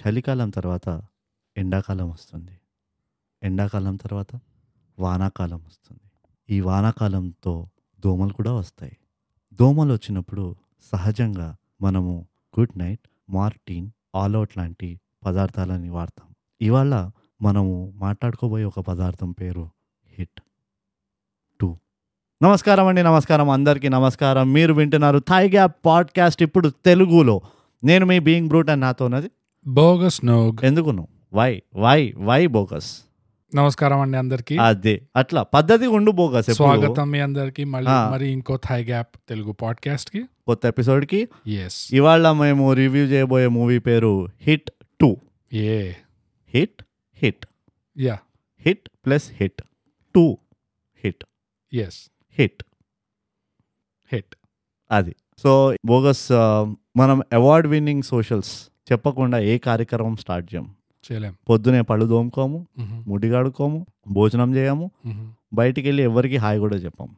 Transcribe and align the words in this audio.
చలికాలం 0.00 0.50
తర్వాత 0.50 1.02
ఎండాకాలం 1.56 2.10
వస్తుంది. 2.10 2.60
ఎండాకాలం 3.42 3.96
తర్వాత 3.96 4.40
వానాకాలం 4.98 5.58
వస్తుంది. 5.58 6.00
ఈ 6.50 6.60
వానాకాలంతో 6.60 7.68
దోమలు 8.04 8.32
కూడా 8.32 8.52
వస్తాయి. 8.52 8.96
దోమలు 9.52 9.92
వచ్చినప్పుడు 9.92 10.56
సహజంగా 10.82 11.56
మనము 11.82 12.26
Good 12.60 12.78
Knight 12.78 13.08
Mortein 13.30 13.90
All 14.14 14.36
Out 14.36 14.58
లాంటి 14.58 15.00
పదార్థాలని 15.26 15.90
వాడతాం. 15.90 16.28
ఇవాళ 16.62 17.10
మనము 17.42 17.92
మాట్లాడుకోబోయే 17.96 18.64
ఒక 18.64 18.80
పదార్థం 18.80 19.32
పేరు 19.32 19.70
హిట్ 20.06 20.40
టూ. 21.60 21.78
నమస్కారం 22.42 22.86
అండి 22.86 23.02
నమస్కారం 23.02 23.50
అందరికీ. 23.50 23.88
నమస్కారం. 23.88 24.52
మీరు 24.52 24.74
వింటున్నారు 24.74 25.18
థై 25.18 25.48
గ్యాప్ 25.48 25.76
పాడ్కాస్ట్ 25.86 26.42
ఇప్పుడు 26.42 26.68
తెలుగులో. 26.68 27.40
నేను 27.84 28.06
మీ 28.06 28.18
బీయింగ్ 28.18 28.48
బ్రూట్ 28.48 28.70
అని 28.70 28.80
నాతో 28.80 29.04
ఉన్నది 29.04 29.30
బోగస్ 29.66 30.24
నోగ్. 30.24 30.64
ఎందుకు 30.64 30.90
నువ్వు 30.90 31.38
వై 31.38 31.62
వై 31.74 32.14
వై 32.16 32.46
బోగస్. 32.46 33.00
నమస్కారం 33.54 34.00
అండి 34.00 34.18
అందరికి. 34.18 34.58
అదే 34.58 35.02
అట్లా. 35.16 35.42
పద్ధతి 35.42 35.86
ఉండు 35.86 36.10
బోగస్. 36.10 36.50
స్వాగతం 36.50 37.10
మీ 37.10 37.20
అందరికి. 37.20 37.64
మళ్ళీ. 37.64 38.10
మరి 38.10 38.28
ఇంకో 38.28 38.56
థై 38.56 38.84
గ్యాప్ 38.84 39.16
తెలుగు 39.28 39.52
పాడ్కాస్ట్కి 39.52 40.24
కొత్త 40.46 40.66
ఎపిసోడ్కి 40.66 41.28
ఎస్ 41.46 41.94
ఇవాళ 41.94 42.32
మేము 42.32 42.72
రివ్యూ 42.72 43.04
చేయబోయే 43.04 43.46
మూవీ 43.46 43.78
పేరు 43.78 44.28
హిట్ 44.40 44.70
టూ. 45.00 45.16
ఏ. 45.52 45.92
Hit 46.48 46.82
hit. 47.14 47.46
Yeah. 47.98 48.18
Hit 48.60 48.88
plus 49.06 49.30
hit. 49.32 49.62
Two. 50.14 50.38
Hit. 51.04 51.24
Yes 51.72 52.10
hit. 52.38 52.64
Hit 54.12 54.36
అది. 54.90 55.14
సో 55.38 55.76
బోగస్ 55.86 56.32
మనం 56.96 57.22
అవార్డ్ 57.32 57.68
విన్నింగ్ 57.68 58.02
సోషల్స్ 58.02 58.71
చెప్పకుండా 58.92 59.38
ఏ 59.50 59.58
కార్యక్రమం 59.58 60.16
స్టార్ట్ 60.16 60.54
చేయం 60.54 60.68
చేయలేం 61.04 61.34
పొద్దునే 61.48 61.80
పళ్ళు 61.80 62.06
తోముకోము 62.06 62.58
ముడి 63.06 63.28
కడుకోము 63.30 63.78
భోజనం 64.08 64.50
చేయము 64.56 64.86
బయటికి 65.54 65.86
వెళ్ళి 65.88 66.02
ఎవరికి 66.02 66.36
హాయ్ 66.36 66.58
కూడా 66.60 66.76
చెప్పాము. 66.76 67.14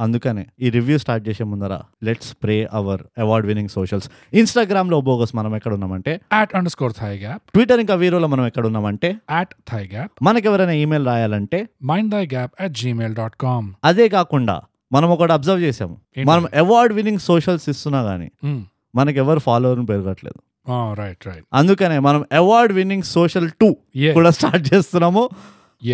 అందుకనే 0.00 0.46
ఈ 0.60 0.70
రివ్యూ 0.70 0.96
స్టార్ట్ 0.98 1.28
చేసే 1.28 1.44
ముందర 1.44 1.74
let's 2.02 2.28
spray 2.28 2.56
hour 2.72 3.02
award 3.18 3.46
winning 3.46 3.68
socials. 3.68 4.10
ఇన్స్టాగ్రామ్లో 4.32 5.00
బోగస్ 5.00 5.32
మనం 5.36 5.52
ఎక్కడ 5.56 5.72
ఉన్నామంటే 5.74 6.12
at 6.32 6.54
under 6.56 6.72
score 6.72 6.94
thigh 7.00 7.12
gap 7.18 7.42
Twitter 7.54 7.80
ఇంకా 7.80 7.94
వీరోలో 7.94 8.28
మనం 8.28 8.46
ఎక్కడ 8.46 8.66
ఉన్నామంటే 8.66 9.10
యాట్ 9.30 9.54
థై 9.70 9.82
గ్యాప్ 9.92 10.12
మనకి 10.22 10.48
ఎవరైనా 10.48 10.72
ఈమెయిల్ 10.72 11.06
రాయాలంటే 11.06 11.60
mind 11.84 12.12
thigh 12.12 12.24
gap 12.26 12.52
at 12.60 12.72
Gmail 12.72 13.14
dot 13.14 13.36
com 13.36 13.68
అదే 13.84 14.08
కాకుండా 14.08 14.56
మనం 14.92 15.08
ఒకటి 15.10 15.32
అబ్జర్వ్ 15.32 15.62
చేసాము? 15.62 15.96
మనం 16.26 16.44
అవార్డ్ 16.54 16.94
విన్నింగ్ 16.94 17.18
సోషల్స్ 17.18 17.68
ఇస్తున్నా 17.68 18.02
కానీ 18.02 18.28
మనకి 18.94 19.18
ఎవరు 19.18 19.38
ఫాలోవర్ 19.38 19.88
పెరగట్లేదు. 19.88 20.40
అందుకనే 21.52 21.98
మనం 21.98 22.24
అవార్డ్ 22.32 22.72
విన్నింగ్ 22.72 23.02
సోషల్ 23.02 23.50
టూ 23.50 23.76
కూడా 24.14 24.30
స్టార్ట్ 24.30 24.74
చేస్తున్నాము. 24.74 25.30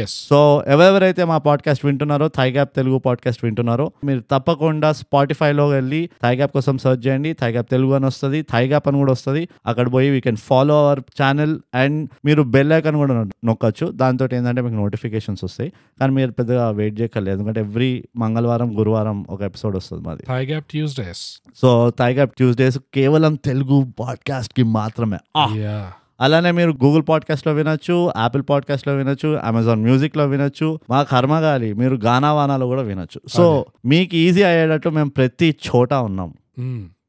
సో 0.09 0.65
ఎవరెవరైతే 0.67 1.25
మా 1.25 1.39
పాడ్కాస్ట్ 1.39 1.87
వింటున్నారో 1.87 2.29
థై 2.29 2.51
గ్యాప్ 2.51 2.77
తెలుగు 2.77 2.99
పాడ్కాస్ట్ 2.99 3.45
వింటున్నారో 3.45 3.93
మీరు 4.05 4.21
తప్పకుండా 4.21 4.93
స్పాటిఫైలో 4.93 5.69
వెళ్ళి 5.69 6.11
థై 6.23 6.37
గ్యాప్ 6.37 6.53
కోసం 6.53 6.79
సెర్చ్ 6.79 7.07
చేయండి. 7.07 7.33
థై 7.33 7.53
గ్యాప్ 7.53 7.71
తెలుగు 7.71 7.93
అని 7.93 8.07
వస్తుంది 8.07 8.43
థై 8.43 8.69
గ్యాప్ 8.69 8.89
అని 8.89 8.97
కూడా 8.97 9.13
వస్తుంది. 9.13 9.49
అక్కడ 9.67 9.93
పోయి 9.93 10.11
we 10.11 10.21
can 10.21 10.37
follow 10.37 10.89
our 10.89 11.01
channel 11.23 11.59
and 11.75 12.09
మీరు 12.25 12.43
బెల్ 12.43 12.73
ఐకాన్ 12.73 12.97
కూడా 12.97 13.25
నొక్కచ్చు. 13.45 13.87
దాంతో 13.87 14.29
ఏంటంటే 14.33 14.63
మీకు 14.63 14.75
నోటిఫికేషన్స్ 14.75 15.45
వస్తాయి. 15.45 15.73
కానీ 16.01 16.13
మీరు 16.13 16.31
పెద్దగా 16.31 16.71
వెయిట్ 16.71 17.01
చేయక్కర్లేదు. 17.01 17.37
ఎందుకంటే 17.39 17.61
ఎవ్రీ 17.61 18.05
మంగళవారం 18.17 18.79
గురువారం 18.79 19.25
ఒక 19.31 19.43
ఎపిసోడ్ 19.43 19.77
వస్తుంది 19.77 20.09
మాది. 20.09 20.23
Thigh 20.29 20.47
gap 20.47 20.65
Tuesdays 20.65 21.41
so 21.57 21.93
thigh 21.99 22.15
gap 22.15 22.35
Tuesdays 22.35 22.79
కేవలం 22.95 23.35
తెలుగు 23.35 23.93
పాడ్కాస్ట్కి 24.01 24.63
మాత్రమే. 24.63 25.19
ఆ! 25.37 25.55
యా 25.57 25.93
అలానే 26.21 26.51
మీరు 26.51 26.71
గూగుల్ 26.71 27.03
పాడ్కాస్ట్లో 27.09 27.53
వినొచ్చు 27.53 28.13
యాపిల్ 28.17 28.43
పాడ్కాస్ట్లో 28.51 28.95
వినొచ్చు 28.95 29.29
అమెజాన్ 29.29 29.83
మ్యూజిక్లో 29.83 30.27
వినొచ్చు 30.27 30.81
మా 30.91 31.03
కర్మగాలి 31.03 31.73
మీరు 31.73 31.95
గానా 31.95 32.33
వానాలో 32.33 32.67
కూడా 32.67 32.83
వినొచ్చు. 32.83 33.21
సో 33.29 33.67
మీకు 33.85 34.15
ఈజీ 34.15 34.43
అయ్యేటట్టు 34.43 34.89
మేము 34.89 35.11
ప్రతి 35.11 35.57
చోట 35.67 35.95
ఉన్నాం. 35.95 36.35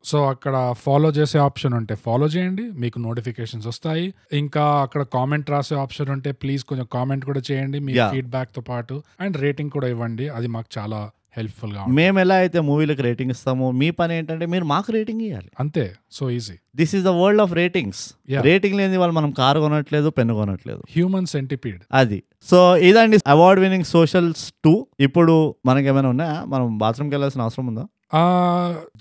సో 0.03 0.27
అక్కడ 0.27 0.73
ఫాలో 0.77 1.09
చేసే 1.09 1.39
ఆప్షన్ 1.39 1.73
ఉంటే 1.73 1.95
ఫాలో 1.95 2.27
చేయండి 2.27 2.71
మీకు 2.71 2.99
నోటిఫికేషన్స్ 2.99 3.67
వస్తాయి. 3.67 4.13
ఇంకా 4.33 4.63
అక్కడ 4.65 5.01
కామెంట్ 5.01 5.49
రాసే 5.49 5.75
ఆప్షన్ 5.75 6.09
ఉంటే 6.09 6.31
ప్లీజ్ 6.31 6.63
కొంచెం 6.63 6.87
కామెంట్ 6.93 7.25
కూడా 7.25 7.41
చేయండి 7.51 7.79
మీ. 7.79 7.93
ఫీడ్బ్యాక్తో 7.93 8.61
పాటు. 8.61 9.03
అండ్ 9.21 9.37
రేటింగ్ 9.37 9.69
కూడా 9.69 9.87
ఇవ్వండి 9.87 10.29
అది 10.29 10.47
మాకు 10.47 10.67
చాలా 10.77 11.09
హెల్ప్ఫుల్గా 11.37 11.79
ఉంటుంది. 11.81 11.95
మేము 11.99 12.17
ఎలా 12.23 12.35
అయితే 12.43 12.59
మూవీలకు 12.69 13.03
రేటింగ్ 13.07 13.31
ఇస్తామో 13.35 13.67
మీ 13.81 13.87
పని 13.99 14.13
ఏంటంటే 14.19 14.45
మీరు 14.53 14.65
మాకు 14.73 14.89
రేటింగ్ 14.97 15.21
ఇవ్వాలి 15.27 15.49
అంతే. 15.63 15.85
So 16.17 16.23
easy. 16.37 16.55
This 16.79 16.93
is 16.97 17.05
the 17.09 17.13
world 17.21 17.43
of 17.45 17.53
ratings. 17.61 18.01
Rating 18.49 18.75
లేని 18.79 18.99
వాళ్ళు 19.03 19.15
మనం 19.19 19.31
కారు 19.39 19.61
కొనట్లేదు 19.65 20.09
పెన్ను 20.17 20.35
కొనట్లేదు. 20.41 20.83
హ్యూమన్ 20.97 21.29
సెంటిపీడ్ 21.35 21.81
అది. 22.01 22.19
సో 22.51 22.59
ఇదండి 22.89 23.17
అవార్డ్ 23.35 23.61
విన్నింగ్ 23.63 23.89
సోషల్స్ 23.95 24.45
టూ 24.65 24.75
ఇప్పుడు 25.07 25.33
మనకి 25.69 25.89
ఏమైనా 25.93 26.11
ఉన్నాయా? 26.15 26.37
మనం 26.53 26.67
బాత్రూమ్కి 26.83 27.15
వెళ్ళాల్సిన 27.15 27.41
అవసరం 27.47 27.67
ఉందా? 27.71 27.85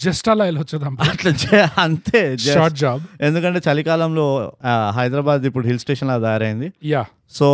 జస్ట్ 0.05 0.27
అలా 0.33 0.45
వెళ్ళొచ్చేద్దాం 0.49 0.97
అట్లా 1.07 1.31
అంతే. 1.85 2.21
షార్ట్ 2.43 2.77
జాబ్ 2.83 3.01
ఎందుకంటే 3.29 3.61
చలికాలంలో 3.67 4.27
హైదరాబాద్ 4.99 5.47
ఇప్పుడు 5.49 5.67
హిల్ 5.69 5.81
స్టేషన్ 5.85 6.09
లా 6.11 6.17
తయారైంది. 6.27 6.69
యా 6.93 7.03
సో 7.39 7.49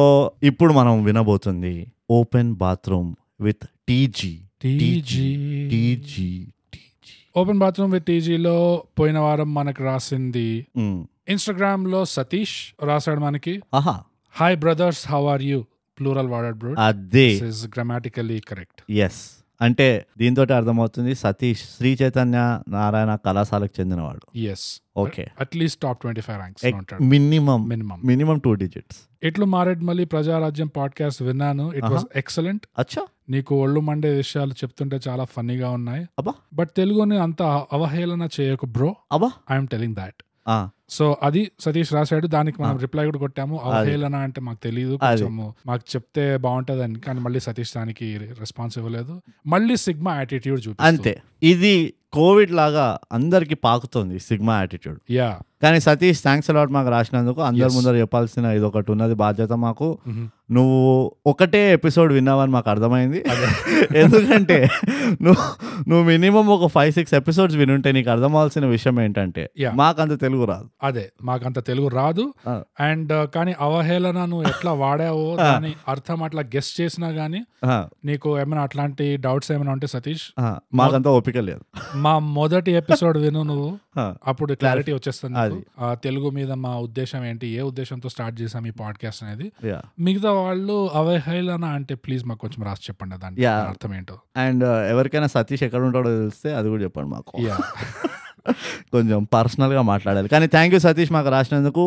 ఇప్పుడు 0.51 0.73
మనం 0.81 1.05
వినబోతుంది 1.07 1.75
open 2.19 2.51
bathroom 2.65 3.09
with 3.47 3.65
TG 3.89 4.35
TG 4.79 5.37
TG 5.71 6.47
TG 6.73 7.15
open 7.37 7.59
bathroom 7.59 7.93
with 7.93 8.05
టీజీలో 8.05 8.85
పోయిన 8.99 9.19
వారం 9.19 9.55
మనకు 9.55 9.85
రాసింది 9.85 10.67
ఇన్స్టాగ్రామ్లో 11.29 12.05
సతీష్ 12.05 12.73
రాశాడు 12.83 13.21
మనకి. 13.21 13.63
Hi 14.35 14.57
brothers 14.57 15.09
how 15.09 15.27
are 15.27 15.43
you 15.43 15.65
plural 15.99 16.29
వాడెడ్ 16.29 16.57
bro 16.57 16.75
అదే. 16.79 17.29
ఇస్ 17.29 17.67
గ్రామాటికల్లీ 17.67 18.41
కరెక్ట్ 18.41 18.93
ఎస్ 18.93 19.21
అంటే 19.61 20.07
దీంతో 20.19 20.43
అర్థమవుతుంది 20.43 21.15
సతీష్ 21.15 21.63
శ్రీ 21.77 21.99
చైతన్య 22.03 22.61
నారాయణ 22.69 23.15
కళాశాలకు 23.15 23.81
చెందినవాడు. 23.81 24.39
Yes 24.39 24.81
okay 24.97 25.27
at least 25.41 25.83
top 25.83 26.01
twenty 26.01 26.21
five 26.21 26.39
ranks 26.39 27.03
minimum 27.03 27.69
minimum 27.69 28.03
minimum 28.05 28.39
two 28.39 28.55
digits 28.55 28.99
ఇట్లు 29.23 29.45
మారేడ్మల్లి 29.45 30.05
ప్రజారాజ్యం 30.05 30.67
పాడ్కాస్ట్ 30.67 31.23
విన్నాను. 31.23 31.73
ఇట్ 31.73 31.85
వాస్ 31.85 32.05
ఎక్సలెంట్ 32.17 32.67
అచ్చా. 32.79 33.03
నీకు 33.29 33.63
ఒళ్ళు 33.63 33.81
మండే 33.81 34.11
విషయాలు 34.11 34.53
చెప్తుంటే 34.53 35.01
చాలా 35.09 35.25
ఫన్నీగా 35.25 35.71
ఉన్నాయి. 35.71 36.05
అబ్బా. 36.19 36.33
బట్ 36.55 36.71
తెలుగుని 36.77 37.19
అంత 37.19 37.43
అవహేళన 37.73 38.29
చేయకు 38.41 38.67
బ్రో 38.67 38.97
అబ్బా. 39.13 39.31
ఐఎమ్ 39.53 39.69
టెలింగ్ 39.69 39.95
దాట్ 39.95 40.23
సో 40.91 41.17
అది 41.23 41.51
సతీష్ 41.61 41.93
రాశాడు 41.93 42.27
దానికి 42.27 42.63
మనం 42.63 42.79
రిప్లై 42.79 43.05
కూడా 43.07 43.19
కొట్టాము. 43.19 43.61
అవహేళన 43.65 44.15
అంటే 44.17 44.41
మాకు 44.41 44.59
తెలియదు 44.63 44.97
కొంచెము 44.97 45.55
మాకు 45.67 45.83
చెప్తే 45.97 46.37
బాగుంటదని. 46.37 47.01
కానీ 47.01 47.21
మళ్ళీ 47.21 47.41
సతీష్ 47.41 47.75
దానికి 47.75 48.17
రెస్పాన్స్ 48.41 48.79
ఇవ్వలేదు. 48.79 49.21
మళ్ళీ 49.47 49.77
సిగ్మా 49.77 50.17
యాటిట్యూడ్ 50.17 50.69
చూపి 50.69 50.77
అంతే. 50.83 51.15
ఇది 51.43 51.75
కోవిడ్ 52.13 52.51
లాగా 52.51 52.99
అందరికి 53.13 53.55
పాకుతుంది 53.55 54.19
సిగ్మా 54.19 54.59
యాటిట్యూడ్ 54.59 54.99
యా 55.11 55.39
కానీ 55.63 55.81
సతీష్ 55.81 56.23
థ్యాంక్స్ 56.23 56.51
అలాట్ 56.51 56.71
మాకు 56.71 56.89
రాసినందుకు 56.89 57.41
అందరి 57.41 57.71
ముందర 57.75 57.95
చెప్పాల్సిన 57.95 58.45
ఇది 58.45 58.65
ఒకటి 58.65 58.93
ఉన్నది 58.93 59.15
బాధ్యత 59.15 59.53
మాకు. 59.53 59.99
నువ్వు 60.51 60.81
ఒకటే 61.27 61.73
ఎపిసోడ్ 61.73 62.13
విన్నావని 62.13 62.53
మాకు 62.53 62.71
అర్థమైంది. 62.71 63.21
ఎందుకంటే 64.03 64.59
నువ్వు 65.23 65.43
నువ్వు 65.89 66.05
మినిమం 66.05 66.47
ఒక 66.47 66.67
ఫైవ్ 66.67 66.93
సిక్స్ 66.93 67.15
ఎపిసోడ్స్ 67.15 67.57
వినుంటే 67.57 67.93
నీకు 67.93 68.11
అర్థమవలసిన 68.11 68.67
విషయం 68.67 69.01
ఏంటంటే 69.01 69.51
Yeah. 69.59 69.75
మాకంత 69.77 70.21
తెలుగు 70.21 70.45
రాదు. 70.45 70.69
అదే 70.83 71.13
మాకంత 71.23 71.67
తెలుగు 71.67 71.89
రాదు. 71.89 72.25
అండ్ 72.81 73.27
కానీ 73.35 73.55
అవహేళన 73.61 74.25
నువ్వు 74.25 74.49
ఎట్లా 74.49 74.73
వాడావో 74.73 75.37
దాని 75.37 75.75
అర్థం 75.89 76.23
అట్లా 76.23 76.43
గెస్ట్ 76.43 76.81
చేసినా 76.81 77.09
గానీ 77.09 77.41
నీకు 78.05 78.39
ఏమైనా 78.39 78.63
అట్లాంటి 78.63 79.17
డౌట్స్ 79.17 79.53
ఏమైనా 79.53 79.73
ఉంటే 79.73 79.87
సతీష్ 79.87 80.27
మాకంత 80.75 81.09
ఓపిక 81.09 81.39
లేదు. 81.39 81.63
మా 81.97 82.19
మొదటి 82.19 82.73
ఎపిసోడ్ 82.73 83.19
విను 83.19 83.43
నువ్వు. 83.43 83.71
అప్పుడు 84.27 84.55
క్లారిటీ 84.55 84.93
వచ్చేస్తుంది 84.93 85.37
తెలుగు 86.03 86.31
మీద 86.31 86.53
మా 86.53 86.77
ఉద్దేశం 86.79 87.25
ఏంటి 87.25 87.47
ఏ 87.49 87.61
ఉద్దేశంతో 87.61 88.09
స్టార్ట్ 88.09 88.41
చేసాం 88.43 88.67
ఈ 88.67 88.71
పాడ్కాస్ట్ 88.71 89.23
అనేది. 89.23 89.53
మిగతా 89.99 90.33
వాళ్ళు 90.33 90.91
అవహేళన 90.95 91.65
అంటే 91.75 91.95
ప్లీజ్ 91.95 92.25
మాకు 92.25 92.41
కొంచెం 92.41 92.65
రాసి 92.65 92.83
చెప్పండి 92.85 93.19
దాని 93.19 93.45
అర్థం 93.47 93.95
ఏంటో. 93.95 94.19
అండ్ 94.37 94.65
ఎవరికైనా 94.91 95.27
సతీష్ 95.27 95.63
ఎక్కడ 95.63 95.81
ఉంటాడో 95.81 96.17
తెలిస్తే 96.17 96.55
అది 96.55 96.69
కూడా 96.69 96.83
చెప్పండి 96.83 97.11
మాకు. 97.11 97.35
యా. 97.41 97.57
కొంచెం 98.93 99.21
పర్సనల్గా 99.35 99.83
మాట్లాడాలి. 99.91 100.29
కానీ 100.35 100.47
థ్యాంక్ 100.55 100.75
యూ 100.75 100.81
సతీష్ 100.81 101.13
మాకు 101.13 101.31
రాసినందుకు. 101.35 101.85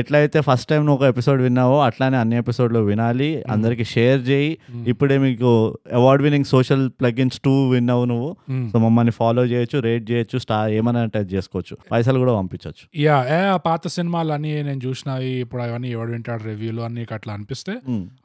ఎట్లయితే 0.00 0.40
ఫస్ట్ 0.48 0.68
టైం 0.70 0.80
నువ్వు 0.86 0.98
ఒక 0.98 1.08
ఎపిసోడ్ 1.12 1.40
విన్నావో 1.42 1.76
అట్లానే 1.88 2.16
అన్ని 2.22 2.36
ఎపిసోడ్లు 2.36 2.80
వినాలి. 2.90 3.30
అందరికి 3.50 3.84
షేర్ 3.84 4.20
చేయి. 4.28 4.50
ఇప్పుడే 4.92 5.18
మీకు 5.18 5.50
award 5.92 6.22
winning 6.22 6.48
social 6.52 6.84
plugins 7.00 7.38
two 7.44 7.54
విన్నావు 7.70 8.04
నువ్వు. 8.12 8.30
సో 8.72 8.78
మమ్మల్ని 8.78 9.12
ఫాలో 9.12 9.44
చేయొచ్చు 9.44 9.78
రేట్ 9.88 10.04
చేయొచ్చు 10.10 10.38
స్టార్ 10.38 10.70
ఏమైనా 10.78 11.02
టచ్ 11.16 11.30
చేసుకోవచ్చు. 11.34 11.76
పైసలు 11.92 12.18
కూడా 12.24 12.34
పంపించవచ్చు 12.36 12.84
యా 13.02 13.18
ఏ 13.36 13.40
పాత 13.66 13.88
సినిమాలు 13.96 14.32
అన్ని 14.32 14.50
నేను 14.62 14.80
చూసినవి 14.86 15.30
ఇప్పుడు 15.44 15.62
అవన్నీ 15.62 15.88
ఎవడు 15.96 16.12
వింటాడు 16.12 16.42
రివ్యూలు 16.42 16.82
అన్ని 16.82 17.06
అట్లా 17.12 17.32
అనిపిస్తే 17.34 17.74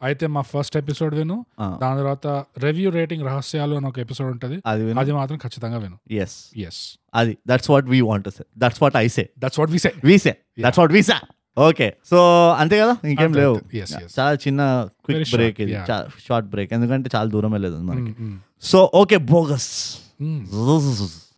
అయితే 0.04 0.26
మా 0.36 0.42
ఫస్ట్ 0.54 0.78
ఎపిసోడ్ 0.78 1.16
విను. 1.16 1.38
దాని 1.84 1.98
తర్వాత 2.02 2.28
రివ్యూ 2.66 2.90
రేటింగ్ 2.98 3.26
రహస్యాలు 3.26 3.76
అని 3.76 3.88
ఒక 3.88 4.00
ఎపిసోడ్ 4.00 4.30
ఉంటది. 4.32 4.58
అది 4.68 5.14
మాత్రం 5.20 5.38
ఖచ్చితంగా 5.46 5.78
విను. 5.78 5.98
ఎస్ 6.24 6.38
ఎస్ 6.68 6.82
అది. 7.14 7.38
That's 7.48 7.70
what 7.70 7.86
we 7.86 8.02
want 8.02 8.30
say 8.30 8.44
that's 8.58 8.84
what 8.84 8.96
I 8.98 9.08
say 9.08 9.30
that's 9.40 9.60
what 9.60 9.72
we 9.72 9.80
say 9.80 9.92
we 10.04 10.18
say 10.18 10.38
that's 10.60 10.80
what 10.80 10.94
we 10.94 11.02
say 11.02 11.18
okay 11.58 11.98
so 12.10 12.50
అంతే 12.52 12.80
కదా? 12.80 12.98
ఇంకేం 13.06 13.34
లేవు. 13.34 13.62
చాలా 14.20 14.34
చిన్న 14.34 14.90
క్విక్ 15.06 15.30
బ్రేక్ 15.36 15.62
ఇది. 15.62 15.72
షార్ట్ 16.28 16.48
బ్రేక్ 16.48 16.74
ఎందుకంటే 16.74 17.10
చాలా 17.16 17.30
దూరం 17.30 17.52
వెళ్ళలేదు 17.52 17.82
మనకి. 17.82 18.14
So 18.62 18.92
okay 18.94 19.18
bogus. 19.18 19.98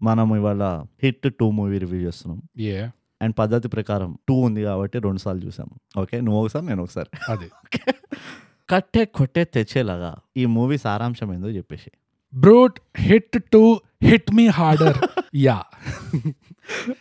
మనం 0.04 0.36
ఇవాళ 0.36 0.86
హిట్ 1.04 1.34
టూ 1.40 1.52
మూవీ 1.52 1.78
రివ్యూ 1.78 2.00
చేస్తున్నాం. 2.00 2.42
Yeah, 2.60 2.90
అండ్ 3.22 3.36
పద్ధతి 3.40 3.68
ప్రకారం 3.68 4.18
టూ 4.30 4.34
ఉంది 4.34 4.62
కాబట్టి 4.62 5.00
రెండు 5.00 5.20
సార్లు 5.20 5.46
చూసాం 5.46 5.70
ఓకే 5.98 6.22
నువ్వు 6.22 6.44
ఒకసారి 6.44 6.66
నేను 6.66 6.84
ఒకసారి. 6.84 7.10
అది. 7.32 7.48
కట్టే 8.70 9.06
కొట్టే 9.06 9.44
తెచ్చేలాగా 9.44 10.16
ఈ 10.38 10.46
మూవీ 10.46 10.78
సారాంశం 10.78 11.34
ఏందో 11.34 11.48
చెప్పేసి. 11.50 11.92
Brute 12.36 12.80
Hit 12.98 13.44
to 13.52 13.82
Hit 14.04 14.32
me 14.32 14.48
harder 14.48 14.98
yeah. 15.34 15.58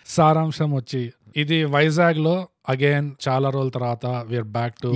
సారాంశం 0.06 0.70
వచ్చి 0.76 1.02
ఇది 1.36 1.64
వైజాగ్లో 1.64 2.34
అగైన్ 2.68 3.08
చాలా 3.28 3.50
రోజుల 3.50 3.68
తర్వాత 3.68 4.06
we are 4.26 4.48
back 4.48 4.74
to 4.82 4.88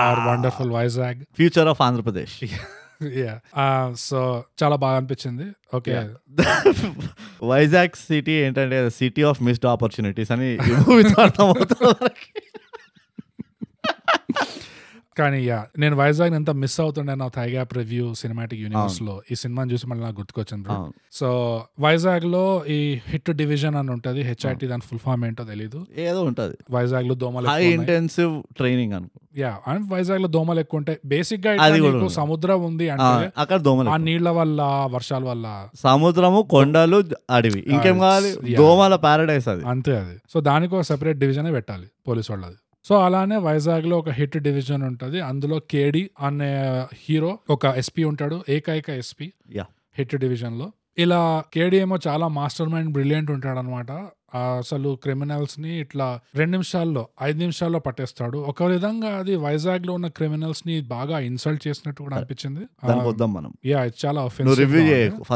are 0.00 0.20
wonderful 0.28 0.70
Vizag 0.70 1.20
future 1.36 1.68
of 1.68 1.82
Andhra Pradesh 1.82 2.34
yeah 3.18 3.34
so 3.98 4.18
చాలా 4.62 4.76
బాగా 4.76 4.96
అనిపించింది. 4.96 5.46
ఓకే 5.74 5.92
వైజాగ్ 7.46 7.94
సిటీ 8.00 8.32
ఏంటంటే 8.40 8.90
సిటీ 8.90 9.22
ఆఫ్ 9.22 9.42
మిస్డ్ 9.42 9.66
ఆపర్చునిటీస్ 9.66 10.30
అని 10.30 10.50
అర్థమవుతుంది 11.18 11.86
మనకి. 11.94 12.28
కానీ 15.18 15.44
యా 15.44 15.66
నేను 15.78 15.96
వైజాగ్ 15.96 16.34
ఎంత 16.34 16.50
మిస్ 16.50 16.80
అవుతుండే 16.80 17.14
నా 17.14 17.28
థైగ్యాప్ 17.28 17.74
రివ్యూ 17.74 18.14
సినిమాటిక్ 18.14 18.60
యూనివర్స్లో 18.60 19.22
ఈ 19.32 19.34
సినిమాని 19.34 19.72
చూసి 19.72 19.86
మళ్ళీ 19.86 20.04
నాకు 20.04 20.20
గుర్తుకొచ్చింది. 20.20 20.68
సో 21.12 21.62
వైజాగ్లో 21.80 22.66
ఈ 22.68 23.00
హిట్ 23.08 23.30
డివిజన్ 23.30 23.74
అని 23.74 23.90
ఉంటది 23.90 24.22
హెచ్ఐటి 24.22 24.66
దాని 24.66 24.82
ఫుల్ 24.82 24.98
ఫామ్ 24.98 25.24
ఏంటో 25.24 25.44
తెలియదు 25.44 25.86
ఏదో 25.96 26.22
ఉంటది. 26.22 26.56
వైజాగ్లో 26.70 27.14
దోమలు 27.14 27.48
హై. 27.48 27.64
ఇంటెన్సివ్ 27.64 28.42
ట్రైనింగ్ 28.56 28.92
అనుకో. 28.92 29.20
యా 29.36 29.58
అండ్ 29.66 29.92
వైజాగ్లో 29.92 30.28
దోమలు 30.28 30.60
ఎక్కువ 30.60 30.78
ఉంటాయి 30.78 30.98
బేసిక్గా. 31.04 32.08
సముద్రం 32.08 32.64
ఉంది 32.64 32.88
అంటే 32.88 33.32
అక్కడ 33.38 33.60
దోమలు 33.60 33.88
ఆ. 33.88 33.96
నీళ్ళ 33.96 34.28
వల్ల 34.28 34.88
వర్షాల 34.90 35.24
వల్ల. 35.24 35.68
సముద్రము 35.74 36.42
కొండలు 36.42 37.04
అడవి. 37.30 37.64
ఇంకేం 37.68 37.98
కావాలి. 37.98 38.56
దోమల 38.56 38.96
పారడైస్ 38.96 39.48
అది. 39.48 39.64
అంతే 39.64 39.98
అది. 39.98 40.18
సో 40.32 40.40
దానికి 40.40 40.74
ఒక 40.74 40.80
సెపరేట్ 40.80 41.18
డివిజన్ 41.18 41.52
పెట్టాలి 41.52 41.86
పోలీస్ 42.08 42.30
వాళ్ళది. 42.30 42.54
సో 42.84 43.00
అలానే 43.00 43.36
వైజాగ్లో 43.36 43.98
ఒక 43.98 44.10
హిట్ 44.10 44.36
డివిజన్ 44.38 44.82
ఉంటది. 44.82 45.20
అందులో 45.20 45.58
కేడి 45.58 46.10
అనే 46.20 46.52
హీరో 46.94 47.38
ఒక 47.50 47.66
ఎస్పీ 47.66 48.04
ఉంటాడు 48.04 48.44
ఏకైక 48.48 48.90
ఎస్పీ 48.90 49.32
యా 49.54 49.64
హిట్ 49.98 50.14
డివిజన్లో 50.16 50.72
ఇలా 50.98 51.44
కేడి 51.54 51.76
ఏమో 51.76 51.98
చాలా 52.06 52.28
మాస్టర్ 52.28 52.68
మైండ్ 52.68 52.92
బ్రిలియంట్ 52.92 53.30
ఉంటాడు 53.30 53.58
అనమాట 53.58 53.90
అసలు 54.34 54.98
క్రిమినల్స్ని 55.02 55.80
ఇట్లా 55.80 56.20
రెండు 56.34 56.50
నిమిషాల్లో 56.50 57.08
ఐదు 57.22 57.38
నిమిషాల్లో 57.38 57.78
పట్టేస్తాడు. 57.78 58.38
ఒక 58.38 58.62
విధంగా 58.62 59.08
అది 59.08 59.36
వైజాగ్లో 59.36 59.92
ఉన్న 59.92 60.06
క్రిమినల్స్ని 60.06 60.80
బాగా 60.80 61.18
ఇన్సల్ట్ 61.18 61.68
చేసినట్టు 61.68 62.02
కూడా 62.02 62.16
అనిపించింది. 62.16 62.66
వద్దాం 63.08 63.32
మనం. 63.32 63.52
యా 63.66 63.84
ఇది 63.84 64.06
చాలా 64.06 64.28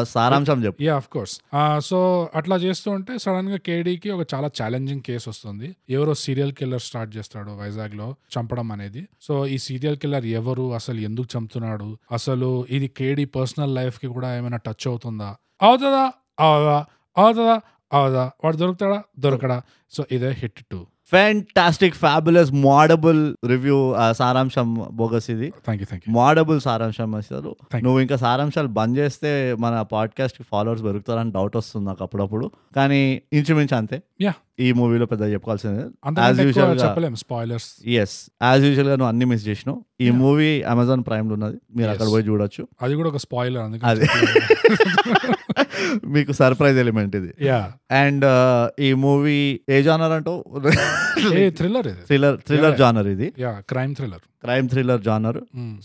సారాంశం 0.02 0.64
చెప్పు. 0.64 0.82
యా 0.82 0.96
ఆఫ్ 0.96 1.08
కోర్స్ 1.08 1.40
సో 1.86 2.28
అట్లా 2.34 2.56
చేస్తూ 2.56 2.90
ఉంటే 2.90 3.18
సడన్గా 3.18 3.56
కేడీకి 3.56 4.10
ఒక 4.10 4.26
చాలా 4.34 4.50
ఛాలెంజింగ్ 4.62 5.00
కేసు 5.00 5.30
వస్తుంది. 5.30 5.76
ఎవరో 5.90 6.14
సీరియల్ 6.14 6.52
కిల్లర్ 6.52 6.80
స్టార్ట్ 6.80 7.16
చేస్తాడు 7.16 7.50
వైజాగ్లో 7.50 8.14
చంపడం 8.34 8.72
అనేది. 8.72 9.08
సో 9.22 9.46
ఈ 9.46 9.58
సీరియల్ 9.58 9.96
కిల్లర్ 9.96 10.24
ఎవరు? 10.24 10.74
అసలు 10.74 11.00
ఎందుకు 11.00 11.38
చంపుతున్నాడు? 11.38 11.98
అసలు 12.12 12.66
ఇది 12.70 12.88
కేడీ 12.88 13.24
పర్సనల్ 13.24 13.74
లైఫ్కి 13.74 14.06
కూడా 14.06 14.36
ఏమైనా 14.36 14.56
టచ్ 14.56 14.88
అవుతుందా? 14.88 15.36
అవుతుందా? 15.62 16.12
అవదా 16.40 16.86
అవుతుందా? 17.16 17.60
అవదా 17.90 18.24
వాడు 18.44 18.56
దొరుకుతాడా 18.56 18.98
దొరకడా 19.18 19.58
సో 19.92 20.04
ఇదే 20.12 20.32
హిట్ 20.38 20.60
టూ 20.70 20.80
ఫ్యాంటాస్టిక్ 21.12 21.94
ఫ్యాబులస్ 21.94 22.52
మోడబుల్ 22.62 23.18
రివ్యూ 23.46 23.78
సారాంశం 24.12 24.68
బోగస్ 24.92 25.30
ఇది 25.30 25.48
మోడబుల్ 26.08 26.60
సారాంశం 26.60 27.14
అసలు. 27.14 27.50
నువ్వు 27.82 28.00
ఇంకా 28.00 28.16
సారాంశాలు 28.16 28.68
బంద్ 28.68 28.98
చేస్తే 28.98 29.30
మన 29.54 29.82
పాడ్కాస్ట్కి 29.92 30.44
ఫాలోవర్స్ 30.50 30.84
పెరుగుతారని 30.84 31.32
డౌట్ 31.32 31.56
వస్తుంది 31.56 31.86
నాకు 31.86 32.02
అప్పుడప్పుడు 32.02 32.46
కానీ 32.76 33.00
ఇంచుమించు 33.32 33.76
అంతే. 33.76 33.98
ఈ 34.60 34.72
మూవీలో 34.72 35.06
పెద్ద 35.06 35.22
చెప్పుకోవాల్సింది 35.32 35.84
as 36.20 36.40
usual 36.40 36.80
spoilers 37.16 37.68
yes 37.96 38.16
as 38.42 38.64
యూజువల్గా 38.64 38.96
నువ్వు 38.96 39.08
అన్ని 39.08 39.24
మిస్ 39.24 39.48
చేసినావు 39.48 39.78
ఈ. 40.00 40.10
మూవీ 40.18 40.50
అమెజాన్ 40.64 41.04
ప్రైమ్లో 41.06 41.34
ఉన్నది 41.34 41.58
మీరు 41.76 41.90
అక్కడ. 41.90 42.08
పోయి 42.08 42.24
చూడొచ్చు 42.24 42.64
అది 42.82 42.94
కూడా 42.94 43.08
ఒక 43.08 43.20
స్పాయిలర్ 43.24 43.64
అది 43.64 44.06
మీకు 46.14 46.32
సర్ప్రైజ్ 46.40 46.78
ఎలిమెంట్ 46.84 47.14
ఇది. 47.20 47.30
అండ్ 48.02 48.24
ఈ 48.86 48.90
మూవీ 49.04 49.38
ఏ 49.76 49.78
జానర్ 49.88 50.14
అంటూ? 50.18 50.34
Thriller 51.58 51.88
thriller 52.08 52.36
thriller. 52.46 52.76
జానర్ 52.82 53.08
ఇది. 53.14 53.28
Yeah 53.44 53.52
crime 53.72 53.94
thriller 53.98 54.24
crime 54.44 54.66
thriller 54.72 55.02
genre 55.08 55.38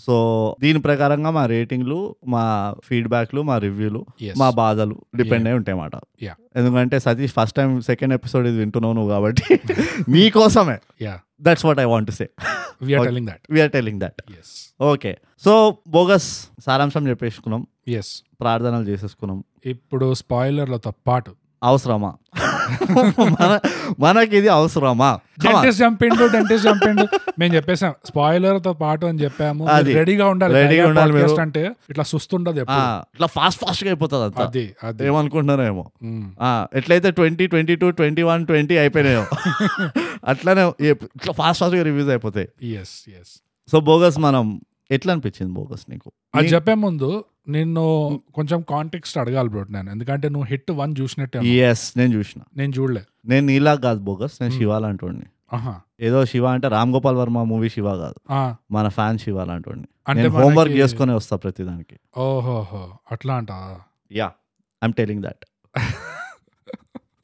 so 0.05 0.15
దీని 0.63 0.79
ప్రకారంగా 0.87 1.29
మా 1.37 1.43
రేటింగ్లు 1.53 1.99
మా 2.33 2.43
ఫీడ్బ్యాక్లు 2.87 3.41
మా 3.49 3.55
రివ్యూలు 3.65 4.01
మా 4.41 4.49
బాధలు 4.61 4.95
డిపెండ్ 5.19 5.47
అయి 5.49 5.57
ఉంటాయి 5.59 5.75
అన్నమాట. 5.75 5.95
ఎందుకంటే 6.59 6.95
Satish 7.05 7.33
first 7.37 7.55
time 7.59 7.71
second 7.89 8.13
episode 8.17 8.47
ఇది 8.51 8.59
వింటున్నావు 8.63 8.95
నువ్వు 8.99 9.11
కాబట్టి 9.15 9.45
మీకోసమే. 10.15 10.77
Yeah 11.07 11.15
that's 11.47 11.65
what 11.69 11.81
I 11.85 11.87
want 11.93 12.11
say 12.19 12.27
we're. 12.81 13.05
Telling 13.05 13.27
that 13.27 13.41
we're 13.49 13.71
telling 13.71 13.99
that 13.99 14.21
okay 14.81 15.17
so 15.45 15.77
bogus 15.87 16.47
సారాంశం 16.65 17.07
చెప్పేసుకున్నాం. 17.09 17.67
ఎస్ 17.87 18.23
ప్రార్థనలు 18.41 18.83
చేసేసుకున్నాం. 18.83 19.43
ఇప్పుడు 19.65 20.13
స్పాయిలర్లతో 20.13 20.93
పాటు. 21.07 21.31
అవసరమా? 21.63 22.13
మన 23.19 23.59
మనకి 23.99 24.37
ఇది 24.37 24.47
అవసరమా. 24.47 25.19
డెంటిస్ట్ 25.43 25.83
చంపిండు 25.83 26.27
డెంటిస్ట్ 26.27 26.67
చంపిండు 26.67 27.05
మేము 27.39 27.55
చెప్పేసాం 27.55 27.93
స్పాయిలర్తో 28.05 28.73
పాటు 28.73 29.05
అని 29.05 29.19
చెప్పాము. 29.19 29.65
అది. 29.65 29.93
రెడీగా 29.93 30.27
ఉండాలి. 30.27 30.53
Ready 30.53 30.67
గా 30.67 30.73
Tiger 30.73 30.87
ఉండాలి 30.87 31.41
అంటే 31.41 31.71
ఇట్లా 31.89 32.03
సుస్తుండదు 32.03 32.59
ఇట్లా 32.59 33.27
ఫాస్ట్ 33.27 33.65
ఫాస్ట్గా 33.65 33.89
అయిపోతుంది 33.89 34.23
అంతా. 34.23 34.43
అది 34.43 34.75
అది. 34.83 35.07
ఏమనుకుంటున్నారేమో. 35.07 35.91
ఎట్లయితే 36.75 37.11
twenty 37.11 37.47
twenty 37.47 37.75
two 37.75 37.89
twenty 37.89 38.21
one 38.21 38.45
twenty 38.45 38.77
అయిపోయినాయో. 38.77 39.25
అట్లానే 40.29 40.89
ఇట్లా 40.89 41.33
ఫాస్ట్ 41.33 41.59
ఫాస్ట్గా 41.59 41.83
రివ్యూస్ 41.83 42.09
అయిపోతాయి. 42.09 42.67
ఎస్ 42.67 43.09
ఎస్ 43.09 43.41
సో 43.71 43.79
బోగస్ 43.79 44.19
మనం 44.19 44.61
ఎట్లా 44.91 45.13
అనిపించింది 45.13 45.53
బోగస్ 45.53 45.85
నీకు? 45.89 46.11
అది 46.35 46.47
చెప్పే 46.47 46.73
ముందు 46.73 47.23
నిన్ను 47.47 48.19
కొంచెం 48.35 48.61
కాంటెక్స్ట్ 48.61 49.17
అడగాలి 49.17 49.49
బ్రో 49.49 49.63
నేను. 49.69 49.91
ఎందుకంటే 49.91 50.29
నువ్వు 50.29 50.47
హిట్ 50.49 50.71
వన్ 50.71 50.95
చూసినట్టే. 50.99 51.39
ఎస్ 51.39 51.97
నేను 51.97 52.13
చూసిన. 52.13 52.41
నేను 52.57 52.73
చూడలే. 52.79 53.03
నేను 53.25 53.45
నీలా 53.47 53.75
కాదు 53.75 53.99
బోగస్ 53.99 54.31
నేను 54.41 54.51
Hmm. 54.51 54.61
శివ 54.61 54.79
లాంటి 54.79 55.05
ఆహా. 55.53 55.81
ఏదో 56.01 56.25
శివ 56.25 56.45
అంటే 56.45 56.67
రామ్ 56.67 56.93
గోపాల్ 56.93 57.15
వర్మ 57.15 57.43
మూవీ 57.43 57.69
శివ 57.69 57.97
కాదు. 57.97 58.33
మన 58.71 58.87
ఫ్యాన్ 58.87 59.19
శివ 59.19 59.43
లాంటి 59.43 59.69
నేను 59.69 60.29
హోంవర్క్ 60.29 60.73
చేసుకుని 60.73 61.13
వస్తా 61.15 61.37
ప్రతిదానికి. 61.37 61.95
ఓహోహో 62.17 62.93
అట్లా 63.11 63.35
అంట 63.35 63.47
yeah 64.11 64.31
I'm 64.83 64.93
telling 64.93 65.23
that 65.23 65.45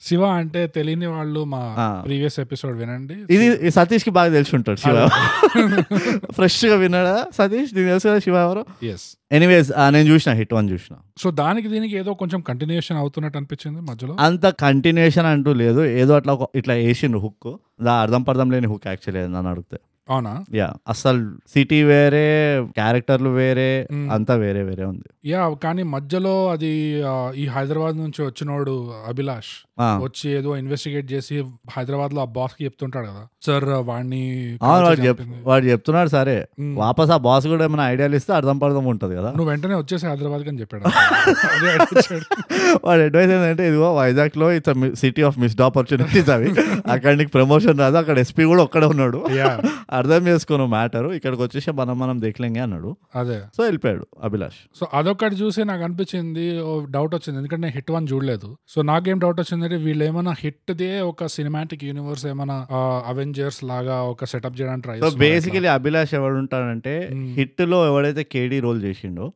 Shiva 0.05 0.25
అంటే 0.25 0.67
తెలియని 0.67 1.05
వాళ్ళు 1.05 1.43
మా. 1.43 2.03
ప్రీవియస్ 2.05 2.39
ఎపిసోడ్ 2.39 2.77
వినండి. 2.77 3.13
ఇది 3.29 3.71
సతీష్కి 3.71 4.09
బాగా 4.09 4.33
తెలిసి 4.33 4.55
ఉంటాడు 4.55 4.77
శివ. 4.77 5.07
ఫ్రెష్ 6.31 6.65
గా 6.65 6.75
విన్నాడా 6.75 7.25
సతీష్? 7.33 7.74
నీకు 7.74 7.88
తెలుసు 7.88 8.07
కదా 8.07 8.19
శివ 8.19 8.35
ఎవరు? 8.35 8.65
ఎస్ 8.85 9.17
ఎనీవేస్ 9.31 9.71
నేను 9.89 10.09
చూసిన 10.09 10.31
హిట్ 10.31 10.53
వన్ 10.53 10.69
చూసిన. 10.69 10.95
సో 11.17 11.31
దానికి 11.31 11.67
దీనికి 11.67 11.97
ఏదో 11.97 12.13
కొంచెం 12.13 12.41
కంటిన్యూషన్ 12.41 12.97
అవుతున్నట్టు 12.97 13.38
అనిపించింది 13.38 13.81
మధ్యలో? 13.81 14.17
అంత 14.19 14.45
కంటిన్యూషన్ 14.45 15.25
అంటూ 15.25 15.53
లేదు. 15.53 15.83
ఏదో 15.85 16.13
అట్లా 16.13 16.33
ఒక- 16.33 16.47
ఇట్లా 16.55 16.74
వేసిండు 16.74 17.17
హుక్ 17.17 17.57
అర్థం 17.88 18.21
పర్థం 18.24 18.51
లేని 18.51 18.67
హుక్ 18.67 18.88
యాక్చువల్లీ 18.88 19.33
నన్ను 19.33 19.50
అడిగితే. 19.50 19.77
అవునా? 20.09 20.45
యా 20.53 20.74
అసలు 20.89 21.38
సిటీ 21.47 21.83
వేరే 21.83 22.62
క్యారెక్టర్లు 22.74 23.29
వేరే 23.29 23.88
Mm. 23.91 24.12
అంతా 24.12 24.35
వేరే 24.35 24.63
వేరే 24.63 24.85
ఉంది. 24.85 25.29
యా 25.29 25.50
కానీ 25.63 25.83
మధ్యలో 25.83 26.50
అది 26.50 27.01
ఈ 27.35 27.45
హైదరాబాద్ 27.45 27.97
నుంచి 27.97 28.25
వచ్చినోడు 28.25 28.93
అభిలాష్. 29.07 29.75
వచ్చి 29.82 30.32
ఏదో 30.32 30.58
ఇన్వెస్టిగేట్ 30.58 31.12
చేసి 31.12 31.44
హైదరాబాద్లో 31.72 32.22
ఆ 32.22 32.25
బాస్కి 32.25 32.65
చెప్తుంటాడు 32.65 33.05
కదా. 33.05 33.27
సార్ 33.41 33.65
వాడిని 33.65 34.58
వాడు 34.63 34.86
కాల్చి 34.86 35.08
చెప్ 35.08 35.22
చంపింది." 35.22 35.38
వాడు 35.44 35.65
చెప్తున్నాడు 35.65 36.10
సరే. 36.10 36.48
వాపస్ 36.74 37.12
ఆ 37.12 37.17
బాస్ 37.17 37.48
కూడా 37.48 37.63
ఏమైనా 37.63 37.89
ఐడియాలు 37.89 38.15
ఇస్తే 38.15 38.34
అర్థం 38.34 38.58
పర్థం 38.58 38.86
ఉంటుంది 38.86 39.15
కదా. 39.15 39.29
నువ్వు 39.29 39.50
వెంటనే 39.50 39.75
వచ్చేసి 39.75 40.08
హైదరాబాద్ 40.08 40.48
అని 40.48 40.60
చెప్పాడు. 40.60 40.84
వాడు 42.86 43.01
అడ్వైస్ 43.01 43.32
ఏంటంటే 43.32 43.67
ఇదిగో 43.67 43.96
వైజాగ్లో 43.96 44.51
it's 44.51 44.96
city 44.96 45.22
of 45.22 45.39
missed 45.39 45.62
opportunities 45.62 46.29
అవి 46.29 46.51
అక్కడ 46.91 47.15
నీకు 47.15 47.32
ప్రమోషన్ 47.32 47.79
రాదు 47.79 47.98
అక్కడ 47.98 48.20
ఎస్పీ 48.20 48.44
కూడా 48.44 48.63
ఒక్కడే 48.63 48.86
ఉన్నాడు. 48.86 49.25
అర్థం 49.91 50.27
చేసుకోను 50.27 50.65
మ్యాటర్ 50.65 51.13
ఇక్కడికి 51.13 51.41
వచ్చేసి 51.41 51.72
మనం 51.72 52.00
మనం 52.00 52.22
దేఖలేంగే 52.22 52.60
అన్నాడు. 52.60 52.96
అదే. 53.15 53.39
సో 53.58 53.63
వెళ్ళిపోయాడు 53.63 54.08
అభిలాష్. 54.24 54.79
సో 54.79 54.88
అదొకటి 54.94 55.36
చూసి 55.36 55.63
నాకు 55.63 55.84
అనిపించింది 55.84 56.62
డౌట్ 56.91 57.15
వచ్చింది. 57.15 57.38
ఎందుకంటే 57.38 57.62
నేను 57.62 57.75
హిట్ 57.75 57.91
వన్ 57.91 58.08
చూడలేదు. 58.13 58.58
సో 58.67 58.82
నాకేం 58.82 59.20
డౌట్ 59.20 59.39
వచ్చింది 59.39 59.64
ఏంటంటే 59.65 59.77
వీళ్ళు 59.86 60.03
ఏమైనా 60.07 60.34
హిట్ 60.39 60.72
దే 60.79 60.89
ఒక 61.10 61.27
సినిమాటిక్ 61.36 61.84
యూనివర్స్ 61.88 62.25
ఏమైనా 62.31 62.57
అవెంజర్స్ 63.07 63.60
లాగా 63.65 63.95
ఒక 64.12 64.25
సెటప్ 64.31 64.55
చేయడానికి 64.57 64.84
ట్రై 64.86 64.98
బేసికలీ 65.24 65.69
అభిలాష్ 65.75 66.13
ఎవడు 66.19 66.38
ఉంటాడంటే 66.41 66.93
మ్మ్. 67.13 67.27
హిట్లో 67.38 67.79
ఎవడైతే 67.89 68.24
కేడీ 68.34 68.57
రోల్ 68.65 68.81
చేసిండో 68.86 69.27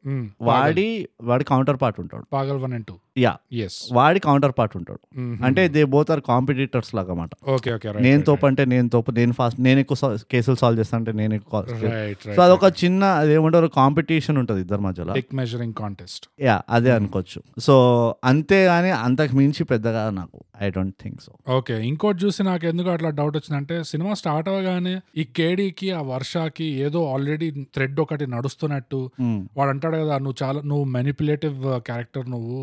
వాడి 0.50 0.88
వాడి 1.30 1.44
కౌంటర్ 1.52 1.80
పార్ట్ 1.82 2.00
ఉంటాడు. 2.04 2.26
Pagal 2.32 2.60
one 2.64 2.74
and 2.78 2.88
two 2.90 2.96
yeah 3.20 3.32
yes 3.62 3.78
వాడి 3.92 4.20
కౌంటర్ 4.26 4.54
పార్ట్ 4.58 4.76
ఉంటాడు 4.80 5.00
అంటే 5.44 5.62
దే 5.74 5.82
బోత్ 5.94 6.12
ఆర్ 6.14 6.22
కాంపిటీటర్స్ 6.28 6.92
లాగా 6.98 7.12
అన్నమాట 7.14 7.32
ఓకే 7.54 7.70
ఓకే 7.76 7.94
నేను 8.06 8.22
తోపు 8.28 8.46
అంటే 8.50 8.64
నేను 8.74 8.88
తోపు 8.94 9.12
నేను 9.18 9.34
ఫాస్ట్ 9.34 9.60
నేను 9.66 9.80
ఎక్కువ 9.84 9.98
కేసులు 10.32 10.58
సాల్వ్ 10.62 10.80
చేస్తా 10.82 10.96
అంటే 11.00 11.14
నేను 11.20 11.34
ఎక్కువ 11.40 11.64
సో 12.36 12.42
అదొక 12.44 12.70
చిన్న 12.82 13.04
అదేమంటారు 13.22 13.70
కాంపిటీషన్ 13.76 14.38
ఉంటుంది 14.42 14.62
ఇద్దరి 14.66 14.82
మధ్యలో. 14.82 15.14
మెజరింగ్ 15.40 15.76
కాంటెస్ట్ 15.76 16.24
యా 16.42 16.56
అదే 16.70 16.92
అనుకోవచ్చు. 16.92 17.40
సో 17.60 17.76
అంతేగాని 18.26 18.92
అంతకు 19.02 19.36
మించి 19.36 19.64
పెద్దగా 19.70 20.02
నాకు. 20.20 20.40
I 20.62 20.70
don't 20.70 20.96
think 21.02 21.20
so 21.22 21.32
okay 21.56 21.76
ఇంకోటి 21.88 22.20
చూసి 22.20 22.44
నాకు 22.44 22.66
ఎందుకు 22.66 22.90
అట్లా 22.90 23.10
డౌట్ 23.18 23.38
వచ్చిందంటే 23.38 23.84
సినిమా 23.84 24.14
స్టార్ట్ 24.14 24.50
అవ్వగానే 24.50 24.96
ఈ 25.18 25.24
కేడీకి 25.38 25.92
ఆ 25.92 26.02
వర్షాకి 26.10 26.68
ఏదో 26.80 27.00
ఆల్రెడీ 27.14 27.48
థ్రెడ్ 27.74 28.00
ఒకటి 28.00 28.28
నడుస్తున్నట్టు 28.28 29.00
వాడు 29.58 29.70
అంటాడు 29.70 29.98
కదా 29.98 30.18
నువ్వు 30.18 30.38
చాలా 30.44 30.62
నువ్వు 30.64 30.86
మెనిపులేటివ్ 30.92 31.58
క్యారెక్టర్ 31.82 32.28
నువ్వు. 32.30 32.58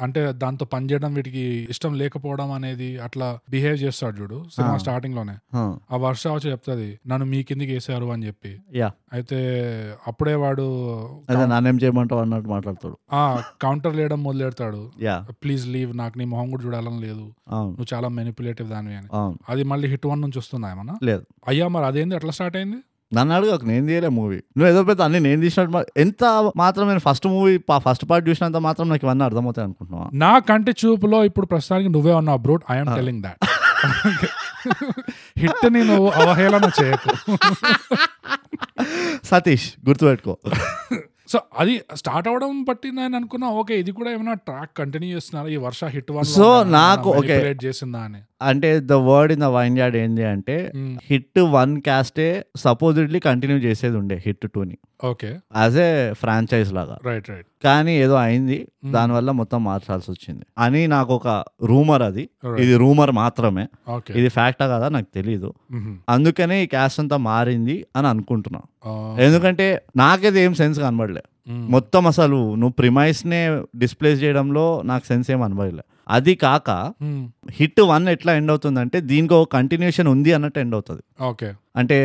అంటే 0.00 0.20
దాంతో 0.38 0.64
పనిచేయడం 0.66 1.12
వీటికి 1.14 1.44
ఇష్టం 1.70 1.94
లేకపోవడం 1.94 2.50
అనేది 2.52 2.90
అట్లా 2.98 3.28
బిహేవ్ 3.50 3.78
చేస్తాడు 3.78 4.16
చూడు 4.20 4.38
సినిమా. 4.54 4.76
స్టార్టింగ్లోనే. 4.78 5.36
ఆ. 5.54 5.62
వర్ష 5.98 6.26
వచ్చి 6.28 6.50
చెప్తుంది 6.50 6.88
నన్ను 7.06 7.26
మీ 7.26 7.42
కిందికి 7.42 7.72
వేసారు 7.72 8.06
అని 8.12 8.26
చెప్పి. 8.26 8.52
యా 8.76 8.88
అయితే 9.12 9.38
అప్పుడే 10.06 10.34
వాడు 10.36 10.64
నానేం 11.48 11.76
చేయమంటావు 11.76 12.20
అన్నట్టు 12.20 12.48
మాట్లాడతాడు. 12.48 12.96
ఆ 13.12 13.22
కౌంటర్ 13.62 13.96
లేయడం 13.96 14.20
మొదలెడతాడు. 14.22 14.82
యా 15.00 15.14
ప్లీజ్ 15.42 15.66
లీవ్ 15.68 15.92
నాకు 15.96 16.18
నీ 16.18 16.24
మొహం 16.26 16.48
కూడా 16.50 16.64
చూడాలని 16.88 17.00
లేదు. 17.06 17.24
నువ్వు 17.76 17.88
చాలా 17.94 18.08
మెనిపులేటివ్ 18.18 18.68
దానివి 18.74 18.96
అని. 19.00 19.08
అది 19.48 19.62
మళ్ళీ 19.72 19.86
హిట్ 19.92 20.06
వన్ 20.06 20.20
నుంచి 20.24 20.38
వస్తుందా 20.38 20.68
ఏమన్నా? 20.74 20.94
లేదు. 21.08 21.24
అయ్యా 21.48 21.66
మరి 21.74 21.86
అదేంది? 21.90 22.14
ఎట్లా 22.18 22.32
స్టార్ట్ 22.38 22.56
అయింది? 22.60 22.78
నన్ను 23.12 23.32
అడుగు 23.34 23.66
నేను 23.70 23.84
తీయలే 23.86 24.08
మూవీ 24.16 24.38
నువ్వు 24.56 24.68
ఏదో 24.70 24.80
పెద్ద 24.88 25.00
అన్ని 25.02 25.20
నేను 25.26 25.40
తీసినట్టు 25.40 25.78
ఎంత 26.00 26.24
మాత్రం 26.56 26.84
నేను 26.88 27.02
ఫస్ట్ 27.06 27.26
మూవీ 27.34 27.54
ఫస్ట్ 27.86 28.04
పార్ట్ 28.10 28.24
చూసినంత 28.28 28.58
మాత్రం 28.66 28.86
నాకు 28.92 29.04
ఇవన్నీ 29.06 29.24
అర్థమవుతాయి 29.24 29.64
అనుకుంటున్నావా? 29.68 30.08
నా 30.24 30.32
కంటి 30.48 30.72
చూపులో 30.82 31.18
ఇప్పుడు 31.24 31.46
ప్రస్తుతానికి 31.46 31.90
నువ్వే 31.96 32.14
ఉన్నావు 32.20 32.40
బ్రూట్ 32.46 32.64
ఐఎమ్ 32.74 32.90
టెలింగ్ 32.96 33.22
దాట్ 33.22 33.38
హిట్ని 35.42 35.82
నువ్వు 35.90 36.08
అవహేళన 36.22 36.66
చేయకు. 36.78 37.10
సతీష్ 39.30 39.68
గుర్తుపెట్టుకో. 39.88 40.34
సో 41.28 41.40
అది 41.58 41.82
స్టార్ట్ 41.94 42.28
అవడం 42.28 42.64
బట్టి 42.64 42.92
నేను 42.92 43.16
అనుకున్నా 43.16 43.50
ఓకే 43.50 43.80
ఇది 43.80 43.92
కూడా 43.92 44.10
ఏమైనా 44.10 44.34
ట్రాక్ 44.34 44.76
కంటిన్యూ 44.76 45.16
చేస్తున్నారు? 45.16 45.48
ఈ 45.48 45.56
వర్ష 45.56 45.84
హిట్ 45.84 46.10
వన్ 46.10 46.24
So, 46.24 46.62
నాకు- 46.62 47.10
okay. 47.12 47.66
చేసిందా 47.66 47.98
అని. 47.98 48.20
అంటే 48.42 48.80
the 48.80 48.92
word 48.92 49.32
in 49.32 49.40
the 49.40 49.44
vineyard 49.78 49.96
ఏంటి 49.96 50.24
అంటే. 50.24 50.72
Hit 51.02 51.40
one 51.40 51.80
cast 51.80 52.44
supposedly 52.56 53.20
continue 53.20 53.58
చేసేది 53.58 53.96
ఉండే 53.96 54.22
హిట్ 54.26 54.52
టూని 54.54 54.78
ఓకే 55.04 55.30
యాజ్ 55.56 55.76
ఏ 55.76 56.12
ఫ్రాంచైజ్ 56.12 56.72
లాగా. 56.72 56.98
రైట్ 57.04 57.30
రైట్ 57.30 57.46
కానీ 57.64 57.98
ఏదో 57.98 58.14
అయింది 58.14 58.68
దానివల్ల 58.90 59.30
మొత్తం 59.30 59.64
మార్చాల్సి 59.64 60.10
వచ్చింది. 60.10 60.44
అని 60.58 60.86
నాకు 60.86 61.14
ఒక 61.14 61.44
రూమర్ 61.64 62.02
అది. 62.02 62.28
ఇది 62.58 62.76
రూమర్ 62.76 63.10
మాత్రమే. 63.10 63.66
ఇది 64.16 64.28
ఫ్యాక్టా 64.28 64.66
కదా 64.66 64.88
నాకు 64.88 65.06
తెలీదు. 65.14 65.54
అందుకనే 66.08 66.62
ఈ 66.62 66.66
క్యాస్ట్ 66.66 67.00
అంతా 67.00 67.16
మారింది 67.16 67.86
అని 67.96 68.06
అనుకుంటున్నా. 68.06 68.60
ఎందుకంటే 69.20 69.82
నాకైతే 69.96 70.44
ఏం 70.44 70.54
సెన్స్ 70.54 70.80
కనబడలే. 70.80 71.22
మొత్తం 71.50 72.06
అసలు 72.06 72.54
నువ్వు 72.54 72.68
ప్రిమైస్ 72.68 73.26
నే 73.26 73.62
డిస్ప్లేస్ 73.76 74.22
చేయడంలో 74.22 74.82
నాకు 74.84 75.06
సెన్స్ 75.06 75.30
ఏం 75.30 75.40
కనబడలే 75.40 75.82
అది 76.08 76.34
కాక 76.42 76.70
హిట్ 77.52 77.80
వన్ 77.88 78.04
ఎట్లా 78.08 78.32
ఎండ్ 78.32 78.50
అవుతుందంటే 78.50 78.98
దీనికి 79.08 79.34
ఒక 79.34 79.48
కంటిన్యూషన్ 79.54 80.08
ఉంది 80.08 80.30
అన్నట్టు 80.32 80.58
ఎండ్ 80.58 80.74
అవుతుంది 80.74 81.02
ఓకే 81.24 81.48
అంటే 81.76 81.96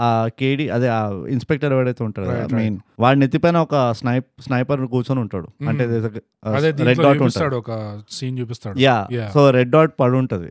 ఆ 0.00 0.08
కేడి 0.38 0.64
అదే 0.70 0.88
ఆ 0.92 1.02
ఇన్స్పెక్టర్ 1.28 1.72
ఎవడైతే 1.72 2.02
ఉంటాడు. 2.04 2.26
మెయిన్ 2.56 2.76
వాడి 2.98 3.18
నెత్తిపైన 3.20 3.58
ఒక 3.58 3.76
స్నైప్ 3.92 4.26
స్నైపర్ 4.40 4.80
కూర్చొని 4.88 5.20
ఉంటాడు. 5.20 5.48
అంటే 5.68 5.84
రెడ్ 6.82 7.00
డాట్ 7.00 7.20
చూపిస్తాడు 7.20 7.56
ఒక 7.56 7.70
సీన్ 8.10 8.36
చూపిస్తాడు 8.40 8.76
యా. 8.80 8.96
సో 9.34 9.42
రెడ్ 9.50 9.70
డాట్ 9.70 9.94
పడి 10.00 10.16
ఉంటది. 10.16 10.50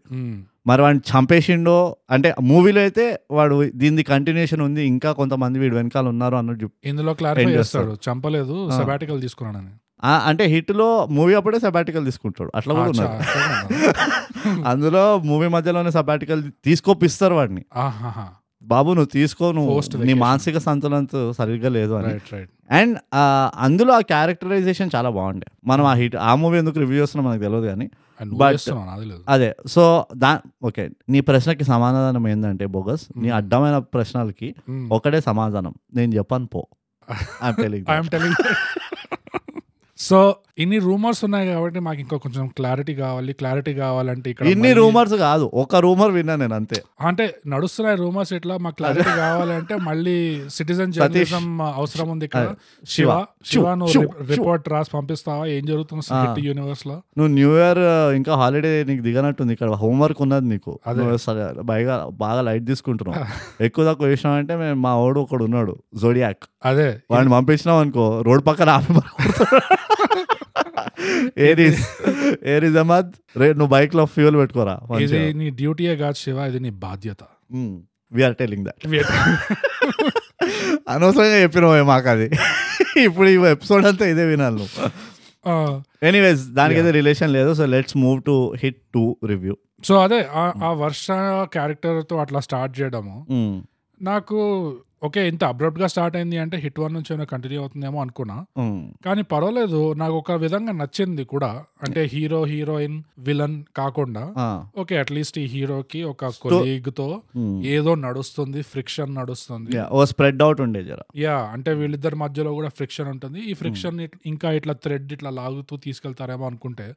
మరి 0.65 0.81
వాడిని 0.81 1.01
చంపేసిండో 1.09 1.75
అంటే 2.11 2.29
మూవీలో 2.49 2.81
అయితే 2.81 3.05
వాడు 3.31 3.55
దీని 3.75 4.03
కంటిన్యూషన్ 4.09 4.61
ఉంది 4.61 4.81
ఇంకా 4.85 5.11
కొంతమంది 5.13 5.59
వీడు 5.59 5.75
వెనకాల 5.75 6.07
ఉన్నారు 6.07 6.35
అన్నట్టు. 6.35 6.67
ఇందులో 6.85 7.13
క్లారిఫై 7.13 7.53
చేస్తాడు 7.55 7.93
చంపలేదు. 8.07 8.57
సబాటికల్ 8.77 9.21
తీసుకున్నానని 9.21 9.71
ఆ, 9.71 9.90
అంటే 10.03 10.43
హిట్లో 10.45 10.87
మూవీ 11.09 11.33
అప్పుడే 11.33 11.59
సబాటికల్ 11.59 12.05
తీసుకుంటాడు. 12.05 12.51
అట్లా 12.55 12.73
కూడా 12.73 12.89
ఉన్నారు 12.93 13.17
అందులో 14.67 15.03
మూవీ 15.25 15.47
మధ్యలోనే 15.47 15.91
సబాటికల్ 15.91 16.41
తీసుకోపిస్తారు 16.65 17.33
వాడిని. 17.33 17.63
బాబు 18.63 18.89
నువ్వు 18.89 19.11
తీసుకో 19.13 19.51
నువ్వు 19.51 19.75
నీ. 20.03 20.13
మానసిక 20.21 20.57
సంతులనంతో 20.57 21.33
సరిగ్గా 21.33 21.69
లేదు 21.69 21.93
అని. 21.93 22.13
అండ్ 22.71 22.95
అందులో 23.59 23.93
ఆ 23.93 24.01
క్యారెక్టరైజేషన్ 24.01 24.89
చాలా 24.95 25.09
బాగుండే. 25.09 25.47
మనం 25.65 25.85
ఆ 25.85 25.93
హిట్ 25.93 26.15
ఆ 26.15 26.35
మూవీ 26.35 26.57
ఎందుకు 26.57 26.79
రివ్యూ 26.79 27.01
చేస్తున్నాం 27.01 27.25
మనకు 27.29 27.43
తెలియదు 27.43 27.67
కానీ. 27.67 27.87
అదే 29.27 29.55
సో 29.67 29.83
దా 30.17 30.31
ఓకే 30.63 30.83
నీ 31.09 31.19
ప్రశ్నకి 31.21 31.63
సమాధానం 31.63 32.27
ఏంటంటే 32.27 32.65
బోగస్ 32.65 33.05
నీ 33.17 33.29
Mm. 33.29 33.35
అడ్డమైన 33.35 33.77
ప్రశ్నలకి 33.93 34.49
ఒకటే 34.91 35.21
సమాధానం. 35.21 35.73
నేను 35.93 36.15
చెప్పాను 36.15 36.45
పో. 36.47 36.61
ఐఎమ్ 37.39 37.57
టెలింగ్ 37.57 37.85
సో 40.01 40.19
ఇన్ని 40.61 40.77
రూమర్స్ 40.85 41.21
ఉన్నాయి 41.25 41.45
కాబట్టి 41.49 41.79
మాకు 41.85 41.99
ఇంకా 42.03 42.17
కొంచెం 42.23 42.45
క్లారిటీ 42.57 42.93
కావాలి 43.01 43.31
క్లారిటీ 43.33 43.73
కావాలంటే 43.81 44.27
ఇక్కడ 44.31 44.45
ఇన్ని 44.53 44.71
రూమర్స్ 44.79 45.15
కాదు 45.23 45.45
ఒక 45.53 45.81
రూమర్ 45.85 46.11
విన్నా 46.17 46.35
నేను 46.35 46.55
అంతే. 46.59 46.77
అంటే 47.09 47.25
నడుస్తున్నాయి 47.47 47.97
రూమర్స్ 48.03 48.31
ఇట్లా 48.37 48.55
మాకు 48.57 48.75
క్లారిటీ 48.75 49.13
కావాలంటే 49.21 49.75
మళ్ళీ 49.87 50.15
సిటిజన్ 50.49 50.93
జర్నలిజం 50.97 51.45
అవసరం 51.71 52.09
ఉంది 52.09 52.25
ఇక్కడ. 52.29 52.45
శివ 52.93 53.09
శివ, 53.51 53.65
నువ్వు 53.81 54.03
రిపోర్ట్ 54.31 54.67
రాసి 54.69 54.91
పంపిస్తావా? 54.97 55.43
ఏం 55.55 55.63
జరుగుతుంది. 55.65 56.05
హిట్ 56.21 56.41
యూనివర్స్లో 56.49 56.97
నువ్వు 57.17 57.31
న్యూ 57.33 57.51
ఇయర్ 57.57 57.83
ఇంకా 58.19 58.35
హాలిడే 58.43 58.73
నీకు 58.91 59.03
దిగనట్టుంది 59.09 59.53
ఇక్కడ. 59.57 59.69
హోంవర్క్ 59.83 60.21
ఉన్నది 60.27 60.49
నీకు. 60.53 60.73
బాగా 61.71 61.97
బాగా 62.23 62.41
లైట్ 62.49 62.65
తీసుకుంటున్నావు. 62.65 63.17
ఎక్కువ 63.67 63.83
తక్కువ 63.91 64.07
చేసినావు 64.13 64.37
అంటే 64.43 64.55
మేము 64.55 64.79
మా 64.87 64.93
ఓడు 65.05 65.19
ఒకడు 65.25 65.43
ఉన్నాడు 65.49 65.75
జోడియాక్ 66.01 66.45
అదే. 66.63 66.87
వాడిని 67.11 67.31
పంపించినాం 67.31 67.77
అనుకో 67.77 68.21
రోడ్ 68.21 68.45
పక్కన 68.47 68.69
ఆపి. 68.69 68.93
ఏరీస్ 71.41 71.83
ఏరీస్ 72.45 72.77
అహ్మద్ 72.77 73.11
రే 73.37 73.47
నువ్వు 73.53 73.67
బైక్లో 73.67 74.05
ఫ్యూల్ 74.05 74.37
పెట్టుకోరా 74.37 74.75
ఇది 75.01 75.33
నీ 75.33 75.49
డ్యూటీయే 75.51 75.95
కాదు 75.95 76.13
శివ 76.15 76.39
ఇది 76.45 76.59
నీ 76.59 76.69
బాధ్యత. 76.79 77.21
వీఆర్ 78.11 78.35
టెలింగ్ 78.35 78.65
దట్ 78.65 78.83
అనవసరంగా 80.89 81.41
చెప్పినావు 81.41 81.83
మాకు 81.83 82.09
అది. 82.09 82.27
ఇప్పుడు 83.03 83.29
ఈ 83.29 83.37
ఎపిసోడ్ 83.51 83.85
అంతా 83.85 84.05
ఇదే 84.05 84.25
వినాలి 84.25 84.55
నువ్వు. 84.55 84.89
ఎనీవేస్ 86.03 86.41
దానికి 86.51 86.79
అయితే 86.79 86.91
రిలేషన్ 86.91 87.33
లేదు 87.33 87.53
so 87.53 87.65
let's 87.65 87.97
move 87.97 88.23
to 88.23 88.53
hit 88.61 88.81
two 88.93 89.17
review 89.25 89.55
so 89.83 90.01
అదే 90.01 90.27
ఆ- 90.33 90.53
ఆ 90.63 90.71
వర్ష 90.77 91.07
క్యారెక్టర్తో 91.53 92.17
అట్లా 92.17 92.39
స్టార్ట్ 92.39 92.81
చేయడము. 92.81 93.15
నాకు 94.01 94.39
ఓకే 95.03 95.27
ఇంత 95.27 95.43
అబ్రప్ట్గా 95.43 95.87
స్టార్ట్ 95.87 96.15
అయింది 96.17 96.37
అంటే 96.37 96.57
హిట్ 96.57 96.79
వన్ 96.79 96.93
నుంచి 96.93 97.09
ఏమైనా 97.13 97.27
కంటిన్యూ 97.31 97.59
అవుతుందేమో 97.61 98.01
అనుకున్నా. 98.01 98.37
కానీ 99.05 99.21
పర్వాలేదు 99.21 99.93
నాకు 99.93 100.13
ఒక 100.13 100.31
విధంగా 100.31 100.71
నచ్చింది 100.71 101.23
కూడా. 101.23 101.51
అంటే 101.85 102.01
హీరో 102.13 102.43
హీరోయిన్ 102.43 102.97
విలన్ 103.19 103.63
కాకుండా 103.77 104.23
ఓకే 104.83 104.97
అట్లీస్ట్ 104.97 105.39
ఈ 105.39 105.45
హీరోకి 105.45 106.03
ఒక 106.03 106.31
కొలీగ్తో 106.43 107.07
ఏదో 107.75 107.95
నడుస్తుంది 107.95 108.61
ఫ్రిక్షన్ 108.61 109.15
నడుస్తుంది. 109.15 109.71
ఓ 109.91 110.05
స్ప్రెడ్ 110.05 110.43
అవుట్ 110.47 110.61
ఉండే 110.61 110.83
జర. 110.83 111.01
యా 111.25 111.37
అంటే 111.55 111.73
వీళ్ళిద్దరి 111.73 112.15
మధ్యలో 112.15 112.53
కూడా 112.59 112.69
ఫ్రిక్షన్ 112.69 113.07
ఉంటుంది. 113.07 113.39
ఈ 113.51 113.53
ఫ్రిక్షన్ 113.53 114.07
ఇంకా 114.25 114.51
ఇట్లా 114.51 114.75
థ్రెడ్ 114.85 115.13
ఇట్లా 115.17 115.29
లాగుతూ 115.29 115.77
తీసుకెళ్తారేమో 115.77 116.45
అనుకుంటే 116.51 116.87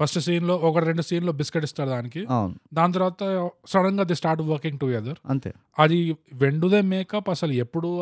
ఫస్ట్ 0.00 0.18
సీన్లో 0.18 0.56
ఒక 0.56 0.78
రెండు 0.78 1.02
సీన్లో 1.02 1.32
బిస్కెట్ 1.32 1.64
ఇస్తారు 1.64 1.88
దానికి. 1.88 2.26
దాని 2.74 2.92
తర్వాత 2.92 3.50
సడన్గా 3.68 4.04
ది 4.04 4.14
స్టార్ట్ 4.14 4.42
వర్కింగ్ 4.42 4.78
టుగెదర్. 4.78 5.18
అంతే. 5.26 5.52
అది 5.78 6.16
వెండుదే 6.32 6.80
మేకప్ 6.80 7.30
అసలు 7.30 7.52
ఎప్పుడు 7.52 8.00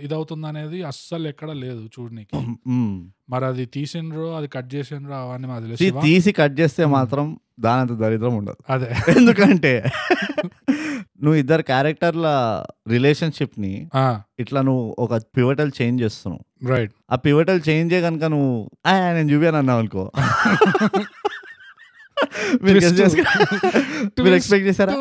ఇదవుతుంది 0.00 0.46
అనేది 0.46 0.82
అస్సలు 0.82 1.28
ఎక్కడ 1.28 1.50
లేదు 1.50 1.88
చూడనీకి. 2.00 2.56
మరి 3.30 3.44
అది 3.44 3.66
తీసిండ్రు 3.66 4.36
అది 4.36 4.48
కట్ 4.48 4.74
చేసిండ్రు 4.74 5.12
అవన్నీ 5.14 5.48
మాది? 5.48 5.76
తీసి 5.90 6.32
కట్ 6.32 6.60
చేస్తే 6.60 6.84
మాత్రం 6.84 7.38
దానంత 7.60 7.90
దరిద్రం 7.90 8.34
ఉండదు. 8.36 8.56
అదే. 8.70 8.94
ఎందుకంటే 9.16 9.84
నువ్వు 11.22 11.34
ఇద్దరు 11.34 11.62
క్యారెక్టర్ల 11.62 12.28
రిలేషన్షిప్ని 12.88 13.88
ఇట్లా 14.38 14.62
నువ్వు 14.62 14.96
ఒక 14.98 15.16
పివటల్ 15.36 15.70
చేంజ్ 15.82 16.02
చేస్తున్నావు. 16.02 16.68
రైట్ 16.68 16.92
ఆ 17.10 17.16
పివటల్ 17.16 17.60
చేంజే 17.68 18.00
కనుక 18.00 18.24
నువ్వు 18.24 18.70
"ఆ, 18.86 19.12
నేను 19.12 19.32
చూపాను 19.32 19.56
అన్నావు 19.56 19.78
అనుకో. 19.78 20.10
మీరు 22.62 24.34
ఎక్స్పెక్ట్ 24.34 24.68
చేశారా? 24.68 24.94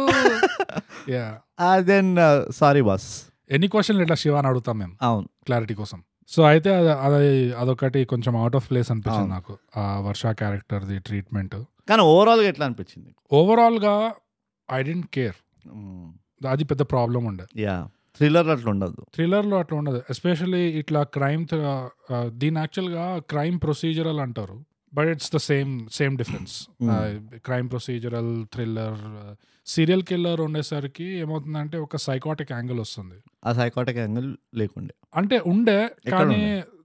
దెన్ 1.80 2.16
సారీ 2.52 2.82
బాస్ 2.82 3.08
ఎన్ని 3.50 3.68
క్వశ్చన్లు 3.68 4.02
ఇట్లా 4.02 4.16
శివ 4.16 4.36
అని 4.36 4.48
అడుగుతాం 4.48 4.78
మేము? 4.78 4.96
అవును. 5.02 5.30
క్లారిటీ 5.44 5.74
కోసం. 5.74 6.04
సో 6.30 6.44
అయితే 6.44 6.76
అది- 6.76 7.16
అది 7.16 7.54
అదొకటి 7.54 8.06
కొంచెం 8.06 8.38
అవుట్ 8.38 8.56
ఆఫ్ 8.56 8.70
ప్లేస్ 8.70 8.92
అనిపించింది. 8.92 9.30
నాకు 9.30 9.58
ఆ 9.78 10.00
వర్ష 10.00 10.26
క్యారెక్టర్ది 10.26 11.00
ట్రీట్మెంట్ 11.00 11.56
కానీ 11.90 12.02
ఓవరాల్గా 12.02 12.48
ఎట్లా 12.48 12.66
అనిపించింది? 12.66 13.16
ఓవరాల్గా 13.32 14.12
ఐ 14.74 14.84
డెంట్ 14.84 15.08
కేర్. 15.08 15.36
అది 16.48 16.64
పెద్ద 16.64 16.82
ప్రాబ్లం 16.94 17.24
ఉండే. 17.26 17.46
యా 17.62 17.76
థ్రిల్లర్ 18.18 18.48
అట్లా 18.48 18.70
ఉండదు 18.72 19.02
థ్రిల్లర్లో 19.16 19.56
అట్లా 19.58 19.76
ఉండదు 19.78 20.00
ఎస్పెషల్లీ 20.10 20.64
ఇట్లా 20.82 21.02
క్రైమ్ 21.04 21.44
దీని 22.42 22.60
యాక్చువల్గా 22.60 23.06
క్రైమ్ 23.30 23.58
ప్రొసీజరల్ 23.60 24.20
అంటారు 24.20 24.58
but 24.94 25.08
it's 25.08 25.32
the 25.36 25.40
same 25.50 25.74
same 25.92 26.16
difference. 26.18 26.56
Crime 27.46 27.70
procedural 27.70 28.32
thriller 28.54 29.00
serial 29.66 30.04
killer 30.04 30.42
ఉండేసరికి 30.42 31.08
ఏమవుతుందంటే 31.18 31.78
ఒక 31.78 31.96
సైకాటిక్ 32.08 32.52
యాంగిల్ 32.52 32.80
వస్తుంది. 32.80 33.18
ఆ 33.46 33.54
సైకాటిక్ 33.54 33.98
యాంగిల్ 33.98 34.30
లేకుండే. 34.56 34.94
అంటే 35.16 35.38
ఉండే 35.54 35.80
కానీ 36.12 36.42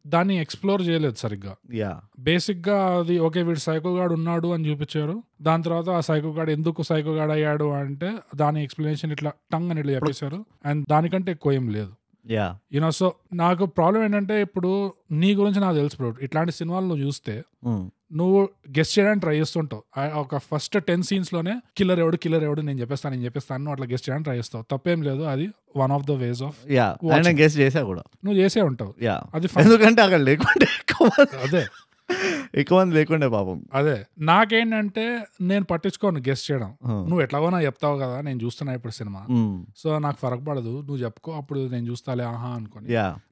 దాన్ని 0.06 0.40
ఎక్స్ప్లోర్ 0.40 0.82
చేయలేదు 0.82 1.14
సరిగ్గా. 1.14 1.52
యా 1.74 1.90
బేసిక్గా 2.18 2.98
అది 2.98 3.18
ఓకే 3.18 3.42
వీడు 3.42 3.58
సైకోగాడ్ 3.58 4.12
ఉన్నాడు 4.12 4.48
అని 4.48 4.68
చూపించారు. 4.68 5.16
దాని 5.42 5.62
తర్వాత 5.62 5.88
ఆ 5.90 6.00
సైకోగాడ్ 6.00 6.50
ఎందుకు 6.50 6.82
సైకోగాడ్ 6.82 7.30
అయ్యాడు 7.30 7.72
అంటే 7.78 8.10
దాని 8.34 8.62
ఎక్స్ప్లెనేషన్ 8.62 9.12
ఇట్లా 9.12 9.32
టంగ్ 9.52 9.70
అని 9.70 9.80
ఇట్లా 9.80 9.92
చెప్పేశారు. 9.92 10.40
అండ్ 10.64 10.82
దానికంటే 10.90 11.32
ఎక్కువ 11.32 11.52
ఏం 11.52 11.68
లేదు. 11.68 11.92
యా 12.26 12.46
యూనో 12.72 12.90
సో 12.92 13.08
నాకు 13.34 13.66
ప్రాబ్లం 13.76 14.04
ఏంటంటే 14.04 14.42
ఇప్పుడు 14.42 14.70
నీ 15.12 15.34
గురించి 15.34 15.60
నాకు 15.60 15.76
తెలుసు 15.76 15.96
బ్రో 15.96 16.08
ఇట్లాంటి 16.20 16.52
సినిమాలు 16.52 16.86
నువ్వు 16.86 17.04
చూస్తే 17.04 17.34
మ్మ్. 17.66 17.84
నువ్వు 18.12 18.48
గెస్ట్ 18.78 18.98
చేయడానికి 18.98 19.20
ట్రై 19.20 19.36
చేస్తుంటావు. 19.36 20.00
ఒక 20.14 20.36
ఫస్ట్ 20.36 20.84
టెన్ 20.84 21.02
సీన్స్లోనే 21.02 21.60
కిల్లర్ 21.76 22.00
ఎవడు 22.00 22.16
కిల్లర్ 22.16 22.44
ఎవడు 22.44 22.60
నేను 22.60 22.80
చెప్పేస్తాను 22.80 23.14
నేను 23.14 23.24
చెప్పేస్తాను 23.24 23.64
నువ్వు 23.64 23.72
అట్లా 23.72 23.86
గెస్ట్ 23.86 24.08
చేయడానికి 24.08 24.24
ట్రై 24.24 24.36
చేస్తావు. 24.36 24.64
తప్పేం 24.70 25.02
లేదు 25.02 25.22
అది 25.22 25.48
one 25.76 25.92
of 25.92 26.04
the 26.04 26.10
ways 26.10 26.42
of 26.42 26.56
guessed 27.40 27.58
చేసా 27.58 27.82
కూడా. 27.82 28.02
నువ్వు 28.24 28.40
చేసే 28.40 28.60
ఉంటావు. 28.60 28.94
యా 29.02 29.22
అది. 29.34 29.48
ఎందుకంటే 29.60 30.02
అక్కడ 30.02 30.18
మంది 30.18 30.66
అదే. 31.36 31.66
ఎక్కువ 32.54 32.78
మంది 32.80 32.94
లేకుండే 32.94 33.28
పాపం. 33.28 33.64
అదే. 33.74 34.06
నాకేంటంటే 34.18 35.04
నేను 35.40 35.64
పట్టించుకోను 35.64 36.20
గెస్ట్ 36.28 36.52
చేయడం. 36.52 36.74
నువ్వు 36.84 37.20
ఎట్లాగో 37.20 37.50
నాకు 37.50 37.64
చెప్తావు 37.64 37.98
కదా 37.98 38.20
నేను 38.20 38.40
చూస్తున్నా 38.44 38.74
ఇప్పుడు 38.74 38.92
సినిమా. 38.92 39.22
సో 39.76 39.98
నాకు 39.98 40.16
ఫరక్ 40.16 40.46
పడదు 40.46 40.68
నువ్వు 40.80 40.96
చెప్పుకో 40.96 41.32
అప్పుడు 41.32 41.60
నేను 41.66 41.86
చూస్తాలే 41.86 42.24
ఆహా 42.24 42.48
అనుకొని. 42.48 42.86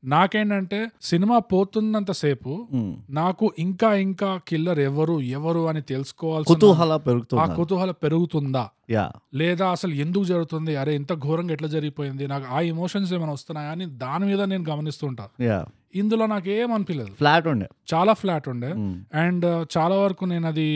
నాకేంటంటే 0.04 0.88
సినిమా 1.02 1.38
పోతున్నంత 1.38 2.10
సేపు. 2.10 2.68
నాకు 3.10 3.52
ఇంకా 3.58 3.94
ఇంకా 3.94 4.40
కిల్లర్ 4.48 4.78
ఎవరు 4.80 5.20
ఎవరు 5.20 5.68
అని 5.68 5.82
తెలుసుకోవాల్సిన 5.82 6.54
కుతూహల 6.54 6.92
ఆ 6.92 6.96
పెరుగుతుంది 6.96 7.54
కుతూహలం 7.54 7.94
పెరుగుతుందా? 8.02 8.68
యా. 8.90 9.12
లేదా 9.34 9.70
అసలు 9.70 9.94
ఎందుకు 9.94 10.24
జరుగుతుంది? 10.24 10.76
అరే 10.76 10.94
ఇంత 10.96 11.12
ఘోరంగా 11.14 11.52
ఎట్లా 11.52 11.68
జరిగిపోయింది? 11.68 12.26
నాకు 12.26 12.46
ఆ 12.50 12.60
ఎమోషన్స్ 12.60 13.12
ఏమైనా 13.12 13.32
వస్తున్నాయా 13.32 13.70
అని 13.70 13.86
దాని 13.86 14.26
మీద 14.26 14.40
నేను 14.42 14.64
గమనిస్తుంటా. 14.70 15.26
ఇందులో 15.94 16.26
నాకు 16.26 16.48
ఏం 16.48 16.72
అనిపించలేదు 16.72 17.12
ఫ్లాట్ 17.12 17.46
ఉండే. 17.46 17.68
చాలా 17.94 18.12
ఫ్లాట్ 18.12 18.48
ఉండే. 18.48 18.70
అండ్ 19.18 19.46
చాలా 19.78 19.96
వరకు 19.96 20.24
నేను 20.24 20.46
అది 20.48 20.68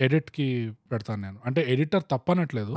ఎడిట్కి 0.00 0.72
పెడతాను 0.92 1.22
నేను. 1.22 1.38
అంటే 1.46 1.66
editor 1.68 2.02
తప్పనట్లేదు. 2.10 2.74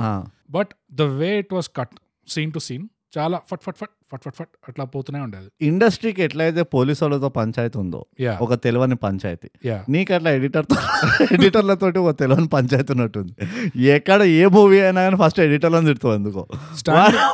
But 0.50 0.68
the 0.92 1.02
way 1.02 1.38
it 1.38 1.54
was 1.54 1.70
cut 1.76 1.94
scene 2.28 2.52
to 2.52 2.58
scene. 2.58 2.88
చాలా 3.18 3.40
ఫట్ 3.48 3.60
ఫట్ 3.64 3.76
ఫట్ 3.80 3.90
ఫట్ 4.12 4.22
ఫట్ 4.24 4.34
ఫట్ 4.36 4.48
అట్లా 4.68 4.84
పోతూనే 4.84 5.20
ఉండేది. 5.20 5.66
ఇండస్ట్రీకి 5.66 6.22
ఎట్లయితే 6.22 6.62
పోలీసు 6.62 7.04
వాళ్ళతో 7.04 7.28
పంచాయతీ 7.28 7.78
ఉందో 7.78 8.06
యా. 8.20 8.38
ఒక 8.40 8.54
తెలియని 8.54 8.96
పంచాయతీ. 8.96 9.48
యా. 9.64 9.84
నీకు 9.88 10.14
అట్లా 10.14 10.30
ఎడిటర్తో 10.30 10.76
ఎడిటర్లతోటి 11.32 11.98
ఒక 11.98 12.18
తెలియని 12.18 12.48
పంచాయతీ 12.48 12.92
ఉన్నట్టుంది. 12.92 13.32
ఎక్కడ 13.82 14.22
ఏ 14.22 14.46
మూవీ 14.46 14.80
అయినా 14.80 15.02
కానీ 15.02 15.16
ఫస్ట్ 15.16 15.40
ఎడిటర్లను 15.40 15.86
తిడుతావు 15.86 16.14
ఎందుకో? 16.14 16.46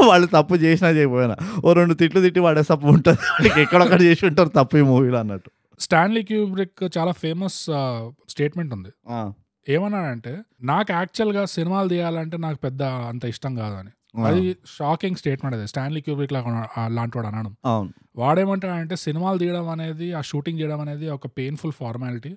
వాళ్ళు 0.06 0.26
తప్పు 0.26 0.54
చేసినా 0.54 0.90
చేయకపోయినా. 0.90 1.36
ఓ 1.64 1.72
రెండు 1.72 1.94
తిట్లు 1.94 2.20
తిట్టి 2.20 2.40
వాడే 2.40 2.62
తప్పు 2.62 2.86
ఉంటుంది. 2.86 3.60
ఎక్కడొక్కడ 3.60 4.02
చేసి 4.02 4.26
ఉంటారు 4.26 4.48
తప్పు 4.48 4.76
ఈ 4.76 4.80
మూవీలో 4.80 5.18
అన్నట్టు. 5.18 5.50
స్టాన్లీ 5.80 6.22
క్యూబ్రిక్ 6.22 6.98
చాలా 6.98 7.12
ఫేమస్ 7.12 7.66
స్టేట్మెంట్ 8.28 8.72
ఉంది. 8.72 8.88
ఏమన్నాడంటే 9.68 10.38
నాకు 10.62 10.92
యాక్చువల్గా 10.92 11.44
సినిమాలు 11.44 11.88
తీయాలంటే 11.88 12.36
నాకు 12.36 12.56
పెద్ద 12.56 12.82
అంత 12.82 13.24
ఇష్టం 13.24 13.54
కాదని 13.54 13.90
అది 14.14 14.44
షాకింగ్ 14.70 15.16
స్టేట్మెంట్ 15.16 15.56
అది. 15.56 15.66
స్టాన్లీ 15.66 16.00
క్యూబ్రిక్ 16.00 16.32
లాంటి 16.32 17.18
వాడు 17.18 17.28
అనడం. 17.28 17.52
అవును. 17.66 17.90
వాడేమంటాడంటే 18.16 18.96
సినిమాలు 18.96 19.38
తీయడం 19.38 19.68
అనేది 19.68 20.12
ఆ 20.12 20.20
షూటింగ్ 20.20 20.60
చేయడం 20.60 20.80
అనేది 20.80 21.08
ఒక 21.08 21.26
పెయిన్ఫుల్ 21.36 21.72
ఫార్మాలిటీ 21.72 22.30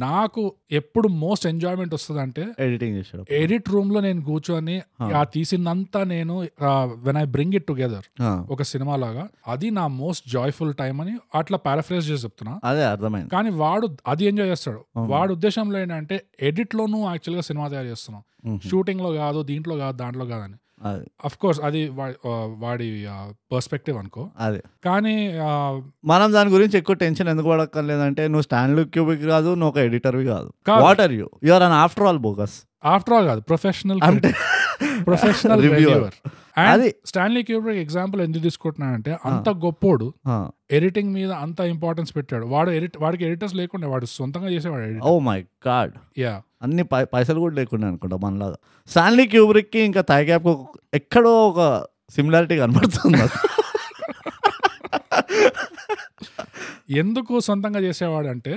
నాకు 0.00 0.42
ఎప్పుడు 0.70 1.08
మోస్ట్ 1.18 1.46
ఎంజాయ్మెంట్ 1.46 1.94
వస్తుంది 1.94 2.20
అంటే 2.20 2.42
ఎడిటింగ్ 2.58 2.98
ఎడిట్ 3.38 3.68
రూమ్లో 3.68 4.00
నేను 4.00 4.22
కూర్చొని 4.22 4.76
ఆ. 5.02 5.22
తీసిందంతా 5.32 6.04
నేను 6.04 6.34
when 7.04 7.16
I 7.16 7.24
bring 7.28 7.54
it 7.54 7.66
together 7.66 8.06
ఒక 8.50 8.62
సినిమా 8.62 8.96
లాగా 8.96 9.24
అది 9.46 9.70
నా 9.70 9.86
మోస్ట్ 9.96 10.28
జాయ్ఫుల్ 10.28 10.74
టైం 10.74 11.00
అని 11.00 11.14
అట్లా 11.34 11.58
పారాఫ్రేజ్ 11.58 12.10
చేసి 12.10 12.24
చెప్తున్నా. 12.24 12.54
అదే 12.64 12.84
అర్థమైంది. 12.84 13.30
కానీ 13.30 13.50
వాడు 13.56 13.86
అది 14.06 14.24
ఎంజాయ్ 14.24 14.48
చేస్తాడు. 14.48 14.80
వాడు 15.08 15.32
ఉద్దేశంలో 15.32 15.78
ఏంటంటే 15.78 16.18
ఎడిట్ 16.42 16.74
లోను 16.74 16.98
యాక్చువల్గా 17.06 17.42
సినిమా 17.42 17.68
తయారు 17.68 17.86
చేస్తున్నాం. 17.86 18.22
మ్మ్. 18.46 18.60
షూటింగ్లో 18.68 19.12
కాదు 19.16 19.42
దీంట్లో 19.42 19.76
కాదు 19.76 19.96
దాంట్లో 19.96 20.26
కాదని 20.26 20.58
అఫ్ 21.24 21.38
కోర్స్ 21.38 21.60
అది 21.60 21.88
వాడి 22.62 22.88
పర్స్పెక్టివ్ 23.52 23.98
అనుకో. 23.98 24.30
అదే. 24.38 24.60
కానీ 24.84 25.16
మనం 26.04 26.32
దాని 26.32 26.50
గురించి 26.50 26.78
ఎక్కువ 26.78 26.96
టెన్షన్ 26.96 27.28
ఎందుకు 27.28 27.48
పడక్కర్లేదంటే 27.48 28.28
నువ్వు 28.28 28.42
స్టాండ్ 28.42 28.80
క్యూబిక్ 28.88 29.22
కాదు 29.26 29.48
నువ్వు 29.54 29.68
ఒక 29.68 29.78
ఎడిటర్వి 29.78 30.26
కాదు. 30.26 30.48
What 30.80 31.00
are 31.00 31.12
you 31.12 31.28
you're 31.44 31.62
an 31.62 31.72
after 31.72 32.04
all 32.04 32.18
bogus 32.18 32.56
after 32.84 33.14
all 33.14 33.26
కాదు 33.26 33.40
ప్రొఫెషనల్ 33.40 34.00
అంటే 34.02 34.32
ప్రొఫెషనల్. 35.06 35.62
రివ్యూవర్ 35.62 36.16
అది. 36.72 36.88
స్టాన్లీ 37.06 37.42
క్యూబ్రిక్ 37.42 37.78
ఎగ్జాంపుల్ 37.78 38.20
ఎందుకు 38.20 38.42
తీసుకుంటున్నానంటే 38.42 39.18
అంత 39.24 39.48
గొప్పోడు 39.64 40.06
ఎడిటింగ్ 40.70 41.12
మీద 41.12 41.30
అంత 41.32 41.60
ఇంపార్టెన్స్ 41.60 42.16
పెట్టాడు. 42.16 42.46
వాడు 42.46 42.70
ఎడిట్ 42.70 42.96
వాడికి 43.00 43.24
ఎడిటర్స్ 43.24 43.54
లేకుండా 43.54 43.88
వాడు 43.88 44.06
సొంతంగా 44.06 44.48
చేసేవాడు 44.48 45.04
ఓ 45.04 45.18
మై 45.20 45.38
గాడ్ 45.66 45.94
యా 46.18 46.34
అన్ని 46.62 46.82
పై- 46.82 47.04
పైసలు 47.04 47.40
కూడా 47.40 47.54
లేకుండా 47.54 47.86
అనుకుంటా 47.86 48.16
మనలాగా. 48.16 48.56
స్టాన్లీ 48.88 49.26
క్యూబ్రిక్కి 49.26 49.80
ఇంకా 49.80 50.00
థై 50.00 50.24
క్యాప్ 50.24 50.64
ఎక్కడో 50.94 51.48
ఒక 51.48 51.84
సిమిలారిటీ 52.10 52.56
కనబడుతుంది 52.56 53.16
నాకు. 53.18 53.38
ఎందుకు 57.00 57.40
సొంతంగా 57.46 57.80
చేసేవాడు 57.86 58.28
అంటే 58.34 58.54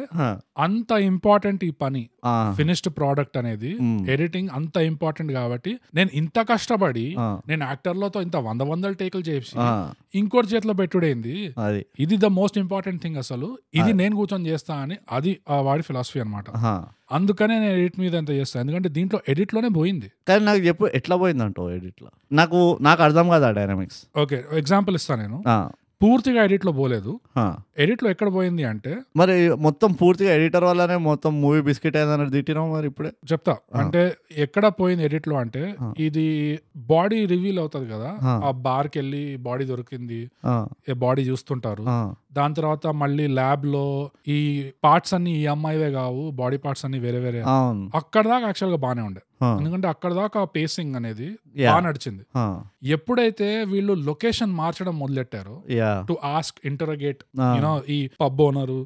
అంత 0.66 0.92
ఇంపార్టెంట్ 1.10 1.62
ఈ 1.70 1.72
పని 1.84 2.04
ఫినిష్డ్ 2.60 2.90
ప్రోడక్ట్ 3.00 3.38
అనేది. 3.42 3.72
ఎడిటింగ్ 4.14 4.50
అంత 4.58 4.78
ఇంపార్టెంట్ 4.92 5.32
కాబట్టి 5.40 5.72
నేను 5.98 6.10
ఇంత 6.22 6.40
కష్టపడి 6.52 7.06
నేను 7.52 7.64
యాక్టర్లతో 7.72 8.22
ఇంత 8.28 8.38
వంద 8.48 8.62
వందల 8.72 8.92
టేకులు 9.02 9.26
చేసి 9.30 9.56
ఇంకోటి 10.22 10.48
చేతిలో 10.54 10.74
పెట్టుడేంది? 10.82 11.36
ఇది 12.06 12.16
ద 12.24 12.30
మోస్ట్ 12.40 12.58
ఇంపార్టెంట్ 12.64 13.02
థింగ్ 13.04 13.20
అసలు. 13.24 13.50
ఇది 13.80 13.92
నేను 14.02 14.14
కూర్చొని 14.22 14.48
చేస్తా 14.52 14.74
అని 14.86 14.98
అది 15.18 15.34
ఆ 15.54 15.60
వాడి 15.68 15.86
ఫిలాసఫీ 15.90 16.22
అనమాట. 16.26 16.48
అందుకనే 17.18 17.56
నేను 17.62 17.78
ఎడిట్ 17.80 18.00
మీద 18.02 18.14
ఎంత 18.22 18.32
చేస్తాను 18.40 18.62
ఎందుకంటే 18.64 18.90
దీంట్లో 18.98 19.20
ఎడిట్లోనే 19.32 19.70
పోయింది. 19.78 20.10
కానీ 20.30 20.44
నాకు 20.50 20.62
చెప్పు 20.68 20.86
ఎట్లా 21.00 21.16
పోయిందంటో 21.22 21.64
ఎడిట్లో. 21.78 22.10
నాకు 22.40 22.60
నాకు 22.88 23.02
అర్థం 23.08 23.26
కాదు 23.34 23.46
ఆ 23.50 23.54
డైనామిక్స్. 23.60 24.02
ఓకే 24.24 24.40
ఎగ్జాంపుల్ 24.64 24.96
ఇస్తాను 25.02 25.22
నేను. 25.26 25.40
పూర్తిగా 26.02 26.40
ఎడిట్లో 26.44 26.72
పోలేదు. 26.78 27.12
ఎడిట్లో 27.78 28.08
ఎక్కడ 28.10 28.30
పోయింది 28.36 28.64
అంటే 28.70 28.92
మరి 29.16 29.34
మొత్తం 29.62 29.90
పూర్తిగా 30.00 30.32
ఎడిటర్ 30.36 30.66
వల్లనే 30.68 30.98
మొత్తం 31.06 31.32
మూవీ 31.42 31.60
బిస్కెట్ 31.68 31.98
అయిందని 31.98 32.32
తిట్టినాం 32.36 32.68
మరి 32.72 32.88
ఇప్పుడే? 32.92 33.12
చెప్తా. 33.32 33.54
అంటే 33.80 34.02
ఎక్కడ 34.38 34.66
పోయింది 34.80 35.04
ఎడిట్లో 35.08 35.36
అంటే. 35.42 35.64
ఇది 36.00 36.26
బాడీ 36.92 37.20
రివీల్ 37.32 37.60
అవుతుంది 37.60 37.88
కదా 37.92 38.10
ఆ. 38.24 38.34
ఆ 38.44 38.52
బార్కి 38.64 38.98
వెళ్ళి 39.00 39.24
బాడీ 39.42 39.66
దొరికింది 39.72 40.22
బాడీ 41.02 41.24
చూస్తుంటారు 41.28 41.86
దాని 42.38 42.54
తర్వాత 42.60 42.88
మళ్ళీ 43.02 43.26
ల్యాబ్లో 43.40 43.86
ఈ 44.36 44.38
పార్ట్స్ 44.86 45.14
అన్ని 45.18 45.32
ఈ 45.42 45.44
అమ్మాయివే 45.56 45.90
కావు 46.00 46.24
బాడీ 46.42 46.58
పార్ట్స్ 46.66 46.86
అన్ని 46.86 47.00
వేరే 47.06 47.20
వేరే. 47.26 47.42
అక్కడ 48.00 48.24
దాకా 48.34 48.46
యాక్చువల్గా 48.52 48.80
బానే 48.86 49.04
ఉండే. 49.10 49.22
ఎందుకంటే 49.60 49.88
అక్కడ 49.94 50.12
దాకా 50.14 50.40
పేసింగ్ 50.56 50.96
అనేది. 51.00 51.28
బాగా 51.68 51.80
నడిచింది. 51.88 52.24
ఎప్పుడైతే 52.96 53.48
వీళ్ళు 53.72 53.94
లొకేషన్ 54.10 54.52
మార్చడం 54.60 54.96
మొదలెట్టారో 55.04 55.56
to 56.10 56.16
ask 56.36 56.60
interrogate 56.72 57.22
you know 57.56 57.74
ఈ 57.96 58.00
పబ్ 58.22 58.42
ఓనరు 58.48 58.80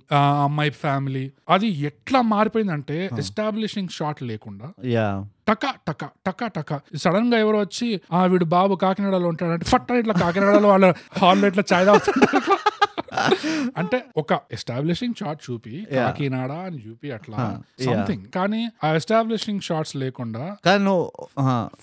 అమ్మాయి 0.45 0.71
ఫ్యామిలీ 0.83 1.25
అది 1.55 1.69
ఎట్లా 1.89 2.21
మారిపోయిందంటే 2.33 2.97
ఎస్టాబ్లిషింగ్ 3.23 3.91
షాట్ 3.97 4.21
లేకుండా 4.31 4.69
టక 5.49 5.65
టక 5.87 6.03
టక 6.27 6.43
టక. 6.57 6.69
సడన్గా 7.01 7.37
ఎవరు 7.43 7.57
వచ్చి 7.57 7.87
ఆ 8.17 8.21
వీడు 8.31 8.45
బాబు 8.53 8.75
కాకినాడలో 8.83 9.27
ఉంటాడంటే 9.33 9.65
ఫట్ 9.71 9.91
ఇట్లా 10.01 10.15
కాకినాడలో 10.23 10.69
వాళ్ళ 10.73 10.85
హాల్లో 11.19 11.47
ఇట్లా 11.51 11.63
చాయ్ 11.71 11.85
తాగుతుంటారు. 11.89 12.39
అంటే 13.77 13.97
ఒక 14.17 14.31
ఎస్టాబ్లిషింగ్ 14.51 15.15
షాట్ 15.15 15.41
చూపి. 15.45 15.73
కాకినాడ 15.95 16.51
అని 16.67 16.79
చూపి 16.85 17.07
అట్లా. 17.11 17.37
సంథింగ్ 17.85 18.25
కానీ 18.35 18.61
ఆ 18.83 18.89
ఎస్టాబ్లిషింగ్ 18.95 19.61
షాట్స్ 19.61 19.95
లేకుండా 19.95 20.43
కానీ 20.65 20.83
నువ్వు 20.83 21.05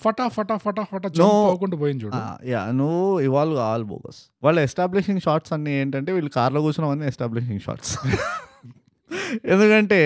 ఫటా 0.03 0.27
ఫటా 0.29 0.57
ఫటా 0.57 0.83
ఫటా. 0.83 1.09
పోకుండా 1.47 1.77
పోయింది 1.77 2.03
చూడు 2.05 2.21
యా 2.51 2.61
నువ్వు 2.73 3.03
ఇవాల్వ్ 3.21 3.55
కావాలి 3.57 3.87
బోగస్ 3.91 4.21
వాళ్ళ 4.43 4.57
ఎస్టాబ్లిషింగ్ 4.67 5.21
షార్ట్స్ 5.21 5.53
అన్ని 5.53 5.73
ఏంటంటే 5.79 6.11
వీళ్ళు 6.11 6.31
కార్లో 6.31 6.61
కూర్చున్నామని 6.61 7.07
ఎస్టాబ్లిషింగ్ 7.07 7.61
షార్ట్స్ 7.61 7.93
ఎందుకంటే 9.45 9.99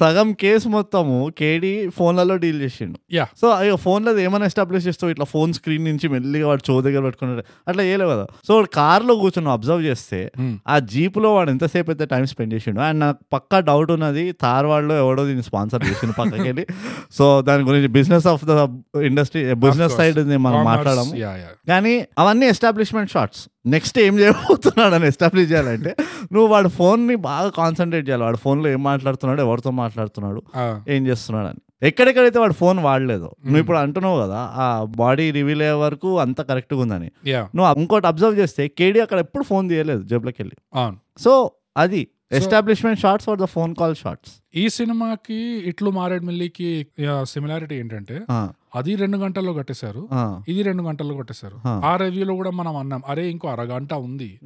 సగం 0.00 0.32
కేసు 0.32 0.68
మొత్తము 0.68 1.30
కేడీ 1.38 1.88
ఫోన్లలో 1.88 2.36
డీల్ 2.36 2.62
చేసిండు. 2.62 2.98
యా. 3.12 3.26
సో 3.40 3.48
అయ్యో 3.50 3.76
ఫోన్లో 3.76 4.18
ఏమైనా 4.18 4.46
ఎస్టాబ్లిష్ 4.46 4.86
చేస్తావు? 4.86 5.10
ఇట్లా 5.10 5.24
ఫోన్ 5.24 5.54
స్క్రీన్ 5.54 5.84
నుంచి 5.84 6.08
మెల్లిగా 6.08 6.46
వాడు 6.48 6.70
చో 6.70 6.80
దగ్గర 6.80 7.02
పెట్టుకున్నాడు 7.02 7.42
అట్లా 7.68 7.82
చేయలేవు 7.82 8.10
కదా. 8.10 8.26
సో 8.46 8.54
వాడు 8.56 8.66
కార్లో 8.66 9.14
కూర్చొని 9.14 9.48
అబ్జర్వ్ 9.48 9.84
చేస్తే 9.84 10.20
ఆ 10.66 10.78
జీప్లో 10.78 11.34
వాడు 11.34 11.50
ఎంతసేపు 11.50 11.90
అయితే 11.90 12.06
టైం 12.06 12.26
స్పెండ్ 12.26 12.54
చేసిండు 12.54 12.80
అండ్ 12.80 13.00
నాకు 13.00 13.18
పక్కా 13.32 13.60
డౌట్ 13.60 13.90
ఉన్నది 13.90 14.32
తార్వాడ్లో 14.40 14.96
ఎవడో 14.98 15.24
దీన్ని 15.24 15.42
స్పాన్సర్ 15.42 15.84
చేసిండు 15.84 16.12
పక్కకి 16.12 16.42
వెళ్ళి 16.42 16.66
సో 17.18 17.42
దాని 17.42 17.62
గురించి 17.62 17.88
business 17.88 18.26
of 18.26 18.44
the 18.44 18.54
industry 19.02 19.54
business. 19.54 19.96
Side 19.96 20.18
మనం 20.38 20.64
మాట్లాడము. 20.64 21.12
కానీ 21.68 21.94
అవన్నీ 22.18 22.46
ఎస్టాబ్లిష్మెంట్ 22.46 23.10
షార్ట్స్ 23.10 23.42
నెక్స్ట్ 23.66 23.98
ఏం 23.98 24.14
చేయబోతున్నాడు 24.18 24.94
అని 24.94 25.06
ఎస్టాబ్లిష్ 25.06 25.50
చేయాలంటే 25.52 25.92
నువ్వు 26.32 26.48
వాడి 26.54 26.68
ఫోన్ని 26.68 27.14
బాగా 27.28 27.48
కాన్సన్ట్రేట్ 27.60 28.08
చేయాలి. 28.08 28.24
వాడి 28.24 28.38
ఫోన్లో 28.44 28.68
ఏం 28.74 28.82
మాట్లాడుతున్నాడు 28.82 29.40
ఎవరితో 29.40 29.70
మాట్లాడుతున్నాడు 29.82 30.42
ఏం 30.96 31.02
చేస్తున్నాడు 31.06 31.48
అని 31.48 31.62
ఎక్కడెక్కడైతే 31.88 32.38
వాడు 32.38 32.52
ఫోన్ 32.52 32.78
వాడలేదు 32.78 33.28
నువ్వు 33.44 33.60
ఇప్పుడు 33.62 33.78
అంటున్నావు 33.78 34.18
కదా 34.20 34.38
ఆ 34.64 34.66
బాడీ 34.96 35.24
రివీల్ 35.30 35.62
అయ్యే 35.62 35.78
వరకు 35.84 36.10
అంత 36.18 36.40
కరెక్ట్గా 36.40 36.80
ఉందని. 36.80 37.08
నువ్వు 37.56 37.68
ఇంకోటి 37.80 38.06
అబ్జర్వ్ 38.06 38.36
చేస్తే 38.38 38.62
కేడీ 38.68 39.00
అక్కడ 39.00 39.18
ఎప్పుడు 39.18 39.44
ఫోన్ 39.44 39.68
తీయలేదు 39.68 40.02
జేబులోకి 40.02 40.40
వెళ్ళి. 40.42 40.56
సో 41.24 41.32
అది 41.76 42.02
establishment 42.38 43.00
shots 43.00 43.26
for 43.28 43.38
the 43.38 43.46
phone 43.56 43.72
call 43.74 43.94
shots 43.96 44.32
ఈ 44.54 44.64
సినిమాకి 44.68 45.38
ఇట్లు 45.70 45.90
మారేడుమిల్లికి 45.90 46.70
సిమిలారిటీ 47.22 47.74
ఏంటంటే 47.74 48.16
అది 48.76 48.94
రెండు 48.94 49.16
గంటల్లో 49.16 49.52
కట్టేశారు 49.52 50.08
ఇది 50.48 50.62
రెండు 50.62 50.82
గంటల్లో 50.82 51.14
కొట్టేశారు. 51.14 51.60
ఆ. 51.84 51.96
రివ్యూలో 51.96 52.34
కూడా 52.34 52.50
మనం 52.50 52.76
అన్నాం 52.76 53.02
అరే 53.06 53.30
ఇంకో 53.30 53.48
అరగంట 53.48 53.94
ఉంది. 53.94 54.40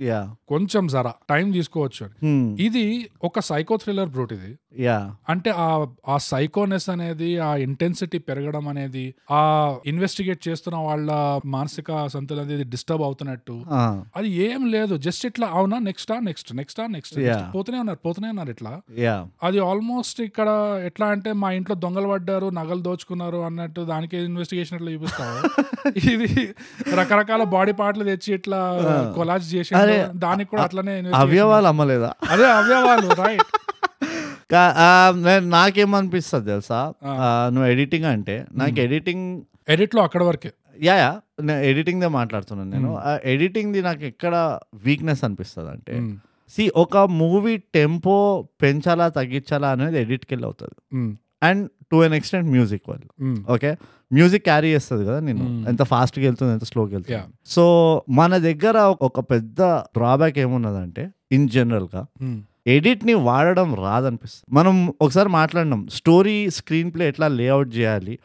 కొంచెం 0.49 0.87
జరా 0.87 1.15
టైం 1.31 1.51
తీసుకోవచ్చు 1.51 2.07
అని. 2.07 2.29
ఇది 2.65 3.09
ఒక 3.25 3.41
సైకో 3.41 3.77
థ్రిల్లర్ 3.77 4.09
బ్రూట్ 4.09 4.33
ఇది. 4.33 4.59
యా 4.75 4.97
అంటే 5.29 5.51
ఆ 5.63 5.69
ఆ 6.09 6.17
సైకోనెస్ 6.27 6.87
అనేది 6.95 7.29
ఆ 7.39 7.51
ఇంటెన్సిటీ 7.65 8.19
పెరగడం 8.29 8.69
అనేది 8.69 9.05
ఆ 9.31 9.41
ఇన్వెస్టిగేట్ 9.87 10.41
చేస్తున్న 10.49 10.77
వాళ్ళ 10.89 11.09
మానసిక 11.55 12.09
సంతులన 12.15 12.45
అనేది 12.47 12.65
డిస్టర్బ్ 12.75 13.03
అవుతున్నట్టు. 13.03 13.57
అది 14.17 14.29
ఏం 14.47 14.63
లేదు. 14.75 14.97
జస్ట్ 15.07 15.25
ఇట్లా 15.31 15.47
అవునా? 15.59 15.79
Next 15.89 16.13
next 16.29 16.53
next 16.59 16.81
next. 16.97 17.17
పోతూనే 17.55 17.79
ఉన్నారు 17.79 18.01
పోతూనే 18.07 18.29
ఉన్నారు 18.29 18.51
ఇట్లా. 18.51 18.73
అది 19.43 19.59
ఆల్మోస్ట్ 19.71 20.21
ఇక్కడ 20.21 20.49
ఎట్లా 20.91 21.09
అంటే 21.09 21.33
మా 21.43 21.51
ఇంట్లో 21.51 21.77
దొంగలు 21.85 22.11
పడ్డారు 22.13 22.51
నగలు 22.61 22.83
దోచుకున్నారు 22.89 23.41
అన్నట్టు 23.49 23.81
దానికి 23.93 24.17
ఇన్వెస్టిగేషన్ 24.31 24.79
అట్లా 24.79 24.93
చూపిస్తావు? 24.97 25.37
ఇది 26.15 26.31
రకరకాల 27.01 27.43
బాడీ 27.57 27.73
పార్ట్లు 27.73 28.05
తెచ్చి 28.05 28.31
ఇట్లా 28.39 28.61
కొలాజ్ 29.17 29.49
చేసి 29.55 29.75
దానికి 30.27 30.51
కూడా 30.51 30.63
అట్లనే. 30.63 30.97
అవయవాలు 31.25 31.69
అమ్మలేదా? 31.73 32.13
అదే 32.31 32.47
అవయవాలు 32.61 33.09
రైట్ 33.25 33.51
నాకేమనిపిస్తుంది 35.57 36.47
తెలుసా? 36.51 36.81
నువ్వు 37.55 37.69
ఎడిటింగ్ 37.71 38.09
అంటే 38.15 38.37
నాకు 38.53 38.81
ఎడిటింగ్ 38.81 39.27
ఎడిట్లో 39.69 40.03
అక్కడ 40.03 40.23
వరకే. 40.23 40.51
యా 40.79 40.95
యా 40.97 41.11
నేను 41.49 41.63
ఎడిటింగ్ 41.71 42.01
దే 42.01 42.09
మాట్లాడుతున్నాను 42.19 42.71
నేను. 42.71 42.91
ఆ 43.09 43.11
ఎడిటింగ్ 43.25 43.73
ది 43.75 43.83
నాకు 43.83 44.03
ఎక్కడ 44.03 44.35
వీక్నెస్ 44.85 45.25
అనిపిస్తుంది 45.25 45.71
అంటే 45.71 45.95
సి 46.53 46.71
ఒక 46.77 46.97
మూవీ 47.21 47.57
టెంపో 47.75 48.15
పెంచాలా 48.63 49.09
తగ్గించాలా 49.09 49.69
అనేది 49.71 49.99
ఎడిట్కి 49.99 50.31
వెళ్ళి 50.35 50.47
అవుతుంది 50.47 50.77
and 51.43 51.63
to 51.93 51.97
an 51.97 52.15
extent 52.15 52.49
music 52.51 52.85
వాళ్ళు 52.91 53.07
ఓకే? 53.55 53.71
మ్యూజిక్ 54.13 54.45
క్యారీ 54.45 54.69
చేస్తుంది 54.75 55.05
కదా 55.07 55.21
నేను. 55.21 55.45
ఎంత 55.69 55.83
ఫాస్ట్గా 55.83 56.25
వెళ్తుంది 56.25 56.53
ఎంత 56.53 56.65
స్లోగా 56.65 56.91
వెళ్తుంది. 56.91 57.21
సో 57.47 57.65
మన 58.11 58.33
దగ్గర 58.49 58.77
ఒక 59.01 59.21
పెద్ద 59.33 59.61
డ్రాబ్యాక్ 59.97 60.39
ఏమున్నదంటే 60.39 61.05
ఇన్ 61.33 61.49
జనరల్గా 61.49 62.03
ఎడిట్ని 62.67 63.15
వాడడం 63.15 63.75
రాదనిపిస్తుంది. 63.75 64.55
మనం 64.55 64.95
ఒకసారి 65.01 65.29
మాట్లాడినాం 65.29 65.87
స్టోరీ 65.89 66.51
స్క్రీన్ 66.51 66.95
ప్లే 66.95 67.09
ఎట్లా 67.09 67.29
లేఅవుట్ 67.29 67.75
చేయాలి? 67.75 68.19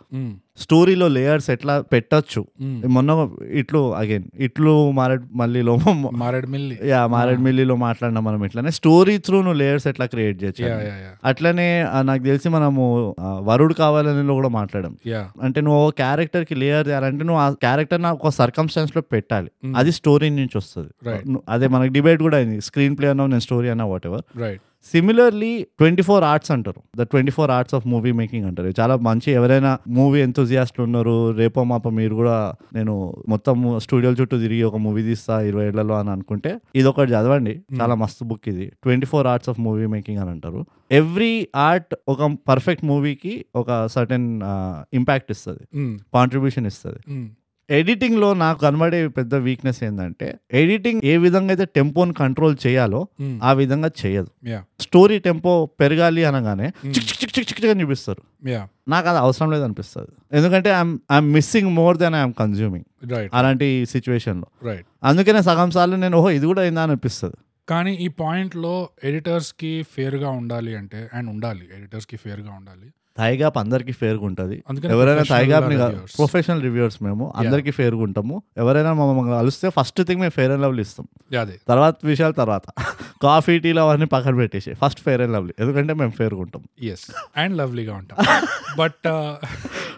స్టోరీలో 0.57 1.07
లేయర్స్ 1.07 1.49
ఎట్లా 1.49 1.81
పెట్టచ్చు. 1.81 2.45
మొన్న 2.87 3.29
ఇట్లు 3.51 3.95
అగైన్ 3.95 4.23
ఇట్లు 4.35 4.91
మారేడ్ 4.91 5.23
మళ్ళీలో 5.33 5.77
మారేడుమిల్లి 6.13 6.79
యా 6.85 7.07
మారేడ్ 7.07 7.41
మిల్లీలో 7.41 7.75
మాట్లాడినాం 7.75 8.23
మనం 8.23 8.45
ఇట్లానే. 8.45 8.71
స్టోరీ 8.71 9.17
త్రూ 9.17 9.37
నువ్వు 9.37 9.53
లేయర్స్ 9.53 9.87
ఎట్లా 9.87 10.05
క్రియేట్ 10.05 10.43
చేయొచ్చు 10.43 10.65
అట్లనే 11.25 11.85
నాకు 12.01 12.23
తెలిసి 12.23 12.49
మనము 12.49 13.15
వరుడు 13.21 13.73
కావాలని 13.73 14.27
కూడా 14.27 14.49
మాట్లాడాం. 14.49 14.97
యా. 15.07 15.29
అంటే 15.41 15.61
నువ్వు 15.61 15.91
క్యారెక్టర్కి 15.91 16.55
లేయర్ 16.55 16.87
చేయాలంటే 16.87 17.23
నువ్వు 17.23 17.41
ఆ 17.41 17.49
క్యారెక్టర్ 17.49 18.01
నా 18.01 18.11
ఒక 18.11 18.29
సర్కమ్స్టాన్స్లో 18.29 19.01
పెట్టాలి. 19.01 19.51
అది 19.75 19.91
స్టోరీ 19.91 20.29
నుంచి 20.29 20.57
వస్తుంది. 20.57 21.09
అదే 21.49 21.67
మనకి 21.67 21.93
డిబేట్ 21.93 22.21
కూడా 22.21 22.37
అయింది. 22.37 22.61
స్క్రీన్ 22.61 22.97
ప్లే 22.97 23.09
అన్నా 23.09 23.25
నేను 23.25 23.39
స్టోరీ 23.39 23.69
అన్నా 23.69 23.85
whatever 24.07 24.39
right 24.39 24.61
similarly 24.91 25.51
twenty 25.79 26.03
four 26.07 26.23
arts 26.23 26.51
అంటారు. 26.55 26.79
The 26.99 27.03
twenty 27.11 27.31
four 27.31 27.51
arts 27.51 27.75
of 27.77 27.85
movie 27.93 28.11
making 28.11 28.45
అంటారు 28.45 28.73
చాలా 28.79 28.95
మంచి 29.07 29.29
ఎవరైనా 29.31 29.71
మూవీ 29.97 30.19
ఎంతోజియాస్ట్లు 30.19 30.81
ఉన్నారు 30.83 31.15
రేపో 31.31 31.63
మాప 31.63 31.87
మీరు 31.99 32.15
కూడా 32.15 32.35
నేను 32.73 32.93
మొత్తం 33.29 33.55
స్టూడియోల 33.85 34.15
చుట్టూ 34.21 34.37
తిరిగి 34.39 34.63
ఒక 34.63 34.75
మూవీ 34.75 35.03
తీస్తా 35.03 35.41
ఇరవై 35.41 35.65
ఏళ్ళలో 35.65 35.95
అని 35.99 36.09
అనుకుంటే 36.09 36.51
ఇది 36.75 36.87
ఒకటి 36.87 37.11
చదవండి 37.11 37.55
చాలా 37.81 37.95
మస్తు 37.95 38.23
బుక్ 38.23 38.49
ఇది. 38.49 38.67
Twenty 38.83 39.05
four 39.05 39.27
arts 39.27 39.49
of 39.49 39.59
movie 39.67 39.87
making 39.95 40.19
అని 40.19 40.29
అంటారు. 40.29 40.61
ఎవ్రీ 40.91 41.47
ఆర్ట్ 41.55 41.95
ఒక 42.07 42.31
పర్ఫెక్ట్ 42.49 42.85
మూవీకి 42.85 43.33
ఒక 43.55 43.87
సర్టెన్ 43.87 44.27
ఇంపాక్ట్ 44.93 45.31
ఇస్తుంది. 45.31 45.65
కాంట్రిబ్యూషన్ 46.13 46.67
ఇస్తుంది. 46.73 47.01
ఎడిటింగ్లో 47.69 48.27
నాకు 48.41 48.57
కనబడే 48.63 48.99
పెద్ద 49.17 49.35
వీక్నెస్ 49.45 49.79
ఏంటంటే 49.87 50.27
ఎడిటింగ్ 50.61 50.99
ఏ 51.11 51.13
విధంగా 51.23 51.51
అయితే 51.53 51.65
టెంపోని 51.77 52.13
కంట్రోల్ 52.19 52.55
చేయాలో 52.65 52.99
ఆ 53.49 53.51
విధంగా 53.61 53.89
చేయదు. 54.01 54.29
స్టోరీ 54.85 55.17
టెంపో 55.27 55.53
పెరగాలి 55.81 56.23
అనగానే 56.29 56.67
చిక్ 56.95 57.07
చిక్ 57.21 57.33
చిక్ 57.37 57.47
చిక్ 57.49 57.65
అని 57.73 57.83
చూపిస్తారు. 57.85 58.21
నాకు 58.93 59.07
అది 59.11 59.19
అవసరం 59.25 59.49
లేదు 59.53 59.63
అనిపిస్తుంది 59.67 60.11
ఎందుకంటే 60.37 60.69
I'm 60.79 61.31
missing 61.37 61.71
more 61.79 61.97
than 62.03 62.17
I'm 62.21 62.35
consuming 62.41 62.87
right 63.13 63.31
అలాంటి 63.39 63.69
సిచ్యువేషన్లో 63.93 64.47
రైట్ 64.69 64.85
అందుకనే 65.11 65.41
సగం 65.49 65.71
సార్లు 65.77 65.97
నేను 66.03 66.17
ఓహో 66.21 66.29
ఇది 66.37 66.45
కూడా 66.51 66.61
అయిందా 66.65 66.83
అని 66.85 66.93
అనిపిస్తుంది. 66.95 67.37
కానీ 67.67 67.91
ఈ 68.05 68.07
పాయింట్లో 68.21 68.73
ఎడిటర్స్కి 69.09 69.71
ఫేర్గా 69.93 70.29
ఉండాలి 70.41 70.73
అంటే 70.79 70.99
అండ్ 71.15 71.29
ఉండాలి 71.33 71.65
ఎడిటర్స్కి 71.77 72.17
ఫేర్గా 72.23 72.51
ఉండాలి. 72.59 72.87
థైగాప్ 73.17 73.57
అందరికి 73.57 73.91
ఫేర్గా 73.91 74.25
ఉంటుంది 74.25 74.55
ఎవరైనా 74.93 75.23
reviewers. 75.91 76.13
ప్రొఫెషనల్ 76.17 76.61
రివ్యూవర్స్ 76.61 76.97
మేము. 77.03 77.25
అందరికి 77.35 77.71
ఫేర్గా 77.71 78.01
ఉంటాము 78.01 78.43
ఎవరైనా 78.57 78.93
మమ్మల్ని 78.93 79.33
కలిస్తే 79.33 79.69
ఫస్ట్ 79.69 80.01
థింగ్ 80.03 80.21
మేము 80.21 80.31
ఫేర్ 80.31 80.51
అండ్ 80.51 80.63
లవ్లీ 80.63 80.81
ఇస్తాం 80.81 81.07
తర్వాత 81.67 81.95
విషయాలు 82.03 82.33
తర్వాత. 82.33 82.65
కాఫీ 83.21 83.53
టీలో 83.59 83.81
అవన్నీ 83.81 84.05
పక్కన 84.05 84.35
పెట్టేసి 84.35 84.73
ఫస్ట్ 84.73 85.01
ఫేర్ 85.01 85.21
అండ్ 85.21 85.33
లవ్లీ 85.33 85.53
ఎందుకంటే 85.59 85.93
మేము 85.93 86.11
ఫేర్గా 86.11 86.41
ఉంటాం. 86.41 86.63
ఎస్ 86.83 87.05
అండ్ 87.37 87.57
లవ్లీగా 87.57 87.93
ఉంటాం 87.93 88.17
but 88.79 89.07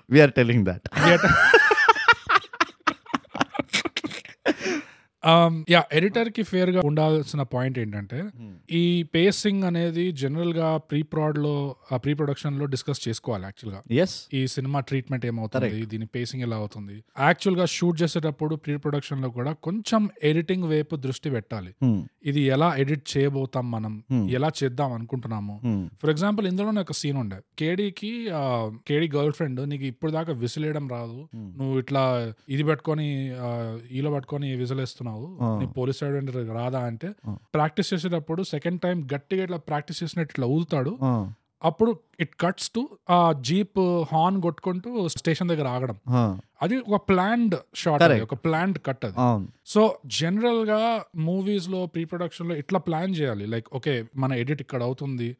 we're 0.09 0.31
telling 0.31 0.65
that 0.65 0.87
yeah 5.73 5.79
ఎడిటర్కి 5.97 6.43
ఫేర్గా 6.43 6.81
ఉండాల్సిన 6.89 7.41
పాయింట్ 7.53 7.77
ఏంటంటే 7.79 8.19
ఈ 8.81 8.83
పేసింగ్ 9.15 9.63
అనేది 9.63 10.05
జనరల్గా 10.21 10.67
ప్రీ 10.89 10.99
ప్రాడ్లో 11.13 11.53
ప్రీ 12.03 12.13
ప్రొడక్షన్లో 12.13 12.65
డిస్కస్ 12.73 13.01
చేసుకోవాలి 13.07 13.45
యాక్చువల్గా 13.49 13.79
ఈ 14.39 14.41
సినిమా 14.55 14.79
ట్రీట్మెంట్ 14.89 15.25
ఏమవుతుంది 15.25 15.79
దీని 15.93 16.05
పేసింగ్ 16.15 16.43
ఎలా 16.47 16.57
అవుతుంది. 16.57 16.95
యాక్చువల్గా 17.27 17.65
షూట్ 17.75 17.97
చేసేటప్పుడు 18.01 18.55
ప్రీ 18.55 18.75
ప్రొడక్షన్లో 18.83 19.29
కూడా 19.37 19.53
కొంచెం 19.67 20.09
ఎడిటింగ్ 20.31 20.67
వైపు 20.73 20.95
దృష్టి 21.07 21.31
పెట్టాలి. 21.35 21.73
ఇది 22.29 22.41
ఎలా 22.55 22.69
ఎడిట్ 22.83 23.05
చేయబోతాం 23.13 23.65
మనం 23.71 23.95
ఎలా 24.37 24.51
చేద్దాం 24.61 24.93
అనుకుంటున్నాము. 24.99 25.57
ఫర్ 26.01 26.09
ఎగ్జాంపుల్ 26.15 26.47
ఇందులోనే 26.51 26.81
ఒక 26.87 26.95
సీన్ 27.01 27.19
ఉండే. 27.23 27.39
కేడీకి 27.59 28.13
కేడీ 28.89 29.09
గర్ల్ 29.17 29.35
ఫ్రెండ్ 29.39 29.61
నీకు 29.73 29.85
ఇప్పుడు 29.91 30.11
దాకా 30.17 30.33
విసిలేయడం 30.45 30.87
రాదు. 30.95 31.19
నువ్వు 31.59 31.75
ఇట్లా 31.83 32.05
ఇది 32.55 32.63
పెట్టుకొని 32.71 33.09
ఈలో 33.99 34.11
పట్టుకొని 34.15 34.55
విసిలేస్తున్నావు. 34.63 35.05
నీ 35.59 35.65
పోలీస్ 35.65 35.99
సైడ్ 35.99 36.29
రాదా 36.53 36.79
అంటే 36.79 37.13
ప్రాక్టీస్ 37.53 37.93
చేసేటప్పుడు 37.93 38.43
సెకండ్ 38.43 38.81
టైం 38.81 39.07
గట్టిగా 39.15 39.43
ఇట్లా 39.43 39.57
ప్రాక్టీస్ 39.57 40.03
చేసినట్టు 40.03 40.33
ఇట్లా 40.33 40.47
ఊదుతాడు. 40.47 40.97
అప్పుడు 41.63 41.99
ఇట్ 42.19 42.29
కట్స్ 42.39 42.69
టు 42.69 42.89
ఆ 43.09 43.35
జీప్ 43.41 44.05
హార్న్ 44.13 44.41
కొట్టుకుంటూ 44.41 45.07
స్టేషన్ 45.07 45.49
దగ్గర 45.49 45.67
ఆగడం. 45.67 45.97
అది 46.61 46.77
ఒక 46.77 47.09
ప్లాన్డ్ 47.09 47.55
షాట్ 47.75 48.03
Correct. 48.03 48.23
ఒక 48.23 48.33
ప్లాన్డ్ 48.33 48.79
కట్ 48.85 49.05
అది. 49.05 49.47
సో 49.65 49.97
జనరల్గా 50.05 51.01
మూవీస్లో 51.15 51.85
ప్రీ 51.85 52.05
ప్రొడక్షన్లో 52.05 52.55
ఇట్లా 52.55 52.79
ప్లాన్ 52.79 53.15
చేయాలి. 53.15 53.45
లైక్ 53.45 53.67
ఓకే 53.75 54.03
మన 54.15 54.33
ఎడిట్ 54.33 54.61
ఇక్కడ 54.61 54.83
అవుతుంది. 54.83 55.37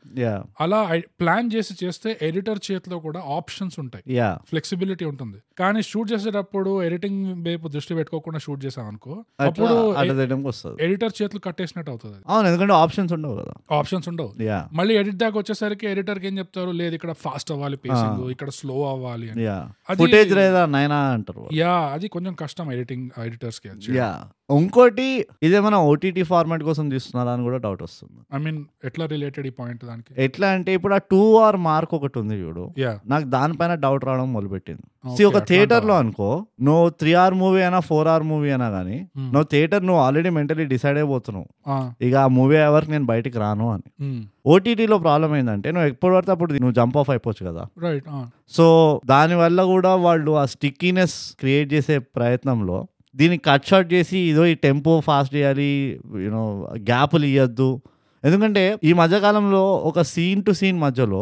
అలా 0.62 1.02
ప్లాన్ 1.20 1.52
చేసి 1.56 1.86
చేస్తే 1.86 2.20
ఎడిటర్ 2.22 2.60
చేతిలో 2.72 3.00
కూడా 3.00 3.20
ఆప్షన్స్ 3.20 3.80
ఉంటాయి. 3.80 4.14
యా. 4.14 4.38
ఫ్లెక్సిబిలిటీ 4.50 5.06
ఉంటుంది. 5.06 5.38
కానీ 5.60 5.82
షూట్ 5.82 6.12
చేసేటప్పుడు 6.12 6.84
ఎడిటింగ్ 6.84 7.46
వైపు 7.46 7.68
దృష్టి 7.68 7.96
పెట్టుకోకుండా 7.96 8.40
షూట్ 8.40 8.66
చేసాం 8.66 8.88
అనుకో 8.88 9.26
అప్పుడు 9.40 9.96
ఎడిటర్ 10.82 11.22
చేతులు 11.22 11.40
కట్టేసినట్టు 11.40 11.92
అవుతుంది 11.92 12.18
అవును 12.28 12.48
ఎందుకంటే 12.48 12.74
ఆప్షన్స్ 12.74 13.14
ఉండవు 13.14 13.36
కదా. 13.36 13.54
ఆప్షన్స్ 13.72 14.10
ఉండవు. 14.10 14.34
మళ్ళీ 14.74 14.98
ఎడిట్ 14.98 15.16
దాకా 15.16 15.38
వచ్చేసరికి 15.40 15.88
ఎడిటర్కి 15.88 16.28
ఏం 16.28 16.38
చెప్తారు? 16.38 16.67
చెప్తారు 16.68 16.82
లేదు 16.82 16.96
ఇక్కడ 16.98 17.12
ఫాస్ట్ 17.26 17.52
అవ్వాలి 17.54 17.78
పేసింగ్ 17.84 18.24
ఇక్కడ 18.36 18.50
స్లో 18.60 18.78
అవ్వాలి 18.94 19.28
ఫుటేజ్ 20.00 20.32
లేదా 20.40 20.62
నైనా 20.76 20.98
అంటారు. 21.18 21.44
యా 21.62 21.76
అది 21.96 22.08
కొంచెం 22.16 22.34
కష్టం 22.42 22.66
ఎడిటింగ్ 22.76 23.06
ఎడిటర్స్కి 23.28 23.96
యా 24.00 24.10
ఇంకోటి 24.58 25.06
ఇదేమైనా 25.46 25.80
ఓటీటీ 25.92 26.24
ఫార్మాట్ 26.30 26.64
కోసం 26.68 26.86
తీస్తున్నారా 26.94 27.32
అని 27.36 27.44
కూడా 27.48 27.58
డౌట్ 27.66 27.82
వస్తుంది. 27.86 28.20
ఐ 28.36 28.40
మీన్ 28.44 28.60
ఎట్లా 28.90 29.06
రిలేటెడ్ 29.14 29.48
ఈ 29.50 29.52
పాయింట్ 29.60 29.82
దానికి? 29.90 30.14
ఎట్లా 30.26 30.48
అంటే 30.58 30.72
ఇప్పుడు 30.78 30.94
ఆ 30.98 31.00
టూ 31.14 31.22
ఆర్ 31.46 31.58
మార్క్ 31.70 31.94
ఒకటి 31.98 32.18
ఉంది 32.22 32.36
చూడు. 32.44 32.66
నాకు 33.14 33.26
దానిపైన 33.36 33.74
డౌట్ 33.86 34.06
రావడం 34.10 34.30
మొదలుపెట్టింది. 34.36 34.86
ఒక 35.08 35.36
అట్లా 35.36 35.40
థియేటర్లో 35.46 35.94
అంటావా? 35.94 36.00
అనుకో 36.00 36.30
నువ్వు 36.62 36.90
త్రీ 37.00 37.14
అవర్ 37.14 37.34
మూవీ 37.34 37.62
అయినా 37.62 37.80
ఫోర్ 37.80 38.08
అవర్ 38.08 38.24
మూవీ 38.24 38.50
అయినా 38.50 38.70
కానీ 38.70 38.98
Hmm. 39.10 39.28
నువ్వు 39.34 39.44
థియేటర్ 39.44 39.86
నువ్వు 39.86 40.02
ఆల్రెడీ 40.04 40.30
మెంటలీ 40.30 40.66
డిసైడ్ 40.66 40.98
అయిపోతున్నావు. 40.98 41.48
ఇక 42.02 42.16
ఆ 42.16 42.28
మూవీ 42.28 42.56
ఎవరికి 42.62 42.92
నేను 42.92 43.06
బయటికి 43.06 43.40
రాను 43.40 43.72
అని. 43.72 43.88
ఓటీటీలో 44.46 44.98
ప్రాబ్లం 44.98 45.36
ఏంటంటే 45.36 45.72
నువ్వు 45.72 45.90
ఎప్పుడు 45.90 46.16
పడితే 46.16 46.32
అప్పుడు 46.32 46.54
నువ్వు 46.56 46.74
జంప్ 46.74 46.98
ఆఫ్ 46.98 47.10
అయిపోవచ్చు 47.10 47.46
కదా. 47.46 47.64
సో 48.52 48.66
దానివల్ల 49.06 49.64
కూడా 49.66 49.96
వాళ్ళు 50.06 50.32
ఆ 50.38 50.46
స్టిక్కీనెస్ 50.46 51.18
క్రియేట్ 51.40 51.74
చేసే 51.74 51.98
ప్రయత్నంలో 52.16 52.80
దీన్ని 53.16 53.38
కట్ 53.46 53.66
షాట్ 53.66 53.94
చేసి 53.94 54.18
ఇదో 54.30 54.46
ఈ 54.46 54.54
టెంపో 54.64 55.00
ఫాస్ట్ 55.00 55.36
చేయాలి 55.36 55.70
యూనో 56.26 56.44
గ్యాపులు 56.90 57.26
ఇవ్వద్దు 57.26 57.70
ఎందుకంటే 58.28 58.64
ఈ 58.90 58.92
మధ్యకాలంలో 59.00 59.62
ఒక 59.90 60.02
సీన్ 60.12 60.42
టు 60.48 60.52
సీన్ 60.60 60.78
మధ్యలో 60.84 61.22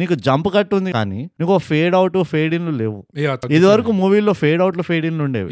నీకు 0.00 0.14
జంప్ 0.26 0.48
కట్ 0.56 0.72
ఉంది 0.78 0.90
కానీ 0.98 1.20
నీకు 1.40 1.58
ఫేడ్ 1.70 1.94
అవుట్ 1.98 2.16
ఫేడ్ 2.32 2.52
ఇన్లు 2.58 2.72
లేవు. 2.82 2.98
ఇది 3.56 3.64
వరకు 3.72 3.90
మూవీలో 4.00 4.32
ఫేడ్ 4.42 4.60
అవుట్లు 4.64 4.84
ఫేడ్ 4.90 5.06
ఇన్లు 5.10 5.22
ఉండేవి. 5.28 5.50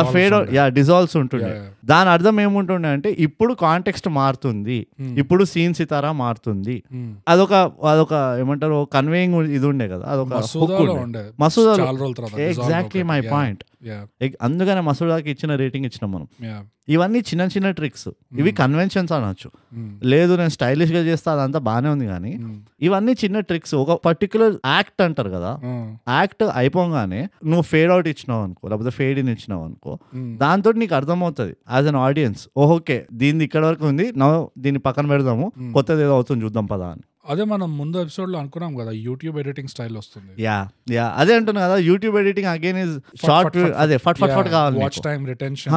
ఆ 0.00 0.02
ఫేడ్ 0.16 0.34
అవుట్ 0.38 0.50
యా 0.58 0.64
డిజాల్వ్స్ 0.78 1.16
ఉంటుండే. 1.22 1.52
దాని 1.92 2.10
అర్థం 2.16 2.36
ఏముంటుండే 2.46 2.90
అంటే 2.96 3.10
ఇప్పుడు 3.26 3.52
కాంటెక్స్ట్ 3.66 4.08
మారుతుంది. 4.20 4.78
ఇప్పుడు 5.22 5.42
సీన్ 5.52 5.74
సితారా 5.80 6.10
మారుతుంది. 6.24 6.76
అదొక 7.32 7.54
అదొక 7.92 8.12
ఏమంటారు 8.42 8.80
కన్వేయింగ్ 8.96 9.36
ఇది 9.58 9.66
ఉండే 9.72 9.88
కదా 9.94 10.04
అదొక 10.14 10.32
తర్వాత 12.18 12.40
ఎగ్జాక్ట్లీ 12.52 13.04
మై 13.12 13.20
పాయింట్ 13.34 13.62
అందుకనే 14.46 14.80
మసూదాకి 14.88 15.28
ఇచ్చిన 15.34 15.54
రేటింగ్ 15.62 15.86
ఇచ్చినాం 15.88 16.10
మనం. 16.14 16.28
ఇవన్నీ 16.94 17.20
చిన్న 17.28 17.44
చిన్న 17.52 17.68
ట్రిక్స్ 17.78 18.08
ఇవి 18.40 18.50
కన్వెన్షన్స్ 18.60 19.12
అనొచ్చు. 19.16 19.48
లేదు 20.12 20.32
నేను 20.40 20.52
స్టైలిష్గా 20.56 21.00
చేస్తా 21.08 21.28
అదంతా 21.34 21.60
బానే 21.68 21.88
ఉంది 21.94 22.06
కానీ 22.12 22.32
ఇవన్నీ 22.86 23.12
చిన్న 23.22 23.40
ట్రిక్స్ 23.48 23.74
ఒక 23.82 23.96
పర్టికులర్ 24.06 24.54
యాక్ట్ 24.74 25.02
అంటారు 25.06 25.30
కదా. 25.36 25.50
యాక్ట్ 26.18 26.44
అయిపోగానే 26.60 27.20
నువ్వు 27.50 27.64
ఫేడ్ 27.72 27.90
అవుట్ 27.94 28.08
ఇచ్చినావు 28.12 28.42
అనుకో 28.46 28.64
లేకపోతే 28.72 28.92
ఫేడ్ 28.98 29.18
ఇన్ 29.22 29.32
ఇచ్చినావు 29.34 29.64
అనుకో 29.68 29.94
దాంతో 30.44 30.72
నీకు 30.82 30.96
అర్థమవుతుంది 31.00 31.54
యాజ్ 31.76 31.88
అన్ 31.92 32.00
ఆడియన్స్ 32.06 32.44
ఓకే 32.68 32.98
దీన్ని 33.22 33.44
ఇక్కడ 33.48 33.64
వరకు 33.70 33.86
ఉంది. 33.92 34.06
నా 34.22 34.28
దీన్ని 34.64 34.82
పక్కన 34.86 35.06
పెడదాము. 35.14 35.48
కొత్తది 35.76 36.02
ఏదో 36.06 36.14
అవుతుంది 36.20 36.40
చూద్దాం 36.46 36.68
పదా 36.74 36.88
అని. 36.94 37.04
అదే 37.28 37.44
మనం 37.44 37.68
ముందు 37.78 37.96
ఎపిసోడ్లో 38.02 38.36
అనుకున్నాం 38.40 38.72
కదా 38.80 38.92
యూట్యూబ్ 39.06 39.36
ఎడిటింగ్ 39.42 39.70
స్టైల్ 39.72 39.94
వస్తుంది. 39.96 40.32
యా 40.42 40.56
యా 40.96 41.06
అదే 41.16 41.32
అంటున్నా 41.38 41.60
కదా 41.66 41.76
YouTube 41.88 42.16
editing 42.20 42.48
again 42.52 42.78
is 42.84 42.94
short 43.24 43.56
అదే 43.82 43.96
ఫట్ 44.04 44.18
ఫట్ 44.22 44.32
ఫట్ 44.38 44.50
కావాలి 44.54 44.78
వాచ్. 44.82 44.98
టైం 45.06 45.20
రిటెన్షన్ 45.32 45.72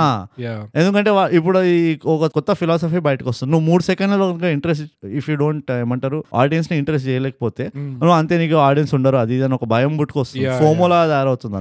ఎందుకంటే 0.82 1.12
ఇప్పుడు 1.40 1.60
ఈ 1.74 1.78
ఒక 2.16 2.28
కొత్త 2.38 2.54
ఫిలాసఫీ 2.62 3.02
బయటకు 3.08 3.30
వస్తుంది 3.30 3.52
నువ్వు 3.54 3.66
మూడు 3.70 3.84
సెకండ్లలో 3.84 4.28
ఇంట్రెస్ట్ 4.58 4.86
ఇఫ్ 5.22 5.30
యూ 5.30 5.36
డోంట్ 5.36 5.72
ఏమంటారు 5.78 6.20
ఆడియన్స్ని 6.42 6.78
ఇంట్రెస్ట్ 6.78 7.08
చేయలేకపోతే 7.08 7.66
నువ్వు 7.76 8.16
అంతే 8.20 8.38
నీకు 8.38 8.60
ఆడియన్స్ 8.68 8.94
ఉండరు. 9.00 9.18
అది 9.18 9.34
ఇది 9.36 9.44
అని 9.44 9.58
ఒక 9.60 9.66
భయం 9.66 9.98
పుట్టుకొస్తుంది. 9.98 10.46
ఫోమోలా 10.60 11.00
తయారవుతుంది 11.08 11.56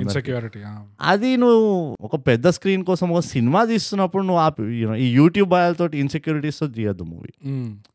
అది 1.12 1.30
నువ్వు 1.36 1.62
ఒక 2.00 2.16
పెద్ద 2.26 2.48
స్క్రీన్ 2.48 2.84
కోసం 2.84 3.08
ఒక 3.10 3.20
సినిమా 3.32 3.62
తీస్తున్నప్పుడు 3.64 4.22
నువ్వు 4.22 4.94
ఈ 5.06 5.08
యూట్యూబ్ 5.12 5.48
బాయలతో 5.48 5.86
ఇన్సెక్యూరిటీస్తో 6.04 6.66
తీయద్దు 6.76 7.04
మూవీ 7.04 7.32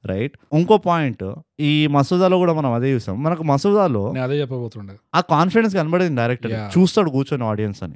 రైట్ 0.05 0.35
ఇంకో 0.53 0.77
పాయింట్ 0.77 1.23
ఈ 1.59 1.87
మసూదాలో 1.87 2.37
కూడా 2.37 2.53
మనం 2.53 2.73
అదే 2.73 2.93
చూసాం. 2.93 3.23
మనకు 3.23 3.43
మసూదాలో 3.43 4.13
అదే 4.23 4.41
చెప్పబోతుండే 4.41 4.93
ఆ 5.15 5.21
కాన్ఫిడెన్స్ 5.21 5.75
కనబడింది 5.75 6.15
డైరెక్టర్ 6.15 6.51
Yeah. 6.51 6.79
చూస్తాడు 6.79 7.09
కూర్చొని 7.09 7.43
ఆడియన్స్ 7.43 7.83
అని. 7.83 7.95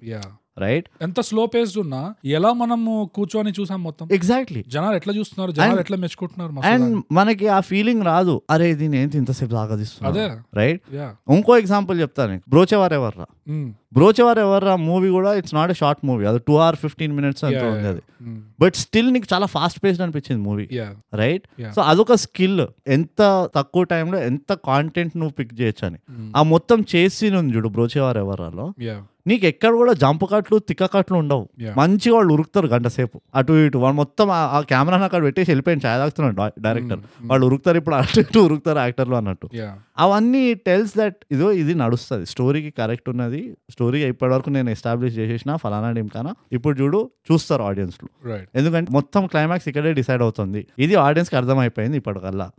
రైట్ 0.59 0.87
ఎంత 1.01 1.19
స్లో 1.21 1.45
పేస్డ్ 1.45 1.79
ఉన్నా 1.79 2.01
ఎలా 2.37 2.51
మనము 2.53 2.93
కూర్చొని 3.15 3.53
చూసాం 3.59 3.79
మొత్తం? 3.83 4.05
ఎగ్జాక్ట్లీ 4.11 4.61
జనాలు 4.67 4.95
ఎట్లా 4.95 5.13
చూస్తున్నారు? 5.13 5.51
జనాలు 5.51 5.79
ఎట్లా 5.79 5.97
మెచ్చుకుంటున్నారు 5.97 6.67
అండ్. 6.73 7.01
మనకి 7.11 7.47
ఆ 7.47 7.59
ఫీలింగ్ 7.69 8.03
రాదు. 8.03 8.35
అరే 8.49 8.67
దీని 8.75 8.97
ఏంటి 9.01 9.17
ఇంతసేపు 9.17 9.53
అదే. 9.53 9.57
సాగదిస్తున్నా 9.59 10.27
రైట్ 10.59 10.81
ఇంకో 11.37 11.57
ఎగ్జాంపుల్ 11.57 11.97
చెప్తాను 12.01 12.37
బ్రోచేవార్ 12.49 12.93
ఎవర్రా? 12.93 13.27
బ్రోచేవార్ 13.93 14.39
ఎవర్రా? 14.39 14.73
మూవీ 14.87 15.09
కూడా 15.09 15.29
it's 15.33 15.53
not 15.55 15.71
a 15.71 15.73
short 15.73 16.01
movie 16.05 16.23
అది 16.25 16.39
టూ 16.47 16.53
అవర్ 16.55 16.75
ఫిఫ్టీన్ 16.75 17.13
మినిట్స్ 17.17 17.43
అంత 17.43 17.63
ఉంది 17.73 17.87
అది 17.87 18.01
బట్ 18.59 18.75
స్టిల్ 18.75 19.09
నీకు 19.13 19.27
చాలా 19.33 19.45
ఫాస్ట్ 19.45 19.79
పేస్డ్ 19.83 20.03
అనిపించింది 20.03 20.41
మూవీ 20.43 20.65
రైట్. 21.13 21.45
సో 21.75 21.81
అదొక 21.81 22.15
స్కిల్ 22.23 22.61
ఎంత 22.87 23.21
తక్కువ 23.55 23.83
టైంలో 23.83 24.17
ఎంత 24.21 24.53
కాంటెంట్ 24.69 25.13
నువ్వు 25.17 25.33
పిక్ 25.39 25.53
చేయొచ్చు 25.61 25.85
అని. 25.87 25.99
ఆ 26.37 26.43
మొత్తం 26.53 26.79
చేసి 26.95 27.29
ఉంది 27.41 27.55
చూడు 27.57 27.69
బ్రోచేవార్ 27.69 28.17
ఎవరాలో 28.17 28.67
యా 28.81 28.97
నీకు 29.27 29.45
ఎక్కడ 29.45 29.69
కూడా 29.69 29.93
జంప్ 29.93 30.23
కట్లు 30.33 30.59
తిక్క 30.59 30.85
కట్లు 30.85 31.17
ఉండవు. 31.17 31.49
మంచిగా 31.77 32.15
వాళ్ళు 32.15 32.33
ఉరుకుతారు 32.33 32.67
గంట 32.67 32.87
సేపు. 32.87 33.21
అటు 33.35 33.53
ఇటు. 33.53 33.77
వాళ్ళు 33.77 33.95
మొత్తం 33.95 34.29
ఆ- 34.31 34.61
కెమెరాని 34.61 35.03
అక్కడ 35.03 35.23
పెట్టేసి 35.23 35.51
వెళ్ళిపోయింది 35.51 35.87
ఛాయ్ 35.87 35.99
తాగుతున్నాడు 35.99 36.61
డైరెక్టర్. 36.61 36.99
వాళ్ళు 37.25 37.45
ఉరుకుతారు 37.45 37.77
ఇప్పుడు 37.77 37.95
అటు 37.95 38.19
ఇటు 38.19 38.39
ఉరుకుతారు 38.39 38.79
యాక్టర్లు 38.79 39.15
అన్నట్టు. 39.15 39.49
అవన్నీ 39.97 40.53
టెల్స్ 40.53 40.97
దట్ 40.97 41.15
ఇదో 41.31 41.51
ఇది 41.51 41.75
నడుస్తుంది. 41.75 42.25
స్టోరీకి 42.25 42.73
కరెక్ట్ 42.77 43.09
ఉన్నది. 43.09 43.57
స్టోరీ 43.71 44.05
ఇప్పటివరకు 44.05 44.49
నేను 44.49 44.69
ఎస్టాబ్లిష్ 44.69 45.17
చేసేసిన 45.17 45.55
ఫలానా 45.55 45.91
టీంకానా 45.91 46.33
ఇప్పుడు 46.51 46.81
చూడు 46.81 47.11
చూస్తారు 47.31 47.63
ఆడియన్స్లు 47.63 48.29
రైట్ 48.29 48.49
ఎందుకంటే 48.55 48.91
మొత్తం 48.91 49.27
క్లైమాక్స్ 49.27 49.67
ఇక్కడే 49.67 49.93
డిసైడ్ 49.93 50.21
అవుతుంది. 50.21 50.67
ఇది 50.79 50.95
ఆడియన్స్కి 50.95 51.35
అర్థమైపోయింది 51.35 51.97
ఇప్పటికల్లా. 51.97 52.51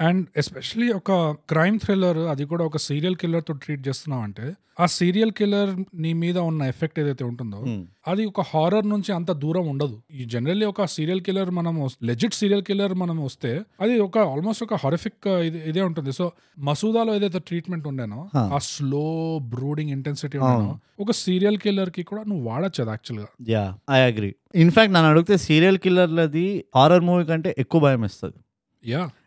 అండ్ 0.00 0.26
ఎస్పెషలీ 0.36 0.92
ఒక 0.92 1.12
క్రైమ్ 1.50 1.78
థ్రిల్లర్ 1.78 2.18
అది 2.18 2.44
కూడా 2.44 2.64
ఒక 2.64 2.76
సీరియల్ 2.76 3.16
కిల్లర్తో 3.16 3.54
ట్రీట్ 3.54 3.88
చేస్తున్నావు 3.88 4.22
అంటే 4.22 4.54
ఆ 4.80 4.86
సీరియల్ 4.86 5.30
కిల్లర్ 5.30 5.84
నీ 5.94 6.12
మీద 6.12 6.38
ఉన్న 6.38 6.62
ఎఫెక్ట్ 6.62 7.00
ఏదైతే 7.00 7.24
ఉంటుందో. 7.24 7.84
అది 8.08 8.26
ఒక 8.26 8.40
హారర్ 8.40 8.88
నుంచి 8.88 9.12
అంత 9.12 9.32
దూరం 9.32 9.68
ఉండదు. 9.68 10.02
ఈ 10.14 10.24
జనరల్లీ 10.24 10.66
ఒక 10.66 10.84
సీరియల్ 10.84 11.20
కిల్లర్ 11.20 11.50
మనం 11.50 11.88
లెజిట్ 12.02 12.34
సీరియల్ 12.34 12.62
కిల్లర్ 12.62 12.94
మనం 12.94 13.24
వస్తే 13.24 13.62
అది 13.80 14.00
ఒక 14.00 14.18
ఆల్మోస్ట్ 14.18 14.62
ఒక 14.62 14.74
హొరిఫిక్ 14.74 15.28
ఇదే 15.66 15.82
ఉంటుంది. 15.82 16.12
సో 16.12 16.32
మసూదాలో 16.58 17.14
ఏదైతే 17.14 17.38
ట్రీట్మెంట్ 17.38 17.88
ఉండేనో. 17.88 18.28
ఆ 18.36 18.58
స్లో 18.58 19.38
బ్రూడింగ్ 19.38 19.90
ఇంటెన్సిటీ 19.90 20.38
ఉండేనో 20.38 20.78
ఒక 21.00 21.10
సీరియల్ 21.10 21.58
కిల్లర్కి 21.58 22.02
కూడా 22.02 22.24
నువ్వు 22.28 22.48
వాడచ్చు 22.50 22.82
అది 22.82 22.90
యాక్చువల్గా 22.90 23.28
యా 23.48 23.78
ఐ 23.90 24.00
అగ్రి. 24.10 24.34
ఇన్ఫాక్ట్ 24.54 24.94
నన్ను 24.94 25.10
అడిగితే 25.10 25.36
సీరియల్ 25.36 25.78
కిల్లర్లది 25.78 26.64
హారర్ 26.76 27.00
మూవీ 27.00 27.24
కంటే 27.24 27.54
ఎక్కువ 27.58 27.80
భయం 27.80 28.04
ఇస్తుంది 28.04 28.38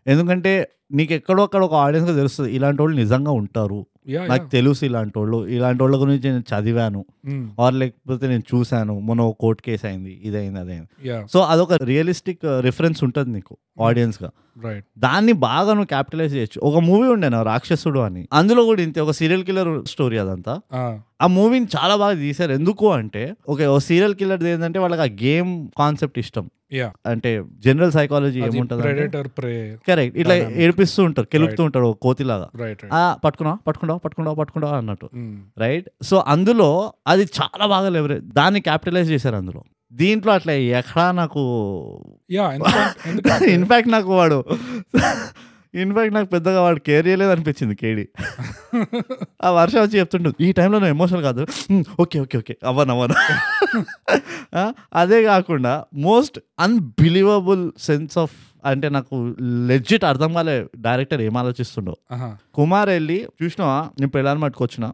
ఎందుకంటే 0.08 0.69
నీకు 0.91 1.13
ఎక్కడో 1.13 1.43
అక్కడ 1.43 1.63
ఒక 1.63 1.74
ఆడియన్స్గా 1.74 2.15
తెలుస్తుంది 2.15 2.56
ఇలాంటి 2.56 2.82
వాళ్ళు 2.82 2.98
నిజంగా 2.98 3.32
ఉంటారు. 3.32 3.86
నాకు 4.28 4.50
తెలుసు 4.50 4.86
ఇలాంటి 4.86 5.19
వాళ్ళు 5.19 5.48
ఇలాంటి 5.48 5.84
వాళ్ళ 5.84 6.02
గురించి 6.02 6.30
నేను 6.30 6.43
చదివాను. 6.54 7.06
ఆర్ 7.62 7.76
లేకపోతే 7.76 8.28
నేను 8.28 8.43
చూశాను. 8.56 9.00
మొన్న 9.00 9.22
ఒక 9.22 9.38
కోర్ట్ 9.39 9.62
కేసు 9.62 9.88
అయింది 9.88 10.22
ఇదైంది 10.24 10.60
అదైంది 10.60 10.88
సో 11.34 11.39
అదొక 11.39 11.74
రియలిస్టిక్ 11.74 12.39
రిఫరెన్స్ 12.60 13.04
ఉంటుంది 13.04 13.30
నీకు 13.30 13.58
ఆడియన్స్గా 13.84 14.28
రైట్ 14.28 14.48
దాన్ని 14.98 15.32
బాగా 15.32 15.67
నువ్వు 15.67 15.86
క్యాపిటలైజ్ 15.86 16.36
చేయొచ్చు. 16.36 16.62
ఒక 16.62 16.78
మూవీ 16.78 17.08
ఉండేనా 17.08 17.43
రాక్షసుడు 17.43 18.00
అని. 18.00 18.28
అందులో 18.34 18.63
కూడా 18.63 18.82
ఇంతే 18.82 19.02
ఒక 19.02 19.12
సీరియల్ 19.12 19.43
కిల్లర్ 19.43 19.86
స్టోరీ 19.86 20.17
అదంతా. 20.17 20.60
ఆ. 20.74 21.28
మూవీని 21.28 21.67
చాలా 21.78 21.95
బాగా 21.95 22.13
తీశారు. 22.13 22.52
ఎందుకు 22.52 22.91
అంటే 22.91 23.36
ఓకే 23.50 23.67
ఓ 23.67 23.78
సీరియల్ 23.78 24.15
కిల్లర్ 24.15 24.43
ఏంటంటే 24.43 24.80
వాళ్ళకి 24.80 25.02
ఆ 25.02 25.06
గేమ్ 25.06 25.67
కాన్సెప్ట్ 25.78 26.19
ఇష్టం. 26.19 26.50
అంటే 27.06 27.43
జనరల్ 27.60 27.91
సైకాలజీ 27.91 28.39
ఏముంటుంది 28.39 28.82
కరెక్ట్ 29.88 30.19
ఇట్లా. 30.19 30.36
ఏడిపిస్తూ 30.36 31.04
ఉంటారు 31.04 31.28
కెలుపుతూ 31.28 31.63
ఉంటాడు 31.63 31.86
ఒక 31.86 31.98
కోతిలాగా. 32.02 32.50
పట్టుకున్నావు? 33.24 33.60
పట్టుకుంటావు 33.67 34.00
పట్టుకుంటావు 34.00 34.36
పట్టుకుంటావు 34.36 34.76
అన్నట్టు. 34.76 35.10
రైట్ 35.58 35.89
సో 36.04 36.24
అందులో 36.28 36.93
అది 37.08 37.22
చాలా 37.24 37.65
బాగా 37.65 37.89
లెవరేజ్ 37.89 38.26
దాన్ని 38.26 38.62
క్యాపిటలైజ్ 38.62 39.12
చేశారు 39.12 39.36
అందులో. 39.36 39.63
దీంట్లో 39.91 40.32
అట్లా 40.34 40.54
ఎక్కడా 40.80 41.06
నాకు 41.19 41.41
ఇన్ఫాక్ట్ 43.52 43.91
నాకు 43.95 44.12
వాడు 44.15 44.39
ఇన్ఫాక్ట్ 45.73 46.13
నాకు 46.13 46.30
పెద్దగా 46.30 46.60
వాడు 46.62 46.80
కేర్ 46.80 47.08
చేయలేదు 47.08 47.32
అనిపించింది 47.32 47.75
కేడి 47.75 48.04
ఆ 49.41 49.49
వర్షం 49.52 49.80
వచ్చి 49.82 49.97
చెప్తుండు 49.99 50.30
ఈ 50.41 50.52
టైంలో 50.52 50.78
నువ్వు 50.78 50.93
ఎమోషనల్ 50.95 51.23
కాదు. 51.23 51.41
"హ్మ్, 51.65 51.84
ఓకే 51.99 52.17
ఓకే 52.19 52.38
ఓకే 52.38 52.54
అవ్వను 52.63 52.93
అవ్వను. 52.95 53.15
అదే 54.95 55.19
కాకుండా 55.23 55.73
మోస్ట్ 56.02 56.38
అన్బిలీవబుల్ 56.60 57.63
సెన్స్ 57.80 58.17
ఆఫ్ 58.17 58.36
అంటే 58.65 58.89
నాకు 58.89 59.36
లెజిట్ 59.67 60.04
అర్థం 60.04 60.34
కాలే. 60.34 60.67
డైరెక్టర్ 60.78 61.22
ఏం 61.22 61.38
ఆలోచిస్తుండో. 61.38 61.95
కుమార్ 62.54 62.89
వెళ్ళి 62.89 63.28
చూసినావా? 63.43 63.89
నేను 64.00 64.12
పెళ్ళాన్ని 64.12 64.43
పట్టుకొచ్చిన. 64.43 64.86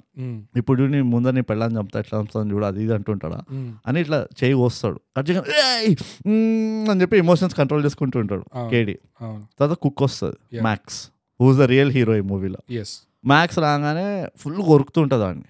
ఇప్పుడు 0.57 0.83
నీ 0.83 1.01
ముందర 1.01 1.31
నీ 1.31 1.41
పెళ్ళాన్ని 1.41 1.79
చంపుతా 1.79 1.99
ఎట్లా 1.99 2.19
చంపుతాను 2.19 2.53
చూడు 2.53 2.65
అది 2.65 2.83
ఇది 2.83 2.93
అంటుంటాడా? 2.93 3.41
అని 3.87 4.01
ఇట్లా 4.01 4.27
చేయి 4.43 4.53
"ఏయ్! 5.49 5.95
మ్మ్" 6.27 6.89
అని 6.89 7.01
చెప్పి 7.01 7.17
ఎమోషన్స్ 7.17 7.55
కంట్రోల్ 7.55 7.85
చేసుకుంటూ 7.85 8.19
ఉంటాడు. 8.19 8.43
కేడి. 8.69 8.97
తర్వాత 9.59 9.77
కుక్ 9.77 10.03
వస్తుంది. 10.03 10.35
Max 10.63 11.09
who's 11.41 11.57
the 11.57 11.61
real 11.61 11.91
hero 11.91 12.15
ఈ 12.15 12.21
మూవీలో 12.21 12.57
మ్యాక్స్ 13.25 13.59
రాగానే 13.59 14.27
ఫుల్ 14.37 14.61
కొరుకుతూ 14.61 15.01
ఉంటుంది 15.01 15.23
వాడిని 15.23 15.43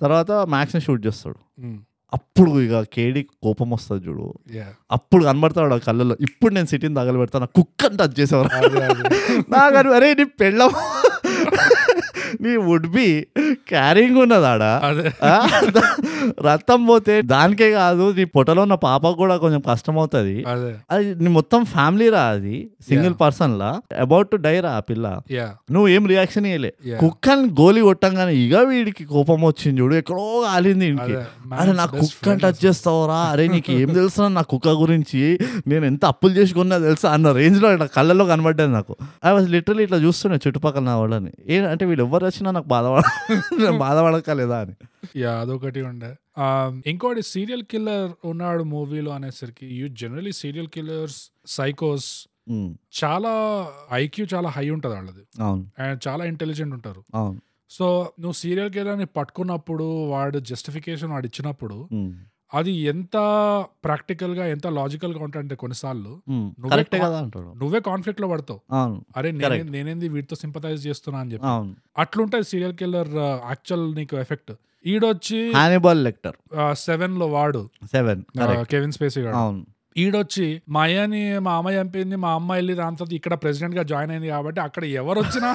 తర్వాత 0.00 0.32
మ్యాక్స్ని 0.32 0.80
షూట్ 0.82 1.06
చేస్తాడు. 1.06 1.62
అప్పుడు 2.12 2.50
ఇక 2.60 2.80
కేడి 2.92 3.20
కోపం 3.42 3.70
వస్తుంది 3.70 4.02
చూడు. 4.06 4.26
అప్పుడు 4.92 5.22
కనబడతాడు 5.24 5.74
ఆ 5.74 5.80
కళ్ళలో 5.86 6.16
ఇప్పుడు 6.20 6.52
నేను 6.54 6.66
సిటీని 6.66 6.94
తగలబెడతాను 6.94 7.46
కుక్క 7.54 7.86
అని 7.86 7.96
టచ్ 7.96 8.16
చేసేవారు 8.20 8.50
నాకు 9.54 9.92
అరే 9.94 10.14
నీ 10.14 10.24
పెళ్ళం 10.40 10.72
నీ 12.42 12.52
వుడ్ 12.64 12.88
బి 12.88 13.06
క్యారింగ్ 13.68 14.18
ఉన్నదాడా? 14.18 14.70
రక్తం 16.46 16.80
పోతే 16.86 17.14
దానికే 17.30 17.68
కాదు 17.72 18.04
నీ 18.10 18.24
పొట్టలో 18.30 18.60
ఉన్న 18.62 18.76
పాపకు 18.80 19.16
కూడా 19.16 19.36
కొంచెం 19.36 19.62
కష్టం 19.68 19.94
అవుతుంది 19.98 20.36
అదే 20.48 20.70
నీ 21.22 21.30
మొత్తం 21.30 21.60
ఫ్యామిలీ 21.72 22.08
రా 22.08 22.22
అది 22.34 22.56
సింగిల్. 22.88 23.14
పర్సన్ 23.20 23.54
లా. 23.58 23.70
అబౌట్ 24.00 24.30
టు 24.30 24.36
డై 24.44 24.54
రా 24.60 24.72
ఆ 24.72 24.82
పిల్ల. 24.90 25.06
నువ్వు 25.70 25.88
ఏం 25.88 26.04
రియాక్షన్ 26.06 26.46
Yeah. 26.50 26.98
కుక్కని 27.00 27.44
గోలి 27.58 27.80
కొట్టంగానే 27.80 28.32
ఇక 28.40 28.54
వీడికి 28.68 29.04
కోపం 29.06 29.38
వచ్చింది 29.42 29.80
చూడు 29.80 29.94
ఎక్కడో 29.94 30.24
కాలింది 30.46 30.86
ఇంటికి 30.86 31.16
అరే 31.58 31.72
నా 31.72 31.84
కుక్కని 31.92 32.40
టచ్. 32.40 32.58
చేస్తావురా? 32.64 33.18
అరే 33.32 33.44
నీకు 33.48 33.72
ఏం 33.74 33.88
తెలుసు 33.94 34.28
నా 34.30 34.42
కుక్క 34.52 34.68
గురించి? 34.80 35.20
నేను 35.66 35.84
ఎంత 35.86 36.04
అప్పులు 36.12 36.32
చేసుకున్నా 36.32 36.78
తెలుసా? 36.80 37.08
అన్న 37.10 37.32
రేంజ్లో 37.32 37.68
ఇట్లా 37.72 37.88
కళ్ళల్లో 37.96 38.24
కనబడ్డది 38.24 38.72
నాకు. 38.72 38.94
ఐ 39.26 39.30
వాజ్ 39.30 39.48
లిటరలీ 39.50 39.82
ఇట్లా 39.82 39.98
చూస్తున్నా 39.98 40.38
చుట్టుపక్కల 40.44 40.84
నా 40.84 40.96
వాళ్ళని. 40.96 41.29
ఏ 41.48 41.58
అంటే 41.58 41.84
వీళ్ళు 41.84 42.04
ఎవరు 42.04 42.24
వచ్చినా 42.26 42.50
నాకు 42.50 42.66
బాధపడ 42.66 43.68
బాధపడకలేదా 43.68 44.58
అని. 44.60 44.74
యా 45.16 45.32
అదొకటి 45.40 45.82
ఉండే. 45.82 46.14
ఇంకోటి 46.86 47.22
సీరియల్ 47.22 47.62
కిల్లర్ 47.62 48.12
ఉన్నాడు 48.24 48.62
మూవీలో 48.62 49.12
అనేసరికి 49.12 49.66
యూ 49.66 49.88
జనరలీ 49.88 50.32
సీరియల్ 50.32 50.68
కిల్లర్స్ 50.68 51.30
సైకోస్ 51.46 52.10
చాలా 53.04 53.32
ఐక్యూ 53.92 54.26
చాలా 54.34 54.48
హై 54.48 54.70
ఉంటుంది 54.70 54.94
వాళ్ళది. 54.94 55.24
అండ్ 55.82 56.08
చాలా 56.08 56.24
ఇంటెలిజెంట్ 56.24 56.74
ఉంటారు. 56.74 57.02
సో 57.70 58.12
నువ్వు 58.20 58.32
సీరియల్ 58.32 58.70
కిల్లర్ని 58.70 59.06
పట్టుకున్నప్పుడు 59.06 60.06
వాడు 60.06 60.38
జస్టిఫికేషన్ 60.38 61.10
వాడు 61.10 61.26
ఇచ్చినప్పుడు 61.26 61.88
అది 62.52 62.72
ఎంత 62.84 63.16
ప్రాక్టికల్గా 63.84 64.44
ఎంత 64.46 64.66
లాజికల్గా 64.66 65.20
ఉంటాయంటే 65.22 65.54
కొన్నిసార్లు 65.54 66.12
నువ్వే 66.60 67.00
నువ్వే 67.60 67.80
కాన్ఫ్లిక్ట్లో 67.80 68.28
పడతావు 68.28 68.60
అరే. 69.16 69.30
నేనేంది 69.74 70.08
వీటితో 70.08 70.36
సింపతైజ్ 70.36 70.80
చేస్తున్నా 70.86 71.18
అని 71.20 71.32
చెప్పి. 71.32 71.46
అవును. 71.46 71.74
అట్లుంటది 71.98 72.44
సీరియల్ 72.44 72.74
కిల్లర్ 72.74 73.12
యాక్చువల్ 73.50 73.84
నీకు 73.94 74.16
ఎఫెక్ట్. 74.16 74.52
ఈడొచ్చి 74.84 75.40
హానిబాల్ 75.52 76.00
లెక్టర్ 76.04 76.36
సెవెన్లో 76.78 77.26
వాడు. 77.26 77.62
సెవెన్. 77.92 78.22
కెవిన్ 78.70 78.92
స్పేసీ 78.92 79.22
అవును. 79.34 79.62
ఈడొచ్చి 79.96 80.46
మా 80.68 80.82
అయ్యని 80.82 81.22
మా 81.38 81.52
అమ్మ 81.56 81.70
చంపింది 81.70 82.16
మా 82.16 82.30
అమ్మ 82.34 82.50
వెళ్ళి 82.52 82.74
దాని 82.74 82.96
తర్వాత 82.96 83.12
ఇక్కడ 83.12 83.34
ప్రెసిడెంట్గా 83.34 83.82
జాయిన్ 83.82 84.10
అయింది 84.10 84.28
కాబట్టి 84.28 84.60
అక్కడ 84.60 84.84
ఎవరు 85.00 85.20
వచ్చినా 85.20 85.50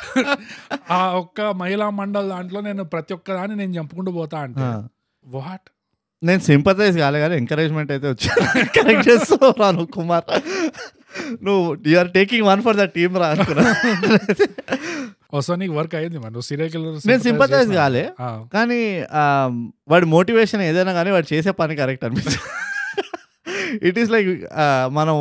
ఆ 0.90 1.00
ఒక్క 1.12 1.40
మహిళా 1.56 1.90
మండల్ 1.90 2.28
దాంట్లో 2.28 2.60
నేను 2.60 2.84
ప్రతి 2.84 3.12
ఒక్క 3.14 3.28
దాన్ని 3.32 3.56
నేను 3.56 3.72
చంపుకుంటూ 3.78 4.12
పోతా 4.12 4.38
అంటే. 4.38 4.66
వాట్? 5.24 5.68
నేను 6.28 6.42
సింపతైజ్ 6.48 6.96
కాలే 7.02 7.18
కానీ 7.24 7.34
ఎంకరేజ్మెంట్ 7.42 7.90
అయితే 7.94 8.06
వచ్చి 8.12 8.28
కరెక్ట్ 8.76 9.06
చేస్తావు 9.10 9.50
రా 9.60 9.68
నువ్వు 9.76 9.92
కుమార్. 9.98 10.26
నువ్వు 11.46 11.62
you're 11.92 12.10
taking 12.16 12.46
one 12.50 12.62
for 12.66 12.76
the 12.80 12.84
team 12.96 13.14
రా 13.22 13.28
అనుకున్నా. 13.34 13.64
నీకు 15.62 15.74
వర్క్ 15.78 15.94
అయింది 16.00 16.18
మరి. 16.24 16.42
సీరియల్ 16.48 16.70
కిల్లర్ 16.74 16.96
నేను 17.10 17.22
సింపతైజ్ 17.28 17.70
కాలే. 17.80 18.04
కానీ 18.56 18.80
వాడి 19.92 20.06
మోటివేషన్ 20.16 20.62
ఏదైనా 20.70 20.94
కానీ 20.98 21.10
వాడు 21.16 21.28
చేసే 21.34 21.52
పని 21.60 21.76
కరెక్ట్ 21.80 22.04
అనిపిస్తుంది. 22.08 22.40
ఇట్ 23.82 23.98
ఈస్ 23.98 24.10
లైక్ 24.10 24.28
మనం 24.92 25.14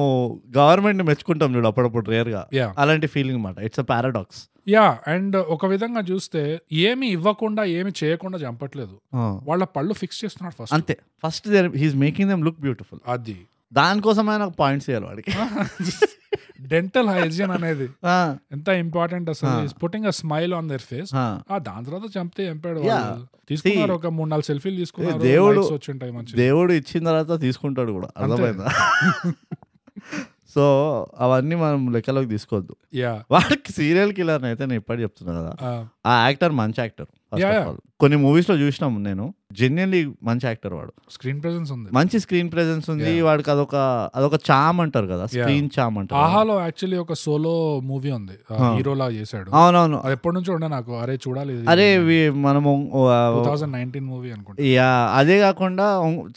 గవర్నమెంట్ 0.57 1.03
మెచ్చుకుంటాం 1.03 1.55
చూడు 1.55 1.67
అప్పుడప్పుడు 1.67 2.11
రేర్గా 2.11 2.47
యా 2.53 2.75
అలాంటి 2.77 3.07
ఫీలింగ్ 3.07 3.41
మాట 3.43 3.59
it's 3.59 3.79
a 3.79 3.83
paradox 3.83 4.49
yeah 4.69 4.97
and 5.07 5.35
ఒక 5.35 5.65
విధంగా 5.65 6.01
చూస్తే 6.01 6.59
ఏమి 6.71 7.07
ఇవ్వకుండా 7.07 7.63
ఏమి 7.63 7.91
చేయకుండా 8.03 8.37
చంపట్లేదు. 8.37 8.95
వాళ్ళ 9.15 9.63
పళ్ళు 9.63 9.93
ఫిక్స్ 9.93 10.25
చేస్తున్నాడు 10.25 10.63
ఫస్ట్ 10.63 10.73
అంతే. 10.73 10.97
First 11.27 11.47
he's 11.77 11.95
making 11.95 12.29
them 12.29 12.45
look 12.45 12.59
beautiful 12.59 12.99
అది. 13.07 13.37
దానికోసమే 13.73 14.37
నాకు 14.37 14.51
పాయింట్స్ 14.51 14.89
ఇవ్వాలి 14.89 15.05
వాడికి. 15.05 15.31
డెంటల్ 16.67 17.07
హైజీన్ 17.07 17.51
అనేది 17.51 17.87
ఎంత 18.51 18.67
ఇంపార్టెంట్ 18.79 19.29
అసలు. 19.29 19.79
Putting 19.83 20.05
a 20.05 20.09
smile 20.09 20.53
on 20.53 20.69
their 20.69 20.81
face 20.81 21.11
ఆ. 21.15 21.25
దాని 21.61 21.85
తర్వాత 21.85 22.17
చంపితే 22.17 22.43
చంపాడు. 22.49 22.81
తీసుకున్నారు 23.49 23.93
ఒక 23.93 24.07
మూడు 24.07 24.29
నాలుగు 24.29 24.45
సెల్ఫీలు 24.45 24.75
తీసుకున్నారు 24.75 25.21
దేవుడు- 25.23 25.65
వచ్చి 25.73 25.91
ఉంటాయి 25.91 26.11
మంచి 26.11 26.35
దేవుడు 26.35 26.73
ఇచ్చిన 26.73 27.03
తర్వాత 27.05 27.41
తీసుకుంటాడు 27.41 27.91
కూడా. 27.91 28.09
అర్థమైందా? 28.17 28.67
సో 30.55 31.07
అవన్నీ 31.19 31.55
మనం 31.55 31.93
లెక్కలోకి 31.93 32.27
తీసుకోవద్దు. 32.27 32.75
యా. 32.95 33.23
వాడికి 33.31 33.71
సీరియల్ 33.71 34.13
కిల్లర్ 34.13 34.43
అయితే 34.43 34.65
నేను 34.65 34.79
ఇప్పటి 34.79 35.01
చెప్తున్నా 35.01 35.41
కదా. 35.41 35.85
ఆ. 36.07 36.27
యాక్టర్ 36.27 36.51
మంచి 36.51 36.75
యాక్టర్. 36.79 37.05
కొన్ని 37.99 38.17
మూవీస్లో 38.17 38.55
చూసినాం 38.57 39.03
నేను 39.03 39.33
జెన్యున్లీ 39.53 40.13
మంచి 40.23 40.39
యాక్టర్ 40.45 40.73
వాడు. 40.73 40.93
స్క్రీన్ 41.11 41.41
ప్రెసెన్స్ 41.41 41.71
ఉంది. 41.71 41.89
మంచి 41.93 42.19
స్క్రీన్ 42.19 42.51
ప్రెజెన్స్ 42.51 42.89
ఉంది. 42.89 43.21
వాడికి 43.21 43.51
అదొక 43.51 43.75
అదొక 44.15 44.33
చామ్ 44.33 44.81
అంటారు 44.81 45.07
కదా 45.07 45.25
స్క్రీన్ 45.25 45.69
చామ్ 45.79 45.97
అంటారు. 45.97 46.21
ఆహాలో 46.21 46.59
యాక్చువల్లీ 46.59 46.97
ఒక 46.97 47.13
సోలో 47.13 47.79
మూవీ 47.79 48.11
ఉంది. 48.11 48.33
హీరోలా 48.75 49.09
చేశాడు. 49.09 49.51
అవునవును. 49.51 50.03
ఎప్పటి 50.11 50.35
నుంచో 50.35 50.53
ఉండే 50.53 50.67
నాకు. 50.67 50.97
అరే 50.97 51.15
చూడాలి 51.15 51.69
అరే 51.69 52.29
మనము 52.29 52.91
మూవీ 53.99 54.31
అనుకుంటా. 54.31 54.63
యా 54.63 55.11
అదే 55.15 55.39
కాకుండా 55.39 55.83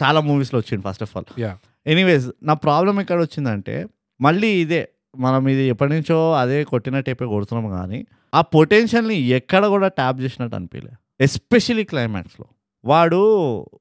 చాలా 0.03 0.21
మూవీస్లో 0.21 0.61
వచ్చింది 0.61 0.85
first 0.89 1.03
of 1.03 1.17
all 1.17 1.41
yeah. 1.41 1.59
Anyways 1.87 2.31
నా 2.43 2.55
ప్రాబ్లం 2.55 3.01
ఎక్కడ 3.01 3.21
వచ్చిందంటే 3.21 3.87
మళ్ళీ 4.23 4.61
ఇదే 4.61 4.89
మనం 5.17 5.49
ఇది 5.49 5.63
ఎప్పటి 5.63 5.93
నుంచో 5.93 6.33
అదే 6.35 6.65
కొట్టిన 6.65 7.01
టైపే 7.01 7.25
కొడుతున్నాం 7.25 7.71
కానీ 7.71 8.07
ఆ 8.35 8.41
పొటెన్షియల్ని 8.41 9.15
ఎక్కడ 9.15 9.67
కూడా 9.67 9.89
ట్యాప్ 9.89 10.21
చేసినట్టు 10.21 10.57
అనిపించలే 10.57 10.93
ఎస్పెషలీ 11.21 11.85
క్లైమాక్స్లో. 11.85 12.47
వాడు 12.85 13.21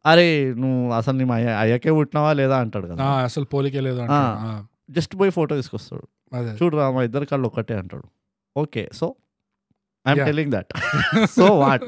అరే 0.05 0.53
నువ్వు 0.53 0.91
అసలు 0.93 1.17
నీ 1.17 1.33
అయ్య 1.33 1.47
అయ్యకే 1.47 1.91
పుట్టినావా 1.91 2.33
లేదా? 2.33 2.57
అంటాడు 2.57 2.87
కదా. 2.87 3.03
అసలు 3.03 3.45
పోలికే 3.45 3.79
లేదు 3.79 4.01
జస్ట్ 4.89 5.19
పోయి 5.19 5.31
ఫోటో 5.31 5.55
తీసుకొస్తాడు. 5.55 6.05
చూడరా 6.63 6.91
మా 6.91 7.03
ఇద్దరు 7.03 7.25
కళ్ళు 7.25 7.47
ఒక్కటే 7.47 7.73
అంటాడు. 7.73 8.07
Okay 8.57 8.89
so 8.93 9.15
I'm. 10.07 10.25
Telling 10.25 10.51
that 10.51 10.73
so 11.37 11.45
what 11.45 11.87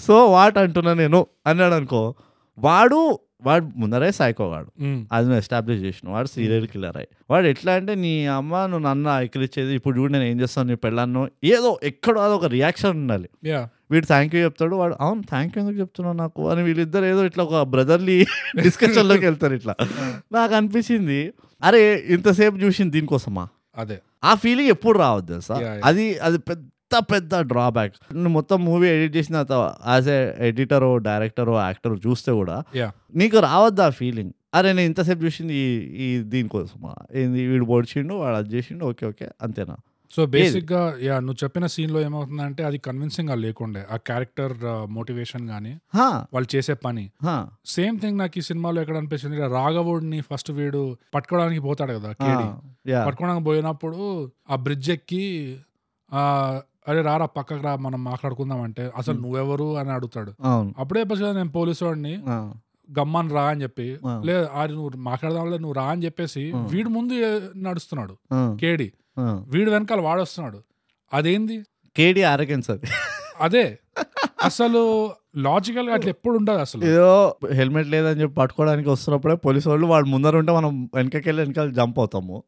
so 0.00 0.26
what 0.26 0.58
అంటున్నా 0.58 0.94
నేను? 0.94 1.26
అన్నాడు 1.46 1.74
అనుకో. 1.74 2.14
వాడు 2.58 3.18
వాడు 3.42 3.64
ముందరే 3.76 4.10
సాయికోవాడు 4.12 4.68
Mm. 4.82 4.96
అది 5.12 5.24
నువ్వు 5.24 5.38
ఎస్టాబ్లిష్ 5.38 5.82
చేసిన 5.82 6.06
వాడు 6.10 6.28
సీరియల్ 6.28 6.66
కిల్లర్ 6.66 6.96
అయ్యి 6.96 7.08
వాడు 7.30 7.46
ఎట్లా 7.46 7.72
అంటే 7.74 7.94
నీ 8.00 8.12
అమ్మ 8.36 8.62
నువ్వు 8.66 8.84
నన్ను 8.86 9.10
ఎక్కిరిచ్చేది 9.22 9.72
ఇప్పుడు 9.74 9.94
చూడు 9.98 10.12
నేను 10.12 10.24
ఏం 10.24 10.40
చేస్తాను 10.40 10.68
నీ 10.68 10.76
పెళ్ళాను 10.76 11.22
ఏదో 11.48 11.70
ఎక్కడో 11.82 12.20
అదొక 12.20 12.46
రియాక్షన్ 12.52 12.96
ఉండాలి. 12.96 13.28
వీడు 13.90 14.06
థ్యాంక్ 14.06 14.34
యూ 14.34 14.40
చెప్తాడు 14.44 14.76
వాడు 14.76 14.96
అవును 15.00 15.22
థ్యాంక్ 15.30 15.52
యూ 15.54 15.62
ఎందుకు 15.62 15.78
చెప్తున్నావు 15.80 16.16
నాకు? 16.16 16.42
అని 16.50 16.62
వీళ్ళిద్దరు 16.62 17.06
ఏదో 17.06 17.24
ఇట్లా 17.24 17.44
ఒక 17.44 17.62
బ్రదర్లీ 17.68 18.16
డిస్కషన్లోకి 18.62 19.24
వెళ్తారు 19.28 19.54
ఇట్లా. 19.54 19.74
నాకు 20.32 20.54
అనిపించింది 20.54 21.20
అరే 21.62 21.82
ఇంతసేపు 22.08 22.56
చూసింది 22.56 22.92
దీనికోసమా? 22.92 23.44
అదే. 23.76 23.98
ఆ 24.24 24.34
ఫీలింగ్ 24.34 24.68
ఎప్పుడు 24.68 24.98
రావద్దు 24.98 25.38
yeah. 25.40 25.80
అది 25.84 26.06
అది 26.20 26.38
పెద్ద 26.38 26.62
పెద్ద 27.10 27.40
డ్రాబ్యాక్ 27.44 27.96
నువ్వు 28.14 28.34
మొత్తం 28.34 28.58
మూవీ 28.64 28.88
ఎడిట్ 28.88 29.16
చేసిన 29.16 29.44
యాజ్ 29.88 30.08
ఏ 30.08 30.18
ఎడిటరో 30.48 30.90
డైరెక్టరో 31.06 31.56
యాక్టర్ 31.60 31.96
చూస్తే 32.06 32.32
కూడా 32.32 32.56
నీకు 33.14 33.38
రావద్దు 33.40 33.82
ఆ 33.82 33.90
ఫీలింగ్ 33.98 34.32
అరే 34.54 34.68
నేను 34.72 34.88
ఇంతసేపు 34.88 35.22
చూసింది 35.24 35.54
ఈ 35.98 36.08
దీనికోసమా 36.28 36.92
ఏంది 37.14 37.40
వీడు 37.46 37.64
పొడిచిండు 37.64 38.14
వాడు 38.14 38.36
అది 38.36 38.50
చేసిండు 38.54 38.84
ఓకే 38.84 39.06
ఓకే 39.06 39.26
అంతేనా? 39.42 39.76
సో 40.12 40.22
బేసిక్గా 40.26 40.80
యా 41.02 41.20
నువ్వు 41.20 41.38
చెప్పిన 41.42 41.66
సీన్లో 41.66 42.00
ఏమవుతుందంటే 42.00 42.64
అది 42.64 42.78
కన్విన్సింగ్గా 42.78 43.34
లేకుండే. 43.34 43.82
ఆ 43.90 43.96
క్యారెక్టర్ 44.06 44.54
మోటివేషన్ 44.88 45.44
గానీ 45.48 45.72
హా, 45.94 46.06
వాళ్ళు 46.32 46.48
చేసే 46.54 46.74
పని. 46.84 47.04
హా, 47.22 47.34
సేమ్ 47.66 48.00
థింగ్ 48.00 48.18
నాకు 48.18 48.38
ఈ 48.38 48.42
సినిమాలో 48.42 48.80
ఎక్కడ 48.82 48.96
అనిపించింది 48.96 49.36
రాఘవుడిని 49.54 50.20
ఫస్ట్ 50.20 50.50
వీడు 50.50 50.82
పట్టుకోవడానికి 51.14 51.60
పోతాడు 51.60 51.92
కదా 51.92 52.12
కేడి. 52.20 52.46
పట్టుకోవడానికి 53.06 53.44
పోయినప్పుడు 53.44 54.00
ఆ 54.50 54.56
బ్రిడ్జ్ 54.64 54.90
ఎక్కి 54.90 55.24
ఆ 56.12 56.22
అరే 56.88 57.02
రారా 57.02 57.26
పక్కకు 57.26 57.62
రా 57.64 57.76
మనం 57.76 58.04
మాట్లాడుకుందాం 58.04 58.60
అంటే 58.60 58.90
అసలు. 58.96 59.20
నువ్వెవరు 59.20 59.76
అని 59.78 59.90
అడుగుతాడు. 59.90 60.34
అప్పుడే 60.78 61.00
చెప్పచ్చు 61.00 61.24
కదా 61.24 61.32
నేను 61.32 61.52
పోలీసు 61.52 61.84
వాడిని. 61.84 62.14
గమ్మని 62.98 63.30
రా 63.34 63.42
అని 63.42 63.62
చెప్పి. 63.62 63.98
లేదు 64.24 64.48
అది 64.54 64.72
నువ్వు 64.72 64.90
మాట్లాడదాంలే 64.96 65.58
నువ్వు 65.58 65.72
రా 65.72 65.84
అని 65.84 66.04
చెప్పేసి. 66.04 66.52
వీడు 66.54 66.88
ముందు 66.88 67.14
నడుస్తున్నాడు. 67.56 68.16
కేడి. 68.60 68.92
వీడు 69.48 69.70
వెనకాల 69.70 70.00
వాడొస్తున్నాడు. 70.00 70.62
అదేంది? 71.14 71.62
కేడి 71.96 72.22
ఆరగెన్స్ 72.22 72.70
అది. 72.70 72.82
అసలు 74.44 75.10
లాజికల్గా 75.36 75.94
అట్లా 75.94 76.08
ఎప్పుడు 76.08 76.36
ఉండదు 76.38 76.58
అసలు. 76.58 76.84
ఏదో 76.84 77.34
హెల్మెట్ 77.52 77.88
లేదని 77.88 78.20
చెప్పి 78.20 78.34
పట్టుకోవడానికి 78.34 78.88
వస్తున్నప్పుడే 78.88 79.34
పోలీసు 79.34 79.68
వాళ్ళు 79.68 79.86
వాడు 79.86 80.06
ముందర 80.06 80.36
ఉంటే 80.36 80.52
మనం 80.52 80.90
వెనకకెళ్ళి 80.94 81.42
వెనకాల 81.42 81.70
జంప్ 81.70 81.98
అవుతాము. 81.98 82.42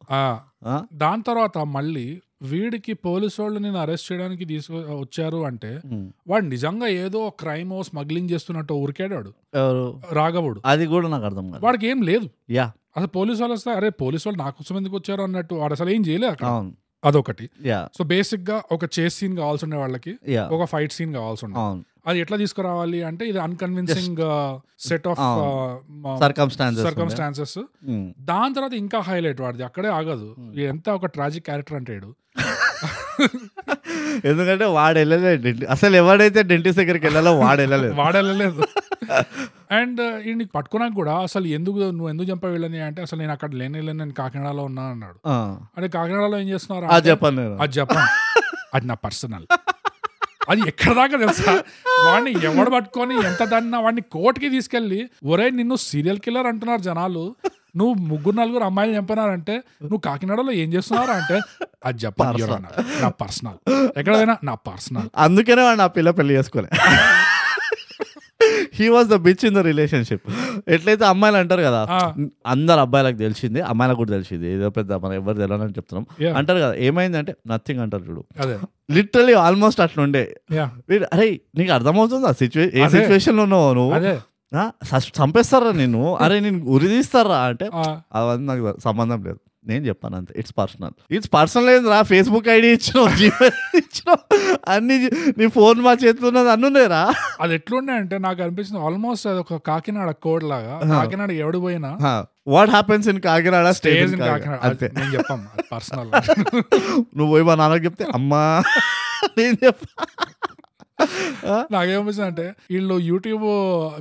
దాని 0.94 1.22
తర్వాత 1.22 1.58
మళ్ళీ 1.58 2.20
వీడికి 2.42 2.92
పోలీసు 2.92 3.42
వాళ్ళు 3.42 3.58
నేను 3.58 3.78
అరెస్ట్ 3.78 4.12
చేయడానికి 4.12 4.44
తీసుకు 4.44 4.76
వచ్చారు 4.76 5.36
అంటే. 5.36 5.80
వాడు 6.28 6.44
నిజంగా 6.44 6.86
ఏదో 6.86 7.32
క్రైమ్ 7.40 7.84
స్మగ్లింగ్ 7.84 8.30
చేస్తున్నట్టు 8.30 8.74
ఊరికాడాడు 8.74 9.32
రాఘవుడు. 10.12 10.62
అది 10.64 10.86
కూడా 10.86 11.08
నాకు 11.08 11.24
అర్థం 11.24 11.50
కాదు 11.50 11.64
వాడికి 11.64 11.86
ఏం 11.86 12.02
లేదు. 12.02 12.28
యా. 12.50 12.72
అసలు 12.96 13.08
పోలీసు 13.08 13.40
వాళ్ళు 13.40 13.54
వస్తే 13.54 13.70
అరే 13.70 13.90
పోలీసు 13.90 14.28
వాళ్ళు 14.28 14.42
నా 14.42 14.50
కోసం 14.50 14.76
ఎందుకు 14.76 14.96
వచ్చారు 14.96 15.22
అన్నట్టు 15.22 15.54
వాడు 15.54 15.72
అసలు 15.72 15.90
ఏం 15.90 16.00
చేయలేదు 16.06 16.32
అక్కడ. 16.32 16.46
అదొకటి. 17.04 17.50
యా. 17.64 17.88
సో 17.98 18.04
బేసిక్గా 18.04 18.62
ఒక 18.72 18.80
చేస్ 18.98 19.18
సీన్ 19.18 19.36
కావాల్సి 19.36 19.64
ఉండే 19.64 19.76
వాళ్ళకి 19.76 20.18
ఒక 20.38 20.64
ఫైట్ 20.64 20.92
సీన్ 20.92 21.14
కావాల్సి 21.14 21.44
ఉండే. 21.44 21.58
అది 22.10 22.18
ఎట్లా 22.20 22.36
తీసుకురావాలి 22.36 22.98
అంటే 23.02 23.24
ఇది 23.28 23.38
అన్కన్విన్సింగ్ 23.38 24.22
సెట్ 24.80 25.06
ఆఫ్ 25.08 25.20
సర్కమ్స్టాన్సెస్ 26.22 27.58
దాని 28.30 28.54
తర్వాత 28.54 28.74
ఇంకా 28.74 29.00
హైలైట్ 29.00 29.40
వాడిది 29.40 29.64
అక్కడే 29.64 29.88
ఆగదు. 29.88 30.28
ఎంత 30.64 30.86
ఒక 30.90 31.06
ట్రాజిక్ 31.06 31.46
క్యారెక్టర్ 31.46 31.76
అంటే 31.76 31.94
ఈడు. 31.96 32.10
ఎందుకంటే 34.24 34.64
వాడు 34.74 34.96
వెళ్ళలేదు. 34.98 35.66
అసలు 35.66 35.94
ఎవడైతే 35.96 36.40
డెంటిస్ట్ 36.42 36.80
దగ్గరికి 36.80 37.04
వెళ్ళాలో 37.06 37.32
వాడు 37.38 37.60
వెళ్ళలేదు. 37.60 37.94
వాడలేదు 37.94 38.62
అండ్ 39.72 40.00
ఈ 40.26 40.32
పట్టుకున్నాక 40.54 40.94
కూడా 40.94 41.14
అసలు 41.18 41.46
ఎందుకు 41.48 41.78
నువ్వు 41.90 42.08
ఎందుకు 42.08 42.28
చంపా 42.30 42.48
వెళ్ళని 42.48 42.80
అంటే 42.80 43.00
అసలు 43.02 43.18
నేను 43.20 43.32
అక్కడ 43.32 43.50
లేని 43.54 43.80
లేని 43.82 43.98
నేను 43.98 44.14
కాకినాడలో 44.14 44.62
ఉన్నా 44.64 44.84
అన్నాడు 44.90 45.18
అంటే 45.76 45.88
కాకినాడలో 45.88 46.38
ఏం 46.38 46.48
చేస్తున్నారు 46.48 47.08
చెప్పాను 47.08 47.44
అది 47.56 47.74
చెప్పాను 47.80 48.08
అది 48.74 48.86
నా 48.86 48.96
పర్సనల్ 49.04 49.46
అది 50.50 50.62
ఎక్కడ 50.68 50.92
దాకా 50.94 51.16
తెలుసా? 51.16 51.52
వాడిని 52.06 52.30
ఎవడు 52.46 52.70
పట్టుకొని 52.70 53.14
ఎంత 53.24 53.42
దాన్ని 53.44 53.78
వాడిని 53.82 54.02
కోర్టుకి 54.14 54.48
తీసుకెళ్ళి 54.50 55.00
ఒరే 55.26 55.46
నిన్ను 55.50 55.76
సీరియల్ 55.84 56.20
కిల్లర్ 56.20 56.46
అంటున్నారు 56.46 56.82
జనాలు. 56.82 57.24
నువ్వు 57.76 57.94
ముగ్గురు 58.06 58.36
నలుగురు 58.36 58.64
అమ్మాయిలు 58.64 58.94
చంపినారంటే 58.98 59.54
నువ్వు 59.82 60.00
కాకినాడలో 60.06 60.52
ఏం 60.62 60.68
చేస్తున్నారా 60.72 61.14
అంటే 61.14 61.36
అది 61.84 62.06
Honor. 62.06 62.72
నా 63.02 63.08
పర్సనల్ 63.20 63.58
ఎక్కడైనా 63.96 64.34
నా 64.42 64.54
పర్సనల్ 64.66 65.08
అందుకనే 65.18 65.62
వాడు 65.62 65.78
నా 65.78 65.86
పిల్ల 65.96 66.10
పెళ్ళి 66.10 66.34
చేసుకోలే. 66.38 66.70
He 68.80 68.88
was 68.88 69.08
the 69.08 69.16
bitch 69.26 69.44
in 69.48 69.54
the 69.54 69.62
relationship 69.68 70.24
ఎట్లయితే 70.74 71.04
అమ్మాయిలు 71.04 71.38
అంటారు 71.42 71.62
కదా. 71.62 71.80
అందరు 72.46 72.80
అబ్బాయిలకు 72.80 73.18
తెలిసింది 73.18 73.60
అమ్మాయిలకు 73.70 73.98
కూడా 74.02 74.12
తెలిసింది. 74.16 74.46
ఏదో 74.54 74.70
పెద్ద 74.78 74.92
మనం 75.04 75.14
ఎవరు 75.20 75.38
తెలియని 75.42 75.76
చెప్తున్నాం. 75.78 76.04
అంటారు 76.38 76.60
కదా 76.64 76.74
ఏమైందంటే 76.88 77.34
నథింగ్ 77.46 77.80
అంటారు 77.80 78.04
చూడు. 78.08 78.22
లిటరలీ 78.90 79.34
ఆల్మోస్ట్ 79.44 79.80
అట్లుండే 79.80 80.24
అరే 81.14 81.28
నీకు 81.58 81.72
అర్థమవుతుందా? 81.72 82.32
సిచ్యువే 82.42 82.66
ఏ 82.74 82.82
అదే. 82.86 82.92
సిచ్యువేషన్లో 82.96 83.44
ఉన్నావు 83.48 83.72
నువ్వు? 83.74 84.16
చంపేస్తారా 85.18 85.70
నేను 85.80 86.00
అరే 86.16 86.36
నేను 86.40 86.60
ఉరి 86.74 86.88
తీస్తారా 86.88 87.38
అంటే 87.50 87.66
అవన్నీ 88.18 88.46
నాకు 88.46 88.64
సంబంధం 88.84 89.20
లేదు. 89.26 89.40
నేను 89.64 89.82
చెప్పాను 89.88 90.16
అంతే. 90.18 90.32
ఇట్స్ 90.40 90.54
పర్సనల్ 90.58 90.94
ఇట్స్ 91.16 91.30
పర్సనల్ 91.34 91.68
ఏంద్రా 91.72 91.98
ఫేస్బుక్ 92.10 92.48
ఐడి 92.52 92.68
ఇచ్చినావు 92.76 93.08
జీమెయిల్ 93.18 93.58
ఇచ్చినావు 93.80 94.20
అన్ని 94.72 94.96
నీ 95.38 95.46
ఫోన్ 95.56 95.78
మా 95.84 95.92
చేతిలో 96.02 96.28
ఉన్నది 96.30 96.50
అన్ని 96.54 96.66
ఉన్నాయిరా 96.70 97.02
అది 97.40 97.54
ఎట్లుండే 97.58 97.94
అంటే 97.98 98.18
నాకు 98.26 98.40
అనిపించింది 98.44 98.80
ఆల్మోస్ట్ 98.86 99.26
అది 99.32 99.40
ఒక 99.44 99.58
కాకినాడ 99.68 100.12
కోడ్ 100.26 100.46
లాగా. 100.52 100.76
కాకినాడ 100.94 101.30
ఎవడు 101.42 101.60
పోయినా 101.66 101.90
what 102.48 102.72
happens 102.74 103.08
in 103.12 103.20
Kakinada 103.26 103.68
stays 103.78 104.12
in 104.16 104.24
Kakinada. 104.24 104.60
అంతే. 104.68 104.88
నేను 104.96 105.12
చెప్పాం 105.16 105.42
పర్సనల్ 105.72 106.10
నువ్వు 107.16 107.30
పోయి 107.32 107.46
మా 107.48 107.56
నాన్నకి 107.60 107.84
చెప్తే 107.88 108.06
అమ్మా 108.16 108.42
నేను 109.38 109.56
చెప్పా. 109.64 110.04
నాకేమనిపిస్తుంది 111.74 112.28
అంటే 112.30 112.46
వీళ్ళు 112.72 112.94
యూట్యూబ్ 113.10 113.44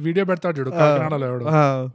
వీడియో 0.06 0.24
పెడతాడు 0.30 0.56
చూడు 0.60 0.72
కాకినాడలో 0.80 1.26
ఎవడు. 1.32 1.46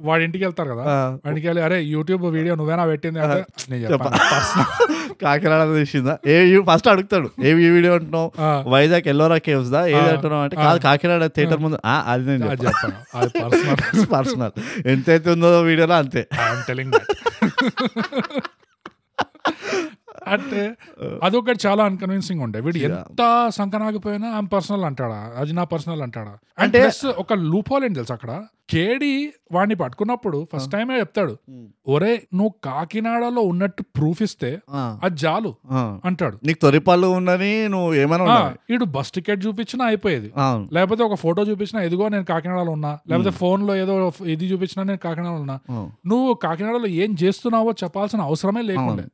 వాడి 0.08 0.22
ఇంటికి 0.28 0.44
వెళ్తారు 0.46 0.68
కదా. 0.74 0.84
వాడికి 1.26 1.46
వెళ్ళి 1.48 1.62
అరే 1.66 1.78
యూట్యూబ్ 1.94 2.24
వీడియో 2.36 2.54
నువ్వేనా 2.60 2.86
పెట్టింది? 2.92 3.20
అంటే 3.26 3.40
నేను 3.70 3.82
చెప్పాను. 3.92 4.18
కాకినాడ 5.22 5.62
తీసిందా 5.76 6.14
ఏ 6.34 6.36
ఫస్ట్ 6.70 6.88
అడుగుతాడు 6.92 7.28
ఏ 7.48 7.52
వీడియో 7.76 7.92
అంటున్నావు. 7.98 8.30
వైజాగ్ 8.74 9.08
ఎల్లోరా 9.12 9.38
కేవ్స్ 9.48 9.70
దా? 9.76 9.82
ఏది. 9.96 10.08
అంటున్నావు? 10.14 10.42
అంటే 10.46 10.56
కాదు 10.64 10.80
కాకినాడ 10.86 11.26
థియేటర్ 11.36 11.60
ముందు. 11.66 11.78
అది 12.12 12.24
నేను 12.30 12.50
చెప్పాను. 12.64 12.96
పర్సనల్ 13.44 14.06
పర్సనల్ 14.16 14.54
ఎంతైతే 14.94 15.28
ఉందో 15.36 15.50
వీడియోలో 15.70 15.96
అంతే. 16.02 16.24
ఐఎమ్ 16.46 16.64
టెలింగ్ 16.70 16.92
దట్ 16.96 17.12
అంటే 20.26 20.62
అదొకటి 21.22 21.66
చాలా 21.66 21.84
అన్కన్విన్సింగ్ 21.84 22.40
ఉండే. 22.40 22.60
వీడు 22.60 22.78
ఎంత 22.78 23.22
సంకనాగిపోయినా 23.48 24.28
ఆమె 24.30 24.48
పర్సనల్ 24.48 24.84
అంటాడా? 24.84 25.32
అది 25.36 25.52
నా 25.52 25.64
పర్సనల్ 25.64 26.02
అంటాడా? 26.02 26.34
అంటే 26.58 26.80
ఒక 27.18 27.32
లూప్ 27.32 27.72
హోల్ 27.72 27.84
ఏంటి 27.84 27.94
తెలుసు 27.94 28.12
అక్కడ? 28.12 28.32
కేడి 28.70 29.10
వాడిని 29.52 29.74
పట్టుకున్నప్పుడు 29.74 30.48
ఫస్ట్ 30.52 30.72
టైమే 30.72 30.98
చెప్తాడు 30.98 31.36
ఒరే 31.86 32.22
నువ్వు 32.34 32.54
కాకినాడలో 32.64 33.40
ఉన్నట్టు 33.40 33.82
ప్రూఫ్ 33.96 34.22
ఇస్తే 34.22 34.60
ఆ, 34.70 34.98
అది 35.02 35.26
చాలు. 35.26 35.50
అంటాడు. 36.04 36.38
నీకు 36.44 36.58
తొరిపళ్ళు 36.58 37.06
ఉందని 37.08 37.68
నువ్వు 37.68 37.94
ఏమైనా 37.94 38.36
వీడు 38.70 38.84
బస్ 38.84 39.12
టికెట్ 39.12 39.46
చూపించినా 39.46 39.84
అయిపోయేది. 39.84 40.32
లేకపోతే 40.72 41.02
ఒక 41.02 41.14
ఫోటో 41.14 41.42
చూపించినా 41.42 41.82
ఎదిగో 41.82 42.08
నేను 42.08 42.24
కాకినాడలో 42.24 42.72
ఉన్నా 42.72 42.98
లేకపోతే 43.08 43.30
ఫోన్లో 43.30 43.76
ఏదో 43.76 43.96
ఇది 44.26 44.46
చూపించినా 44.46 44.84
నేను 44.84 44.98
కాకినాడలో 44.98 45.40
ఉన్నా. 45.40 45.58
అవును. 45.70 45.92
నువ్వు 46.06 46.34
కాకినాడలో 46.34 46.86
ఏం 46.86 47.16
చేస్తున్నావో 47.22 47.72
చెప్పాల్సిన 47.84 48.20
అవసరమే 48.20 48.62
లేకుండే. 48.62 49.04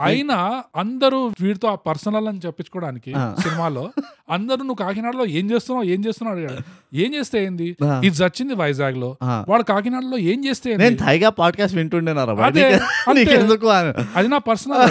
అయినా 0.00 0.39
అందరూ 0.76 1.18
వీడితో 1.40 1.68
ఆ 1.68 1.76
పర్సనల్ 1.86 2.28
అని 2.28 2.40
చెప్పించుకోవడానికి. 2.44 3.12
సినిమాలో 3.42 3.84
అందరూ 4.30 4.60
నువ్వు 4.60 4.80
కాకినాడలో 4.82 5.24
ఏం 5.32 5.46
చేస్తున్నావు 5.50 5.86
ఏం 5.88 6.00
చేస్తున్నావు 6.04 6.34
అడిగాడు 6.36 6.60
ఏం 6.96 7.10
చేస్తే 7.14 7.38
ఏంది. 7.44 7.68
ఇది 8.04 8.14
చచ్చింది 8.20 8.54
వైజాగ్లో. 8.54 9.10
వాడు 9.48 9.64
కాకినాడలో 9.64 10.18
ఏం 10.26 10.38
చేస్తే? 10.44 10.70
నేను 10.76 10.96
థైగా 11.02 11.30
పాడ్కాస్ట్ 11.38 11.76
వింటుండేనారా 11.76 12.34
బాయ్. 12.34 12.46
అదే, 12.48 12.64
నా 14.30 14.40
పర్సనల్ 14.46 14.82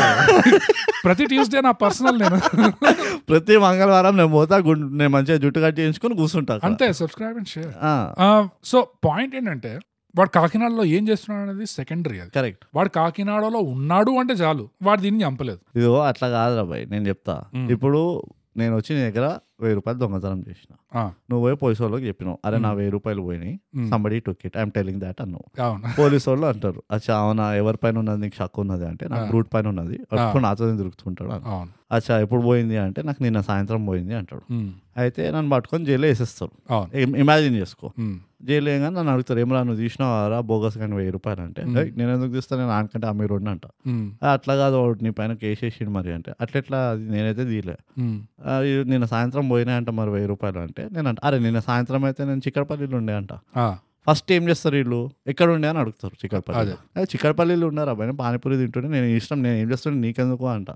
ప్రతి 1.03 1.25
ట్యూస్డే 1.25 1.59
నా 1.61 1.73
పర్సనల్ 1.81 2.17
నేను 2.19 2.37
ప్రతి 3.29 3.55
మంగళవారం 3.57 4.13
నేను 4.17 4.31
పోతా 4.31 4.57
గుండు 4.65 4.85
నేను 4.97 5.09
మంచిగా 5.09 5.37
జుట్టు 5.37 5.59
కట్టి 5.59 5.79
చేయించుకొని 5.81 6.15
కూర్చుంటా. 6.15 6.55
అంతే 6.63 6.87
సబ్స్క్రైబ్ 6.93 7.37
అండ్ 7.37 7.49
షేర్ 7.49 7.71
ఆ, 7.83 8.27
సో 8.63 8.77
పాయింట్ 9.05 9.35
ఏంటంటే 9.35 9.71
వాడు 10.15 10.29
కాకినాడలో 10.29 10.83
ఏం 10.89 11.07
చేస్తున్నాడు 11.09 11.43
అనేది 11.45 11.65
సెకండరీ 11.71 12.17
అది. 12.19 12.31
కరెక్ట్ 12.31 12.63
వాడు 12.75 12.89
కాకినాడలో 12.89 13.59
ఉన్నాడు 13.73 14.11
అంటే 14.19 14.33
చాలు. 14.33 14.65
వాడు 14.81 15.01
దీన్ని 15.01 15.23
చంపలేదు. 15.23 15.61
ఇదిగో 15.75 15.99
అట్లా 16.01 16.29
కాదురా 16.29 16.63
బాయ్ 16.63 16.83
నేను 16.89 17.05
చెప్తా. 17.07 17.35
ఇప్పుడు 17.69 18.01
నేను 18.57 18.73
వచ్చి 18.75 18.91
నీ 18.95 19.01
దగ్గర 19.01 19.25
వెయ్యి 19.61 19.75
రూపాయలు 19.75 19.99
దొంగతనం 19.99 20.39
చేసిన. 20.47 20.71
నువ్వు 21.29 21.41
పోయి 21.45 21.55
పోలీసు 21.55 21.81
వాళ్ళకి 21.83 22.07
చెప్పినావు. 22.07 22.37
అరే 22.45 22.57
నా 22.57 22.71
వెయ్యి 22.71 22.91
రూపాయలు 22.91 23.21
పోయినాయి. 23.21 23.53
Somebody 23.89 24.19
took 24.19 24.45
it 24.45 24.57
I'm 24.57 24.71
telling 24.71 25.01
that 25.01 25.21
అన్నావు. 25.21 25.45
పోలీసు 25.99 26.27
వాళ్ళు 26.29 26.45
అంటారు. 26.45 26.81
అచ్చా 26.91 27.13
అవునా 27.17 27.45
ఎవరి 27.55 27.77
పైన 27.77 27.97
ఉన్నది 27.97 28.21
నీకు 28.21 28.35
షక్ 28.35 28.59
ఉన్నది 28.59 28.85
అంటే 28.85 29.07
నాకు 29.07 29.25
ఆ. 29.25 29.31
రూట్ 29.31 29.49
పైన 29.53 29.67
ఉన్నది. 29.67 29.97
నాతో 30.41 30.75
తిరుగుతుంటాడు 30.75 31.31
అని. 31.31 31.45
అవును. 31.47 31.71
అచ్చా 31.91 32.19
ఎప్పుడు 32.19 32.41
పోయింది 32.41 32.77
అంటే 32.77 33.01
నాకు 33.01 33.23
నిన్న 33.23 33.41
సాయంత్రం 33.41 33.85
పోయింది 33.85 34.15
అంటాడు. 34.15 34.53
అయితే 34.97 35.31
నన్ను 35.31 35.51
పట్టుకొని 35.51 35.85
జైల్లో 35.85 36.07
వేసేస్తారు. 36.07 36.51
ఇమాజిన్ 37.17 37.55
చేసుకో. 37.55 37.91
జైలు 38.43 38.69
ఏం 38.69 38.81
కానీ 38.81 38.95
నన్ను 38.95 39.11
అడుగుతారు 39.11 39.39
ఏమరా 39.39 39.63
నువ్వు 39.63 39.81
తీసినావారా 39.81 40.39
బోగస్ 40.39 40.77
కానీ 40.77 40.95
వెయ్యి 40.95 41.11
రూపాయలు 41.11 41.41
అంటే. 41.41 41.65
మ్. 41.65 41.77
"ఏయ్, 41.77 41.91
నేను 41.97 42.11
ఎందుకు 42.11 42.31
తీస్తాను 42.31 42.61
నేను 42.61 42.73
ఆనకంటే 42.73 43.07
అమ్మే 43.07 43.25
రోడ్ని 43.25 43.49
అంట. 43.49 43.61
ఉమ్, 43.87 44.11
"ఆ, 44.23 44.33
అట్లా 44.33 44.55
కాదు 44.55 44.75
వాడు 44.75 45.03
నీ 45.03 45.09
పైన 45.09 45.33
కేసు 45.33 45.65
వేసిండు 45.65 45.91
మరి 45.91 46.13
అంటే. 46.13 46.33
అట్లెట్లా? 46.41 46.89
అది 46.89 47.09
నేనైతే 47.09 47.45
తీయలే. 47.45 47.77
ఉమ్, 47.97 48.21
"ఆ, 48.47 48.59
ఇది 48.59 48.89
నిన్న 48.89 49.05
సాయంత్రం 49.05 49.49
పోయినా 49.49 49.75
అంట 49.75 49.89
మరి 49.89 50.09
వెయ్యి 50.09 50.27
రూపాయలు 50.27 50.59
అంటే. 50.59 50.89
నేను 50.91 51.07
అంట 51.07 51.17
అరే 51.23 51.39
నిన్న 51.39 51.59
సాయంత్రం 51.59 52.03
అయితే 52.05 52.25
నేను 52.25 52.39
చిక్కడపల్లిలో 52.39 52.97
ఉండే 52.97 53.13
అంట. 53.13 53.33
ఫస్ట్ 54.07 54.31
ఏం 54.31 54.49
చేస్తారు 54.49 54.75
వీళ్ళు? 54.75 55.09
ఎక్కడ 55.27 55.49
ఉండే 55.49 55.67
అని 55.67 55.79
అడుగుతారు 55.79 56.13
చిక్కడపల్లి 56.13 56.61
చిక్కడపల్లిలో 57.03 57.67
ఉన్నారా? 57.67 57.93
పైన 57.93 58.11
పానీపూరి 58.11 58.57
తింటుంటే 58.57 58.87
నేను 58.89 59.05
ఇష్టం 59.05 59.43
నేను 59.43 59.55
ఏం 59.55 59.71
చేస్తుంటే 59.71 59.99
నీకెందుకు 59.99 60.47
అంట. 60.47 60.67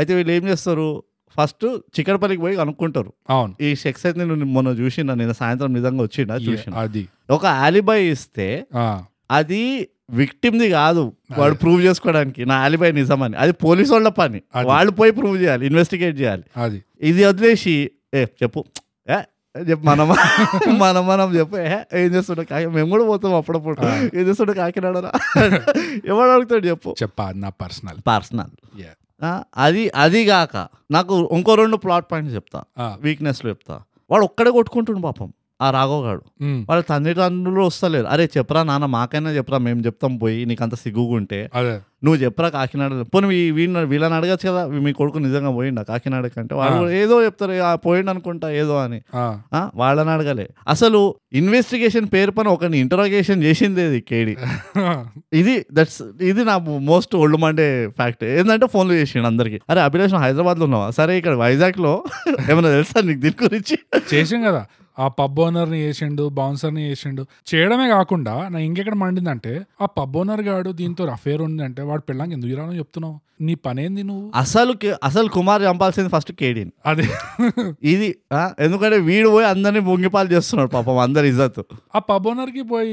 అయితే 0.00 0.14
వీళ్ళు 0.14 0.32
ఏం 0.32 0.48
చేస్తారు? 0.48 1.02
ఫస్ట్ 1.40 1.64
చిక్కడపల్లికి 1.98 2.42
పోయి 2.42 2.56
కనుక్కుంటారు. 2.56 3.12
అవును. 3.30 3.54
ఈ 3.60 3.74
షెక్స్ 3.74 4.06
అయితే 4.06 4.18
నేను 4.18 4.34
మొన్న 4.34 4.68
చూసిన 4.68 5.14
నేను 5.14 5.32
సాయంత్రం 5.32 5.72
నిజంగా 5.72 6.02
వచ్చిండా? 6.02 6.36
చూసిన 6.36 6.74
అది. 6.74 7.08
ఒక 7.30 7.46
ఆలిబై 7.46 8.04
ఇస్తే 8.04 8.66
అది 9.30 9.88
విక్టిమ్ది 10.10 10.70
కాదు. 10.70 11.12
వాడు 11.38 11.54
ప్రూవ్ 11.54 11.82
చేసుకోవడానికి. 11.82 12.44
నా 12.44 12.54
ఆలిబై 12.54 12.92
నిజమని. 12.92 13.36
అది 13.36 13.52
పోలీసు 13.52 13.92
వాళ్ళ 13.92 14.08
పని. 14.08 14.42
వాళ్ళు 14.64 14.92
పోయి 14.92 15.12
ప్రూవ్ 15.12 15.42
చేయాలి 15.42 15.66
ఇన్వెస్టిగేట్ 15.66 16.20
చేయాలి. 16.20 16.42
అది. 16.56 16.84
ఇది 17.00 17.24
వదిలేసి 17.24 17.90
ఏ 18.14 18.24
చెప్పు. 18.42 18.64
ఏ 19.10 19.16
చెప్పు 19.70 19.84
మనం 19.84 20.08
మనం 20.78 21.06
మనం 21.06 21.34
చెప్పు. 21.36 21.56
ఏ 21.56 21.76
ఏం 21.94 22.14
చేస్తుండే 22.14 22.44
కాకి? 22.44 22.66
మేము 22.66 22.90
కూడా 22.90 23.04
పోతాం 23.04 23.34
అప్పుడప్పుడు. 23.34 23.76
ఏం 24.18 24.28
చేస్తుండే 24.28 24.52
కాకినాడరా 24.52 25.12
ఎవడు 26.04 26.30
అడుగుతాడు 26.30 26.66
చెప్పు. 26.66 26.96
చెప్పా 27.02 27.32
నా 27.36 27.48
పర్సనల్ 27.48 27.96
పర్సనల్ 28.08 28.82
అది 29.56 29.90
అది 29.96 30.26
కాక 30.26 30.56
నాకు 30.90 31.28
ఇంకో 31.32 31.54
రెండు 31.54 31.76
ప్లాట్ 31.76 32.06
పాయింట్స్ 32.12 32.34
చెప్తా. 32.34 32.64
వీక్నెస్లు 33.00 33.50
చెప్తా. 33.50 33.80
వాడు 34.10 34.24
ఒక్కడే 34.24 34.50
కొట్టుకుంటుండు 34.50 35.00
పాపం. 35.00 35.32
ఆ 35.60 35.68
రాఘవ్ 35.70 36.02
గాడు. 36.04 36.22
వాళ్ళ 36.68 36.80
తల్లిదండ్రులు 36.88 37.62
వస్తలేరు. 37.66 38.08
అరే 38.08 38.24
చెప్పరా 38.34 38.60
నాన్న 38.64 38.86
మాకైనా 38.94 39.30
చెప్పరా 39.34 39.58
మేము 39.64 39.80
చెప్తాం 39.80 40.12
పోయి 40.18 40.40
నీకు 40.46 40.62
అంత 40.62 40.76
సిగ్గుగుంటే. 40.82 41.40
అదే. 41.54 41.74
నువ్వు 42.02 42.18
చెప్పరా 42.20 42.48
కాకినాడ 42.50 42.92
పోనీ 43.10 43.26
వీళ్ళని 43.56 43.88
వీళ్ళని 43.88 44.14
అడగచ్చు 44.18 44.46
కదా 44.48 44.60
మీ 44.84 44.92
కొడుకు 44.92 45.18
నిజంగా 45.24 45.50
పోయిండా 45.56 45.82
కాకినాడ 45.88 46.26
కంటే 46.34 46.54
వాళ్ళు 46.60 46.84
ఏదో 47.00 47.16
చెప్తారు 47.24 47.54
"ఆ, 47.62 47.72
పోయిండు 47.84 48.10
అనుకుంటా 48.12 48.48
ఏదో 48.60 48.76
అని. 48.82 48.98
వాళ్ళని 49.76 50.10
అడగలే. 50.10 50.46
అసలు 50.68 51.00
ఇన్వెస్టిగేషన్ 51.40 52.06
పేరు 52.14 52.32
పైన 52.32 52.48
ఒకరిని 52.54 52.78
ఇంటరోగేషన్ 52.80 53.42
చేసింది 53.42 53.82
ఇది 53.88 54.00
కేడి. 54.08 54.34
ఇది 55.40 55.54
దట్స్ 55.72 56.00
ఇది 56.24 56.42
నా 56.44 56.56
మోస్ట్ 56.88 57.14
ఓల్డ్ 57.16 57.38
మండే 57.40 57.68
ఫ్యాక్ట్. 57.98 58.24
ఏంటంటే 58.32 58.68
ఫోన్లు 58.68 58.94
చేసిండు 58.94 59.28
అందరికి. 59.28 59.60
అరే 59.70 59.80
అభిలాష్ 59.82 60.16
హైదరాబాద్లో 60.22 60.66
ఉన్నావా? 60.68 60.88
సరే 60.92 61.12
ఇక్కడ 61.20 61.34
వైజాగ్లో 61.38 61.94
ఏమైనా 62.50 62.70
తెలుసా 62.70 63.00
నీకు 63.02 63.20
దీని 63.20 63.38
గురించి? 63.44 63.76
చేసాం 64.12 64.42
కదా. 64.42 64.62
ఆ 64.98 65.06
పబ్ 65.18 65.38
ఓనర్ని 65.42 65.78
చేసిండు 65.84 66.24
బౌన్సర్ని 66.36 66.82
చేసిండు. 66.88 67.22
చేయడమే 67.46 67.86
కాకుండా 67.88 68.34
నా 68.52 68.58
ఇంకెక్కడ 68.66 68.96
మండిందంటే 69.02 69.52
ఆ 69.82 69.88
పబ్ 69.96 70.16
ఓనర్ 70.20 70.44
గాడు 70.48 70.70
దీంతో 70.80 71.04
అఫేర్ 71.14 71.42
ఉంది 71.46 71.62
అంటే 71.64 71.82
వాడు 71.90 72.02
పెళ్ళాంగి 72.08 72.34
ఎందుకు 72.36 72.52
ఇరానో 72.54 72.74
చెప్తున్నావు? 72.80 73.16
నీ 73.46 73.54
పనేంది 73.64 74.02
నువ్వు? 74.08 74.24
అసలు 74.36 74.72
అసలు 75.02 75.28
కుమార్ 75.36 75.62
చంపాల్సింది 75.66 76.10
ఫస్ట్ 76.14 76.32
కేడీని 76.40 76.72
అదే. 76.86 77.06
ఇది 77.92 78.08
ఎందుకంటే 78.64 78.98
వీడు 79.06 79.28
పోయి 79.34 79.46
అందరినీ 79.52 79.82
బొంగిపాలు 79.86 80.28
చేస్తున్నాడు 80.34 80.70
పాపం 80.74 80.98
అందరి 81.04 81.28
ఇజ్జత్ 81.32 81.60
ఆ 81.96 82.00
పబ్ 82.10 82.28
ఓనర్కి 82.32 82.64
పోయి 82.72 82.92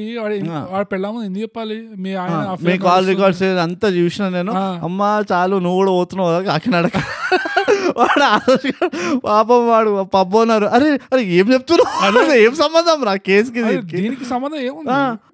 వాడు 0.70 0.88
పెళ్ళాము 0.94 1.20
ఎందుకు 1.28 1.44
చెప్పాలి? 1.46 1.78
మీ 2.04 2.14
ఆయన 2.22 2.38
మీ 2.68 2.76
కాల్. 2.86 3.08
రికార్డ్స్ 3.12 3.44
అంతా 3.66 3.90
చూసిన 3.98 4.26
నేను. 4.30 4.54
అమ్మా 4.88 5.10
చాలు 5.32 5.58
నువ్వు 5.66 5.80
కూడా 5.82 5.94
పోతున్నావు 5.98 6.30
కదా 6.32 6.42
కాకినాడకి 6.50 7.02
వాడు 7.98 8.24
ఆలోచించాడు. 8.24 9.20
పాపం 9.20 9.68
వాడు 9.70 10.04
పబ్బు 10.04 10.38
ఉన్నారు 10.38 10.66
అరే 10.66 10.90
అరే 11.14 11.24
ఏం 11.24 11.54
చెప్తున్నావు? 11.54 12.34
ఏం 12.34 12.56
సంబంధం 12.56 13.04
రా? 13.04 13.16
కేసుకి 13.16 13.64
దీనికి? 13.64 14.26
సంబంధం 14.26 14.60
ఏముంది? 14.60 14.92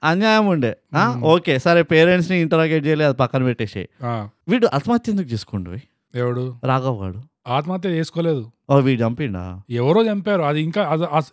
అన్యాయం 0.07 0.47
ఉండే. 0.47 0.77
ఓకే 1.23 1.59
సరే 1.59 1.83
పేరెంట్స్ని 1.83 2.39
ఇంటరాగేట్ 2.41 2.85
చేయలేదు 2.87 3.09
అది 3.09 3.17
పక్కన 3.17 3.43
పెట్టేసి. 3.43 3.87
వీడు 4.49 4.67
ఆత్మహత్య 4.73 5.11
ఎందుకు 5.11 5.27
చేసుకోండు? 5.33 5.71
ఎవడు? 6.15 6.55
రాఘవ్ 6.63 6.99
వాడు. 7.01 7.19
ఆత్మహత్య 7.47 7.89
చేసుకోలేదు. 7.89 8.51
వీడు 8.81 9.01
చంపిండా? 9.03 9.61
ఎవరో 9.69 10.01
చంపారు. 10.05 10.41
అది 10.41 10.61
ఇంకా 10.61 10.81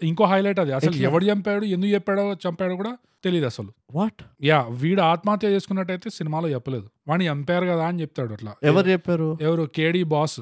ఇంకో 0.02 0.24
హైలైట్ 0.24 0.60
అది. 0.60 0.72
అసలు? 0.72 0.96
ఎవడు 0.96 1.24
చంపాడు 1.24 1.64
ఎందుకు 1.64 1.92
చెప్పాడో 1.92 2.24
చంపాడో 2.46 2.76
కూడా 2.76 2.92
తెలియదు 3.24 3.46
అసలు. 3.46 3.68
వాట్ 3.94 4.22
యా 4.44 4.66
వీడు 4.70 5.02
ఆత్మహత్య 5.02 5.48
చేసుకున్నట్టయితే 5.48 6.10
సినిమాలో 6.10 6.48
చెప్పలేదు. 6.48 6.86
వాడిని 7.08 7.30
చంపారు 7.30 7.66
కదా 7.66 7.86
అని 7.86 8.00
చెప్తాడు 8.00 8.32
అట్లా. 8.32 8.52
ఎవరు 8.62 8.88
చెప్పారు? 8.88 9.38
ఎవరు? 9.40 9.68
కేడీ 9.74 10.02
బాస్. 10.02 10.40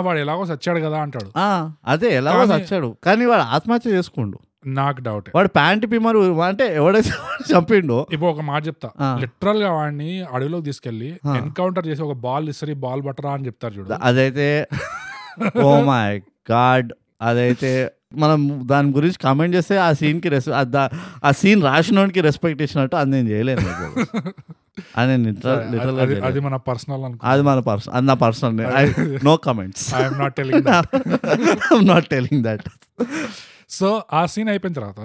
వాడు 0.00 0.18
ఎలాగో 0.18 0.44
చచ్చాడు 0.44 0.80
కదా 0.80 0.98
అంటాడు. 0.98 1.30
అదే 1.86 2.14
ఎలాగో 2.14 2.44
చచ్చాడు 2.44 2.96
కానీ 3.04 3.24
వాడు 3.24 3.42
ఆత్మహత్య 3.42 3.90
చేసుకుండు. 3.90 4.38
నాకు 4.66 5.00
డౌట్. 5.00 5.28
వాడు 5.34 5.48
ప్యాంట్ 5.48 5.86
పిమ్మరు 5.92 6.18
అంటే 6.42 6.74
ఎవడైతే 6.74 7.10
వాడు 7.22 7.42
చంపిండో. 7.52 8.06
ఇప్పుడు 8.12 8.30
ఒక 8.30 8.40
మాట 8.40 8.66
చెప్తా. 8.66 8.88
లిటరల్గా 9.20 9.72
వాడిని 9.72 10.22
అడవిలోకి 10.32 10.64
తీసుకెళ్ళి. 10.64 11.10
ఎన్కౌంటర్ 11.36 11.86
చేసి 11.86 12.02
ఒక 12.02 12.12
బాల్ 12.12 12.48
ఇసరి 12.48 12.74
బాల్ 12.74 13.02
బట్టరా 13.02 13.32
అని 13.32 13.46
చెప్తారు 13.46 13.74
చూడు. 13.74 13.88
అదైతే 14.02 14.48
ఓ 15.62 15.80
మై 15.80 16.18
గాడ్ 16.52 16.92
అదైతే 17.20 17.92
మనం 18.12 18.62
దాని 18.64 18.92
గురించి 18.92 19.18
కామెంట్ 19.18 19.56
చేస్తే 19.56 19.76
ఆ 19.76 19.92
సీన్కి 19.92 20.28
రెస్ 20.28 20.48
ఆ 21.24 21.30
సీన్ 21.30 21.62
రాసినోడికి 21.62 22.20
రెస్పెక్ట్ 22.20 22.62
ఇచ్చినట్టు 22.62 22.96
అది 22.96 23.10
నేను 23.10 23.28
చేయలేను. 23.28 23.60
అది 24.96 25.12
గా 25.46 26.26
అది-. 26.26 26.40
మన 26.40 26.56
పర్సనల్ 26.56 27.14
అది 27.24 27.42
మన 27.42 27.58
పర్సన్ 27.58 27.94
అది 27.94 28.06
నా 28.06 28.14
personal 28.14 28.56
no. 29.24 29.36
Comments 29.36 29.94
I'm 29.94 30.18
not 30.18 30.34
telling 30.34 30.66
not 31.88 32.06
telling 32.06 32.44
that 32.44 32.68
so 33.70 34.02
ఆ 34.12 34.26
సీన్ 34.26 34.48
అయిపోయిన 34.48 34.74
తర్వాత 34.74 35.00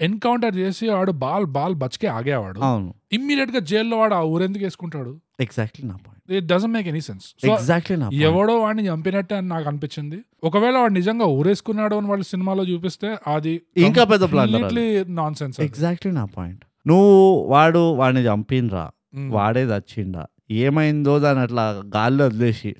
ఎన్కౌంటర్ 0.00 0.56
చేసి 0.56 0.88
వాడు 0.88 1.12
బాల్ 1.12 1.46
బాల్ 1.46 1.74
బచ్కే 1.74 2.06
ఆగేవాడు. 2.06 2.60
అవును. 2.60 2.94
ఇమ్మీడియట్గా 3.12 3.58
జైల్లో 3.58 3.96
వాడు 3.98 4.14
ఆ 4.14 4.20
ఊరెందుకు 4.20 4.64
వేసుకుంటాడు? 4.64 5.20
ఎగ్జాక్ట్లీ 5.40 5.88
నా 5.88 5.94
point 5.94 6.17
it 6.30 6.46
doesn't 6.46 6.72
make 6.72 6.88
any 6.88 7.00
sense 7.00 7.46
exactly 7.46 8.16
ఎవడో 8.16 8.60
వాడిని 8.60 8.88
చంపినట్టే 8.88 9.34
అని 9.34 9.48
నాకు 9.48 9.68
అనిపించింది. 9.68 10.24
ఒకవేళ 10.44 10.76
వాడు 10.76 10.92
నిజంగా 10.92 11.24
ఊరేసుకున్నాడు 11.24 11.94
అని 11.94 12.06
వాళ్ళు 12.06 12.24
సినిమాలో 12.24 12.64
చూపిస్తే 12.64 13.16
అది 13.26 13.62
ఇంకా 13.76 14.04
పెద్ద 14.04 14.24
అది. 14.24 15.04
నాన్ 15.08 15.34
సెన్స్ 15.34 15.60
ఎగ్జాక్ట్లీ 15.60 16.12
నా 16.12 16.24
పాయింట్ 16.24 16.64
నువ్వు 16.86 17.42
వాడు 17.48 17.78
వాడిని 17.78 18.20
చంపినరా 18.20 18.90
వాడే 19.28 19.64
చచ్చిండా. 19.64 20.26
ఏమైందో 20.50 21.14
దాని 21.18 21.40
అట్లా 21.40 21.64
గాల్లో 21.96 22.24
వదిలేసి. 22.28 22.70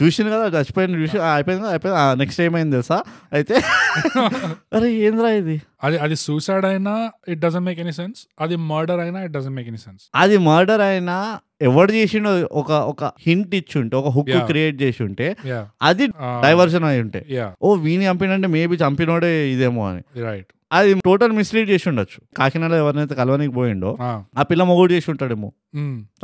చూసింది 0.00 0.30
కదా 0.34 0.46
చచ్చిపోయిన 0.54 0.98
చూసి 1.02 1.16
అయిపోయింది 1.28 1.62
కదా, 1.62 1.70
అయిపోయింది. 1.74 1.98
నెక్స్ట్ 2.22 2.40
ఏమైంది 2.46 2.74
తెలుసా? 2.76 2.98
అయితే 3.32 3.54
అరే 4.76 4.88
ఏంద్రా 5.06 5.30
ఇది? 5.40 5.56
అది 5.86 5.96
అది 6.04 6.16
సూసైడ్ 6.24 6.66
అయినా 6.70 6.92
it 7.32 7.40
doesn't 7.40 7.64
make 7.68 7.80
any 7.84 7.94
sense 7.98 8.20
అది 8.44 8.56
మర్డర్ 8.70 9.00
అయినా 9.04 9.18
it 9.26 9.32
doesn't 9.36 9.54
make 9.58 9.68
any 9.72 9.80
sense 9.84 10.04
అది 10.22 10.36
మర్డర్ 10.48 10.82
అయినా 10.88 11.16
ఎవడు 11.68 11.92
చేసిండో 11.98 12.30
ఒక 12.60 12.70
ఒక 12.92 13.04
హింట్ 13.26 13.54
ఇచ్చి 13.60 13.76
ఉంటే 13.82 13.94
ఒక 14.00 14.08
హుక్. 14.16 14.30
క్రియేట్ 14.50 14.76
చేసి 14.82 15.00
ఉంటే 15.08 15.28
అది 15.82 16.06
డైవర్షన్ 16.44 16.86
అయి 16.90 17.00
ఉంటే. 17.04 17.20
ఓ 17.62 17.74
వీని 17.86 18.04
చంపినంటే 18.10 18.50
మేబీ 18.56 18.76
చంపినోడే 18.84 19.32
ఇదేమో 19.54 19.84
అని. 19.90 20.02
రైట్ 20.28 20.50
అది 20.70 20.92
టోటల్ 21.06 21.32
మిస్లీడ్ 21.38 21.68
చేసి 21.72 21.86
ఉండొచ్చు. 21.90 22.18
కాకినాడ 22.38 22.72
ఎవరినైతే 22.82 23.14
కలవనికి 23.20 23.52
పోయిండో 23.58 23.90
ఆ 24.38 24.42
పిల్ల 24.50 24.62
మొగుడు 24.70 24.90
చేసి 24.94 25.08
ఉంటాడేమో. 25.12 25.48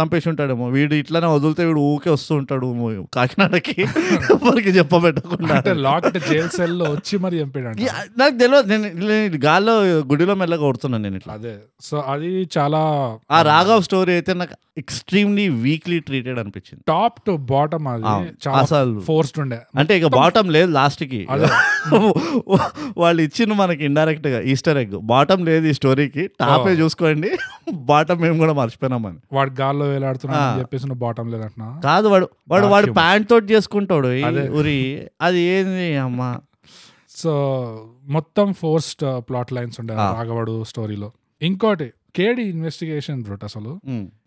చంపేసి 0.00 0.28
ఉంటాడేమో. 0.28 0.68
వీడు 0.68 0.94
ఇట్లానే 0.94 1.26
వదిలితే 1.26 1.64
వీడు 1.64 1.80
ఊకే 1.80 2.11
వస్తూ 2.11 2.34
ఉంటాడు 2.34 2.66
కాకినాడకి. 3.14 3.74
ఎవరికి 4.32 4.68
చెప్పబెట్టకుండా. 4.68 5.55
అంటే 5.55 5.72
లాక్డ్ 5.72 6.18
జైల్ 6.28 6.48
సెల్లో 6.48 6.84
వచ్చి 6.84 7.18
మరి 7.18 7.36
చంపాడు 7.36 7.68
నాకు 8.18 8.38
తెలియదు. 8.38 8.66
నేను 8.68 9.36
గాల్లో 9.44 9.84
గుడిలో 9.84 10.34
మెల్లగా 10.34 10.61
కొడుతున్నాను 10.61 11.03
నేను 11.03 11.16
ఇట్లా. 11.16 11.34
అదే. 11.34 11.59
సో 11.80 11.98
అది 12.09 12.48
చాలా 12.59 12.82
ఆ 13.30 13.42
రాఘవ్ 13.42 13.82
స్టోరీ 13.82 14.12
అయితే 14.12 14.34
నాకు 14.34 14.55
ఎక్స్ట్రీమ్లీ 14.78 15.48
వీక్లీ 15.48 16.00
ట్రీటెడ్ 16.00 16.38
అనిపించింది. 16.38 16.84
టాప్ 16.88 17.22
టు 17.26 17.36
బాటమ్ 17.36 17.88
అది 17.88 18.48
అసలు. 18.48 19.00
ఫోర్స్డ్ 19.00 19.38
ఉండే. 19.38 19.59
అంటే 19.76 19.98
ఇక 19.98 20.07
బాటం 20.07 20.50
లేదు 20.50 20.72
లాస్ట్కి. 20.72 21.26
వాళ్ళు 22.98 23.22
ఇచ్చిన 23.22 23.53
మనకి 23.53 23.84
ఇండైరెక్ట్గా 23.84 24.40
ఈస్టర్ 24.40 24.78
ఎగ్ 24.78 24.90
బాటం 24.90 25.44
లేదు 25.44 25.66
ఈ 25.66 25.72
స్టోరీకి 25.72 26.26
టాపే. 26.40 26.70
చూసుకోండి. 26.70 27.30
బాటం 27.72 28.18
మేము 28.18 28.38
కూడా 28.38 28.53
మర్చిపోయినామని 28.53 29.18
వాడు 29.43 29.55
గాల్లో 29.61 29.86
వేలాడుతున్నా 29.86 30.38
చెప్పేసి 30.59 30.86
నువ్వు 30.86 31.03
బాటం 31.07 31.26
లేదంటున్నా 31.30 31.68
కాదు 31.84 32.07
వాడు 32.09 32.28
వాడు 32.49 32.66
వాడు. 32.66 32.93
ప్యాంట్ 32.93 33.28
తోటి 33.30 33.55
చేసుకుంటాడు. 33.55 34.09
ఉరి 34.61 34.78
అది 35.20 35.40
ఏంది 35.55 35.88
అమ్మా 36.07 36.30
సో 37.16 37.32
మొత్తం 38.05 38.47
ఫోర్స్డ్ 38.53 39.05
ప్లాట్ 39.28 39.51
లైన్స్ 39.53 39.76
ఉండే. 39.80 39.95
రాఘవడు 39.95 40.55
స్టోరీలో 40.64 41.09
ఇంకోటి 41.43 41.88
కేడి 42.16 42.43
ఇన్వెస్టిగేషన్ 42.43 43.20
బ్రూట్ 43.22 43.45
అసలు 43.45 43.70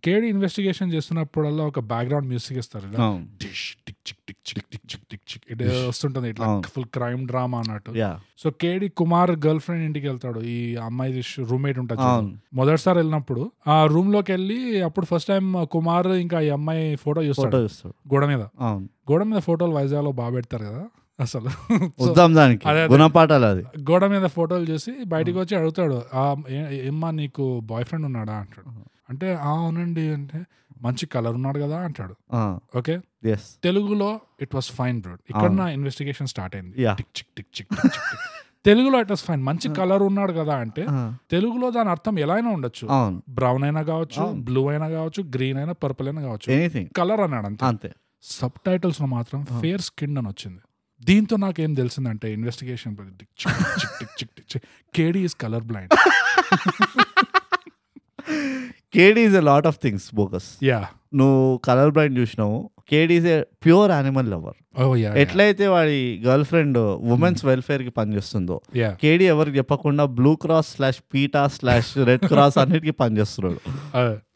కేడి 0.03 0.28
ఇన్వెస్టిగేషన్ 0.28 0.93
చేస్తున్నప్పుడల్లా 0.93 1.63
ఒక 1.63 1.80
బ్యాక్గ్రౌండ్ 1.80 2.28
మ్యూజిక్ 2.28 2.59
ఇస్తారు. 2.59 2.88
అవును. 3.01 3.26
టిష్, 3.41 3.66
టిక్ 3.88 3.99
చిక్ 4.07 4.22
టిక్ 4.28 4.39
చిక్ 4.49 4.66
టిక్ 4.72 4.86
చిక్ 4.91 5.03
టిక్ 5.11 5.26
చిక్ 5.32 5.35
ఇటు 5.50 5.64
వస్తుంటుంది 5.88 6.30
ఇట్లా. 6.30 6.62
ఫుల్ 6.66 6.86
క్రైమ్ 6.86 7.28
డ్రామా 7.28 7.58
అన్నట్టు. 7.58 7.91
సో 8.38 8.50
కేడి 8.52 8.89
కుమార్ 8.89 9.32
గర్ల్ 9.32 9.60
ఫ్రెండ్ 9.60 9.84
ఇంటికి 9.84 10.08
వెళ్తాడు. 10.08 10.39
ఈ 10.39 10.76
అమ్మాయి 10.76 11.22
రూమ్మేట్ 11.39 11.80
ఉంటుంది 11.80 12.02
మొదటిసారి 12.54 12.98
వెళ్ళినప్పుడు 12.98 13.52
ఆ 13.68 13.86
రూమ్లోకి 13.86 14.32
వెళ్ళి 14.32 14.82
అప్పుడు 14.82 15.06
ఫస్ట్ 15.06 15.28
టైం 15.28 15.66
కుమార్ 15.72 16.08
ఇంకా 16.08 16.39
ఈ 16.39 16.50
అమ్మాయి 16.50 16.96
ఫోటో 16.96 17.24
చూస్తాడు. 17.24 17.58
గోడ 18.14 18.26
మీద. 18.26 18.41
గోడ 19.12 19.24
మీద 19.24 19.39
ఫోటోలు 19.39 19.72
వైజాగ్లో 19.72 20.12
బాగా 20.12 20.32
పెడతారు 20.32 20.66
కదా 20.66 20.86
అసలు. 21.20 21.50
వద్దాం 22.04 22.36
దానికి. 22.36 22.68
గుణపాఠాలు 22.70 23.46
అది. 23.46 23.64
గోడ 23.91 24.06
మీద 24.06 24.26
ఫోటోలు 24.26 24.64
చూసి 24.64 24.91
బయటికి 25.08 25.38
వచ్చి 25.38 25.58
అడుగుతాడు 25.58 26.02
"ఆ, 26.14 26.36
ఏ- 26.50 26.88
ఏమ్మా 26.88 27.12
నీకు 27.12 27.60
బాయ్ 27.60 27.86
ఫ్రెండ్ 27.86 28.06
ఉన్నాడా? 28.06 28.34
అంటాడు. 28.34 28.72
అంటే 29.10 29.36
"ఆ, 29.36 29.50
అవునండి. 29.50 30.14
అంటే 30.14 30.39
మంచి 30.82 31.05
కలర్ 31.05 31.34
ఉన్నాడు 31.34 31.59
కదా 31.59 31.80
అంటాడు. 31.80 32.15
ఓకే? 32.78 32.99
తెలుగులో 33.63 34.19
ఇట్ 34.41 34.55
వాస్ 34.55 34.71
ఫైన్ 34.71 35.01
బ్రోడ్ 35.01 35.19
ఇక్కడ. 35.30 35.51
నా 35.51 35.69
ఇన్వెస్టిగేషన్ 35.69 36.28
స్టార్ట్ 36.28 36.55
అయింది. 36.55 36.76
Tick 37.38 37.47
tick. 37.55 37.67
తెలుగులో 38.65 38.99
ఇట్ 38.99 39.11
వాస్ 39.11 39.23
ఫైన్ 39.23 39.43
మంచి 39.43 39.76
కలర్ 39.78 40.03
ఉన్నాడు 40.03 40.34
కదా 40.34 40.55
అంటే 40.55 40.86
తెలుగులో 41.32 41.71
దాని 41.71 41.89
అర్థం 41.89 42.19
ఎలా 42.19 42.34
అయినా 42.34 42.49
ఉండొచ్చు. 42.49 42.88
బ్రౌన్ 43.30 43.63
అయినా 43.63 43.82
కావచ్చు. 43.82 44.32
బ్లూ 44.32 44.67
అయినా 44.67 44.89
కావచ్చు 44.89 45.23
గ్రీన్ 45.23 45.57
అయినా 45.57 45.73
పర్పుల్ 45.73 46.07
అయినా 46.07 46.21
కావచ్చు. 46.21 46.51
కలర్ 46.97 47.19
అన్నాడు 47.19 47.45
అంతే. 47.45 47.65
అంతే. 47.65 47.93
సబ్ 48.23 48.59
టైటిల్స్లో 48.65 49.07
మాత్రం 49.07 49.45
ఫేర్ 49.61 49.82
స్కిన్ 49.82 50.17
అని 50.17 50.28
వచ్చింది. 50.28 50.59
దీంతో 51.03 51.36
నాకేం 51.36 51.73
తెలిసిందంటే 51.73 52.34
investigation 52.34 52.97
KD 54.95 55.23
is 55.23 55.36
colour 55.36 55.63
blind 55.63 55.93
KD 58.95 59.23
is 59.28 59.36
a 59.36 59.43
lot 59.45 59.67
of 59.67 59.80
things 59.82 60.07
bogus 60.15 60.49
yeah 60.63 60.80
నువ్వు 61.13 61.41
కలర్ 61.67 61.91
బ్రైండ్ 61.91 62.15
చూసినావు. 62.19 62.57
KD 62.91 63.15
is 63.19 63.28
a 63.28 63.38
pure 63.63 63.91
animal 63.91 64.28
lover 64.34 64.57
ఎట్లయితే 65.21 65.65
వాడి 65.67 65.99
గర్ల్ 66.26 66.45
ఫ్రెండ్ 66.45 66.78
ఉమెన్స్ 67.13 67.41
వెల్ఫేర్కి 67.45 67.91
పనిచేస్తుందో 67.99 68.57
యా 68.78 68.89
కేడీ 69.03 69.26
ఎవరికి 69.26 69.57
చెప్పకుండా 69.57 70.05
blue 70.17 70.34
cross 70.36 70.69
slash 70.76 71.01
PETA 71.13 71.43
slash 71.55 71.91
red 72.09 72.26
cross 72.28 72.57
అన్నిటికీ 72.63 72.95
పనిచేస్తున్నాడు. 73.01 73.59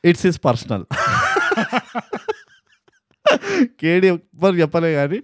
it's 0.03 0.25
is 0.25 0.39
personal 0.43 0.85
కేడీ 3.81 4.07
ఎవ్వరు 4.07 4.55
చెప్పలే 4.55 4.89
కానీ 4.93 5.17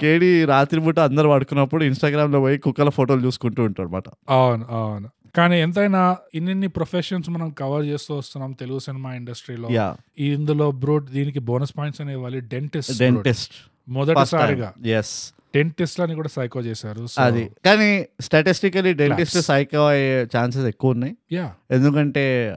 కేడీ 0.00 0.30
రాత్రిపూట 0.44 0.98
అందరు 1.08 1.28
పడుకున్నప్పుడు 1.28 1.82
ఇన్స్టాగ్రామ్లో 1.84 2.40
పోయి 2.40 2.56
కుక్కల 2.58 2.90
ఫోటోలు 2.96 3.22
చూసుకుంటూ 3.26 3.60
ఉంటాడు 3.64 3.88
అనమాట 3.88 4.08
అవును 4.36 4.64
అవును. 4.78 5.08
కానీ 5.36 5.60
ఎంతైనా 5.60 6.16
ఇన్ని 6.34 6.68
ప్రొఫెషన్స్ 6.68 7.30
మనం 7.30 7.50
కవర్ 7.50 7.84
చేస్తూ 7.84 8.14
వస్తున్నాం 8.14 8.52
తెలుగు 8.52 8.78
సినిమా 8.78 9.14
ఇండస్ట్రీలో 9.14 9.96
ఇందులో 10.18 10.70
బ్రో 10.70 11.00
దీనికి 11.00 11.38
బోనస్ 11.38 11.74
పాయింట్స్ 11.78 12.00
అనేవి 12.00 12.16
ఇవ్వాలి. 12.16 12.40
డెంటిస్ట్ 12.40 12.98
డెంటిస్ట్ 12.98 13.52
మొదటిసారిగా. 13.88 14.74
ఎస్ 14.86 15.32
డెంటిస్ట్ 15.54 16.00
లని 16.00 16.14
కూడా 16.14 16.28
సైకో 16.28 16.60
చేశారు. 16.60 17.06
అది. 17.18 17.50
కానీ 17.64 18.06
స్టాటిస్టికలీ 18.20 18.92
డెంటిస్ట్. 18.92 19.38
సైకో 19.38 19.86
అయ్యే 19.86 20.26
ఛాన్సెస్ 20.36 20.66
ఎక్కువ 20.66 20.90
ఉన్నాయి. 20.90 21.16
యా 21.32 21.54
ఎందుకంటే 21.70 22.56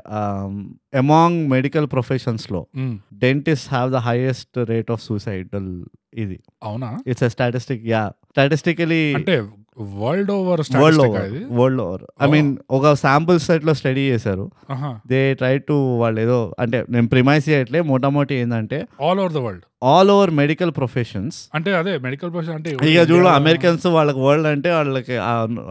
among 0.96 1.50
medical 1.50 1.88
ప్రొఫెషన్స్లో 1.92 2.68
dentist 3.14 3.70
have 3.70 3.92
the 3.92 3.96
highest 3.96 4.58
rate 4.58 4.92
of 4.92 5.04
suicidal 5.04 5.86
ఇది. 6.14 6.40
అవునా? 6.64 7.00
ఇట్స్ 7.08 7.30
స్టాటిస్టిక్ 7.30 7.86
యా 7.86 8.10
స్టాటిస్టికలీ 8.10 9.14
అంటే 9.14 9.44
వరల్డ్ 9.98 10.32
ఓవర్ 10.32 10.62
వరల్డ్ 10.76 11.02
ఓవర్ 11.06 11.26
ఇది 11.30 11.42
వరల్డ్ 11.58 11.82
ఓవర్ 11.82 12.04
ఐ. 12.22 12.30
మీన్ 12.34 12.50
ఒక 12.72 12.94
శాంపుల్ 13.04 13.40
సెట్లో 13.40 13.74
స్టడీ 13.74 14.04
చేశారు. 14.12 14.46
దే 15.08 15.22
ట్రై 15.34 15.56
టు 15.68 15.78
వాళ్ళు 16.02 16.22
ఏదో 16.22 16.40
అంటే 16.60 16.80
నేను 16.90 17.08
ప్రిమైజ్ 17.08 17.50
చేయట్లే 17.50 17.82
మోటామోటి 17.90 18.36
ఏంటంటే 18.36 18.80
all 19.04 19.20
over 19.20 19.34
the 19.34 19.42
world 19.48 19.66
all 19.90 20.10
over 20.14 20.32
medical 20.40 20.72
professions 20.72 21.36
అంటే 21.54 21.70
అదే 21.74 21.92
మెడికల్ 21.98 22.32
ప్రొఫెషన్ 22.32 22.56
అంటే 22.56 22.70
ఇక 22.88 23.04
చూడు 23.12 23.28
అమెరికన్స్ 23.36 23.86
వాళ్ళకి 23.88 24.20
వరల్డ్ 24.20 24.48
అంటే 24.48 24.70
వాళ్ళకి 24.74 25.16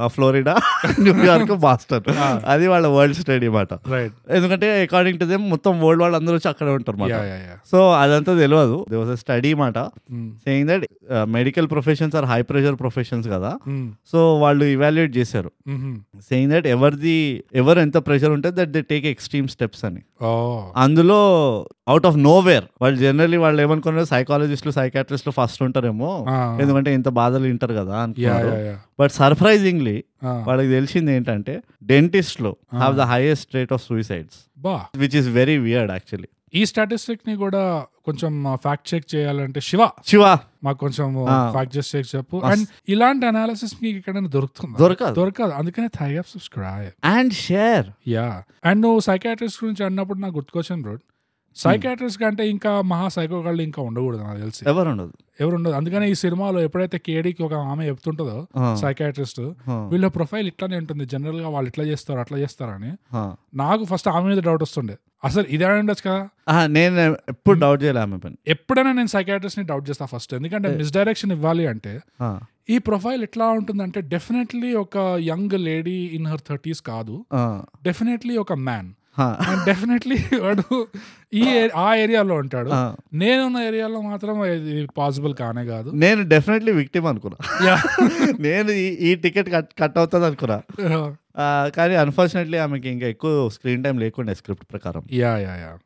ఫ్లోరిడా 0.09 0.55
న్యూయార్క్ 1.03 1.53
బాస్టన్ 1.65 2.07
అది 2.47 2.67
వాళ్ళ 2.67 2.87
వరల్డ్ 2.89 3.19
స్టడీ 3.21 3.49
మాట 3.49 3.73
రైట్ 3.93 4.15
ఎందుకంటే 4.31 4.83
అకార్డింగ్ 4.83 5.21
టు 5.21 5.25
దేమ్ 5.25 5.45
మొత్తం 5.51 5.75
వరల్డ్ 5.83 6.03
వాళ్ళు 6.03 6.17
అందరూ 6.17 6.37
వచ్చి 6.37 6.49
అక్కడ 6.49 6.69
ఉంటారు 6.79 6.99
మాట 6.99 7.19
సో 7.73 7.81
అదంతా 7.99 8.35
తెలియదు 8.41 8.79
దే 8.91 9.17
స్టడీ 9.17 9.53
మాట 9.55 9.79
saying 10.47 10.69
that 10.69 10.87
medical 11.37 11.69
professions 11.69 12.17
are 12.17 12.27
high 12.27 12.41
pressure 12.51 12.79
professions 12.81 13.29
కదా. 13.29 13.53
సో 14.13 14.39
వాళ్ళు 14.41 14.65
ఇవాల్యుయేట్ 14.65 15.17
చేశారు. 15.17 15.51
సేయింగ్ 16.29 16.53
దట్ 16.53 16.67
ఎవరిది 16.67 17.45
ఎవరు 17.55 17.81
ఎంత 17.81 17.97
ప్రెషర్ 17.97 18.31
ఉంటే 18.31 18.51
that 18.51 18.71
they 18.71 18.81
take 18.81 19.07
extreme 19.07 19.49
steps 19.49 19.85
అని. 19.85 20.03
అందులో 20.77 21.19
అవుట్ 21.89 22.07
ఆఫ్ 22.07 22.17
నో 22.17 22.39
వేర్ 22.39 22.65
వాళ్ళు 22.83 22.99
జనరల్లీ 22.99 23.37
వాళ్ళు 23.37 23.63
ఏమనుకున్నారు 23.63 24.05
సైకాలజిస్టులు 24.05 24.73
సైకాట్రిస్టులు 24.73 25.35
ఫస్ట్ 25.41 25.63
ఉంటారేమో. 25.63 26.13
ఎందుకంటే 26.61 26.95
ఇంత 26.95 27.09
బాధలు 27.09 27.43
వింటారు 27.43 27.75
కదా 27.75 27.97
అనుకున్నారు. 27.99 28.79
బట్ 29.01 29.13
సర్ప్రైజింగ్లీ 29.13 30.05
వాళ్ళకి 30.25 30.69
తెలిసింది 30.69 31.13
ఏంటంటే 31.13 31.63
డెంటిస్ట్లో 31.85 32.57
have 32.75 32.97
the 32.97 33.01
highest 33.01 33.55
rate 33.55 33.73
of 33.73 33.83
suicides 33.83 34.41
which 34.97 35.17
is 35.17 35.29
very 35.29 35.59
weird 35.59 35.93
actually 35.93 36.29
ఈ 36.55 36.67
స్టాటిస్టిక్ని 36.67 37.37
కూడా 37.37 37.87
కొంచెం 38.05 38.45
ఫ్యాక్ట్ 38.55 38.95
చెక్ 38.95 39.15
చేయాలంటే 39.15 39.61
శివ. 39.61 39.89
శివ. 40.07 40.37
మాకు 40.65 40.79
కొంచెం. 40.79 41.27
ఫ్యాక్ట్ 41.51 41.77
చెక్ 41.77 41.87
చేసి 41.97 42.17
చెప్పు. 42.17 42.37
అండ్ 42.37 42.67
ఇలాంటి 42.89 43.27
అనాలిసిస్ 43.27 43.75
మీకు 43.83 43.99
ఎక్కడైనా 43.99 44.29
దొరుకుతుంది? 44.29 44.77
దొరకదు. 44.81 45.15
దొరకదు. 45.15 45.51
అందుకనే 45.51 45.89
thigh gap 46.01 46.29
subscribe 46.29 46.91
and 47.05 47.33
share. 47.33 47.87
Yeah 48.09 48.43
and 48.65 48.83
నువ్వు 48.83 49.01
సైకాట్రిస్ట్ 49.01 49.65
గురించి 49.65 49.87
అన్నప్పుడు 49.87 50.19
నాకు 50.19 50.35
గుర్తుకొచ్చాను 50.35 50.83
బ్రో. 50.83 50.99
సైకాట్రిస్ట్ 51.57 52.21
కంటే 52.21 52.49
ఇంకా 52.49 52.83
మహా 52.83 53.09
సైకో 53.09 53.41
వాళ్ళు 53.41 53.63
ఇంకా 53.63 53.83
ఉండకూడదు 53.83 54.23
నాకు 54.23 54.39
తెలిసి. 54.39 54.65
ఎవరు 54.69 54.89
ఉండదు 54.89 55.13
ఎవరు 55.41 55.55
ఉండదు 55.55 55.75
అందుకనే 55.75 56.11
ఈ 56.11 56.15
సినిమాలో 56.15 56.61
ఎప్పుడైతే 56.61 56.99
కేడీకి 56.99 57.43
ఒక 57.43 57.55
ఆమె 57.55 57.89
చెప్తుంటుందో 57.89 58.47
సైకాట్రిస్ట్ 58.75 59.41
వీళ్ళ 59.69 60.09
ప్రొఫైల్ 60.09 60.47
ఇట్లానే 60.47 60.77
ఉంటుంది. 60.77 61.07
జనరల్గా 61.07 61.49
వాళ్ళు 61.49 61.69
ఇట్లా 61.69 61.85
చేస్తారు 61.85 62.21
అట్లా 62.21 62.39
చేస్తారని. 62.39 62.93
నాకు 63.55 63.85
ఫస్ట్ 63.85 64.09
ఆమె 64.09 64.35
మీద 64.35 64.43
డౌట్ 64.43 64.63
వస్తుండే. 64.63 64.97
అసలు 65.25 65.47
ఇదే 65.49 65.67
ఉండొచ్చు 65.67 66.11
కదా 66.11 66.67
నేను 66.67 67.01
ఎప్పుడు 67.29 67.59
డౌట్ 67.59 67.83
చేయలే 67.83 68.01
ఆమె 68.01 68.19
పని. 68.19 68.37
ఎప్పుడైనా 68.49 68.93
నేను 68.93 69.09
సైకాట్రిస్ట్ని 69.09 69.67
డౌట్ 69.67 69.91
చేస్తా 69.91 70.07
ఫస్ట్ 70.07 70.35
ఎందుకంటే 70.35 70.69
మిస్డైరెక్షన్ 70.69 71.33
ఇవ్వాలి 71.33 71.67
అంటే 71.67 72.01
ఈ 72.71 72.79
ప్రొఫైల్ 72.79 73.23
ఎట్లా 73.23 73.49
ఉంటుందంటే 73.49 74.01
డెఫినెట్లీ 74.01 74.75
ఒక 74.75 74.97
young 75.21 75.53
lady 75.53 75.91
in 75.91 76.27
her 76.27 76.41
thirties 76.49 76.83
కాదు. 76.83 77.25
డెఫినెట్లీ 77.83 78.37
ఒక 78.37 78.53
మ్యాన్ 78.53 78.89
డెఫినెట్లీ 79.65 80.17
వాడు 80.39 80.89
ఈ 81.33 81.69
ఆ. 81.77 81.95
ఏరియాలో 81.95 82.35
ఉంటాడు. 82.35 82.71
నేనున్న 83.17 83.59
ఏరియాలో 83.59 84.01
మాత్రం 84.01 84.45
ఇది 84.45 84.89
పాసిబుల్ 84.99 85.35
కానే 85.35 85.65
కాదు. 85.65 85.91
నేను 85.91 86.29
డెఫినెట్లీ 86.29 86.73
విక్టిమ్ 86.73 87.07
అనుకున్నా. 87.07 87.71
నేను 88.41 88.71
ఈ- 88.71 89.15
టికెట్ 89.15 89.51
కట్ 89.51 89.69
కట్ 89.81 89.99
అవుతుంది 89.99 90.27
అనుకున్నా. 90.27 90.63
కానీ 91.77 91.95
అన్ఫార్చునేట్లీ 91.95 92.59
ఆమెకి 92.59 92.89
ఇంకా 92.89 93.07
ఎక్కువ 93.07 93.49
స్క్రీన్ 93.49 93.85
టైం 93.85 93.99
లేకుండే 93.99 94.35
స్క్రిప్ట్ 94.35 94.65
ప్రకారం. 94.73 95.03
Yeah 95.13 95.39
yeah 95.39 95.55
yeah. 95.55 95.79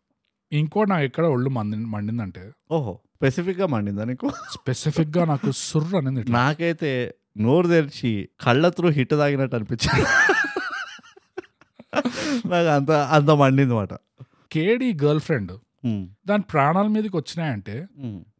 ఇంకో 0.53 0.85
నాకు 0.85 1.05
ఎక్కడ 1.05 1.25
ఒళ్ళు 1.25 1.51
మంది 1.51 1.77
మండిందంటే? 1.77 2.51
ఓహో 2.71 2.99
స్పెసిఫిక్గా 3.17 3.67
మండిందా 3.67 4.05
నీకు? 4.05 4.29
స్పెసిఫిక్గా 4.29 5.25
నాకు 5.25 5.53
సుర్రు 5.57 5.97
అనేది. 5.97 6.33
నాకైతే 6.33 7.15
నోరు 7.39 7.69
తెరిచి 7.69 8.29
కళ్ళ 8.41 8.69
త్రూ 8.69 8.89
హిట్ 8.89 9.11
తాగినట్టు 9.11 9.57
అనిపించింది. 9.57 10.07
నాకు 12.45 12.69
అంత 12.69 12.91
అంత 12.91 13.31
మండింది 13.31 13.75
మాట 13.75 13.93
కేడీ 14.51 14.93
గర్ల్ 15.05 15.21
ఫ్రెండ్ 15.21 15.53
దాని 16.27 16.43
ప్రాణాల 16.43 16.87
మీదకి 16.87 17.17
వచ్చినాయంటే 17.17 17.77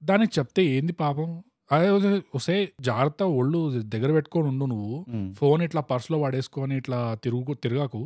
దానికి 0.05 0.33
చెప్తే 0.39 0.63
ఏంది 0.67 0.93
పాపం? 0.93 1.29
అదే 1.71 1.89
వసే 2.35 2.73
జాగ్రత్త 2.81 3.23
ఒళ్ళు 3.23 3.59
దగ్గర 3.85 4.13
పెట్టుకొని 4.13 4.49
ఉండు 4.49 4.65
నువ్వు. 4.65 4.97
ఫోన్ 5.35 5.63
ఇట్లా 5.63 5.81
పర్సులో 5.81 6.23
పడేసుకొని 6.23 6.77
ఇట్లా 6.77 7.17
తిరుగు 7.25 7.55
తిరగకు. 7.55 8.03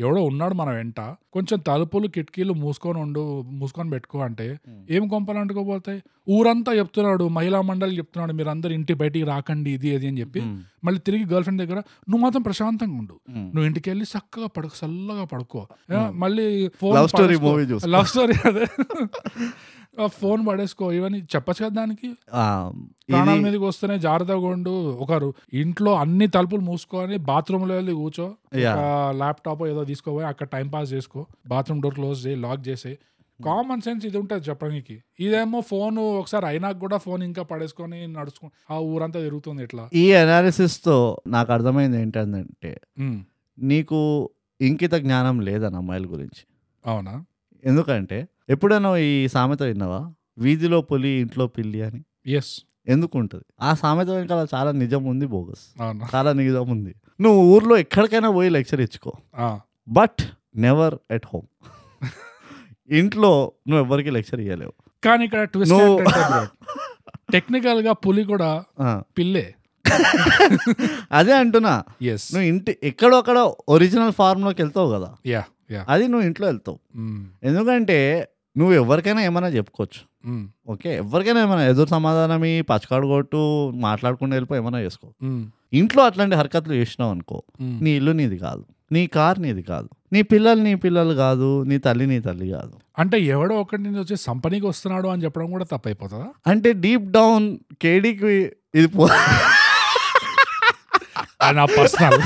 ఎవడో 0.00 0.22
ఉన్నాడు 0.22 0.54
మన 0.54 0.70
వెంట. 0.70 1.00
కొంచెం 1.32 1.60
తలుపులు 1.60 2.08
కిటికీలు 2.08 2.52
మూసుకొని 2.52 2.98
ఉండు 2.98 3.22
మూసుకొని 3.52 3.90
పెట్టుకో 3.90 4.18
అంటే. 4.18 4.46
ఏం 4.90 5.08
కొంపలు 5.08 5.38
అంటుకోపోతాయి 5.38 6.02
ఊరంతా 6.30 6.72
చెప్తున్నాడు 6.72 7.28
మహిళా 7.28 7.60
మండలి 7.60 7.96
చెప్తున్నాడు 7.96 8.32
మీరు 8.32 8.48
అందరు 8.48 8.72
ఇంటి 8.72 8.94
బయటికి 8.94 9.24
రాకండి 9.24 9.70
ఇది 9.70 9.94
అది 9.96 10.06
అని 10.06 10.20
చెప్పి. 10.20 10.40
మళ్ళీ 10.84 11.00
తిరిగి 11.00 11.24
గర్ల్ 11.24 11.42
ఫ్రెండ్ 11.42 11.62
దగ్గర 11.62 11.78
నువ్వు 12.08 12.18
మాత్రం 12.18 12.42
ప్రశాంతంగా 12.42 12.98
ఉండు. 12.98 13.16
నువ్వు 13.30 13.64
ఇంటికి 13.64 13.90
వెళ్ళి 13.90 14.04
చక్కగా 14.04 14.46
పడుకో 14.46 14.86
చల్లగా 14.86 15.24
పడుకో. 15.24 15.62
మళ్ళీ 16.14 16.46
ఫోన్ 16.80 16.96
లవ్ 16.96 17.08
స్టోరీ 17.08 17.26
పడేసుకో. 17.26 17.46
మూవీ 17.46 17.64
చూస్తా. 17.64 17.90
లవ్ 17.90 18.06
స్టోరీ 18.06 18.34
అదే. 18.46 18.66
ఫోన్ 20.20 20.46
పడేసుకో. 20.46 20.86
ఇవన్నీ 20.98 21.18
చెప్పచ్చు 21.34 21.60
కదా 21.64 21.74
దానికి? 21.80 22.08
ప్రాణాల 23.10 23.38
మీదకి 23.44 23.64
వస్తేనే 23.64 23.98
జాగ్రత్తగా 23.98 24.48
ఉండు. 24.54 24.74
ఒకరు 25.04 25.28
ఇంట్లో 25.62 25.92
అన్ని 26.02 26.26
తలుపులు 26.36 26.64
మూసుకొని 26.68 27.16
బాత్రూమ్లో 27.30 27.74
వెళ్ళి 27.74 27.94
కూర్చో. 28.00 28.28
ల్యాప్టాప్ 29.22 29.62
ఏదో 29.72 29.84
తీసుకోపోయి 29.84 30.26
అక్కడ 30.26 30.46
టైం 30.56 30.68
పాస్ 30.76 30.92
చేసుకో. 30.92 31.22
బాత్రూమ్ 31.46 31.82
డోర్ 31.82 31.94
క్లోజ్ 31.94 32.26
చేయి 32.26 32.38
లాక్ 32.46 32.64
చేసి 32.68 32.94
కామన్ 33.40 33.80
సెన్స్ 33.80 34.04
ఇది 34.06 34.18
ఉంటుంది 34.18 34.44
చెప్పడానికి. 34.48 34.94
ఇదేమో 35.20 35.58
ఫోన్ 35.72 35.98
ఒకసారి 35.98 36.46
అయినాక 36.46 36.76
కూడా 36.84 36.96
ఫోన్ 36.96 37.22
ఇంకా 37.22 37.42
పడేసుకొని 37.42 38.06
నడుచుకో 38.06 38.48
ఆ 38.70 38.78
ఊరంతా 38.78 39.20
తిరుగుతుంది 39.20 39.62
ఇట్లా. 39.62 39.84
ఈ 39.94 40.12
అనాలిసిస్తో 40.12 40.96
నాకు 41.26 41.52
అర్థమైంది 41.52 42.00
ఏంటంటే 42.00 42.72
నీకు 43.58 43.98
ఇంకిత 44.60 44.94
జ్ఞానం 44.94 45.40
లేదని 45.40 45.76
అమ్మాయిల 45.76 46.06
గురించి? 46.06 46.42
అవునా? 46.86 47.14
ఎందుకంటే 47.64 48.18
ఎప్పుడైనా 48.48 48.96
ఈ 48.96 49.28
సామెత 49.28 49.62
విన్నావా? 49.62 50.12
వీధిలో 50.38 50.80
పులి 50.80 51.08
ఇంట్లో 51.08 51.46
పిల్లి 51.46 51.82
అని? 51.82 52.00
ఎస్ 52.26 52.52
ఎందుకు 52.88 53.18
ఉంటుంది 53.18 53.44
ఆ 53.60 53.74
సామెత 53.74 54.08
వెనకాల 54.08 54.46
చాలా 54.54 54.72
నిజం 54.72 55.04
ఉంది 55.04 55.26
బోగస్. 55.26 55.64
చాలా 56.14 56.32
నిజం 56.32 56.70
ఉంది. 56.70 56.94
నువ్వు 57.20 57.40
ఊర్లో 57.54 57.76
ఎక్కడికైనా 57.76 58.30
పోయి 58.30 58.50
లెక్చర్ 58.50 58.80
ఇచ్చుకో. 58.80 59.12
బట్ 59.88 60.20
నెవర్ 60.56 60.94
ఎట్ 61.10 61.26
హోమ్ 61.34 61.46
ఇంట్లో 62.90 63.52
నువ్వు 63.68 63.84
ఎవరికి 63.84 64.10
లెక్చర్ 64.10 64.40
ఇవ్వలేవు 64.40 64.74
కానీ 65.04 65.24
ఇక్కడ 65.24 65.44
టెక్నికల్గా 67.32 67.92
పులి 67.92 68.24
కూడా 68.24 68.64
పిల్లే. 69.18 69.46
అదే 71.12 71.32
అంటున్నా. 71.32 71.84
ఎస్ 72.02 72.34
నువ్వు 72.34 72.48
ఇంటి 72.48 72.78
ఎక్కడో 72.82 73.18
అక్కడ 73.18 73.38
ఒరిజినల్ 73.68 74.12
ఫార్మ్లోకి 74.12 74.62
వెళ్తావు 74.62 74.88
కదా. 74.92 75.10
యా 75.26 75.42
యా 75.70 75.84
అది 75.88 76.08
నువ్వు 76.08 76.26
ఇంట్లో 76.26 76.46
వెళ్తావు. 76.46 76.78
ఎందుకంటే 77.42 77.98
నువ్వు 78.58 78.72
ఎవరికైనా 78.74 79.22
ఏమైనా 79.22 79.48
చెప్పుకోవచ్చు. 79.48 80.00
ఓకే? 80.72 80.90
ఎవరికైనా 80.96 81.40
ఏమైనా 81.42 81.64
ఎదురు 81.64 81.90
సమాధానం 81.96 82.42
ఈ 82.44 82.54
పచ్చకాడు 82.70 83.06
కొట్టు 83.06 83.40
మాట్లాడుకుంటూ 83.86 84.34
వెళ్ళిపో 84.34 84.56
ఏమైనా 84.56 84.80
చేసుకో. 84.80 85.08
ఇంట్లో 85.72 86.02
అట్లాంటి 86.04 86.36
హరకతులు 86.36 86.74
చేసినావు 86.74 87.10
అనుకో 87.10 87.38
నీ 87.84 87.90
ఇల్లు 87.90 88.12
నీది 88.12 88.38
కాదు 88.38 88.64
నీ 88.92 89.02
కార్ 89.06 89.38
నీది 89.40 89.62
కాదు 89.62 89.88
నీ 90.12 90.20
పిల్లలు 90.22 90.60
నీ 90.60 90.74
పిల్లలు 90.74 91.14
కాదు 91.14 91.48
నీ 91.62 91.76
తల్లి 91.78 92.04
నీ 92.06 92.18
తల్లి 92.20 92.46
కాదు. 92.50 92.74
అంటే 92.98 93.16
ఎవడో 93.34 93.54
ఒకటి 93.60 93.82
నుంచి 93.82 94.00
వచ్చి 94.00 94.16
సంపనీకి 94.16 94.66
వస్తున్నాడు 94.66 95.08
అని 95.08 95.22
చెప్పడం 95.24 95.48
కూడా 95.50 95.66
తప్పైపోతుందా? 95.72 96.28
అంటే 96.46 96.72
డీప్ 96.84 97.06
డౌన్ 97.18 97.46
కేడీకి 97.82 98.32
ఇది 98.74 98.88
పో 98.96 99.04
నా 101.40 101.64
పర్సనల్ 101.64 102.16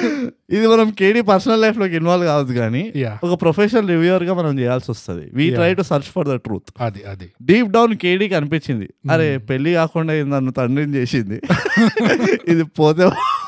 ఇది 0.54 0.66
మనం 0.66 0.90
కేడీ 0.90 1.20
పర్సనల్ 1.20 1.62
లైఫ్లోకి 1.62 1.96
ఇన్వాల్వ్ 1.96 2.26
కావద్దు 2.26 2.52
కానీ 2.52 2.82
ఒక 3.24 3.42
ప్రొఫెషనల్ 3.42 3.88
రివ్యూవర్గా 3.88 4.34
మనం 4.34 4.58
చేయాల్సి 4.58 4.90
వస్తుంది. 4.90 5.30
We. 5.34 5.50
Try 5.50 5.74
to 5.74 5.82
search 5.82 6.04
for 6.04 6.28
the 6.28 6.34
truth 6.36 6.70
అది 6.80 7.04
అది. 7.04 7.32
డీప్ 7.42 7.68
డౌన్ 7.68 7.94
కేడీకి 7.94 8.34
అనిపించింది. 8.34 8.88
అరే 9.10 9.38
పెళ్ళి 9.38 9.72
కాకుండా 9.72 10.14
నన్ను 10.24 10.52
తండ్రిని 10.52 10.94
చేసింది. 10.96 11.38
ఇది 12.48 12.64
పోతే 12.64 13.04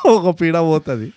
ఒక 0.06 0.40
పీడ 0.40 0.56
పోతుంది. 0.56 1.08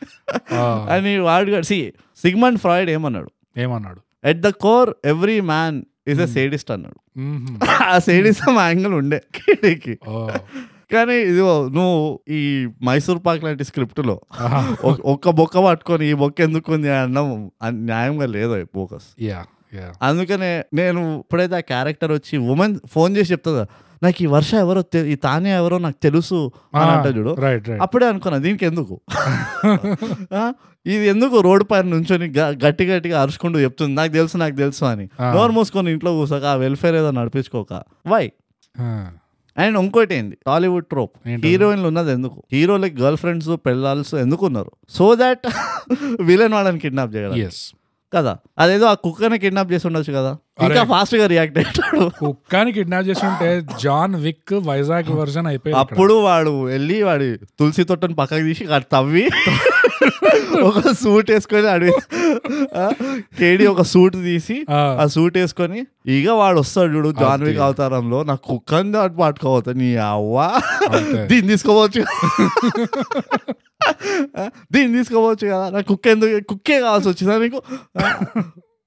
అని 0.89 1.19
వాడు 1.19 1.61
సి 1.61 1.79
సిగ్మండ్ 2.23 2.59
ఫ్రాయిడ్ 2.59 2.89
ఏమన్నాడు? 2.89 3.31
ఏమన్నాడు? 3.57 3.99
At 4.23 4.39
the 4.39 4.47
core 4.47 4.93
every 5.05 5.41
man 5.41 5.79
is 6.07 6.19
a 6.19 6.25
sadist 6.25 6.71
అన్నాడు. 6.71 6.99
మ్మ్హ్మ్. 7.19 7.57
ఆ 7.89 7.99
సేడిజం 7.99 8.55
యాంగిల్ 8.59 8.93
ఉండే 8.93 9.23
కేడీకి 9.35 9.95
కానీ 10.91 11.15
ఇది 11.23 11.41
నువ్వు 11.71 11.97
ఈ 12.31 12.39
మైసూర్ 12.83 13.19
పాక్ 13.25 13.43
లాంటి 13.43 13.63
స్క్రిప్ట్లో 13.63 14.15
ఒక్క 15.05 15.29
బొక్క 15.31 15.65
పట్టుకొని 15.65 16.05
ఈ 16.05 16.13
బొక్క 16.13 16.41
ఎందుకు 16.41 16.73
ఉంది 16.73 16.89
అన్నం 16.95 17.27
అన్- 17.61 17.81
న్యాయంగా 17.85 18.25
లేదు 18.31 18.65
ఫోకస్. 18.73 19.07
అందుకనే 20.01 20.49
నేను 20.73 21.19
ఇప్పుడైతే 21.19 21.55
ఆ 21.55 21.63
క్యారెక్టర్ 21.67 22.11
వచ్చి 22.11 22.37
ఉమెన్ 22.47 22.79
ఫోన్ 22.87 23.17
చేసి 23.17 23.31
చెప్తుందా 23.31 23.63
నాకు 24.01 24.23
ఈ 24.23 24.27
వర్ష 24.27 24.53
ఎవరో 24.55 24.81
ఈ 25.05 25.15
తానే 25.17 25.49
ఎవరో 25.51 25.77
నాకు 25.77 25.97
తెలుసు 26.03 26.37
అని 26.75 26.91
అంట 26.91 27.07
చూడు. 27.17 27.31
అప్పుడే 27.81 28.07
అనుకున్నా 28.07 28.37
దీనికి 28.37 28.65
ఎందుకు? 28.65 28.95
ఇది 30.85 31.07
ఎందుకు 31.07 31.39
రోడ్డు 31.39 31.65
పైన 31.65 31.85
నుంచొని 31.87 32.27
గట్టి 32.63 32.85
గట్టిగా 32.85 33.21
అరుచుకుంటూ 33.21 33.59
చెప్తుంది 33.59 33.95
నాకు 33.95 34.13
తెలుసు 34.13 34.37
నాకు 34.37 34.55
తెలుసు 34.55 34.85
అని. 34.85 35.05
ఆ. 35.19 35.33
నోరు 35.33 35.51
మూసుకొని 35.51 35.91
ఇంట్లో 35.91 36.11
కూర్చోక 36.11 36.45
ఆ 36.45 36.55
వెల్ఫేర్ 36.55 36.95
ఏదో 36.95 37.11
నడిపించుకోక. 37.11 37.73
వై 38.07 38.25
అండ్ 39.59 39.77
ఇంకోటి 39.79 40.15
ఏంది? 40.15 40.35
టాలీవుడ్ 40.45 40.85
ట్రోప్? 40.85 41.13
హీరోయిన్లు 41.45 41.87
ఉన్నది 41.87 42.11
ఎందుకు? 42.11 42.37
హీరోలకి 42.53 43.01
గర్ల్ 43.01 43.17
ఫ్రెండ్స్ 43.17 43.49
పెళ్ళాల్స్ 43.65 44.13
ఎందుకు 44.15 44.45
ఉన్నారు 44.45 44.71
సో 44.89 45.15
దాట్ 45.15 45.45
విలన్ 46.21 46.53
వాళ్ళని 46.57 46.79
కిడ్నాప్ 46.79 47.15
చేయడం 47.15 47.35
ఎస్ 47.39 47.61
కదా? 48.13 48.33
అదేదో 48.59 48.85
ఆ 48.85 48.93
కుక్కని 49.03 49.39
కిడ్నాప్ 49.39 49.71
చేసి 49.71 49.87
ఉండొచ్చు 49.87 50.13
కదా? 50.13 50.31
ఇంకా 50.59 50.83
ఫాస్ట్గా 50.85 51.25
రియాక్ట్ 51.27 51.57
అయ్యాడు. 51.59 52.01
కుక్కని 52.19 52.71
కిడ్నాప్ 52.73 53.07
చేసి 53.07 53.23
ఉంటే 53.25 53.49
జాన్ 53.81 54.15
విక్ 54.23 54.53
వైజాగ్ 54.65 55.09
వర్జన్ 55.19 55.47
అయిపోయింది 55.47 55.79
అక్కడ. 55.79 55.93
అప్పుడు 55.93 56.15
వాడు 56.23 56.53
వెళ్ళి 56.65 56.97
వాడి 57.03 57.27
తులసి 57.59 57.83
తొట్టని 57.85 58.15
పక్కకి 58.15 58.43
తీసి 58.43 58.65
తవ్వి 58.91 59.25
ఒక 60.63 60.79
సూట్ 60.99 61.29
వేసుకొని 61.31 61.67
అడిగి 61.69 61.95
కేడి 63.37 63.65
ఒక 63.67 63.81
సూట్ 63.89 64.15
తీసి 64.23 64.57
ఆ, 64.71 64.79
సూట్ 65.07 65.37
వేసుకొని 65.37 65.79
ఇక 66.09 66.27
వాడు 66.37 66.59
వస్తాడు 66.59 66.91
చూడు 66.95 67.09
జాన్ 67.19 67.43
విక్. 67.43 67.59
అవతారంలో. 67.61 68.19
నాకు 68.23 68.43
కుక్కని 68.47 68.97
అటు 68.99 69.17
పట్టుకోవద్దు. 69.19 69.73
నీ 69.73 69.89
అవ్వ. 70.05 70.37
దీన్ని 71.27 71.47
తీసుకోవచ్చు 71.47 72.03
దీన్ని 74.71 74.93
తీసుకోవచ్చు 74.97 75.45
కదా. 75.47 75.65
నాకు 75.69 75.87
కుక్క 75.87 76.07
ఎందుకు 76.07 76.39
కుక్కే 76.49 76.79
కావాల్సి 76.81 77.09
వచ్చిందా 77.09 77.37
నీకు? 77.37 77.59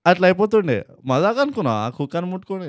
అట్లా 0.07 0.25
అయిపోతుండే. 0.29 0.79
మజాక్ 1.07 1.41
అనుకున్నా 1.43 1.73
ఆ 1.81 1.89
కుక్కని 1.97 2.29
ముట్టుకొని. 2.31 2.69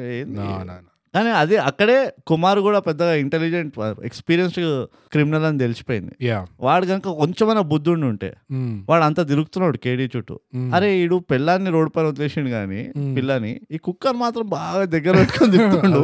కానీ 1.14 1.32
అదే 1.40 1.58
అక్కడే 1.68 1.96
కుమార్ 2.30 2.60
కూడా 2.62 2.80
పెద్దగా 2.86 3.14
ఇంటెలిజెంట్ 3.16 3.76
ఎక్స్పీరియన్స్డ్ 4.08 4.70
క్రిమినల్ 5.12 5.46
అని 5.50 5.60
తెలిసిపోయింది. 5.60 6.14
వాడు 6.62 6.86
కనుక 6.88 7.08
కొంచెమైనా 7.20 7.62
బుద్ధి 7.72 7.90
ఉండి 7.92 8.08
ఉంటే 8.08 8.30
ఉమ్, 8.54 8.72
వాడు 8.90 9.04
అంతా 9.08 9.24
తిరుగుతున్నాడు 9.30 9.78
కేడీ 9.84 10.06
చుట్టూ. 10.14 10.36
ఉమ్. 10.56 10.72
అరే 10.76 10.90
ఈడు 11.02 11.18
పిల్లాన్ని 11.32 11.72
రోడ్ 11.72 11.92
పైన 11.96 12.08
వదిలేసిండు 12.12 12.52
కానీ 12.52 12.82
మ్మ్. 12.98 13.14
పిల్లని 13.18 13.54
ఈ 13.72 13.80
కుక్కర్ 13.88 14.18
మాత్రం 14.24 14.48
బాగా 14.52 14.82
దగ్గర 14.96 15.14
పెట్టుకొని 15.22 15.52
తిప్పుతుండు. 15.58 16.02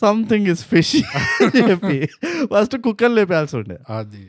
సంథింగ్ 0.00 0.48
ఇస్ 0.48 0.64
ఫిష్ 0.66 0.96
చెప్పి 1.60 1.98
ఫస్ట్ 2.52 2.76
కుక్కర్ 2.86 3.14
లేపేయాల్సి 3.14 3.56
ఉండే. 3.60 3.78
అది. 3.94 4.24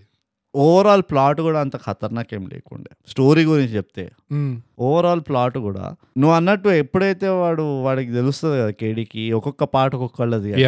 ఓవరాల్ 0.55 1.01
ప్లాట్ 1.01 1.41
కూడా 1.41 1.61
అంత 1.61 1.75
ఖతర్నాక్ 1.77 2.33
ఏం 2.33 2.49
లేకుండే. 2.53 2.89
స్టోరీ 3.07 3.45
గురించి 3.45 3.75
చెప్తే. 3.75 4.11
ఓవరాల్ 4.79 5.21
ప్లాట్ 5.21 5.57
కూడా. 5.57 5.95
నువ్వు 6.17 6.35
అన్నట్టు 6.35 6.69
ఎప్పుడైతే 6.69 7.27
వాడు 7.27 7.81
వాడికి 7.81 8.11
తెలుస్తుంది 8.11 8.57
కదా 8.59 8.69
కేడీకి 8.69 9.31
ఒక్కొక్క 9.31 9.63
పాట 9.63 9.95
ఒక్కొక్కళ్ళది 9.95 10.65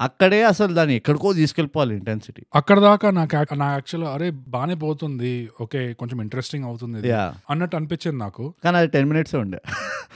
అక్కడే 0.00 0.42
అసలు 0.42 0.74
దాన్ని 0.74 0.96
ఎక్కడికో 0.96 1.32
తీసుకెళ్ళిపోవాలి 1.32 1.94
ఇంటెన్సిటీ 1.96 2.42
అక్కడ 2.54 2.80
దాకా 2.80 3.10
నాకు 3.10 3.54
నా 3.54 3.72
యాక్చువల్ 3.72 4.06
అరే 4.06 4.30
బానే 4.30 4.74
పోతుంది. 4.74 5.48
ఓకే 5.60 5.92
కొంచెం 5.92 6.20
ఇంట్రెస్టింగ్ 6.20 6.64
అవుతుంది 6.64 7.12
అన్నట్టు 7.12 7.76
అనిపించింది 7.76 8.18
నాకు. 8.18 8.54
కానీ 8.64 8.76
అది 8.76 8.88
టెన్ 8.88 9.08
మినిట్స్ 9.08 9.34
ఉండే. 9.34 9.58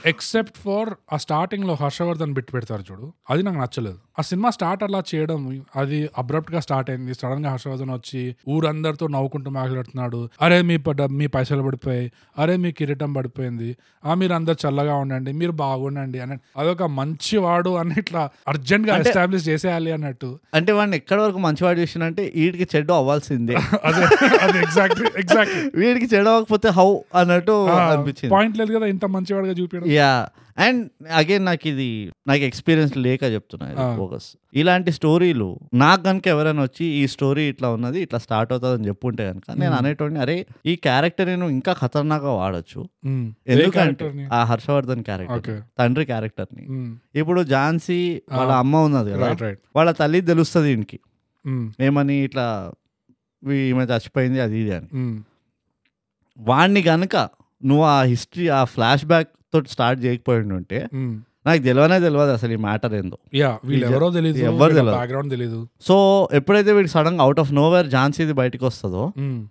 ఎక్సెప్ట్ 0.05 0.57
ఫర్ 0.57 0.89
ఆ 1.13 1.17
స్టార్టింగ్లో 1.17 1.77
హర్షవర్ధన్ 1.81 2.33
బిట్ 2.33 2.53
పెడతారు 2.53 2.83
చూడు. 2.91 3.13
అది 3.29 3.43
నాకు 3.43 3.57
నచ్చలేదు. 3.57 3.97
ఆ 4.19 4.21
సినిమా 4.21 4.49
స్టార్ట్ 4.49 4.83
అలా 4.83 5.03
చేయడం 5.15 5.63
అది 5.75 6.09
అబ్రప్ట్గా 6.17 6.59
స్టార్ట్ 6.59 6.89
అయింది. 6.89 7.13
సడన్గా 7.13 7.51
హర్షవర్ధన్ 7.51 7.89
వచ్చి 7.89 8.35
ఊరందరితో 8.95 9.07
నవ్వుకుంటూ 9.15 9.49
మాట్లాడుతున్నాడు? 9.51 10.19
అరే 10.41 10.57
మీ 10.61 10.75
మీ 11.11 11.25
పైసలు 11.27 11.63
పడిపోయాయి. 11.63 12.07
అరే 12.39 12.55
మీ 12.63 12.69
కిరీటం 12.71 13.11
పడిపోయింది. 13.13 13.69
ఆ 14.05 14.13
మీరు 14.13 14.33
అందరు 14.33 14.57
చల్లగా 14.63 14.95
ఉండండి 14.95 15.31
మీరు 15.31 15.51
బాగుండండి 15.51 16.19
అని 16.19 16.35
అదొక 16.57 16.83
మంచి 16.99 17.37
వాడు 17.37 17.71
అని 17.81 17.95
ఇట్లా 17.97 18.21
అర్జెంట్గా 18.47 18.97
ఎస్టాబ్లిష్ 18.97 19.45
చేసేయాలి 19.49 19.91
అన్నట్టు. 19.91 20.29
అంటే 20.53 20.71
వాడిని 20.71 20.97
ఎక్కడి 20.97 21.21
వరకు 21.21 21.39
మంచివాడు 21.39 21.79
చేసినంటే 21.79 22.23
వీడికి 22.35 22.67
చెడ్డ 22.75 22.91
అవ్వాల్సిందే. 23.01 23.55
అదే 23.83 24.05
అదే 24.45 24.57
ఎగ్జాక్ట్లీ 24.59 25.07
ఎగ్జాక్ట్లీ 25.17 25.61
వీడికి 25.75 26.09
చెడ్డ 26.15 26.27
అవ్వకపోతే 26.27 26.69
హౌ 26.79 26.89
అన్నట్టు 27.15 27.55
అనిపించింది. 27.91 28.33
పాయింట్ 28.35 28.57
లేదు 28.57 28.73
కదా 28.77 28.85
ఇంత 28.85 29.05
మంచివాడుగా 29.17 29.55
చూపించడం. 29.61 29.89
యా. 29.99 30.11
అండ్ 30.57 30.81
అగైన్ 31.11 31.45
నాకు 31.47 31.65
ఇది 31.67 31.87
నాకు 32.27 32.43
ఎక్స్పీరియన్స్ 32.47 32.93
లేక 32.97 33.21
చెప్తున్నా. 33.33 33.65
ఫోకస్ 33.97 34.27
ఇలాంటి 34.53 34.91
స్టోరీలు 34.91 35.47
నాకు 35.75 36.01
కనుక 36.03 36.25
ఎవరైనా 36.27 36.61
వచ్చి 36.61 36.85
ఈ 36.99 37.07
స్టోరీ 37.07 37.43
ఇట్లా 37.49 37.67
ఉన్నది 37.69 37.99
ఇట్లా 38.01 38.19
స్టార్ట్ 38.19 38.51
అవుతుంది 38.53 38.75
అని 38.77 38.87
చెప్పుంటే 38.87 39.23
కనుక 39.29 39.47
నేను. 39.53 39.73
అనేటోడిని 39.75 40.19
అరే 40.19 40.37
ఈ 40.65 40.75
క్యారెక్టర్ 40.85 41.27
నేను 41.27 41.47
ఇంకా 41.49 41.73
ఖతర్నాగా 41.81 42.31
వాడచ్చు 42.37 42.81
ఎందుకంటే? 43.53 44.05
ఆ 44.31 44.41
హర్షవర్ధన్ 44.43 45.03
క్యారెక్టర్ 45.03 45.35
తండ్రి 45.77 46.05
క్యారెక్టర్ని. 46.05 46.65
ఇప్పుడు 47.15 47.43
ఝాన్సీ 47.49 47.99
వాళ్ళ. 48.31 48.51
అమ్మ 48.61 48.75
ఉన్నది 48.87 49.11
కదా 49.15 49.21
వాళ్ళ 49.75 49.89
తల్లి 49.99 50.21
తెలుస్తుంది 50.25 50.71
ఉమ్. 51.45 51.65
ఏమని 51.81 52.17
ఇట్లా 52.23 52.45
ఈమె 53.63 53.83
చచ్చిపోయింది 53.85 54.39
అది 54.39 54.57
ఇది 54.59 54.71
అని. 54.75 54.87
వాడిని 56.37 56.81
గనుక 56.83 57.15
నువ్వు 57.61 57.85
ఆ 57.87 57.99
హిస్టరీ 58.03 58.47
ఆ 58.51 58.63
ఫ్లాష్ 58.69 59.05
బ్యాక్ 59.05 59.29
తోటి 59.55 59.69
స్టార్ట్ 59.69 59.99
చేయకపోయి 60.05 60.53
ఉంటే. 60.59 60.79
నాకు 61.47 61.61
తెలియనే 61.61 61.97
తెలియదు 61.99 62.31
అసలు 62.31 62.51
ఈ 62.51 62.55
మ్యాటర్ 62.55 62.93
ఏందో 62.93 63.17
ఎవరో 63.89 64.07
తెలియదు 64.09 64.39
ఎవ్వరు 64.51 64.73
తెలియదు. 64.73 65.29
తెలియదు 65.29 65.59
సో 65.81 65.95
ఎప్పుడైతే 66.33 66.71
వీడికి 66.71 66.93
సడన్ 66.93 67.19
అవుట్ 67.19 67.39
ఆఫ్ 67.39 67.51
నోవేర్ 67.53 67.87
ఝాన్సీది 67.87 68.33
బయటకు 68.33 68.65
వస్తుందో. 68.65 69.03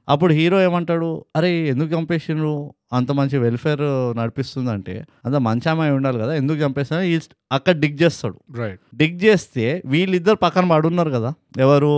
అప్పుడు 0.09 0.33
హీరో 0.35 0.59
ఏమంటాడు 0.63 1.11
అరే 1.37 1.51
ఎందుకు 1.69 1.91
చంపేసిండ్రు 1.95 2.55
అంత 2.95 3.11
మంచి 3.13 3.37
వెల్ఫేర్ 3.39 3.85
నడిపిస్తుందంటే 4.19 4.95
అంత 5.27 5.37
మంచి 5.45 5.69
అమ్మాయి 5.71 5.93
ఉండాలి 5.93 6.19
కదా 6.19 6.35
ఎందుకు 6.35 6.59
చంపేస్తున్నా 6.63 7.03
అక్కడ 7.51 7.75
డిగ్ 7.81 7.99
చేస్తాడు. 8.03 8.37
రైట్ 8.59 8.81
డిగ్ 8.97 9.19
చేస్తే 9.23 9.65
వీళ్ళిద్దరు 9.87 10.39
పక్కన 10.43 10.65
పడున్నారు 10.71 11.11
కదా 11.11 11.31
ఎవరు? 11.61 11.93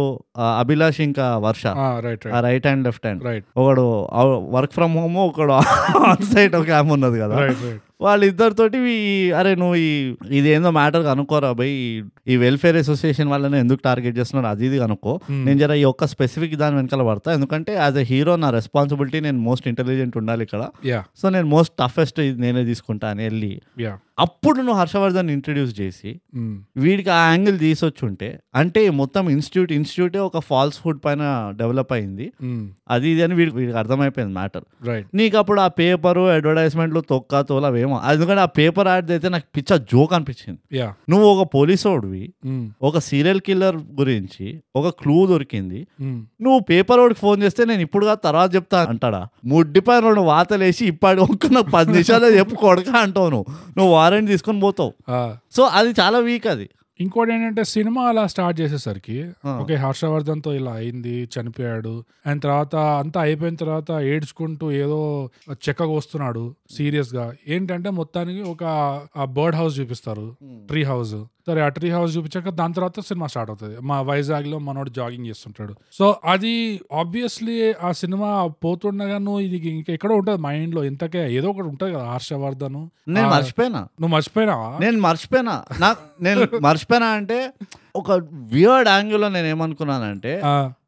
అభిలాష్ 0.59 1.01
ఇంకా 1.07 1.27
Varsha. 1.45 1.65
Right 2.47 2.67
hand 2.67 2.85
left 2.87 3.07
hand 3.07 3.23
right 3.27 3.47
ఒకడు 3.57 3.85
వర్క్ 4.57 4.75
ఫ్రమ్ 4.75 4.97
హోమ్ 4.99 5.19
ఒకడు 5.25 5.55
ఆన్ 6.11 6.25
సైట్ 6.33 6.57
ఒక 6.57 6.71
ఆమె 6.79 6.93
ఉన్నది 6.93 7.19
కదా. 7.21 7.37
వాళ్ళిద్దరితోటి 8.01 8.79
ఈ- 8.95 9.31
అరే 9.33 9.53
నువ్వు 9.55 9.77
ఈ 9.83 9.91
ఇదేందో 10.39 10.71
మ్యాటర్ 10.73 11.05
కనుక్కోరా 11.05 11.51
బై 11.53 11.69
ఈ 12.27 12.37
వెల్ఫేర్ 12.37 12.77
అసోసియేషన్ 12.81 13.29
వాళ్ళని 13.29 13.59
ఎందుకు 13.59 13.81
టార్గెట్ 13.85 14.17
చేస్తున్నారు 14.19 14.49
అది 14.51 14.65
ఇది 14.69 14.79
కనుక్కో. 14.83 15.13
నేను 15.39 15.59
జర 15.63 15.73
ఈ 15.75 15.85
ఒక్క 15.87 16.07
స్పెసిఫిక్ 16.13 16.57
దాని 16.57 16.77
వెనకాల 16.77 17.05
పడతా 17.09 17.29
ఎందుకంటే 17.33 17.73
యాజ్ 17.77 17.99
ఎ 17.99 18.07
హీరో 18.11 18.35
నా 18.43 18.51
రెస్పాన్సిబిలిటీ 18.57 19.21
నేను 19.21 19.39
మోస్ట్ 19.47 19.69
ఇంటెలిజెంట్ 19.71 20.17
ఉండాలి 20.21 20.43
ఇక్కడ. 20.43 20.63
సో 21.17 21.29
నేను 21.29 21.47
మోస్ట్ 21.47 21.75
టఫెస్ట్ 21.79 22.21
నేనే 22.37 22.65
తీసుకుంటా 22.65 23.09
అని 23.09 23.23
వెళ్ళి 23.23 23.63
యా 23.81 23.99
అప్పుడు 24.19 24.59
నువ్వు 24.59 24.77
హర్షవర్ధన్ 24.81 25.31
ఇంట్రడ్యూస్ 25.31 25.73
చేసి 25.81 26.11
వీడికి 26.77 27.11
ఆ 27.17 27.19
యాంగిల్ 27.31 27.57
తీసుకొచ్చుంటే 27.59 28.29
అంటే 28.55 28.83
మొత్తం 29.01 29.25
ఇన్స్టిట్యూట్ 29.31 29.73
ఇన్స్టిట్యూటే 29.73 30.19
ఒక 30.19 30.39
ఫాల్స్ 30.49 30.79
ఫుడ్ 30.83 31.01
పైన 31.05 31.23
డెవలప్ 31.59 31.93
అయింది. 31.93 32.27
అది 32.91 33.07
ఇది 33.11 33.23
అని 33.23 33.35
వీడికి 33.35 33.57
వీడికి 33.57 33.79
అర్థమైపోయింది 33.79 34.35
మ్యాటర్ 34.35 34.65
రైట్ 34.89 35.09
నీకు 35.15 35.37
అప్పుడు 35.39 35.61
ఆ 35.61 35.69
పేపరు 35.81 36.23
అడ్వర్టైజ్మెంట్లు 36.37 37.01
తొక్క 37.11 37.41
తోలవేమో 37.41 37.99
ఎందుకంటే 38.13 38.43
ఆ 38.47 38.51
పేపర్ 38.61 38.89
యాడ్ 38.89 39.11
అయితే 39.17 39.31
నాకు 39.35 39.47
పిచ్చ 39.57 39.79
జోక్ 39.93 40.15
అనిపించింది. 40.19 40.61
నువ్వు 41.11 41.27
ఒక 41.35 41.45
పోలీసోడివి 41.55 42.25
ఒక 42.83 42.97
సీరియల్ 43.09 43.41
కిల్లర్ 43.41 43.79
గురించి 44.01 44.47
ఒక 44.77 44.87
క్లూ 45.03 45.19
దొరికింది. 45.27 45.83
నువ్వు 46.45 46.61
పేపర్ 46.71 47.01
వాడికి 47.01 47.21
ఫోన్ 47.21 47.39
చేస్తే 47.43 47.63
నేను 47.65 47.85
ఇప్పుడు 47.89 48.07
తర్వాత 48.25 48.49
చెప్తా 48.55 48.81
అంటాడా? 48.95 49.23
ముడ్డి 49.53 49.81
పైన 49.87 50.03
రెండు 50.09 50.25
వాతలేసి 50.33 50.83
ఇప్పటి 50.87 51.21
ఒక్క 51.21 51.53
నాకు 51.57 51.71
పది 51.71 51.91
నిమిషాలు 51.93 52.35
చెప్పు 52.39 52.55
కొడక 52.65 52.91
అంటావు 53.05 53.31
నువ్వు. 53.35 53.47
నువ్వు 53.79 53.93
వారెంట్ 54.07 54.31
తీసుకొని 54.35 54.61
పోతావు. 54.67 54.93
సో 55.59 55.63
అది 55.79 55.93
చాలా 56.01 56.19
వీక్ 56.31 56.49
అది. 56.55 56.69
ఇంకోటి 57.01 57.31
ఏంటంటే 57.33 57.63
సినిమా 57.73 58.03
అలా 58.11 58.23
స్టార్ట్ 58.33 58.57
చేసేసరికి. 58.61 59.17
ఓకే 59.63 59.75
హర్షవర్ధన్తో 59.83 60.51
ఇలా 60.59 60.73
అయింది 60.81 61.17
చనిపోయాడు 61.35 61.93
అండ్ 62.29 62.41
తర్వాత 62.45 62.77
అంతా 63.01 63.19
అయిపోయిన 63.27 63.57
తర్వాత 63.63 63.91
ఏడ్చుకుంటూ 64.13 64.67
ఏదో 64.83 65.01
చెక్కకు 65.67 65.95
వస్తున్నాడు 65.99 66.45
సీరియస్గా 66.77 67.25
ఏంటంటే 67.55 67.91
మొత్తానికి 68.01 68.43
ఒక 68.53 68.65
బర్డ్ 69.39 69.59
హౌస్ 69.61 69.75
చూపిస్తారు 69.81 70.27
ట్రీ 70.71 70.85
హౌస్. 70.93 71.17
సరే 71.47 71.61
ఆ 71.61 71.69
ట్రీ 71.69 71.89
హౌస్ 71.91 72.17
చూపించాక 72.17 72.49
దాని 72.61 72.75
తర్వాత 72.75 73.01
సినిమా 73.01 73.27
స్టార్ట్ 73.27 73.51
అవుతుంది. 73.51 73.77
మా 73.81 74.01
వైజాగ్లో 74.01 74.59
మనోడు 74.59 74.91
జాగింగ్ 74.91 75.27
చేస్తుంటాడు. 75.27 75.75
సో 75.93 76.07
అది 76.25 76.53
ఆబ్వియస్లీ 76.93 77.57
ఆ 77.73 77.93
సినిమా 77.93 78.31
పోతుండగా 78.65 79.19
నువ్వు 79.19 79.41
ఇది 79.41 79.69
ఇంకా 79.69 79.93
ఎక్కడో 79.93 80.15
ఉంటుంది 80.15 80.43
మైండ్లో 80.43 80.85
ఇంతకే 80.85 81.23
ఏదో 81.33 81.49
ఒకటి 81.51 81.69
ఉంటుంది 81.73 81.93
కదా 81.95 82.07
హర్షవర్ధన్ 82.15 82.81
నేను 83.17 83.29
మర్చిపోయినా. 83.29 83.81
నువ్వు 84.01 84.13
మర్చిపోయినావా? 84.17 84.71
నేను 84.81 85.01
మర్చిపోయినా. 85.01 85.55
నేను 86.23 86.49
మర్చిపోయినా 86.63 87.09
అంటే 87.21 87.39
ఒక 87.97 88.13
వియర్డ్ 88.53 88.89
యాంగిల్లో 88.89 89.29
నేను 89.29 89.47
ఏమనుకున్నానంటే 89.47 90.33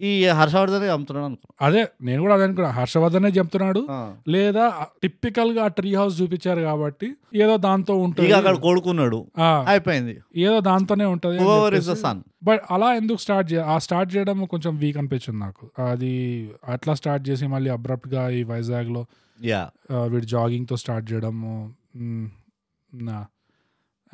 ఈ 0.00 0.12
హర్షవర్ధన్ 0.38 0.88
అమ్ముతున్నాను 0.90 1.26
అనుకున్నా. 1.26 1.66
అదే 1.66 1.82
నేను 2.02 2.20
కూడా 2.22 2.34
అదే 2.34 2.44
అనుకున్నా. 2.44 2.70
హర్షవర్ధనే 2.70 3.28
చెప్తున్నాడు. 3.28 3.82
లేదా 4.28 4.64
టిపికల్గా 5.02 5.66
ట్రీ 5.78 5.94
హౌస్ 5.94 6.20
చూపించారు 6.22 6.61
కాబట్టి 6.61 7.09
ఏదో 7.34 7.56
దాంతో 7.56 7.94
ఉంటుంది. 7.96 8.32
అక్కడ 8.32 8.56
కొడుకున్నాడు. 8.56 9.20
అయిపోయింది. 9.40 10.16
ఏదో 10.36 10.61
దాంతోనే 10.61 11.04
ఉంటది 11.04 11.94
సన్ 11.94 12.22
బట్ 12.44 12.62
అలా 12.70 12.88
ఎందుకు 12.94 13.20
స్టార్ట్ 13.20 13.54
ఆ 13.54 13.78
స్టార్ట్ 13.78 14.16
చేయడం 14.16 14.44
కొంచెం 14.44 14.76
వీక్ 14.76 14.98
అనిపించింది 14.98 15.40
నాకు. 15.40 15.70
అది 15.90 16.14
అట్లా 16.68 16.94
స్టార్ట్ 16.94 17.28
చేసి 17.28 17.46
మళ్ళీ 17.46 17.70
అబ్రప్ట్గా 17.70 18.28
ఈ 18.30 18.42
వైజాగ్లో 18.42 19.06
వీడు 20.04 20.26
జాగింగ్తో 20.26 20.76
స్టార్ట్ 20.76 21.12
చేయడము 21.12 21.72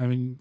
ఐ 0.00 0.06
మీన్ 0.06 0.34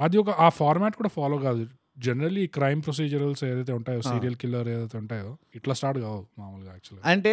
అది 0.00 0.18
ఒక 0.18 0.30
ఆ 0.40 0.48
ఫార్మాట్ 0.58 0.96
కూడా 0.96 1.08
ఫాలో 1.08 1.38
కాదు. 1.38 1.64
జనరల్లీ 1.98 2.46
క్రైమ్ 2.46 2.82
ప్రొసీజరల్స్ 2.82 3.44
ఏదైతే 3.44 3.72
ఉంటాయో. 3.72 4.00
సీరియల్ 4.02 4.34
కిల్లర్ 4.34 4.68
ఏదైతే 4.68 4.98
ఉంటాయో 4.98 5.30
ఇట్లా 5.54 5.74
స్టార్ట్ 5.74 5.98
కావు 5.98 6.20
మామూలుగా 6.38 6.70
యాక్చువల్లీ 6.72 7.02
అంటే 7.12 7.32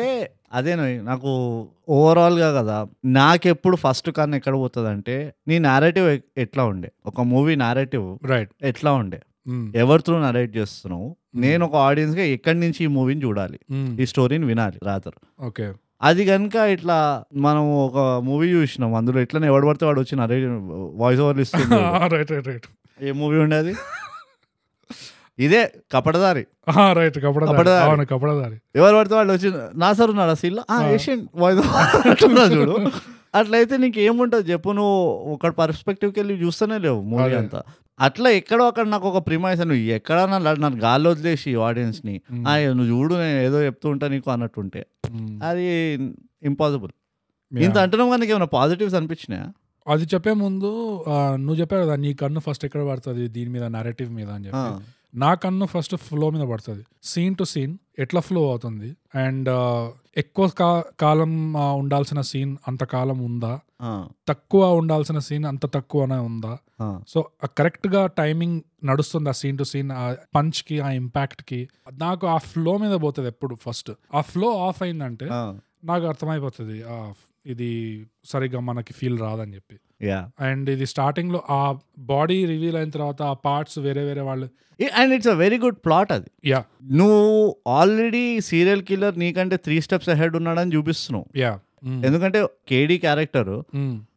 అదేనో 0.54 0.86
నాకు 1.04 1.32
ఓవరాల్గా 1.90 2.50
కదా 2.60 2.78
నాకెప్పుడు 3.06 3.76
ఫస్ట్ 3.76 4.10
కన్నా 4.12 4.38
ఎక్కడ 4.38 4.56
పోతుంది 4.56 4.90
అంటే 4.90 5.16
నీ 5.48 5.60
నారేటివ్ 5.60 6.08
ఎట్లా 6.38 6.66
ఉండే? 6.66 6.92
ఒక 7.06 7.22
మూవీ 7.34 7.56
నారేటివ్ 7.56 8.08
రైట్ 8.26 8.52
ఎట్లా 8.64 8.94
ఉండే? 8.94 9.20
ఎవరి 9.76 10.04
త్రూ 10.04 10.18
నరేట్ 10.20 10.58
చేస్తున్నావు? 10.58 11.08
నేను 11.36 11.66
ఒక 11.66 11.76
ఆడియన్స్గా 11.88 12.24
ఎక్కడి 12.36 12.60
నుంచి 12.60 12.84
ఈ 12.84 12.88
మూవీని 12.88 13.22
చూడాలి? 13.22 13.60
ఈ 14.02 14.06
స్టోరీని 14.06 14.46
వినాలి 14.46 14.80
రాత్రి. 14.84 15.16
ఓకే 15.46 15.66
అది 16.04 16.24
కనుక 16.26 16.56
ఇట్లా 16.76 16.98
మనం 17.38 17.64
ఒక 17.86 17.98
మూవీ 18.24 18.48
చూసినాం. 18.54 18.92
అందులో 18.94 19.20
ఇట్లనే 19.20 19.48
ఎవడు 19.48 19.66
పడితే 19.68 19.86
వాడు 19.86 20.00
వచ్చి 20.00 20.16
అరే 20.22 20.38
వాయిస్ 21.02 21.22
ఓవర్ 21.22 21.40
ఇస్తుంది 21.40 21.78
రైట్ 22.14 22.32
రైట్ 22.32 22.48
రైట్ 22.48 22.68
ఏ 23.00 23.12
మూవీ 23.12 23.38
ఉండేది? 23.38 23.74
ఇదే 25.40 25.62
కపడదారి 25.92 26.44
రైట్ 26.94 27.18
కపడదారి 27.18 27.54
కపడదారి. 27.54 27.86
అవును 27.86 28.06
కపడదారి 28.06 28.58
ఎవరు 28.76 28.96
పడితే 28.98 29.16
వాళ్ళు 29.16 29.34
వచ్చి 29.34 29.50
నా 29.76 29.90
సార్ 29.94 30.12
ఉన్నాడు? 30.12 30.32
అసలు. 30.32 30.62
ఏషియన్ 30.96 31.24
వాయిస్ 31.36 31.62
ఓవర్ 31.62 32.54
చూడు. 32.56 32.76
అట్లయితే 33.40 33.76
నీకు 33.78 34.00
ఏముంటుంది 34.00 34.46
చెప్పు 34.52 34.70
నువ్వు 34.72 34.98
ఒక 35.34 35.48
పర్స్పెక్టివ్కి 35.60 36.20
వెళ్ళి 36.20 36.34
చూస్తూనే 36.44 36.78
లేవు 36.78 37.00
మూవీ. 37.04 37.32
అంతా. 37.34 37.60
అట్లా 38.00 38.30
ఎక్కడో 38.30 38.68
అక్కడ 38.68 38.88
నాకు 38.88 39.10
ఒక 39.10 39.26
ప్రిమైస్ 39.28 39.60
నువ్వు 39.60 39.76
ఎక్కడన్నా 39.76 40.38
నన్ను 40.38 40.80
గాల్లో 40.80 41.10
వదిలేసి 41.10 41.56
ఆడియన్స్ని 41.56 42.22
Mm. 42.34 42.48
"ఆ, 42.48 42.58
నువ్వు 42.58 42.86
చూడు 42.86 43.16
నేను 43.16 43.40
ఏదో 43.40 43.66
చెప్తూ 43.66 43.90
ఉంటా 43.90 44.08
నీకు 44.08 44.32
అన్నట్టుంటే. 44.32 44.86
అది 45.44 45.94
ఇంపాసిబుల్. 46.44 46.92
ఇంత 47.52 47.78
అంటున్నాం 47.78 48.10
కానీ 48.10 48.26
ఏమైనా 48.26 48.46
పాజిటివ్స్ 48.46 48.96
అనిపించినాయా? 48.96 49.54
అది 49.88 50.04
చెప్పే 50.04 50.34
ముందు 50.34 50.70
నువ్వు 51.36 51.56
చెప్పావు 51.56 51.84
కదా 51.84 51.96
నీ 51.96 52.14
కన్ను 52.14 52.40
ఫస్ట్ 52.40 52.66
ఎక్కడ 52.66 52.88
పడుతుంది 52.88 53.28
దీని 53.28 53.50
మీద 53.50 53.64
నరేటివ్ 53.64 54.14
మీద 54.14 54.30
అని 54.30 54.46
చెప్పి. 54.46 54.84
నా 55.18 55.34
కన్ను 55.34 55.66
ఫస్ట్ 55.66 55.96
ఫ్లో 55.96 56.30
మీద 56.30 56.48
పడుతుంది. 56.48 56.84
సీన్ 57.04 57.36
టు 57.36 57.44
సీన్ 57.44 57.78
ఎట్లా 58.00 58.22
ఫ్లో 58.22 58.50
అవుతుంది? 58.50 58.96
అండ్ 59.16 59.50
ఎక్కువ 60.18 60.50
కాలం 61.00 61.54
ఉండాల్సిన 61.54 62.22
సీన్ 62.22 62.58
అంత 62.68 62.84
కాలం 62.84 63.20
ఉందా? 63.20 63.60
తక్కువ 64.28 64.64
ఉండాల్సిన 64.78 65.20
సీన్ 65.20 65.46
అంత 65.46 65.66
తక్కువనే 65.76 66.20
ఉందా? 66.28 66.54
సో 67.08 67.20
కరెక్ట్గా 67.58 68.02
టైమింగ్ 68.18 68.58
నడుస్తుంది 68.86 69.30
ఆ 69.30 69.36
సీన్ 69.40 69.58
టు 69.58 69.68
సీన్ 69.70 69.92
ఆ 69.98 70.06
పంచ్కి 70.36 70.78
ఆ 70.82 70.92
ఇంపాక్ట్కి. 71.00 71.60
నాకు 72.00 72.26
ఆ 72.28 72.38
ఫ్లో 72.50 72.74
మీద 72.78 72.96
పోతుంది 73.04 73.30
ఎప్పుడు 73.30 73.56
ఫస్ట్ 73.64 73.92
ఆ 74.14 74.22
ఫ్లో 74.30 74.50
ఆఫ్ 74.66 74.82
అయిందంటే 74.84 75.28
నాకు 75.86 76.06
అర్థమైపోతుంది 76.08 76.78
ఆ, 76.88 76.98
ఇది 77.46 77.70
సరిగ్గా 78.26 78.60
మనకి 78.68 78.94
ఫీల్ 78.94 79.18
రాదని 79.20 79.54
చెప్పి. 79.56 79.76
అండ్ 80.46 80.68
ఇది 80.70 80.86
స్టార్టింగ్లో 80.92 81.40
ఆ 81.52 81.62
బాడీ 82.10 82.38
రివీల్ 82.46 82.78
అయిన 82.78 82.92
తర్వాత 82.92 83.22
ఆ 83.24 83.36
పార్ట్స్ 83.46 83.78
వేరే 83.82 84.04
వేరే 84.04 84.24
వాళ్ళు 84.30 84.48
and 84.98 85.14
it's 85.16 85.30
a 85.30 85.38
very 85.42 85.58
good 85.60 85.78
plot 85.86 86.12
అది. 86.16 86.30
యా. 86.46 86.60
నువ్వు 86.94 87.20
ఆల్రెడీ 87.74 88.24
సీరియల్ 88.48 88.82
కిల్లర్ 88.84 89.18
నీకంటే 89.18 89.58
త్రీ 89.66 89.78
స్టెప్స్ 89.82 90.10
అహెడ్ 90.10 90.36
ఉన్నాడని 90.40 90.74
చూపిస్తున్నావు. 90.76 91.26
యా. 91.38 91.52
ఎందుకంటే 92.06 92.40
కేడీ 92.68 92.98
క్యారెక్టర్ 92.98 93.54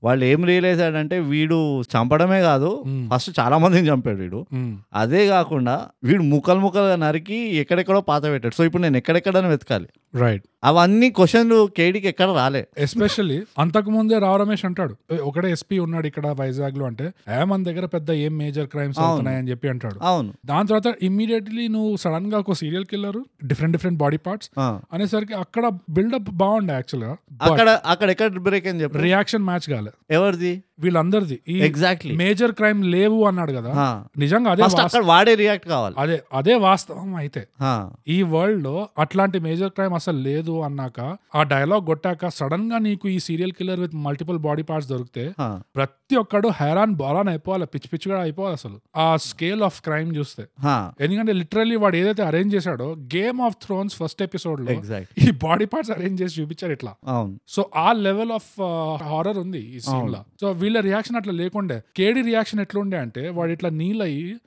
వాళ్ళు 0.06 0.24
ఏం 0.24 0.40
రియలైజ్ 0.44 0.80
అయ్యాడంటే 0.80 1.18
వీడు 1.26 1.58
చంపడమే 1.92 2.40
కాదు 2.42 2.70
ఫస్ట్ 3.12 3.40
చాలా 3.40 3.58
మందిని 3.58 3.88
చంపాడు 3.88 4.16
వీడు. 4.16 4.40
అదే 4.94 5.26
కాకుండా 5.26 5.76
వీడు 6.04 6.24
ముక్కలు 6.24 6.60
ముక్కలుగా 6.60 6.96
నరికి 6.98 7.38
ఎక్కడెక్కడో 7.56 8.00
పాత 8.02 8.22
పెట్టాడు. 8.24 8.54
సో 8.54 8.64
ఇప్పుడు 8.64 8.82
నేను 8.82 8.96
ఎక్కడెక్కడని 8.96 9.48
వెతకాలి. 9.48 9.88
రైట్ 10.14 10.44
అవన్నీ 10.64 11.08
క్వశ్చన్లు 11.10 11.68
కేడీకి 11.76 12.08
ఎక్కడ 12.08 12.28
రాలే. 12.32 12.60
ఎస్పెషల్లీ 12.78 13.36
అంతకు 13.58 13.90
ముందే 13.90 14.18
రావు 14.18 14.36
రమేష్ 14.36 14.64
అంటాడు 14.64 14.94
"ఏ, 15.12 15.18
ఒకడే 15.20 15.48
ఎస్పీ 15.50 15.78
ఉన్నాడు 15.78 16.06
ఇక్కడ 16.06 16.26
వైజాగ్లో 16.38 16.84
అంటే 16.84 17.06
ఏ 17.36 17.44
మన 17.44 17.62
దగ్గర 17.62 17.84
పెద్ద 17.86 18.10
ఏం 18.22 18.36
మేజర్ 18.38 18.66
క్రైమ్స్. 18.66 18.98
అవుతున్నాయని 18.98 19.50
చెప్పి 19.50 19.68
అంటాడు. 19.68 19.98
అవును. 20.02 20.30
దాని 20.46 20.68
తర్వాత 20.68 20.90
ఇమ్మీడియట్లీ 21.02 21.68
నువ్వు 21.68 21.96
సడన్గా 21.96 22.38
ఒక 22.38 22.52
serial 22.52 22.84
killer 22.84 23.20
different 23.44 23.76
different 23.76 23.98
body 23.98 24.16
parts. 24.26 24.50
అనేసరికి 24.92 25.34
అక్కడ 25.36 25.64
బిల్డప్ 25.90 26.30
బాగుండే 26.34 26.72
యాక్చువల్గా. 26.72 27.14
అక్కడ 27.42 27.68
అక్కడ 27.86 28.08
ఎక్కడ 28.10 28.38
బ్రేక్ 28.40 28.66
అని 28.66 28.82
చెప్పు. 28.82 28.98
రియాక్షన్ 28.98 29.44
మ్యాచ్ 29.44 29.68
కాలే. 29.70 29.92
ఎవరిది 30.10 30.52
వీళ్ళందరిది. 30.78 31.36
ఈ 31.48 31.54
ఎగ్జాక్ట్లీ 31.66 32.12
మేజర్ 32.16 32.52
క్రైమ్ 32.52 32.80
లేవు 32.94 33.18
అన్నాడు 33.24 33.52
కదా. 33.52 33.70
నిజంగా 34.18 34.50
అదే 34.50 34.62
వాడే 35.12 35.34
రియాక్ట్ 35.34 35.66
కావాలి. 35.68 35.94
అదే 35.98 36.16
అదే 36.32 36.54
వాస్తవం 36.66 37.10
అయితే. 37.14 37.42
ఈ 38.08 38.18
వరల్డ్లో 38.34 38.74
అట్లాంటి 38.98 39.38
మేజర్ 39.46 39.72
క్రైమ్ 39.76 39.94
అసలు 39.94 40.18
లేదు 40.28 40.54
అన్నాక 40.62 41.00
ఆ 41.34 41.42
డైలాగ్ 41.52 41.84
కొట్టాక 41.90 42.28
సడన్గా 42.38 42.78
నీకు 42.78 43.08
ఈ 43.08 43.18
serial 43.26 43.52
killer 43.52 43.80
with 43.80 43.96
multiple 44.06 44.38
body 44.48 44.64
parts 44.70 44.90
దొరికితే 44.90 45.24
ప్రతి 45.76 46.16
ఒక్కడు 46.16 46.48
హైరాన్ 46.60 46.92
బోరాన్ 46.94 47.28
అయిపోవాలి 47.28 47.66
పిచ్చి 47.66 47.88
పిచ్చిగా 47.92 48.16
అయిపోవాలి 48.20 48.56
అసలు. 48.60 48.76
ఆ 48.96 49.06
స్కేల్ 49.28 49.62
ఆఫ్ 49.68 49.78
క్రైమ్ 49.82 50.10
చూస్తే. 50.16 50.42
ఎందుకంటే 51.00 51.32
లిటరల్లీ 51.40 51.76
వాడు 51.76 51.96
ఏదైతే 51.96 52.22
అరేంజ్ 52.22 52.54
చేశాడో 52.54 52.88
గేమ్ 53.16 53.40
ఆఫ్ 53.46 53.56
థ్రోన్స్ 53.64 53.96
ఫస్ట్ 54.02 54.22
ఎపిసోడ్లో 54.26 54.72
ఈ 55.24 55.30
బాడీ 55.46 55.66
పార్ట్స్ 55.72 55.92
అరేంజ్ 55.96 56.18
చేసి 56.22 56.34
చూపించారు 56.40 56.72
ఇట్లా. 56.72 56.92
సో 57.48 57.62
ఆ 57.76 57.88
లెవెల్ 58.06 58.32
ఆఫ్ 58.38 58.52
హారర్ 59.10 59.38
ఉంది 59.44 59.62
ఈ 59.76 59.80
సీన్లో. 59.80 60.20
సో 60.40 60.46
వీళ్ళ 60.66 60.78
రియాక్షన్ 60.88 61.18
అట్లా 61.22 61.34
లేకుండే. 61.42 61.78
కేడి 62.00 62.20
రియాక్షన్ 62.30 62.60
ఎట్లుండే 62.66 63.00
అంటే 63.04 63.24
వాడు 63.38 63.50
ఇట్లా 63.56 63.70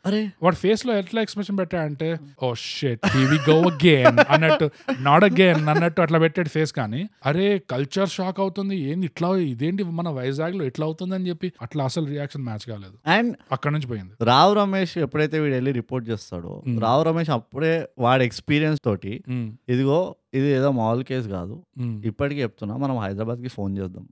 అరే. 0.10 0.22
వాడి 0.44 0.58
ఫేస్లో 0.64 0.92
ఎట్లా 1.02 1.20
ఎక్స్ప్రెషన్ 1.26 1.58
పెట్టా 1.60 1.80
అంటే 1.90 2.10
ఓ 2.46 2.48
షెట్ 2.64 3.06
వి 3.16 3.38
గో 3.50 3.58
అగేన్ 3.72 4.18
అన్నట్టు. 4.36 4.68
నాట్ 5.08 5.26
అగేన్ 5.30 5.70
అన్నట్టు 5.74 6.00
అట్లా 6.06 6.20
పెట్టాడు 6.24 6.52
ఫేస్ 6.56 6.72
కానీ 6.80 7.02
అరే 7.30 7.48
కల్చర్ 7.74 8.12
షాక్ 8.18 8.40
అవుతుంది. 8.46 8.76
ఏంది 8.92 9.08
ఇట్లా 9.12 9.30
ఇదేంటి 9.52 9.84
మన 10.00 10.10
వైజాగ్లో 10.20 10.64
ఇట్లా 10.70 10.86
అవుతుంది 10.90 11.16
అని 11.18 11.28
చెప్పి 11.32 11.48
అట్లా 11.66 11.82
అసలు 11.90 12.06
రియాక్షన్ 12.14 12.44
మ్యాచ్ 12.48 12.66
కాలేదు. 12.72 12.96
అండ్ 13.16 13.34
అక్కడ 13.56 13.72
నుంచి 13.76 13.90
పోయింది. 13.92 14.14
రావు 14.32 14.54
రమేష్ 14.62 14.96
ఎప్పుడైతే 15.06 15.36
వీడు 15.44 15.56
వెళ్ళి 15.58 15.74
రిపోర్ట్ 15.82 16.06
చేస్తాడో. 16.12 16.54
రావు 16.86 17.04
రమేష్ 17.10 17.32
అప్పుడే 17.38 17.74
వాడి 18.06 18.26
ఎక్స్పీరియన్స్ 18.30 18.82
తోటి 18.88 19.14
ఇదిగో 19.74 20.00
ఇది 20.38 20.48
ఏదో 20.56 20.70
మామూలు 20.80 21.06
కేసు 21.10 21.28
కాదు. 21.38 21.56
ఇప్పటికీ 22.10 22.40
చెప్తున్నా 22.46 22.76
మనం 22.84 22.96
హైదరాబాద్కి 23.04 23.50
ఫోన్ 23.58 23.74
చేద్దాం. 23.78 24.06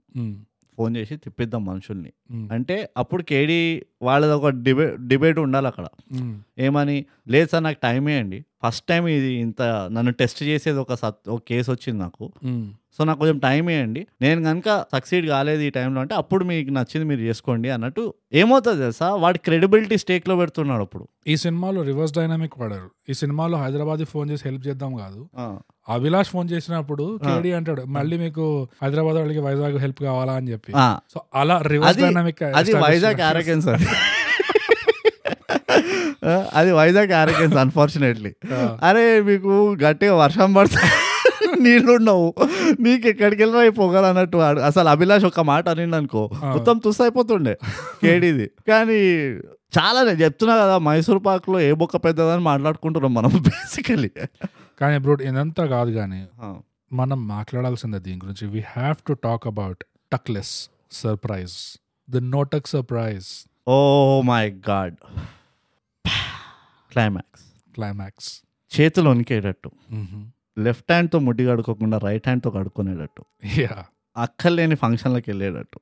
ఫోన్ 0.78 0.96
చేసి 0.96 1.16
తిప్పిద్దాం 1.16 1.64
మనుషుల్ని. 1.64 2.12
అంటే 2.52 2.88
అప్పుడు 2.96 3.22
కేడీ 3.22 3.58
వాళ్ళది 4.02 4.32
ఒక 4.32 4.48
డిబే 4.48 4.96
డిబేట్ 5.06 5.38
ఉండాలి 5.38 5.66
అక్కడ. 5.66 5.86
ఏమని? 6.58 6.98
లేదు 7.28 7.48
సార్ 7.52 7.64
నాకు 7.64 7.78
టైం 7.82 8.08
ఇవ్వండి 8.08 8.44
ఫస్ట్ 8.66 8.86
టైం 8.86 9.06
ఇది 9.08 9.32
ఇంత 9.32 9.62
నన్ను 9.92 10.12
టెస్ట్ 10.12 10.42
చేసేది 10.42 10.78
ఒక 10.78 10.94
సత్ 10.94 11.28
ఒక 11.28 11.42
కేసు 11.48 11.70
వచ్చింది 11.70 12.00
నాకు. 12.02 12.24
సో 12.98 13.04
నాకు 13.04 13.18
కొంచెం 13.18 13.38
టైం 13.38 13.64
ఇవ్వండి 13.70 14.00
నేను 14.22 14.40
కనుక 14.42 14.68
సక్సీడ్ 14.94 15.26
కాలేదు 15.26 15.60
ఈ 15.60 15.70
టైంలో 15.70 16.00
అంటే 16.00 16.14
అప్పుడు 16.14 16.44
మీకు 16.44 16.70
నచ్చింది 16.70 17.04
మీరు 17.04 17.20
చేసుకోండి 17.20 17.68
అన్నట్టు 17.70 18.02
ఏమవుతుంది 18.32 18.80
తెలుసా? 18.82 19.08
వాడి 19.14 19.38
క్రెడిబిలిటీ 19.38 19.96
స్టేక్లో 19.98 20.36
పెడుతున్నాడు 20.36 20.82
అప్పుడు. 20.82 21.04
ఈ 21.26 21.36
సినిమాలో 21.36 21.82
రివర్స్ 21.82 22.12
డైనామిక్ 22.12 22.60
వాడారు. 22.60 22.88
ఈ 23.08 23.14
సినిమాలో 23.14 23.58
హైదరాబాద్ 23.58 24.04
ఫోన్ 24.04 24.30
చేసి 24.30 24.44
హెల్ప్ 24.48 24.66
చేద్దాం 24.68 24.94
కాదు. 24.96 25.20
అభిలాష్ 25.88 26.30
ఫోన్ 26.30 26.50
చేసినప్పుడు 26.50 27.04
కేడి 27.24 27.52
అంటాడు 27.52 27.84
మళ్ళీ 27.88 28.18
మీకు 28.18 28.44
హైదరాబాద్ 28.82 29.16
వాళ్ళకి 29.16 29.40
వైజాగ్ 29.40 29.78
హెల్ప్ 29.78 30.02
కావాలా? 30.02 30.32
అని 30.32 30.50
చెప్పి. 30.52 30.72
సో 31.14 31.20
అలా 31.34 31.58
రివర్స్ 31.66 32.00
డైనామిక్ 32.02 32.42
అది 32.60 32.74
వైజాగ్ 32.84 33.20
ఆరకెన్స్ 33.20 33.68
అది. 33.68 33.88
వైజాగ్ 36.72 37.12
ఆరకెన్స్ 37.12 37.56
అన్ఫార్చునేట్లీ 37.56 38.32
అరే 38.82 39.20
మీకు 39.22 39.52
గట్టిగా 39.84 40.14
వర్షం 40.14 40.52
పడుతుంది 40.54 40.90
నీళ్ళుండవు 41.64 42.26
నీకు 42.80 43.06
ఎక్కడికి 43.08 43.42
వెళ్ళినా 43.42 43.70
పొగలు 43.80 44.06
అన్నట్టు 44.06 44.36
వాడు. 44.36 44.60
అసలు 44.60 44.88
అభిలాష్ 44.88 45.24
ఒక 45.24 45.40
మాట 45.50 45.68
అనిండు 45.68 45.96
అనుకో. 45.96 46.22
మొత్తం 46.54 46.78
తుస్ 46.78 47.00
అయిపోతుండే 47.00 47.54
కేడీది. 48.02 48.46
కానీ 48.68 49.00
చాలా 49.78 50.02
నేను 50.02 50.18
చెప్తున్నా 50.18 50.54
కదా 50.56 50.78
మైసూర్ 50.78 51.20
పాక్లో 51.26 51.60
ఏ 51.60 51.72
బొక్క 51.72 51.96
పెద్దదని 51.96 52.42
మాట్లాడుకుంటున్నాం 52.42 53.14
మనం 53.14 53.32
బేసికలీ 53.48 54.10
కానీ 54.80 54.98
బ్రో 54.98 55.16
ఇదంతా 55.30 55.66
కాదు 55.66 55.90
కానీ 55.90 56.20
మనం 56.92 57.18
మాట్లాడాల్సిందే 57.28 57.98
దీని 57.98 58.20
గురించి. 58.24 58.44
We 58.46 58.60
have 58.76 58.96
to 59.08 59.12
talk 59.12 59.46
about 59.46 59.80
tuckless 60.12 60.54
surprise 60.92 61.56
the 62.08 62.22
no tuck 62.34 62.68
surprise 62.68 63.28
oh 63.68 63.76
my 64.22 64.44
god 64.70 64.96
climax 66.92 67.44
climax 67.74 68.30
చేతులు 68.72 69.08
వణికేటట్టు 69.10 69.70
లెఫ్ట్ 70.58 70.92
హ్యాండ్తో 70.92 71.18
ముడ్డి 71.18 71.46
కడుక్కోకుండా 71.46 71.98
రైట్ 71.98 72.22
హ్యాండ్తో 72.26 72.50
కడుక్కునేటట్టు. 72.50 73.24
యా 73.60 73.84
అక్కర్లేని 74.16 74.74
ఫంక్షన్లకు 74.74 75.24
వెళ్ళేటట్టు. 75.28 75.80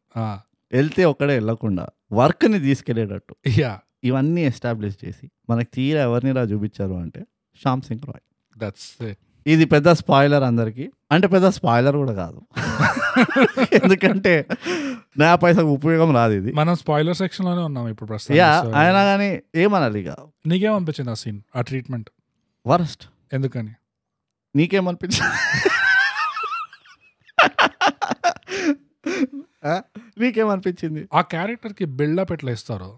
వెళ్తే 0.73 1.05
ఒక్కడే 1.05 1.35
వెళ్ళకుండా 1.35 1.87
వర్క్ని 2.13 2.61
తీసుకెళ్ళేటట్టు. 2.61 3.37
యా 3.59 3.79
ఇవన్నీ 4.05 4.43
ఎస్టాబ్లిష్ 4.45 4.97
చేసి 5.05 5.31
మనకి 5.51 5.69
తీరా 5.75 6.03
ఎవరిని 6.03 6.33
రా 6.33 6.43
చూపించారు 6.43 6.93
అంటే 6.93 7.21
శ్యామ్ 7.63 7.83
సింగ్ 7.83 8.07
రాయ్. 8.07 8.25
దట్స్ 8.59 9.17
ఇది 9.47 9.65
పెద్ద 9.65 9.89
స్పాయిలర్ 9.89 10.43
అందరికి. 10.43 10.93
అంటే 11.13 11.27
పెద్ద 11.27 11.49
స్పాయిలర్ 11.49 11.97
కూడా 11.97 12.13
కాదు. 12.13 12.41
ఎందుకంటే 13.85 14.47
నా 15.19 15.37
పైసకు 15.37 15.67
ఉపయోగం 15.67 16.15
రాదు 16.15 16.33
ఇది. 16.33 16.53
మనం 16.53 16.75
స్పాయిలర్ 16.75 17.17
సెక్షన్లోనే 17.17 17.63
ఉన్నాం 17.63 17.89
ఇప్పుడు 17.89 18.09
యా 18.13 18.15
ప్రస్తుతం 18.15 18.79
అయినా 18.79 19.05
కానీ 19.05 19.43
ఏమనాలి 19.55 20.01
ఇక? 20.01 20.17
నీకేమనిపించింది 20.47 21.11
ఆ 21.11 21.15
సీన్ 21.15 21.41
ఆ 21.57 21.61
ట్రీట్మెంట్? 21.61 22.11
వరస్ట్. 22.67 23.05
ఎందుకని? 23.33 23.75
నీకేమనిపించింది? 24.57 25.39
నీకేమనిపించింది? 30.21 31.03
ఆ 31.15 31.21
క్యారెక్టర్కి 31.33 31.85
బిల్డప్ 31.99 32.33
ఎట్లా 32.33 32.53
ఇస్తారో? 32.53 32.91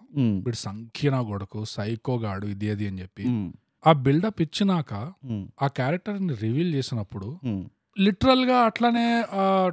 వీడు 0.45 0.59
సంఖ్యన 0.67 1.17
కొడుకు 1.31 1.61
సైకో 1.65 2.15
గాడు 2.19 2.47
ఇది 2.47 2.67
అది 2.71 2.85
అని 2.89 3.01
చెప్పి. 3.03 3.25
ఆ 3.87 3.93
బిల్డప్ 4.05 4.41
ఇచ్చినాక 4.43 4.93
ఆ 5.63 5.67
క్యారెక్టర్ని 5.79 6.35
రివీల్ 6.43 6.71
చేసినప్పుడు. 6.75 7.29
లిటరల్గా 7.99 8.57
అట్లానే 8.69 9.07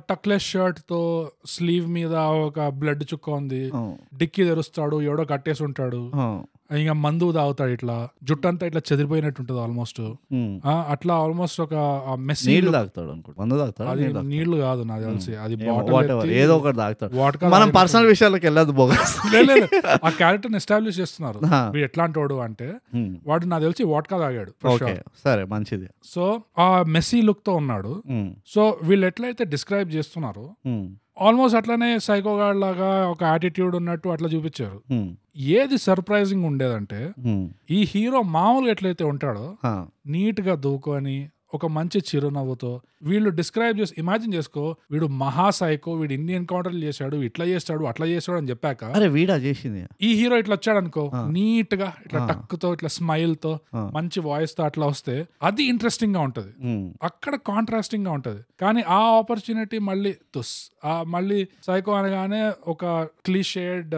టక్లెస్ 0.09 0.47
షర్ట్తో 0.51 1.01
స్లీవ్ 1.45 1.87
మీద 1.97 2.15
ఒక 2.47 2.67
బ్లడ్ 2.81 3.03
చుక్క 3.13 3.29
ఉంది. 3.39 3.63
డిక్కి 4.17 4.43
తెరుస్తాడు 4.43 4.97
ఎవడో 5.01 5.25
కట్టేసి 5.25 5.63
ఉంటాడు. 5.63 6.01
ఇంకా 6.71 6.93
మందు 6.93 7.25
తాగుతాడు 7.31 7.71
ఇట్లా 7.71 8.09
జుట్టు 8.23 8.47
అంతా 8.47 8.67
ఇట్లా 8.67 8.81
చెదిరిపోయినట్టు 8.91 9.39
ఉంటుంది 9.41 9.59
ఆల్మోస్ట్ 9.61 9.99
అట్లా 10.89 11.13
ఆల్మోస్ట్ 11.15 11.61
ఒక 11.61 11.73
మెస్సీ 12.19 12.47
నీళ్ళు 12.51 12.71
తాగుతాడు 12.71 13.13
మందు 13.39 13.57
తాగుతాడు? 13.57 13.89
అది 13.89 14.05
నీళ్ళు 14.29 14.57
కాదు 14.57 14.83
నాకు 14.83 15.03
తెలిసి. 15.03 15.35
అది 15.35 15.55
వాట్ 15.69 16.11
ఎవర్ 16.11 16.27
ఏదో 16.27 16.57
ఒకటి 16.57 16.77
తాగుతాడు. 16.77 17.13
వాటకా 17.15 17.49
మనం 17.49 17.69
పర్సనల్ 17.69 18.07
విషయాలకు 18.07 18.45
వెళ్ళదు 18.45 18.71
ఆ 20.03 20.09
క్యారెక్టర్ 20.09 20.57
ఎస్టాబ్లిష్ 20.61 20.99
చేస్తున్నారు. 20.99 21.39
వీడు 21.73 21.85
ఎట్లాంటి 21.85 22.19
వాడు 22.19 22.35
అంటే 22.47 22.69
వాడు 23.27 23.45
నాకు 23.45 23.63
తెలిసి 23.63 23.83
వాట్కా 23.83 24.17
తాగాడు. 24.17 24.51
సరే 25.23 25.43
మంచిది. 25.43 25.87
సో 26.03 26.41
ఆ 26.59 26.83
మెస్సీ 26.83 27.21
లుక్తో 27.21 27.53
ఉన్నాడు. 27.53 28.03
సో 28.47 28.79
వీళ్ళు 28.83 29.07
ఎట్లయితే 29.07 29.43
డిస్క్రైబ్ 29.43 29.91
చేస్తున్నారో 29.91 30.47
ఆల్మోస్ట్ 31.21 31.57
అట్లనే 31.57 31.99
సైకోగాడ్ 31.99 32.57
లాగా 32.57 33.07
ఒక 33.07 33.23
యాటిట్యూడ్ 33.23 33.75
ఉన్నట్టు 33.75 34.09
అట్లా 34.09 34.29
చూపించారు. 34.29 34.79
ఏది 35.37 35.77
సర్ప్రైజింగ్ 35.77 36.45
ఉండేదంటే 36.45 36.99
ఈ 37.71 37.83
హీరో 37.83 38.21
మామూలుగా 38.21 38.71
ఎట్లయితే 38.71 39.03
ఉంటాడో 39.03 39.57
నీట్గా 40.07 40.55
దూకొని 40.55 41.29
ఒక 41.55 41.65
మంచి 41.73 41.99
చిరునవ్వుతో 42.07 42.71
వీళ్ళు 43.05 43.29
డిస్క్రైబ్ 43.35 43.75
చేసి 43.79 43.93
ఇమాజిన్ 43.97 44.33
చేసుకో 44.33 44.63
వీడు 44.91 45.07
మహా 45.19 45.47
సైకో 45.57 45.91
వీడు 45.93 46.13
ఇన్ని 46.13 46.33
ఎన్కౌంటర్లు 46.33 46.81
చేశాడు 46.85 47.17
ఇట్లా 47.25 47.45
చేస్తాడు 47.45 47.83
అట్లా 47.85 48.05
చేస్తాడు 48.07 48.37
అని 48.37 48.49
చెప్పాక 48.49 48.83
అరే 48.95 49.07
వీడా 49.09 49.35
చేసింది 49.43 49.81
ఈ 50.01 50.11
హీరో 50.15 50.37
ఇట్లా 50.37 50.55
వచ్చాడు 50.55 50.79
అనుకో. 50.81 51.03
నీట్గా 51.35 51.89
ఇట్లా 52.05 52.21
ఆ. 52.21 52.27
టక్తో 52.27 52.69
ఇట్లా 52.73 52.89
స్మైల్తో. 52.95 53.51
మంచి 53.95 54.19
వాయిస్తో 54.25 54.63
అట్లా 54.65 54.85
వస్తే 54.87 55.15
అది 55.43 55.63
ఇంట్రెస్టింగ్గా 55.65 56.21
ఉంటది 56.21 56.51
అక్కడ 57.03 57.35
కాంట్రాస్టింగ్గా 57.47 58.11
ఉంటది 58.11 58.41
కానీ 58.59 58.83
ఆ 58.91 59.01
ఆపర్చునిటీ 59.15 59.79
మళ్ళీ 59.85 60.13
తుస్ 60.33 60.55
ఆ 60.85 60.95
మళ్ళీ 61.09 61.39
సైకో 61.63 61.93
అనగానే 61.95 62.41
ఒక 62.67 62.83
cliched 63.25 63.93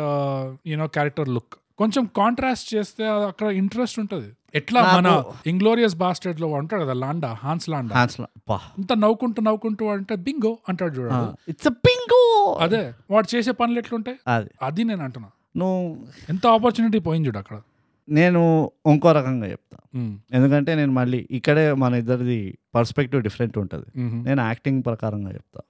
you know 0.67 0.87
character 0.93 1.29
look 1.29 1.55
కొంచెం 1.79 2.03
కాంట్రాస్ట్ 2.15 2.67
చేస్తే 2.73 3.03
అక్కడ 3.27 3.47
ఇంట్రెస్ట్ 3.57 3.97
ఉంటది 3.99 4.29
ఎట్లా 4.53 4.81
మన 4.97 5.07
ఇంగ్లోరియస్ 5.47 5.95
బాస్టెడ్లో 5.95 6.47
ఉంటాడు 6.47 6.83
కదా 6.83 6.93
లాండా 6.93 7.33
హాన్స్ 7.33 7.69
లాండా? 7.69 7.95
అంత 8.77 8.93
నవ్వుకుంటూ 8.93 9.41
నవ్వుకుంటూ 9.41 9.87
అంటే 9.87 10.15
బింగో 10.15 10.57
అంటాడు 10.69 10.95
చూడండి 10.95 11.51
ఇట్స్ 11.51 11.69
పింగు 11.69 12.21
అదే 12.59 12.93
వాడు 13.11 13.35
చేసే 13.35 13.51
పనులు 13.51 13.79
ఎట్లుంటాయి? 13.79 14.17
అది. 14.27 14.83
నేను 14.83 15.03
అంటున్నా. 15.03 15.29
నువ్వు 15.57 15.97
ఎంత 16.29 16.47
ఆపర్చునిటీ 16.47 16.99
పోయింది 16.99 17.27
చూడు 17.27 17.37
అక్కడ. 17.37 17.57
నేను 18.09 18.71
ఇంకో 18.87 19.11
రకంగా 19.11 19.47
చెప్తా. 19.47 19.77
ఎందుకంటే 20.33 20.75
నేను 20.75 20.91
మళ్ళీ 20.91 21.27
ఇక్కడే 21.31 21.73
మన 21.73 21.93
ఇద్దరిది 21.93 22.57
పర్స్పెక్టివ్ 22.75 23.23
డిఫరెంట్ 23.23 23.57
ఉంటుంది. 23.57 23.89
నేను 23.99 24.41
యాక్టింగ్ 24.41 24.83
ప్రకారంగా 24.85 25.31
చెప్తా. 25.31 25.61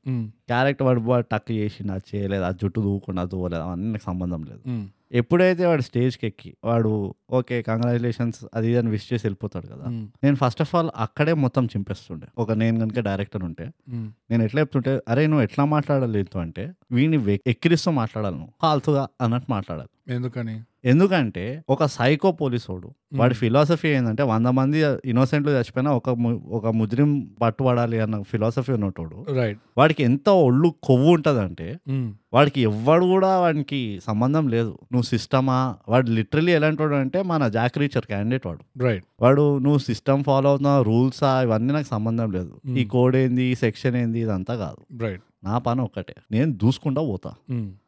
క్యారెక్టర్ 0.48 0.88
వాడు 0.88 1.00
వాడు 1.00 1.26
టక్ 1.32 1.52
చేసిండు 1.52 2.16
చేయలేదు 2.16 2.44
ఆ 2.44 2.52
జుట్టు 2.52 2.80
దూకుండా 2.80 3.24
దూవలేదు 3.24 3.64
అవన్నీ 3.64 3.92
నాకు 3.92 4.04
సంబంధం 4.04 4.44
లేదు. 4.44 4.90
ఎప్పుడైతే 5.12 5.66
వాడు 5.66 5.82
స్టేజ్కి 5.82 6.28
ఎక్కి 6.28 6.58
వాడు 6.64 7.16
ఓకే 7.32 7.62
కంగ్రాచులేషన్స్ 7.62 8.46
అది 8.54 8.78
అని 8.78 8.90
విష్ 8.90 9.14
చేసి 9.14 9.28
వెళ్ళిపోతాడు 9.28 9.68
కదా. 9.68 9.86
నేను 10.24 10.36
ఫస్ట్ 10.36 10.62
ఆఫ్ 10.62 10.76
ఆల్ 10.76 10.90
అక్కడే 10.96 11.34
మొత్తం 11.34 11.66
చింపేస్తుండే. 11.66 12.28
ఒక 12.38 12.52
నేను 12.52 12.80
కనుక 12.80 13.00
డైరెక్టర్ 13.00 13.44
ఉంటే 13.44 13.72
నేను 14.30 14.44
ఎట్లా 14.44 14.60
చెప్తుంటే 14.60 15.02
అరే 15.08 15.28
నువ్వు 15.28 15.44
ఎట్లా 15.44 15.66
మాట్లాడాలి 15.66 16.18
నీతో 16.18 16.40
అంటే 16.40 16.74
వీడిని 16.92 17.40
ఎక్కిరిస్తూ 17.48 17.92
మాట్లాడాలి 17.92 18.36
నువ్వు. 18.36 18.54
ఫాల్తుగా 18.62 19.08
అన్నట్టు 19.22 19.52
మాట్లాడాలి. 19.52 20.14
ఎందుకని? 20.14 20.64
ఎందుకంటే 20.88 21.64
ఒక 21.70 21.86
సైకో 21.86 22.32
పోలీసోడు 22.32 22.90
వాడి 23.14 23.36
ఫిలాసఫీ 23.36 23.88
ఏంటంటే 23.88 24.24
వంద 24.24 24.48
మంది 24.48 24.80
ఇన్నోసెంట్లు 25.06 25.52
చచ్చిపోయినా 25.52 25.92
ఒక 25.92 26.10
ఒక 26.50 26.68
ముజ్రిం 26.68 27.12
పట్టుబడాలి 27.42 28.00
అన్న 28.00 28.22
ఫిలాసఫీ 28.22 28.72
ఉన్నటోడు. 28.74 29.18
రైట్ 29.34 29.60
వాడికి 29.78 30.04
ఎంత 30.04 30.30
ఒళ్ళు 30.30 30.74
కొవ్వు 30.84 31.14
ఉంటుందంటే 31.14 31.68
వాడికి 32.34 32.62
ఎవ్వడు 32.62 33.06
కూడా 33.06 33.40
వాడికి 33.40 34.00
సంబంధం 34.08 34.48
లేదు. 34.48 34.72
నువ్వు 34.92 35.02
సిస్టమా? 35.02 35.76
వాడు 35.90 36.10
లిటరలీ 36.10 36.52
ఎలాంటి 36.52 36.82
వాడు 36.82 36.96
అంటే 36.96 37.22
మన 37.22 37.48
జాక్ 37.48 37.78
రీచర్ 37.78 38.06
క్యాండిడేట్ 38.06 38.48
వాడు. 38.48 38.84
రైట్ 38.84 39.04
వాడు 39.22 39.58
నువ్వు 39.58 39.80
సిస్టమ్ 39.80 40.24
ఫాలో 40.24 40.50
అవుతున్నావు? 40.50 40.84
రూల్సా? 40.84 41.42
ఇవన్నీ 41.42 41.74
నాకు 41.74 41.88
సంబంధం 41.88 42.32
లేదు. 42.32 42.54
ఈ 42.78 42.86
కోడ్ 42.86 43.16
ఏంది? 43.16 43.44
ఈ 43.44 43.56
సెక్షన్ 43.56 43.96
ఏంది? 43.96 44.20
ఇదంతా 44.20 44.56
కాదు. 44.56 45.04
రైట్ 45.04 45.22
నా 45.44 45.58
పని 45.58 45.82
ఒక్కటే. 45.82 46.16
నేను 46.32 46.52
దూసుకుంటా 46.54 47.02
పోతా. 47.02 47.32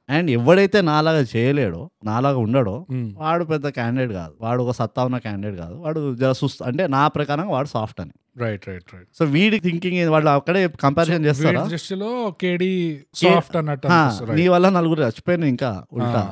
అండ్ 0.09 0.31
ఎవడైతే 0.31 0.81
నాలాగా 0.81 1.25
చేయలేడో 1.35 1.89
నాలాగా 2.03 2.37
ఉండడో 2.37 2.85
వాడు 2.91 3.43
పెద్ద 3.43 3.67
క్యాండిడేట్ 3.69 4.11
కాదు. 4.11 4.33
వాడు 4.41 4.63
ఒక 4.63 4.71
సత్తా 4.71 5.03
ఉన్న 5.03 5.17
క్యాండిడేట్ 5.17 5.57
కాదు. 5.61 5.73
వాడు 5.73 6.15
జర 6.15 6.31
సుస్త్ 6.31 6.63
అంటే 6.63 6.87
నా 6.87 7.07
ప్రకారం 7.07 7.47
వాడు 7.47 7.67
సాఫ్ట్ 7.67 8.01
అని. 8.01 8.11
రైట్ 8.37 8.67
రైట్ 8.67 8.93
రైట్ 8.93 9.07
సో 9.19 9.25
వీడి 9.25 9.59
థింకింగ్ 9.59 10.09
వాళ్ళు 10.09 10.29
అక్కడే 10.29 10.67
కంపారిజన్ 10.67 11.25
చేస్తారా 11.25 11.63
దృష్టిలో 11.65 12.35
కేడి 12.41 13.01
సాఫ్ట్ 13.15 13.55
అన్నట్టు 13.55 13.87
నీ 14.31 14.47
వల్ల 14.47 14.69
నలుగురు 14.69 15.01
చచ్చిపోయిన 15.01 15.43
ఇంకా 15.43 15.83
రైట్ 15.93 16.29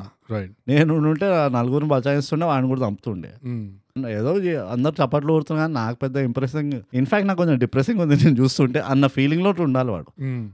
నేను 0.69 0.93
ఉంటే 1.05 1.28
ఆ 1.36 1.47
నలుగురిని 1.53 1.89
బచాయిస్తుండే 1.89 2.45
వాడిని 2.45 2.67
కూడా 2.67 2.82
చంపుతుండే. 2.86 3.32
ఏదో 4.11 4.32
చే- 4.38 4.63
అందరు 4.71 4.95
చప్పట్లు 4.97 5.32
కొడుతున్నా 5.32 5.61
కానీ 5.61 5.73
నాకు 5.73 5.95
పెద్ద 5.95 6.17
ఇంప్రెసింగ్ 6.25 6.73
ఇన్ఫాక్ట్ 6.93 7.28
నాకు 7.28 7.38
కొంచెం 7.38 7.57
డిప్రెసింగ్ 7.57 7.99
ఉంది 7.99 8.15
నేను 8.15 8.38
చూస్తుంటే 8.38 8.80
అన్న 8.88 9.07
ఫీలింగ్లో 9.07 9.51
ఉండాలి 9.59 9.91
వాడు. 9.91 10.09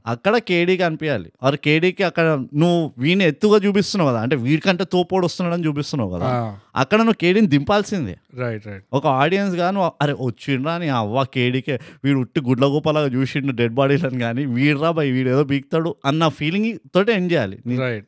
అక్కడ 0.08 0.38
కేడీకి 0.48 0.84
అనిపించాలి 0.84 1.30
ఆర్ 1.44 1.58
కేడీకి 1.58 2.04
అక్కడ 2.04 2.26
నువ్వు 2.56 2.94
వీడిని 2.98 3.26
ఎత్తుగా 3.26 3.58
చూపిస్తున్నావు 3.66 4.10
కదా 4.12 4.22
అంటే 4.22 4.36
వీడికంటే 4.38 4.84
తోపోడు 4.86 5.26
వస్తున్నాడని 5.26 5.68
చూపిస్తున్నావు 5.68 6.12
కదా 6.14 6.30
అక్కడ 6.76 7.00
నువ్వు 7.00 7.20
కేడీని 7.22 7.48
దింపాల్సిందే. 7.48 8.16
రైట్ 8.38 8.66
రైట్ 8.68 8.86
ఒక 8.94 9.06
ఆడియన్స్గా 9.18 9.72
నువ్వు 9.72 9.92
అరే 10.02 10.16
వచ్చిండ్రా 10.22 10.78
నీ 10.78 10.90
అవ్వ 10.96 11.24
కేడీకే 11.34 11.76
వీడు 12.04 12.18
ఉట్టి 12.20 12.42
గుడ్ల 12.42 12.66
గోపాలాగా 12.68 13.08
చూసిండు 13.14 13.52
డెడ్ 13.54 13.74
బాడీలను 13.74 14.20
కానీ 14.20 14.46
వీడ్రా 14.54 14.92
బై 14.92 15.08
వీడు 15.12 15.30
ఏదో 15.30 15.44
బీక్తాడు 15.46 15.92
అన్న 16.06 16.28
ఫీలింగ్ 16.38 16.66
తోటే 16.94 17.14
ఎండ్ 17.14 17.32
చేయాలి. 17.34 17.60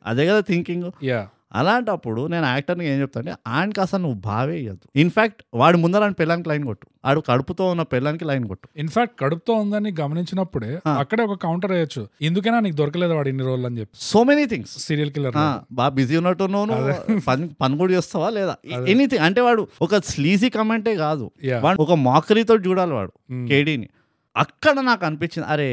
అదే 0.06 0.26
కదా 0.26 0.40
థింకింగ్ 0.48 0.88
యా 1.04 1.22
అలాంటప్పుడు 1.52 2.22
నేను 2.26 2.46
యాక్టర్ని 2.46 2.84
ఏం 2.92 2.98
చెప్తా 3.00 3.18
అంటే 3.20 3.34
ఆయనకి 3.46 3.80
అసలు 3.80 4.00
నువ్వు 4.02 4.18
బావే 4.20 4.56
ఇవ్వద్దు 4.60 4.86
ఇన్ఫాక్ట్ 5.02 5.40
వాడు 5.54 5.76
ముందర 5.76 6.02
ఆయన 6.02 6.14
పిల్లానికి 6.20 6.48
లైన్ 6.48 6.64
కొట్టు. 6.64 6.86
ఆడు 7.06 7.20
కడుపుతో 7.28 7.64
ఉన్న 7.72 7.82
పిల్లానికి 7.82 8.24
లైన్ 8.24 8.44
కొట్టు. 8.46 8.66
ఇన్ఫాక్ట్ 8.76 9.14
కడుపుతో 9.20 9.52
ఉందని 9.54 9.90
గమనించినప్పుడే 10.00 10.72
అక్కడే 11.02 11.22
ఒక 11.22 11.36
కౌంటర్ 11.42 11.72
వేయచ్చు. 11.72 12.02
ఎందుకైనా 12.22 12.60
నీకు 12.60 12.76
దొరకలేదు 12.76 13.12
వాడు 13.12 13.28
ఇన్ని 13.28 13.44
రోజులు 13.44 13.66
అని 13.66 13.78
చెప్పి. 13.80 13.94
So 14.00 14.22
many 14.22 14.46
things 14.46 14.74
serial 14.78 15.10
killer 15.10 15.34
బాగా 15.72 15.88
బిజీ 15.88 16.16
ఉన్నట్టు 16.16 16.44
నువ్వు 16.44 17.20
పని 17.28 17.48
పని 17.62 17.76
కూడా 17.78 17.92
చేస్తావా 17.92 18.30
లేదా? 18.30 18.56
ఎనీథింగ్ 18.94 19.24
అంటే 19.28 19.40
వాడు 19.40 19.64
ఒక 19.82 20.00
స్లీజీ 20.12 20.50
కమెంటే 20.58 20.94
కాదు. 20.96 21.28
వాడు 21.66 21.82
ఒక 21.82 21.92
మాకరీతో 22.08 22.56
చూడాలి 22.68 22.92
వాడు 22.92 23.12
కేడీని 23.48 23.88
అక్కడ 24.36 24.76
నాకు 24.88 25.02
అనిపించింది 25.06 25.46
అరే 25.52 25.68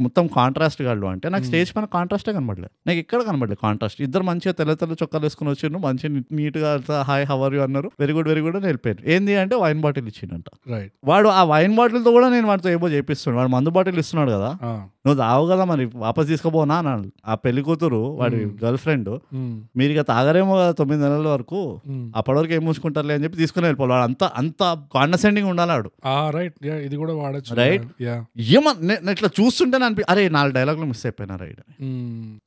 మొత్తం 0.00 0.24
కాంట్రాస్ట్ 0.36 0.82
గాళ్ళు 0.86 1.06
అంటే 1.12 1.26
నాకు 1.34 1.46
స్టేజ్ 1.48 1.70
పైన 1.76 1.86
కాంట్రాస్టే 1.94 2.32
కనబడలేదు 2.36 2.72
నాకు 2.88 2.98
ఇక్కడ 3.04 3.20
కనబడలేదు 3.28 3.60
కాంట్రాస్ట్ 3.62 4.00
ఇద్దరు 4.06 4.24
మంచిగా 4.28 4.52
తెల్ల 4.58 4.74
తెల్ల 4.82 4.96
చొక్కాలు 5.02 5.24
వేసుకుని 5.26 5.50
వచ్చిండ్రు 5.50 5.80
మంచిగా 5.86 6.22
నీట్గా 6.38 6.70
హాయ్ 7.08 7.26
హవర్ 7.30 7.54
యూ 7.56 7.62
అన్నారు. 7.66 7.88
వెరీ 8.00 8.12
గుడ్ 8.16 8.28
వెరీ 8.32 8.42
గుడ్ 8.46 8.56
అని 8.60 8.68
వెళ్ళిపోయారు. 8.70 9.02
ఏంది 9.14 9.36
అంటే 9.42 9.54
వైన్ 9.64 9.80
బాటిల్ 9.86 10.08
ఇచ్చిండంట. 10.12 10.48
రైట్ 10.74 10.92
వాడు 11.10 11.30
ఆ 11.38 11.44
వైన్ 11.52 11.74
బాటిల్తో 11.78 12.12
కూడా 12.18 12.28
నేను 12.34 12.46
వాడితో 12.52 12.70
ఏమో 12.76 12.88
చేపిస్తున్నాడు. 12.96 13.38
వాడు 13.40 13.52
మందు 13.56 13.72
బాటిల్ 13.78 13.98
ఇస్తున్నాడు 14.04 14.32
కదా. 14.36 14.50
నువ్వు 15.06 15.18
తావు 15.22 15.44
కదా 15.52 15.64
మరి 15.70 15.84
వాపస్ 16.02 16.28
తీసుకుపోనా 16.28 16.76
అన్నాడు. 16.80 17.08
ఆ 17.30 17.34
పెళ్ళి 17.44 17.62
కూతురు 17.62 18.02
వాడి 18.20 18.38
గర్ల్ 18.62 18.78
ఫ్రెండ్ 18.84 19.10
మీరు 19.78 19.90
ఇక 19.96 20.02
తాగరేమో 20.12 20.54
కదా 20.60 20.70
తొమ్మిది 20.78 21.00
నెలల 21.02 21.26
వరకు 21.34 21.60
అప్పటి 22.18 22.36
వరకు 22.38 22.52
ఏం 22.58 22.64
మూసుకుంటారులే 22.68 23.14
అని 23.16 23.24
చెప్పి 23.24 23.38
తీసుకుని 23.42 23.66
వెళ్ళిపోవాలి. 23.66 23.92
వాడు 23.94 24.06
అంత 24.10 24.24
అంత 24.42 24.62
కాండసెండింగ్ 24.94 25.48
ఉండాలి 25.52 25.72
వాడు 25.76 25.90
రైట్ 26.38 26.56
ఇది 26.86 26.96
కూడా 27.02 27.14
వాడచ్చు. 27.22 27.52
Right? 27.64 27.84
యా 28.04 28.14
ఏమన్ 28.54 28.78
నేను 28.88 29.10
ఇట్లా 29.10 29.28
చూస్తుంటే 29.38 29.76
అనిపి 29.80 30.04
అరే 30.08 30.22
నాలుగు 30.28 30.54
డైలాగులు 30.54 30.86
మిస్ 30.90 31.04
అయిపోయినా 31.06 31.36
రైడ్ 31.36 31.60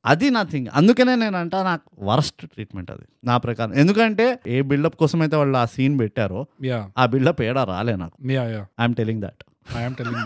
అది 0.04 0.28
నా 0.30 0.42
థింగ్ 0.44 0.68
అందుకనే 0.74 1.14
నేను 1.16 1.36
అంట 1.38 1.54
నాకు 1.68 1.86
వరస్ట్ 2.04 2.42
ట్రీట్మెంట్ 2.46 2.90
అది. 2.90 3.04
నా 3.24 3.36
ప్రకారం. 3.38 3.72
ఎందుకంటే 3.74 4.26
ఏ 4.48 4.58
బిల్డప్ 4.70 4.96
కోసం 4.96 5.20
అయితే 5.20 5.36
వాళ్ళు 5.36 5.58
ఆ 5.58 5.66
సీన్ 5.74 5.96
పెట్టారో 6.00 6.42
ఆ 6.96 7.06
బిల్డప్ 7.06 7.42
ఏడా 7.42 7.64
రాలే 7.70 7.96
నాకు. 7.96 8.16
I'm 8.80 8.94
telling 8.94 9.22
that 9.22 9.42
I'm 9.76 9.96
telling 9.96 10.22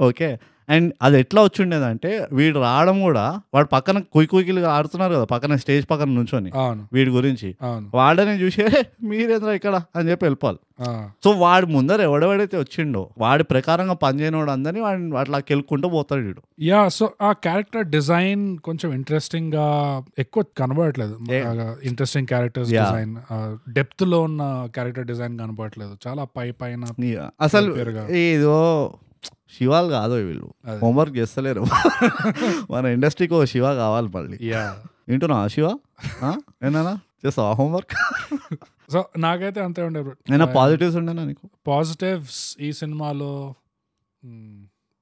okay 0.00 0.28
and 0.68 0.92
అది 1.02 1.20
ఎట్లా 1.20 1.42
వచ్చిండేదంటే 1.42 2.28
వీడు 2.32 2.58
రావడం 2.58 3.00
కూడా 3.00 3.40
వాడు 3.54 3.66
పక్కన 3.66 3.98
కుయ్ 3.98 4.26
కుయ్కిలు 4.26 4.66
ఆడుతున్నారు 4.66 5.14
కదా 5.14 5.24
పక్కన 5.24 5.56
స్టేజ్ 5.56 5.86
పక్కన 5.90 6.08
నుంచొని 6.08 6.52
వీడి 6.92 7.10
గురించి. 7.10 7.56
అవును. 7.62 7.90
వాడని 7.94 8.42
చూసి 8.42 8.62
"ఏ, 8.62 8.82
మీరేంద్రా 9.02 9.52
ఇక్కడ? 9.52 9.80
అని 9.96 10.10
చెప్పి 10.10 10.24
వెళ్ళిపోవాలి. 10.24 10.58
సో 11.24 11.30
వాడి 11.30 11.66
ముందర 11.66 12.00
ఎవడెవడైతే 12.00 12.58
వచ్చిండో 12.58 13.10
వాడి 13.18 13.44
ప్రకారంగా 13.44 13.92
పనిచేయనోడు 13.94 14.50
అందరినీ 14.50 14.80
వాడిని 14.80 15.18
అట్లా 15.18 15.38
కెలుక్కుంటూ 15.38 15.88
పోతాడు 15.88 16.20
వీడు. 16.20 16.42
యా 16.60 16.88
సో 16.88 17.10
ఆ 17.22 17.32
క్యారెక్టర్ 17.32 17.86
డిజైన్ 17.86 18.58
కొంచెం 18.58 18.92
ఇంట్రెస్టింగ్గా 18.92 20.02
ఎక్కువ 20.18 20.44
కనబడట్లేదు. 20.58 21.18
Interesting 21.84 22.26
characters. 22.26 22.70
డిజైన్ 22.70 23.16
డెప్త్లో 23.72 24.20
ఉన్న 24.20 24.68
క్యారెక్టర్ 24.74 25.06
డిజైన్ 25.06 25.38
కనబడట్లేదు. 25.38 25.96
చాలా 26.08 26.24
పై 26.24 26.50
పైన 26.50 26.84
అసలు. 27.40 27.76
ఏదో 28.12 28.92
శివాలు 29.26 29.88
కాదు 29.88 30.12
వీళ్ళు. 30.12 30.54
హోంవర్క్ 30.82 31.16
చేస్తలేరు. 31.16 31.64
మన 32.70 32.86
ఇండస్ట్రీకి 32.86 33.34
ఒక 33.34 33.44
శివ 33.44 33.74
కావాలి 33.74 34.08
మళ్ళీ. 34.08 34.38
యా. 34.42 34.76
వింటున్నావా 35.08 35.48
శివ? 35.48 35.78
ఆ? 36.22 36.34
ఏనానా 36.64 36.98
చేస్తావా 37.26 37.52
హోంవర్క్? 37.52 37.92
సో 38.92 39.04
నాకైతే 39.18 39.60
అంతే 39.60 39.82
ఉండే 39.82 40.04
పాజిటివ్స్ 40.44 40.96
ఉండేనా 40.96 41.24
నీకు? 41.24 41.50
పాజిటివ్స్ 41.66 42.56
ఈ 42.60 42.72
సినిమాలో 42.72 43.54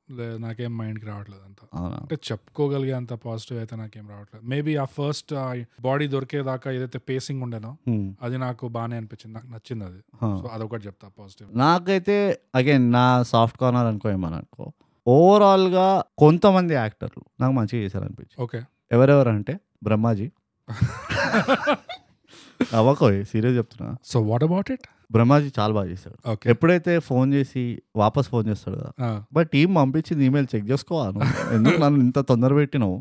లేదు 0.09 0.39
నాకేం 0.39 0.79
మైండ్కి 0.79 1.07
రావట్లేదు 1.07 1.45
అంత. 1.45 1.57
అంటే 1.99 2.19
చెప్పుకోగలిగే 2.29 2.93
అంత 2.93 3.19
పాజిటివ్ 3.23 3.59
అయితే 3.59 3.77
నాకేం 3.77 4.09
రావట్లేదు. 4.09 4.47
మేబీ 4.47 4.77
ఆ 4.77 4.87
ఫస్ట్ 4.97 5.35
బాడీ 5.81 6.09
దొరికేదాకా 6.09 6.73
ఏదైతే 6.73 7.01
పేసింగ్ 7.09 7.43
ఉండేనో. 7.43 7.77
అది 8.23 8.39
నాకు 8.39 8.69
బాగానే 8.69 8.97
అనిపించింది. 8.97 9.35
నాకు 9.35 9.47
నచ్చింది 9.47 9.85
అది. 9.85 10.03
సో 10.37 10.49
అదొకటి 10.53 10.87
చెప్తా 10.87 11.11
పాజిటివ్ 11.19 11.63
నాకైతే 11.63 12.39
అగైన్ 12.55 12.93
నా 12.93 13.23
సాఫ్ట్ 13.33 13.59
కార్నర్ 13.59 13.87
అనుకో 13.87 14.11
ఏమని 14.11 14.35
అనుకో 14.35 14.73
ఓవరాల్గా 15.07 16.03
కొంతమంది 16.19 16.75
యాక్టర్లు 16.75 17.23
నాకు 17.41 17.53
మంచిగా 17.53 17.83
చేశారు 17.83 18.05
అనిపించి 18.05 18.35
ఓకే. 18.39 18.63
ఎవరెవరు 18.93 19.31
అంటే 19.31 19.59
బ్రహ్మాజీ 19.85 20.31
అవ్వకో 22.75 23.25
సీరియస్ 23.31 23.59
చెప్తున్నా. 23.59 23.97
So 24.05 24.23
what 24.23 24.45
about 24.45 24.71
it 24.71 24.87
Brahmaji 25.13 25.49
చాలా 25.59 25.73
బాగా 25.75 25.89
చేశాడు. 25.89 26.17
ఎప్పుడైతే 26.49 26.99
ఫోన్ 26.99 27.35
చేసి 27.35 27.63
వాపస్ 27.97 28.29
ఫోన్ 28.29 28.47
చేస్తాడు 28.49 28.77
కదా 28.77 29.25
బట్ 29.33 29.51
టీం 29.51 29.75
పంపించింది 29.75 30.25
ఈమెయిల్ 30.25 30.49
చెక్ 30.55 30.67
చేసుకోవాలి 30.71 31.19
ఎందుకు 31.55 31.81
నన్ను 31.81 32.01
ఇంత 32.01 32.19
తొందర 32.19 32.53
పెట్టినావు? 32.55 32.97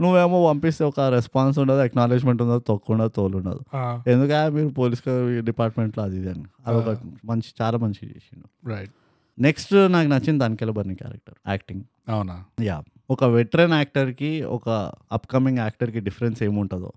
నువ్వేమో 0.00 0.38
పంపిస్తే 0.48 0.84
ఒక 0.84 1.00
రెస్పాన్స్ 1.00 1.58
ఉండదు 1.58 1.78
అక్నాలెడ్జ్మెంట్ 1.78 2.42
ఉండదు 2.42 3.08
తోలు 3.16 3.36
ఉండదు. 3.36 3.60
ఎందుకంటే 4.10 4.54
మీరు 4.56 4.68
పోలీస్ 4.68 5.02
డిపార్ట్మెంట్లో 5.44 6.04
అది 6.04 6.16
ఇది 6.16 6.30
అని. 6.30 6.44
అదొక 6.66 6.96
మంచి 7.24 7.50
చాలా 7.62 7.78
మంచిగా 7.78 8.10
చేసిండు. 8.10 8.46
రైట్ 8.74 8.94
నెక్స్ట్ 9.38 9.74
నాకు 9.92 10.08
నచ్చింది 10.08 10.44
తనికెల 10.44 10.70
బర్ని 10.70 10.94
క్యారెక్టర్ 10.94 11.34
యాక్టింగ్. 11.48 11.82
అవునా? 12.08 12.36
యా. 12.62 12.76
ఒక 13.10 13.24
వెటరన్ 13.24 13.72
యాక్టర్కి 13.72 14.30
ఒక 14.42 14.68
అప్కమింగ్ 15.12 15.58
యాక్టర్కి 15.58 16.00
డిఫరెన్స్ 16.00 16.42
ఏముంటుందో 16.42 16.90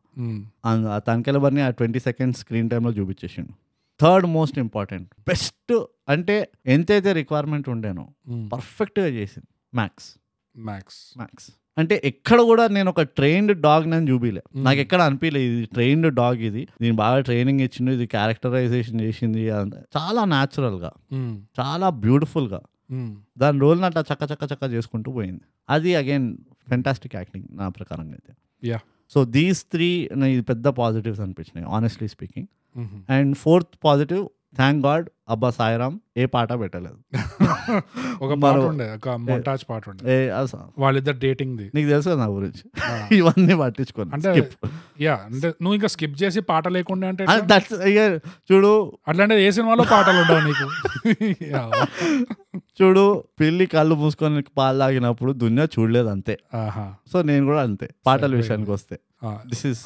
తనికెల 1.07 1.37
బర్ని 1.37 1.61
ఆ 1.61 1.69
ట్వంటీ 1.69 1.99
సెకండ్స్ 1.99 2.39
స్క్రీన్ 2.39 2.69
టైంలో 2.69 2.91
చూపించేసిండు. 2.91 3.53
థర్డ్ 4.01 4.27
మోస్ట్ 4.27 4.59
ఇంపార్టెంట్ 4.59 5.07
బెస్ట్ 5.29 5.73
అంటే 6.09 6.35
ఎంతైతే 6.65 7.13
రిక్వైర్మెంట్ 7.13 7.69
ఉండేనో. 7.69 8.05
పర్ఫెక్ట్గా 8.53 9.09
చేసింది 9.17 9.49
మ్యాక్స్ 9.75 10.07
మ్యాక్స్ 10.55 11.01
మ్యాక్స్ 11.17 11.49
అంటే 11.77 12.01
ఎక్కడ 12.03 12.39
కూడా 12.41 12.63
నేను 12.67 12.89
ఒక 12.89 13.01
ట్రైన్డ్ 13.17 13.53
డాగ్ 13.61 13.85
నేను 13.89 14.05
చూపిలే. 14.11 14.41
నాకు 14.57 14.79
ఎక్కడ 14.79 15.01
అనిపించలేదు 15.01 15.53
ఇది 15.53 15.65
ట్రైన్డ్ 15.65 16.07
డాగ్ 16.15 16.41
ఇది 16.41 16.67
దీని 16.81 16.95
బాగా 16.95 17.19
ట్రైనింగ్ 17.19 17.61
ఇచ్చింది 17.61 17.91
ఇది 17.93 18.07
క్యారెక్టరైజేషన్ 18.07 19.01
చేసింది. 19.01 19.43
చాలా 19.97 20.25
న్యాచురల్గా. 20.25 20.91
చాలా 21.59 21.89
బ్యూటిఫుల్గా. 22.03 22.61
దాని 23.37 23.59
రోల్ని 23.59 23.85
అట్లా 23.85 24.01
చక్క 24.01 24.23
చక్క 24.31 24.43
చక్క 24.53 24.63
చేసుకుంటూ 24.73 25.11
పోయింది 25.11 25.43
అది 25.69 25.91
అగైన్ 25.95 26.27
ఫెంటాస్టిక్ 26.69 27.15
యాక్టింగ్ 27.15 27.47
నా 27.51 27.69
ప్రకారంగా 27.69 28.13
అయితే 28.13 28.33
Yeah. 28.63 28.81
సో 29.09 29.25
దీస్ 29.25 29.65
త్రీ 29.65 29.87
ఇది 30.33 30.41
పెద్ద 30.41 30.67
positives 30.67 31.21
అనిపించినాయి 31.21 31.65
honestly 31.67 32.07
speaking 32.07 32.47
Mhm. 32.75 32.99
And 33.09 33.37
fourth 33.37 33.73
positive 33.83 34.23
thank 34.55 34.85
god 34.85 35.07
అబ్బా 35.31 35.49
సాయిరామ్ 35.49 35.97
ఏ 36.17 36.25
పాట 36.25 36.51
పెట్టలేదు. 36.53 36.97
ఒక 38.23 38.33
పాట 38.43 38.55
ఉండే 38.61 38.93
ఒక 38.93 39.09
మొంటాజ్ 39.09 39.63
పాట 39.69 39.83
ఉండే. 39.89 40.15
వాళ్ళిద్దరు 40.77 41.17
డేటింగ్ 41.17 41.57
ది 41.57 41.67
నీకు 41.75 41.89
తెలుసు 41.89 42.09
నా 42.09 42.25
గురించి. 42.27 42.63
ఇవన్నీ 43.19 43.55
పట్టించుకోండి 43.55 44.13
అంటే 44.15 44.31
యా 45.01 45.15
అంటే 45.25 45.47
నువ్వు 45.47 45.73
ఇంకా 45.73 45.87
స్కిప్ 45.87 46.23
చేసి 46.23 46.41
పాట 46.41 46.67
లేకుండా 46.67 47.07
అంటే 47.07 47.23
చూడు. 48.51 48.71
అట్లాంటి 49.07 49.35
ఏ 49.35 49.51
సినిమాలో 49.51 49.83
పాటలు 49.83 50.19
ఉండవు 50.21 50.41
నీకు. 50.41 50.67
చూడు 52.81 53.03
పిల్లి 53.39 53.65
కళ్ళు 53.65 53.95
మూసుకొని 53.95 54.43
పాలు 54.57 54.79
తాగినప్పుడు 54.79 55.31
దునియా 55.33 55.65
చూడలేదు 55.65 56.07
అంతే. 56.07 56.35
ఆహా. 56.53 56.85
సో 57.11 57.21
నేను 57.21 57.45
కూడా 57.45 57.61
అంతే 57.61 57.87
పాటల. 58.07 58.35
విషయానికి 58.35 58.71
వస్తే. 58.71 58.95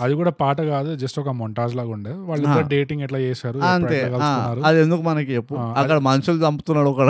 అది 0.02 0.14
కూడా 0.14 0.32
పాట 0.32 0.62
కాదు 0.62 0.96
జస్ట్ 0.96 1.20
ఒక 1.20 1.30
మొంటాజ్ 1.30 1.76
లాగా 1.76 1.90
ఉండే. 1.90 2.12
వాళ్ళిద్దరు 2.12 2.68
డేటింగ్ 2.68 3.02
ఎట్లా 3.02 3.20
చేశారు 3.20 3.60
అంతే. 3.60 3.98
అది 4.66 4.80
ఎందుకు 4.82 5.02
మనకి 5.02 5.35
చెప్పు. 5.36 5.56
అక్కడ 5.56 5.98
మనుషులు 5.98 6.48
చంపుతున్నాడు 6.48 6.90
ఒక 6.90 7.10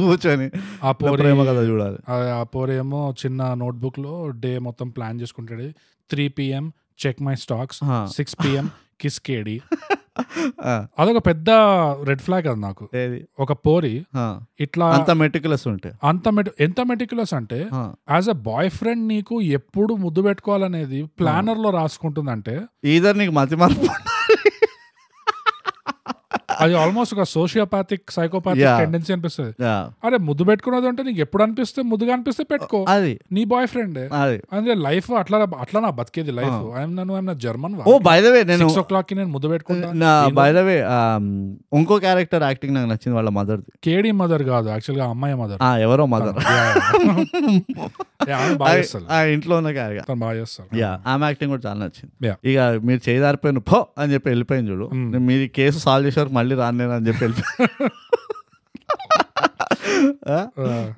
కూర్చొని. 0.00 0.50
ఆ 0.84 0.92
పోరి 0.92 1.22
ప్రేమ 1.22 1.44
కథ 1.44 1.60
చూడాలి. 1.68 1.98
ఆ 2.12 2.42
పోరేమో 2.54 3.14
చిన్న 3.26 3.54
నోట్బుక్లో 3.54 4.28
డే 4.28 4.58
మొత్తం 4.58 4.88
ప్లాన్ 4.88 5.20
చేసుకుంటాడు. 5.20 5.68
Three 6.10 6.28
PM 6.28 6.72
check 7.06 7.22
my 7.22 7.34
stocks. 7.34 7.80
Six 8.16 8.36
PM 8.44 8.70
kiss 9.00 9.20
KD. 9.20 9.56
అదొక 10.98 11.26
పెద్ద 11.26 11.50
రెడ్ 12.02 12.20
ఫ్లాగ్ 12.20 12.46
అది 12.46 12.60
నాకు. 12.60 12.88
ఒక 13.38 13.52
పోరి 13.52 13.92
ఇట్లా 14.60 14.86
అంత 14.86 15.10
మెటికులస్ 15.10 15.66
ఉంటే. 15.66 15.92
అంత 16.04 16.28
మెటి 16.28 16.50
ఎంత 16.60 16.80
మెటిక్యులస్ 16.80 17.34
అంటే 17.34 17.60
యాజ్ 18.10 18.28
అ 18.28 18.32
బాయ్ 18.32 18.70
ఫ్రెండ్ 18.70 19.08
నీకు 19.08 19.40
ఎప్పుడు 19.40 19.94
ముద్దు 19.94 20.22
పెట్టుకోవాలనేది 20.22 21.04
ప్లానర్లో 21.20 21.70
రాసుకుంటుందంటే 21.70 22.60
ఈధర్ 22.84 23.18
నీకు 23.18 23.32
మతి 23.32 23.56
మార్పు 23.56 23.86
అది 26.64 26.74
ఆల్మోస్ట్ 26.80 27.12
ఒక 27.16 27.24
సోషియోపాథిక్ 27.32 28.04
సైకోపాథిక్. 28.16 28.70
టెండెన్సీ 28.80 29.10
అనిపిస్తుంది. 29.14 29.52
అరే 30.06 30.18
ముద్దు 30.28 30.44
పెట్టుకున్నది 30.48 30.88
అంటే 30.90 31.02
నీకు 31.08 31.20
ఎప్పుడు 31.24 31.42
అనిపిస్తే 31.44 31.80
ముద్దుగా 31.90 32.12
అనిపిస్తే 32.16 32.44
పెట్టుకో. 32.52 32.80
అది. 32.94 33.12
నీ 33.36 33.42
బాయ్ 33.52 33.68
ఫ్రెండ్ 33.72 33.98
అంటే 34.52 34.74
లైఫ్ 34.86 35.08
అట్లా 35.20 35.38
అట్లా 35.64 35.80
నా 35.86 35.90
బతికేది 36.00 36.34
లైఫ్ 36.38 36.58
ఐఎమ్ 36.78 36.94
నన్ను 36.98 37.14
I'm 37.18 37.30
German 37.44 37.74
oh 37.90 37.94
by 38.08 38.18
the 38.20 38.32
way 38.34 38.40
నేను 38.50 38.62
సిక్స్ 38.62 38.78
ఓ 38.78 38.86
క్లాక్కి 38.90 39.14
నేను 39.20 39.30
ముద్దు 39.34 39.50
పెట్టుకుంటా. 39.52 40.12
బై 40.38 40.48
ద 40.52 40.62
వే 40.68 40.76
ఇంకో 41.80 41.98
క్యారెక్టర్ 42.06 42.44
యాక్టింగ్ 42.48 42.74
నాకు 42.76 42.88
నచ్చింది 42.92 43.14
వాళ్ళ 43.18 43.32
మదర్ది 43.38 43.70
కేడీ 43.86 44.12
మదర్ 44.20 44.44
కాదు 44.50 44.68
యాక్చువల్గా 44.74 45.06
అమ్మాయి 45.14 45.36
మదర్ 45.42 45.60
ఆ 45.62 45.70
ఎవరో 45.86 46.06
మదర్ 46.14 46.38
ఇంట్లో 49.32 49.54
ఉన్న 49.60 49.70
క్యారెక్టర్ 49.76 50.06
తను 50.08 50.20
బాగా 50.22 50.34
చేస్తారు 50.40 50.68
యా 50.80 50.90
ఆమె 51.10 51.24
యాక్టింగ్ 51.28 51.52
కూడా 51.54 51.62
చాలా 51.66 51.78
నచ్చింది. 51.82 52.12
ఇక 52.50 52.58
మీరు 52.86 53.00
చేయదారిపోయిన 53.06 53.60
పో 53.70 53.78
అని 54.00 54.10
చెప్పి 54.14 54.28
వెళ్ళిపోయింది 54.30 54.70
చూడు. 54.72 54.86
మీరు 55.28 55.44
కేసు 55.58 55.78
సాల్వ్ 55.84 56.06
చేసారు 56.08 56.30
మళ్ళీ 56.38 56.49
రాను 56.54 56.90
అని 56.90 57.08
చెప్పి 57.08 57.28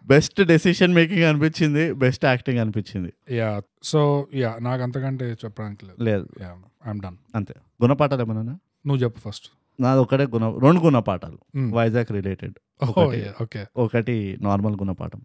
బెస్ట్ 0.07 0.42
డెసిషన్ 0.42 0.94
మేకింగ్ 0.94 1.22
అనిపించింది 1.22 1.92
బెస్ట్ 1.92 2.24
యాక్టింగ్ 2.24 2.59
అనిపించింది. 2.59 3.36
యా 3.36 3.62
సో 3.82 4.26
యా 4.34 4.57
నాకు 4.61 4.82
అంతకంటే 4.82 5.36
చెప్పడానికి 5.44 5.86
లేదు. 5.86 6.05
లేదు. 6.05 6.28
ఐఎమ్ 6.86 7.00
డన్ 7.00 7.16
అంతే. 7.34 7.55
గుణపాఠాలు 7.82 8.20
ఏమన్నా 8.20 8.42
నువ్వు 8.42 8.96
చెప్పు 8.96 9.30
ఫస్ట్ 9.30 9.46
నాది 9.80 10.00
ఒకటే 10.00 10.24
గుణ 10.24 10.59
రెండు 10.59 10.80
గుణపాఠాలు. 10.80 11.38
వైజాగ్ 11.74 12.12
రిలేటెడ్ 12.12 12.55
ఒకటి. 12.90 13.20
ఓకే. 13.42 13.62
ఒకటి 13.76 14.16
నార్మల్ 14.42 14.76
గుణపాఠం 14.80 15.20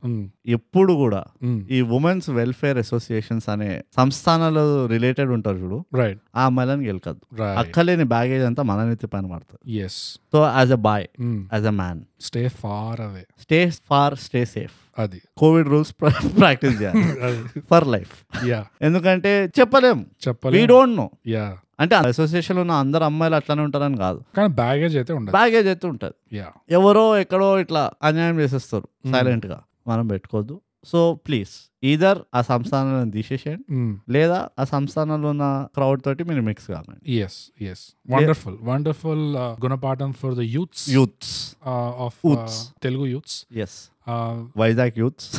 ఎప్పుడు 0.47 0.93
కూడా 0.93 1.21
ఈ 1.71 1.79
ఉమెన్స్ 1.97 2.29
వెల్ఫేర్ 2.29 2.77
అసోసియేషన్స్ 2.77 3.47
అనే 3.49 3.69
సంస్థానాలు 3.97 4.63
రిలేటెడ్ 4.85 5.31
ఉంటారు 5.37 5.57
చూడు 5.57 5.79
రైట్ 5.93 6.19
ఆ 6.35 6.43
అమ్మాయిలను 6.45 6.83
గెలకద్దు 6.83 7.25
అక్కలేని 7.61 8.07
బ్యాగేజ్ 8.13 8.45
అంతా 8.45 8.63
మన 8.63 8.85
నెత్తి 8.89 9.07
పైన 9.07 9.25
పడుతుంది. 9.33 9.61
Yes 9.85 9.99
so 10.33 10.39
as 10.57 10.71
a 10.71 10.81
boy 10.89 11.07
as 11.53 11.65
a 11.65 11.75
man 11.81 12.01
stay 12.21 12.43
far 12.61 13.01
away 13.01 13.23
stay 13.41 13.59
far 13.89 14.15
stay 14.25 14.41
safe 14.45 14.75
అది. 14.99 15.19
కోవిడ్ 15.37 15.67
రూల్స్ 15.67 15.91
ప్రాక్టీస్ 16.39 16.77
చేయాలి. 16.81 17.03
ఫర్ 17.71 17.87
లైఫ్ 17.87 18.13
యా 18.47 18.61
ఎందుకంటే 18.81 19.31
చెప్పలేం. 19.59 19.99
వీ 19.99 20.27
చెప్పలే 20.27 20.65
డోంట్ 20.65 20.95
నో 20.97 21.07
యా 21.27 21.45
అంటే 21.79 21.95
అసోసియేషన్ 21.95 22.59
ఉన్న 22.59 22.71
అందరు 22.83 23.03
అమ్మాయిలు 23.03 23.35
అట్లానే 23.35 23.61
ఉంటారని 23.61 23.97
కాదు. 23.97 24.19
కానీ 24.37 24.49
బ్యాగేజ్ 24.53 24.95
అయితే 24.97 25.13
ఉండదు. 25.13 25.31
బ్యాగేజ్ 25.31 25.67
అయితే 25.67 25.87
ఉంటుంది. 25.87 26.37
యా 26.37 26.47
ఎవరో 26.69 27.17
ఎక్కడో 27.17 27.59
ఇట్లా 27.59 27.91
అన్యాయం 28.03 28.39
చేసేస్తారు 28.39 28.87
సైలెంట్గా. 29.11 29.59
మనం 29.87 30.07
పెట్టుకోవద్దు. 30.07 30.61
సో 30.85 30.99
ప్లీజ్ 31.27 31.53
ఈధర్ 31.83 32.19
ఆ 32.35 32.41
సంస్థానాలను 32.41 33.11
తీసేసేయండి 33.11 33.63
లేదా 34.11 34.37
ఆ 34.59 34.63
సంస్థానంలో 34.63 35.29
ఉన్న 35.29 35.45
క్రౌడ్ 35.75 36.01
తోటి 36.05 36.23
మీరు 36.23 36.41
మిక్స్ 36.41 36.67
కాకండి 36.67 37.15
ఎస్ 37.17 37.37
ఎస్ 37.61 37.83
వండర్ఫుల్ 38.09 38.57
వండర్ఫుల్ 38.61 39.25
గుణపాఠం 39.65 40.11
for 40.13 40.35
the 40.35 40.39
youths 40.39 40.89
youths 40.89 41.55
of 42.05 42.19
Youths. 42.25 42.57
Telugu 42.83 43.05
youths 43.05 43.37
yes 43.57 43.77
Vizag 44.57 44.99
youths 44.99 45.29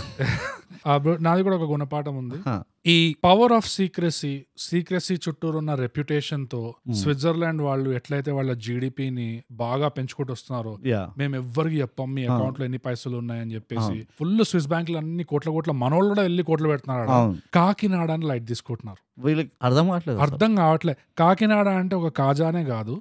నాది 1.21 1.43
కూడా 1.43 1.57
ఒక 1.57 1.71
గుణపాఠం 1.71 2.17
ఉంది. 2.17 2.39
ఈ 2.87 2.97
పవర్ 3.25 3.53
ఆఫ్ 3.53 3.69
సీక్రసీ 3.69 4.31
సీక్రసీ 4.59 5.15
చుట్టూరు 5.17 5.59
ఉన్న 5.59 5.75
రెప్యుటేషన్తో 5.75 6.61
స్విట్జర్లాండ్ 6.95 7.63
వాళ్ళు 7.63 7.91
ఎట్లయితే 7.91 8.31
వాళ్ళ 8.33 8.53
జీడిపిని 8.59 9.27
బాగా 9.59 9.89
పెంచుకుంటూ 9.89 10.33
వస్తున్నారో 10.33 10.73
మేము 11.19 11.37
ఎవ్వరికి 11.37 11.77
చెప్పాం 11.81 12.15
మీ 12.15 12.25
అకౌంట్లో 12.29 12.65
ఎన్ని 12.65 12.79
పైసలు 12.79 13.17
ఉన్నాయని 13.17 13.55
చెప్పేసి 13.55 13.97
ఫుల్ 14.19 14.45
స్విస్ 14.45 14.69
బ్యాంకులు 14.69 14.99
అన్ని 14.99 15.25
కోట్ల 15.25 15.51
కోట్ల 15.51 15.73
మనోళ్ళు 15.75 16.09
కూడా 16.09 16.23
వెళ్ళి 16.23 16.43
కోట్లు 16.43 16.69
పెడుతున్నారు 16.69 17.07
కాకినాడ 17.55 18.11
అని 18.11 18.27
లైట్ 18.27 18.47
తీసుకుంటున్నారు. 18.47 19.01
వీళ్ళకి 19.19 19.51
అర్థం 19.63 19.87
కావట్లేదు. 19.89 20.19
అర్థం 20.19 20.55
కావట్లే. 20.57 20.95
కాకినాడ 21.19 21.69
అంటే 21.79 21.97
ఒక 21.97 22.09
కాజానే 22.19 22.65
కాదు. 22.65 22.95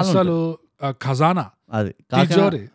అసలు 0.00 0.38
ఖజానా. 1.00 1.46
అది 1.72 1.92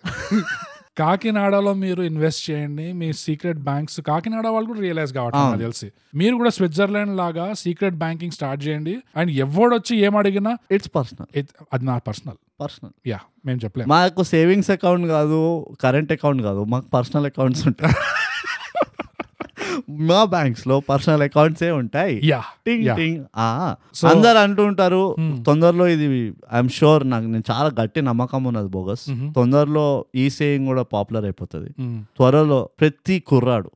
కాకినాడలో 0.97 1.73
మీరు 1.73 2.01
ఇన్వెస్ట్ 2.03 2.51
చేయండి 2.51 2.93
మీ 2.93 3.13
సీక్రెట్ 3.13 3.57
బ్యాంక్స్ 3.57 4.01
కాకినాడ 4.01 4.47
వాళ్ళు 4.47 4.67
కూడా 4.67 4.79
రియలైజ్ 4.79 5.13
కావట్లేదు 5.13 5.47
నాకు 5.49 5.61
తెలిసి. 5.61 5.87
మీరు 6.15 6.35
కూడా 6.35 6.49
స్విట్జర్లాండ్ 6.49 7.17
లాగా 7.17 7.53
సీక్రెట్ 7.53 7.95
బ్యాంకింగ్ 7.95 8.31
స్టార్ట్ 8.31 8.67
చేయండి. 8.67 8.95
అండ్ 9.17 9.31
ఎవడొచ్చి 9.31 9.95
ఏం 9.97 10.15
అడిగినా 10.15 10.57
ఇట్స్ 10.71 10.91
పర్సనల్ 10.95 11.29
అది 11.73 11.85
నా 11.85 11.97
పర్సనల్ 11.97 12.37
పర్సనల్ 12.61 12.93
యా 13.07 13.19
మేము 13.45 13.59
చెప్పలేము. 13.63 13.89
మాకు 13.89 14.23
సేవింగ్స్ 14.23 14.69
అకౌంట్ 14.69 15.07
కాదు 15.07 15.39
కరెంట్ 15.81 16.11
అకౌంట్ 16.11 16.41
కాదు 16.41 16.63
మాకు 16.63 16.87
పర్సనల్ 16.87 17.25
అకౌంట్స్ 17.25 17.67
ఉంటాయి. 17.67 17.93
మా 20.01 20.23
బ్యాంక్స్లో 20.23 20.79
పర్సనల్ 20.79 21.21
అకౌంట్స్ 21.21 21.63
ఏ 21.63 21.69
ఉంటాయి. 21.69 22.21
టింగ్ 22.65 22.85
So- 23.95 24.09
అందరు 24.09 24.37
అంటుంటారు 24.37 25.15
Hmm. 25.19 25.43
తొందరలో 25.43 25.87
ఇది 25.87 26.33
ఐఎమ్ 26.53 26.69
షూర్ 26.69 27.09
నాకు 27.09 27.25
నేను 27.25 27.43
చాలా 27.51 27.71
గట్టి 27.83 28.01
నమ్మకం 28.01 28.43
ఉన్నది 28.43 28.67
బోగస్. 28.67 29.09
Mhm. 29.09 29.33
తొందరలో 29.33 30.05
ఈ 30.15 30.29
సేయింగ్ 30.29 30.67
కూడా 30.67 30.83
పాపులర్ 30.83 31.23
అయిపోతుంది. 31.23 31.69
Mm. 31.69 32.01
త్వరలో 32.17 32.69
ప్రతి 32.79 33.19
కుర్రాడు 33.19 33.71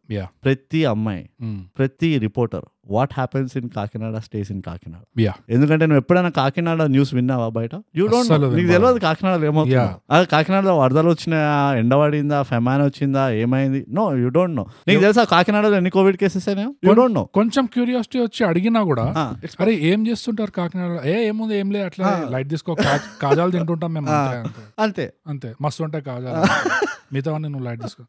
ప్రతి 0.45 0.85
అమ్మాయి 0.85 1.29
Mm. 1.43 1.59
ప్రతి 1.77 2.17
reporter 2.17 2.61
what 2.91 3.09
happens 3.13 3.57
in 3.57 3.69
Kakinada 3.69 4.17
stays 4.17 4.51
in 4.51 4.61
Kakinada. 4.61 5.33
ఎందుకంటే 5.49 5.85
నువ్వు 5.85 5.97
ఎప్పుడైనా 5.97 6.29
కాకినాడ 6.29 6.83
న్యూస్ 6.83 7.13
విన్నావా 7.13 7.49
బయట? 7.49 7.69
యూ 7.95 8.07
డోంట్ 8.07 8.31
నీకు. 8.31 8.67
తెలియదు 8.67 8.99
కాకినాడలో 8.99 9.45
ఏమవుతుందో. 9.45 9.77
అది 10.11 10.25
కాకినాడలో 10.25 10.77
వరదలు 10.77 11.09
వచ్చినాయా? 11.09 11.75
ఎండ 11.75 11.95
పడిందా? 11.95 12.41
ఫెమాన్ 12.41 12.81
వచ్చిందా? 12.81 13.29
ఏమైంది? 13.29 13.85
నో 13.89 14.15
యూ 14.15 14.29
డోంట్ 14.29 14.55
నో 14.55 14.65
నీకు 14.87 15.01
తెలుసా 15.01 15.23
కాకినాడలో 15.23 15.75
ఎన్ని 15.75 15.89
COVID 15.89 16.08
cases 16.17 16.49
you 16.85 16.93
don't 16.93 17.13
know 17.13 17.23
కొంచెం 17.23 17.65
క్యూరియాసిటీ 17.65 18.19
వచ్చి 18.19 18.47
అడిగినా 18.47 18.83
కూడా 18.83 19.03
అరే 19.59 19.75
ఏం 19.75 20.07
చేస్తుంటారు 20.07 20.51
కాకినాడ 20.51 21.05
ఏ 21.05 21.27
ఏముంది 21.27 21.57
ఏం 21.57 21.71
లేదు 21.71 21.85
అట్లా. 21.85 22.27
లైట్ 22.29 22.49
తీసుకో 22.49 22.75
కాజాలు 23.21 23.51
తింటుంటాం 23.51 23.93
మేము. 23.93 24.07
అంతే, 24.79 25.13
అంతే. 25.27 25.53
మస్తు 25.61 25.83
ఉంటాయి 25.83 26.03
కాజాలు. 26.03 26.45
మిగతా 27.13 27.37
నువ్వు 27.37 27.63
లైట్ 27.63 27.81
తీసుకో. 27.81 28.03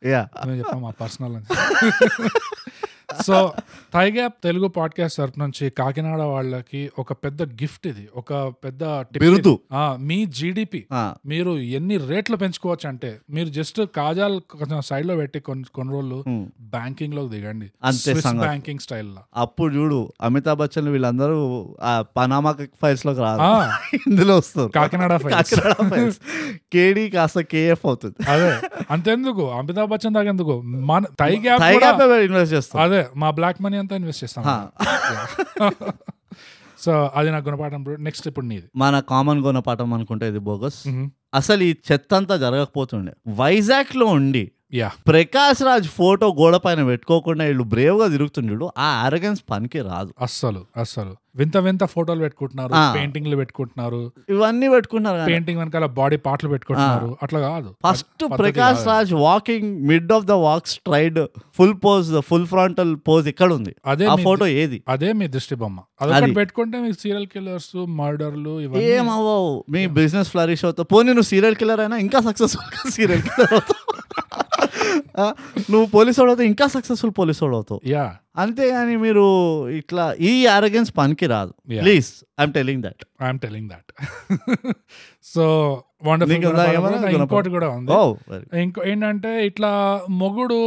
మేము 0.47 0.81
మా 0.81 0.93
పర్సనల్ 1.01 1.37
అని. 1.37 1.47
సో 3.27 3.53
థైగ్యాప్ 3.95 4.35
తెలుగు 4.45 4.69
పాడ్కాస్ట్ 4.69 5.19
తరపు 5.19 5.39
నుంచి 5.39 5.71
కాకినాడ 5.71 6.21
వాళ్ళకి 6.21 6.91
ఒక 6.99 7.13
పెద్ద 7.13 7.43
గిఫ్ట్ 7.43 7.87
ఇది. 7.87 8.09
ఒక 8.17 8.53
పెద్ద. 8.65 8.85
బిరుదు. 8.85 9.59
ఆ, 9.73 9.97
మీ 10.01 10.27
జీడిపి 10.27 10.87
మీరు 11.27 11.59
ఎన్ని 11.59 11.97
రేట్లు 11.97 12.37
పెంచుకోవచ్చు 12.37 12.89
అంటే 12.89 13.19
మీరు 13.31 13.49
జస్ట్ 13.49 13.83
కాజాలు 13.97 14.41
కొంచెం 14.51 14.81
సైడ్లో 14.81 15.17
పెట్టి 15.17 15.41
కొన్ని 15.41 15.65
కొన్ని 15.75 15.95
రోజులు 15.95 16.25
బ్యాంకింగ్లో 16.61 17.29
దిగండి. 17.29 17.71
అంతే. 17.85 18.15
బ్యాంకింగ్ 18.39 18.79
స్టైల్లో. 18.79 19.21
అప్పుడు 19.37 19.75
చూడు 19.75 20.13
అమితాబ్ 20.23 20.59
బచ్చన్ 20.59 20.89
వీళ్ళందరూ 20.89 21.75
పనామా 22.17 22.53
ఫైల్స్లోకి 22.83 23.21
రాదు 23.21 23.43
ఇందులో 24.11 24.37
వస్తారు. 24.37 24.69
కాకినాడ 24.69 25.17
ఫైల్స్ 25.17 26.19
కేడీ 26.73 27.11
కాస్త 27.11 27.41
కేఎఫ్ 27.41 27.87
అవుతుంది. 27.87 28.31
అదే. 28.31 28.69
అంతెందుకు? 28.91 29.51
అమితాబ్ 29.51 29.91
బచ్చన్ 29.91 30.15
దాకా 30.15 30.29
ఎందుకు? 30.29 30.61
మన 30.61 31.05
టై 31.21 31.39
గ్యాప్ 31.39 31.61
టైగా 31.61 32.17
ఇన్వెస్ట్ 32.17 32.55
చేస్తాం 32.55 32.83
అదే. 32.83 33.00
మా 33.17 33.31
బ్లాక్ 33.31 33.63
మనీ 33.63 33.77
అంతా 33.77 33.97
ఇన్వెస్ట్ 33.97 34.25
చేస్తాం. 34.25 34.45
సో 36.79 36.93
అది 37.15 37.31
నాకు 37.31 37.49
గుణపాఠం 37.49 37.85
నెక్స్ట్ 37.99 38.29
ఇప్పుడు 38.29 38.47
నీది. 38.47 38.69
మన 38.77 39.01
కామన్ 39.01 39.41
గుణపాఠం 39.41 39.95
అనుకుంటే 39.95 40.29
ఇది 40.29 40.39
బోగస్ 40.39 40.79
మ్మ్. 40.89 41.09
అసలు 41.35 41.63
ఈ 41.63 41.75
చెత్త 41.93 42.15
అంతా 42.15 42.37
జరగకపోతుండే. 42.37 43.13
వైజాగ్లో 43.29 44.07
ఉండి 44.07 44.45
యా 44.75 44.91
ప్రకాష్ 45.07 45.63
రాజ్ 45.63 45.89
ఫోటో 45.89 46.27
గోడ 46.35 46.57
పైన 46.57 46.85
పెట్టుకోకుండా 46.85 47.45
వీళ్ళు 47.45 47.65
బ్రేవ్గా 47.65 48.09
తిరుగుతుండడు 48.09 48.71
ఆ 48.79 49.03
అరగన్స్ 49.05 49.43
పనికి 49.51 49.81
రాదు. 49.81 50.15
అస్సలు 50.21 50.63
అస్సలు. 50.77 51.15
వింత 51.37 51.57
వింత 51.57 51.85
ఫోటోలు 51.85 52.21
పెట్టుకుంటున్నారు. 52.21 52.73
పెయింటింగ్లు 52.97 53.37
పెట్టుకుంటున్నారు. 53.37 54.13
ఇవన్నీ 54.29 54.69
పెట్టుకున్నారు 54.69 55.17
కానీ. 55.17 55.33
పెయింటింగ్ 55.33 55.59
వెనకాల 55.59 55.87
బాడీ 55.87 56.17
పార్ట్లు 56.17 56.51
పెట్టుకుంటున్నారు. 56.51 57.17
అట్లా 57.23 57.41
కాదు. 57.41 57.75
First 57.87 58.25
Prakash. 58.39 58.87
Raj 58.87 59.15
walking 59.15 59.87
mid 59.87 60.13
of 60.13 60.25
the 60.25 60.31
walk 60.31 60.67
stride 60.67 61.21
full 61.59 61.75
pose 61.85 62.21
full 62.21 62.47
frontal 62.47 62.97
pose 63.09 63.29
ఇక్కడ 63.29 63.53
ఉంది 63.53 63.75
అదే 63.87 64.09
ఫోటో 64.25 64.47
ఏది? 64.47 64.83
అదే 64.89 65.13
మీ 65.13 65.29
దృష్టి 65.29 65.55
బొమ్మ. 65.55 65.79
అది. 66.01 66.35
పెట్టుకుంటే 66.35 66.79
మీకు 66.79 66.99
సీరియల్ 67.03 67.27
కిల్లర్స్ 67.27 67.73
మర్డర్లు 68.01 68.61
ఏమవ్వవు 68.61 69.65
మీ 69.71 69.87
బిజినెస్ 69.87 70.29
ఫ్లరిష్ 70.29 70.65
అవుతావు 70.65 70.85
పోనీ 70.85 71.09
నువ్వు 71.09 71.23
సీరియల్ 71.23 71.55
కిల్లర్ 71.55 71.81
అయినా 71.81 71.97
ఇంకా 71.97 72.21
సక్సెస్ఫుల్ 72.21 72.91
సీరియల్ 72.91 73.23
కిల్లర్ 73.23 73.53
అవుతావు. 73.53 73.87
నువ్వు 75.71 75.87
పోలీస్ 75.95 76.19
అవుతావు 76.21 76.49
ఇంకా 76.49 76.67
సక్సెస్ఫుల్ 76.75 77.15
పోలీస్ 77.19 77.41
అవుతావు 77.45 77.81
యా 77.91 78.07
అంతేగాని 78.37 78.95
మీరు 78.99 79.25
ఇట్లా 79.79 80.05
ఈ 80.23 80.33
అరగెన్స్ 80.53 80.91
పనికి 80.97 81.27
రాదు. 81.33 81.53
Please 81.79 82.11
I'm 82.39 82.53
telling 82.55 82.83
that 82.85 83.03
I'm 83.23 83.41
telling 83.43 83.69
that 83.73 83.91
so? 85.27 85.45
ఇంకోటి 87.15 87.51
కూడా 87.55 87.69
ఉంది. 87.71 87.91
ఓ 87.93 87.99
ఇంకో 88.61 88.81
ఏంటంటే 88.87 89.33
ఇట్లా 89.47 89.71
మొగుడు 90.21 90.59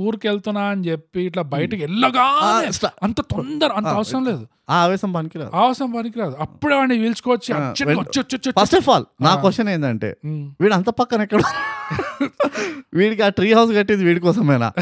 ఊరికి 0.00 0.26
వెళ్తున్నా 0.28 0.62
అని 0.70 0.82
చెప్పి 0.86 1.20
ఇట్లా 1.26 1.42
బయటికి 1.52 1.82
వెళ్ళగా 1.86 2.24
అంత 3.02 3.20
తొందర 3.32 3.70
అంత 3.78 3.90
ఆ, 3.90 3.96
అవసరం 3.96 4.22
లేదు. 4.26 4.44
ఆ 4.68 4.76
ఆవేశం 4.82 5.10
పనికి 5.12 5.36
రాదు. 5.38 5.50
అవసరం 5.60 5.90
పనికిరాదు 5.92 6.34
అప్పుడే 6.44 6.74
వాడిని 6.76 6.96
పీల్చుకోవచ్చు 7.02 7.52
ఫస్ట్ 8.56 8.76
ఆఫ్ 8.76 8.88
ఆల్ 8.88 9.06
నా. 9.20 9.32
క్వశ్చన్ 9.42 9.70
ఏంటంటే 9.74 10.10
ఉమ్. 10.26 10.44
వీడు 10.60 10.74
అంత 10.78 10.90
పక్కన 11.00 11.20
ఎక్కడ 11.26 11.42
వీడికి 12.94 13.22
ఆ 13.22 13.28
ట్రీ 13.28 13.52
హౌస్ 13.52 13.76
కట్టింది 13.76 14.04
వీడి 14.04 14.20
కోసమేనా? 14.20 14.72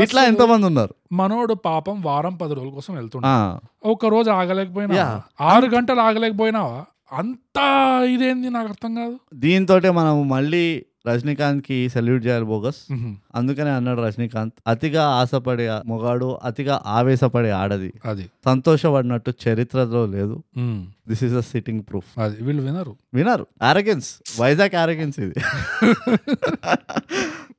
ఇట్లా 0.00 0.24
ఎంతమంది 0.24 0.66
ఉన్నారు? 0.66 0.94
మనోడు 1.12 1.54
పాపం 1.54 2.02
వారం 2.02 2.36
పది 2.36 2.54
రోజుల 2.54 2.70
కోసం 2.70 2.94
వెళ్తుండే. 2.94 3.28
ఆ, 3.28 3.58
ఒక 3.84 4.06
రోజు 4.06 4.30
ఆగలేకపోయినా. 4.30 5.22
ఆరు 5.40 5.66
గంటలు 5.66 6.00
ఆగలేకపోయినావా? 6.00 6.84
అంత 7.12 7.58
ఇదేంది 8.04 8.50
నాకు 8.50 8.68
అర్థం 8.68 8.94
కాదు. 8.94 9.18
దీంతో 9.34 9.92
మనం 9.92 10.28
మళ్ళీ 10.28 10.86
రజనీకాంత్కి 11.06 11.88
సెల్యూట్ 11.88 12.26
చేయాలి 12.26 12.44
బోగస్. 12.44 12.92
అందుకనే 13.34 13.70
అన్నాడు 13.70 14.00
రజనీకాంత్. 14.00 14.54
అతిగా 14.66 15.06
ఆశపడే 15.06 15.80
మొగాడు 15.86 16.38
అతిగా 16.44 16.82
ఆవేశపడే 16.86 17.50
ఆడది. 17.50 17.92
అది. 18.04 18.30
సంతోషపడినట్టు 18.44 19.32
చరిత్రలో 19.48 20.06
లేదు. 20.06 20.42
This 21.08 21.24
is 21.24 21.34
a 21.34 21.40
sitting 21.40 21.82
proof 21.90 22.20
అది. 22.20 22.44
వీళ్ళు 22.44 22.62
వినరు. 22.62 22.96
వినరు. 23.14 23.46
ఆరగెన్స్ 23.62 24.40
వైజాగ్ 24.40 24.76
ఆరగెన్స్ 24.76 25.20
ఇది. 25.20 25.34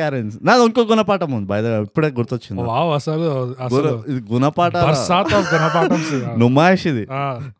ఆరగెన్స్ 0.00 0.36
నాది 0.42 0.62
ఇంకో 0.64 0.82
గుణపాఠం 0.84 1.30
ఉంది 1.32 1.46
బై 1.46 1.58
ఇప్పుడే 1.80 2.08
గుర్తొచ్చింది. 2.10 2.62
వావ్ 2.62 2.90
అసలు 2.92 3.28
ఇది 4.10 4.20
గుణపాఠ 4.30 4.74
నుమాయిష్ 6.40 6.86
ఇది. 6.86 7.04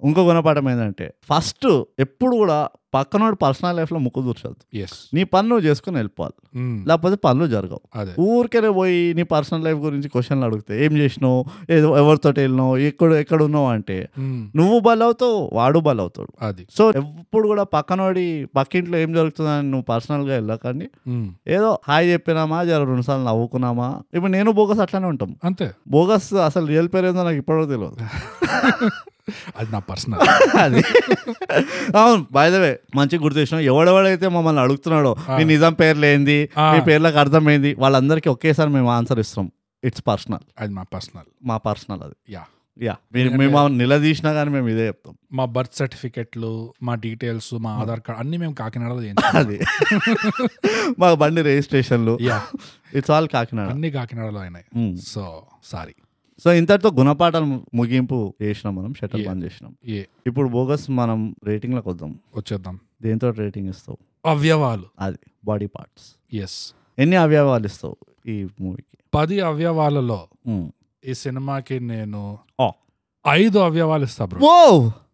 ఇంకో 0.04 0.22
గుణపాఠం 0.22 0.68
ఏంటంటే 0.70 1.08
ఫస్ట్ 1.30 1.68
ఎప్పుడు 1.98 2.34
కూడా 2.36 2.58
పక్కనోడు 2.94 3.36
పర్సనల్ 3.36 3.76
లైఫ్లో 3.76 3.98
ముక్కు 3.98 4.20
దూర్చొద్దు. 4.20 4.62
Yes. 4.74 4.92
నీ 5.14 5.22
పని 5.24 5.46
నువ్వు 5.48 5.64
చేసుకుని 5.66 5.96
వెళ్ళిపోవాలి. 5.96 6.34
ఉమ్. 6.56 6.78
లేకపోతే 6.88 7.16
పనులు 7.24 7.46
జరగవు. 7.46 7.80
ఊరికే 8.28 8.70
పోయి 8.70 9.14
నీ 9.14 9.22
పర్సనల్ 9.32 9.64
లైఫ్ 9.64 9.78
గురించి 9.78 10.08
క్వశ్చన్లు 10.08 10.46
అడిగితే 10.46 10.84
ఏం 10.84 10.92
చేసినావు 10.96 11.38
ఏదో 11.70 11.98
ఎవరితో 11.98 12.30
వెళ్ళినావు 12.38 12.76
ఎక్కడ 12.86 13.10
ఎక్కడ 13.14 13.40
ఉన్నావు 13.42 13.68
అంటే 13.68 13.98
ఉమ్. 14.18 14.40
నువ్వు 14.56 14.78
బలవుతావు 14.80 15.50
వాడు 15.52 15.80
బలవుతాడు. 15.80 16.32
అది. 16.42 16.64
సో 16.78 16.86
ఎప్పుడు 17.00 17.48
కూడా 17.48 17.64
పక్కనోడి 17.74 18.26
పక్కింట్లో 18.56 18.98
ఏం 18.98 19.12
జరుగుతుందని 19.12 19.70
నువ్వు 19.70 19.84
పర్సనల్గా 19.84 20.32
వెళ్ళకండి. 20.34 20.88
ఉమ్. 21.08 21.28
ఏదో 21.48 21.70
హాయ్ 21.90 22.06
చెప్పినామా? 22.12 22.64
జర 22.64 22.84
రెండు 22.84 23.02
సార్లు 23.02 23.24
నవ్వుకున్నామా? 23.24 23.86
ఇప్పుడు 24.14 24.32
నేను 24.32 24.50
బోగస్ 24.52 24.80
అట్లానే 24.80 25.06
ఉంటాం. 25.06 25.30
అంతే. 25.44 25.66
బోగస్ 25.88 26.34
అసలు 26.34 26.66
రియల్ 26.66 26.88
పేరు 26.94 27.06
ఏందో 27.06 27.22
నాకు 27.22 27.36
ఇప్పటివరకు 27.36 27.70
తెలియదు 27.70 27.96
అది 29.58 29.72
నా 29.72 29.78
పర్సనల్. 29.78 30.20
అది. 30.58 30.82
అవును 31.98 32.26
బై 32.32 32.50
ద 32.50 32.54
వే 32.54 32.70
మంచిగా 32.96 33.22
గుర్తు 33.22 33.38
చేసినావు 33.38 33.64
ఎవడెవడైతే 33.64 34.28
మమ్మల్ని 34.28 34.62
అడుగుతున్నాడో 34.62 35.16
మీ 35.38 35.44
నిజం 35.44 35.72
పేర్లు 35.72 36.06
ఏంది. 36.06 36.38
మీ 36.74 36.80
పేర్లకు 36.80 37.18
అర్థం 37.18 37.50
ఏంది? 37.50 37.76
వాళ్ళందరికీ 37.78 38.28
ఒకేసారి 38.28 38.70
మేము 38.70 38.90
ఆన్సర్ 38.90 39.18
ఇస్తాం. 39.18 39.48
ఇట్స్ 39.84 40.02
పర్సనల్ 40.06 40.44
అది 40.60 40.72
మా 40.74 40.82
పర్సనల్. 40.94 41.28
మా 41.42 41.56
పర్సనల్ 41.56 42.02
అది. 42.02 42.32
యా. 42.32 42.44
యా 42.78 42.96
మీరు 43.12 43.30
మేము 43.30 43.68
నిలదీసినా 43.68 44.32
కానీ 44.32 44.50
మేము 44.50 44.68
ఇదే 44.68 44.86
చెప్తాం. 44.86 45.14
మా 45.32 45.44
బర్త్ 45.44 45.74
సర్టిఫికెట్లు 45.74 46.74
మా 46.82 46.94
డీటెయిల్స్ 46.94 47.54
మా 47.54 47.70
ఆధార్ 47.70 48.00
కార్డ్ 48.00 48.20
అన్ని 48.22 48.36
మేము 48.36 48.54
కాకినాడలో 48.54 49.02
అది. 49.40 49.60
మా 50.98 51.14
బండి 51.14 51.42
రిజిస్ట్రేషన్లు. 51.42 52.18
Yeah 52.20 52.42
it's 52.94 53.10
all 53.10 53.28
Kakinada. 53.28 53.68
అన్ని 53.68 53.90
కాకినాడలో 53.90 54.40
అయినాయి. 54.40 54.96
సో 55.00 55.42
సారీ 55.64 55.94
సో 56.44 56.52
ఇంతటితో 56.52 56.90
గుణపాఠాలు 56.90 57.46
ముగింపు 57.74 58.34
చేసినాం 58.42 58.76
మనం 58.76 58.94
షటర్. 58.94 59.26
బంద్ 59.26 59.44
చేసినాం. 59.44 59.74
ఇప్పుడు 60.26 60.48
బోగస్ 60.48 60.90
మనం 60.90 61.34
రేటింగ్లకు 61.46 61.90
వద్దాం. 61.90 62.18
వచ్చేద్దాం. 62.36 62.80
దేంతో 63.02 63.30
రేటింగ్ 63.30 63.68
ఇస్తావు? 63.68 63.98
అవయవాలు. 64.26 64.84
అది 65.00 65.18
బాడీ 65.44 65.66
పార్ట్స్. 65.66 66.06
ఎస్ 66.32 66.74
ఎన్ని 66.98 67.16
అవయవాలు 67.16 67.66
ఇస్తావు 67.66 67.96
ఈ 68.28 68.48
మూవీకి? 68.60 68.96
పది 69.14 69.40
అవయవాలలో 69.40 70.28
ఈ 71.04 71.14
సినిమాకి 71.14 71.80
నేను 71.80 72.38
ఐదు 73.28 73.58
అవయవాలు 73.58 74.04
ఇస్తా 74.04 74.24
బ్రో. 74.24 74.40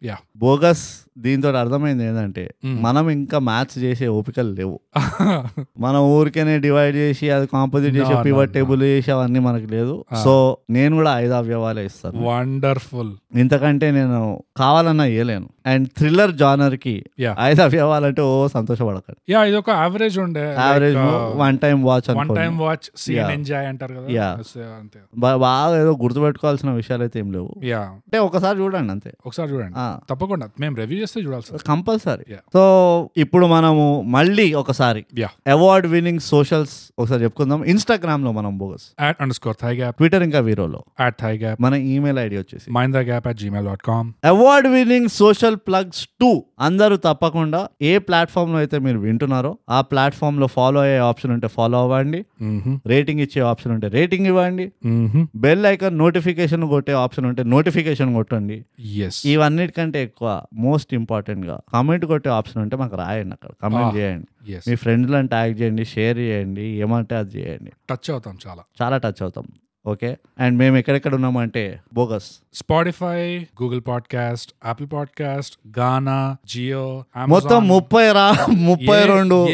యా 0.03 0.17
బోగస్ 0.37 1.07
దీంతో 1.17 1.51
అర్థమైంది 1.51 2.03
ఏంటంటే 2.03 2.49
Mm. 2.65 2.81
మనం 2.81 3.09
ఇంకా 3.09 3.39
మ్యాథ్స్ 3.39 3.77
చేసే 3.77 4.07
ఓపికలు 4.07 4.53
లేవు. 4.53 4.79
మనం 5.79 5.99
ఊరికేనే 6.01 6.59
డివైడ్ 6.59 6.95
చేసి 6.95 7.29
అది 7.29 7.47
కాంపోజిట్ 7.47 7.95
చేసి 7.95 8.13
no. 8.13 8.45
టేబుల్ 8.45 8.83
చేసి 8.83 9.11
అవన్నీ 9.11 9.39
మనకు 9.39 9.71
లేదు. 9.71 10.05
Ah. 10.13 10.23
సో 10.23 10.57
నేను 10.69 10.95
కూడా 10.95 11.19
ఐదు 11.19 11.31
అవయవాలే 11.31 11.85
ఇస్తాను. 11.85 12.23
వండర్ఫుల్ 12.27 13.13
ఇంతకంటే 13.35 13.91
నేను 13.91 14.43
కావాలన్నా 14.57 15.05
ఇయ్యలేను. 15.05 15.49
అండ్ 15.65 15.89
థ్రిల్లర్ 15.97 16.31
జానర్కి 16.31 17.05
యా 17.19 17.35
ఐదు 17.39 17.61
అవయవాలంటే 17.61 18.21
ఓ 18.21 18.47
సంతోషపడకండి. 18.47 19.31
యా 19.33 19.43
ఇది 19.43 19.57
ఒక 19.57 19.69
యావరేజ్ 19.69 20.19
ఉండే 20.19 20.55
average 20.59 20.97
one 21.37 21.59
time 21.59 21.83
watch 21.83 22.15
one 22.15 22.35
time 22.35 22.57
watch 22.57 22.89
scene. 22.97 23.31
Enjoy 23.31 23.67
అంటారు 23.67 23.95
కదా? 23.95 24.31
అంతే. 24.79 24.99
బా- 25.17 25.37
బాగా 25.37 25.79
ఏదో 25.79 25.97
గుర్తుపెట్టుకోవాల్సిన 26.01 26.71
విషయాలు 26.71 27.03
అయితే 27.03 27.19
ఏం 27.19 27.31
లేవు. 27.31 27.55
యా 27.63 27.79
అంటే 27.79 28.17
ఒకసారి 28.17 28.59
చూడండి 28.59 28.91
అంతే. 28.91 29.13
ఒకసారి 29.25 29.53
చూడండి. 29.53 29.73
తప్పకుండా. 30.09 30.45
మేము 30.59 30.75
రివ్యూ 30.81 30.97
చేస్తే 31.01 31.21
చూడాల్సింది 31.21 31.63
కంపల్సరీ. 31.67 32.25
సో 32.53 32.63
ఇప్పుడు 33.17 33.45
మనము 33.45 33.85
మళ్ళీ 34.15 34.47
ఒకసారి 34.53 35.05
అవార్డ్ 35.47 35.87
విన్నింగ్ 35.87 36.19
సోషల్స్ 36.31 36.75
ఒకసారి 36.99 37.21
చెప్పుకుందాం. 37.23 37.61
ఇన్స్టాగ్రామ్లో 37.73 38.31
మనం 38.31 38.57
bogus 38.57 38.85
at 39.01 39.17
under 39.21 39.35
score 39.35 39.57
thigh 39.61 39.73
gap 39.75 39.95
Twitter 39.95 40.23
ఇంకా 40.23 40.39
వీరోలో. 40.39 40.81
యాట్ 41.01 41.17
థై 41.21 41.33
గ్యాప్ 41.37 41.61
మన 41.61 41.73
ఈమెయిల్ 41.73 42.19
ఐడి 42.19 42.37
వచ్చేసి. 42.37 42.67
Mahendra 42.71 43.01
gap 43.01 43.27
at 43.27 43.37
Gmail 43.37 43.67
dot 43.67 43.83
com 43.85 44.07
award 44.25 44.67
winning 44.67 45.09
social 45.21 45.57
plugs 45.67 46.03
too 46.21 46.31
అందరూ 46.59 46.95
తప్పకుండా 46.97 47.61
ఏ 47.81 47.93
ప్లాట్ఫామ్లో 47.97 48.57
అయితే 48.57 48.77
మీరు 48.79 48.99
వింటున్నారో 48.99 49.51
ఆ 49.69 49.81
ప్లాట్ఫామ్లో 49.81 50.47
ఫాలో 50.47 50.79
అయ్యే 50.81 50.97
ఆప్షన్ 51.09 51.31
ఉంటే 51.31 51.47
ఫాలో 51.47 51.77
అవ్వండి. 51.81 52.19
రేటింగ్ 52.87 53.19
ఇచ్చే 53.19 53.41
ఆప్షన్ 53.41 53.71
ఉంటే 53.71 53.87
రేటింగ్ 53.87 54.27
ఇవ్వండి. 54.27 54.65
బెల్ 55.35 55.65
ఐకాన్ 55.65 55.97
నోటిఫికేషన్ 55.97 56.63
కొట్టే 56.69 56.93
ఆప్షన్ 57.03 57.25
ఉంటే 57.25 57.43
నోటిఫికేషన్ 57.43 58.11
కొట్టండి. 58.15 58.57
ఎస్ 59.05 59.19
ఇవన్నిటికంటే 59.77 60.03
ఎక్కువ 60.03 60.41
మోస్ట్ 60.53 60.93
ఇంపార్టెంట్గా 60.93 61.59
కమెంట్ 61.73 62.05
కొట్టే 62.05 62.29
ఆప్షన్ 62.29 62.61
ఉంటే 62.61 62.75
మాకు 62.75 62.95
రాయండి 62.95 63.33
అక్కడ. 63.33 63.49
కమెంట్. 63.63 63.95
చేయండి. 63.95 64.55
మీ 64.67 64.75
ఫ్రెండ్లను 64.75 65.27
ట్యాగ్ 65.27 65.61
చేయండి 65.61 65.85
షేర్ 65.85 66.17
చేయండి 66.17 66.65
ఏమంటే 66.81 67.15
అది 67.15 67.37
చేయండి. 67.37 67.71
టచ్ 67.89 68.11
అవుతాం 68.11 68.37
చాలా. 68.47 68.63
చాలా 68.81 68.97
టచ్ 68.97 69.21
అవుతాం. 69.21 69.45
ఓకే 69.87 70.17
అండ్ 70.39 70.57
మేము 70.59 70.77
ఎక్కడెక్కడ 70.77 71.15
ఉన్నామంటే 71.15 71.79
bogus. 71.93 72.29
Spotify 72.53 73.39
Google 73.61 73.81
podcast 73.87 74.53
Apple 74.65 74.89
podcast 74.93 75.79
Gaana 75.79 76.37
Jio 76.45 77.03
మొత్తం 77.27 77.67
ముప్పై 77.67 78.11
రా 78.11 78.45
ముప్పై 78.49 79.05
రెండు 79.05 79.47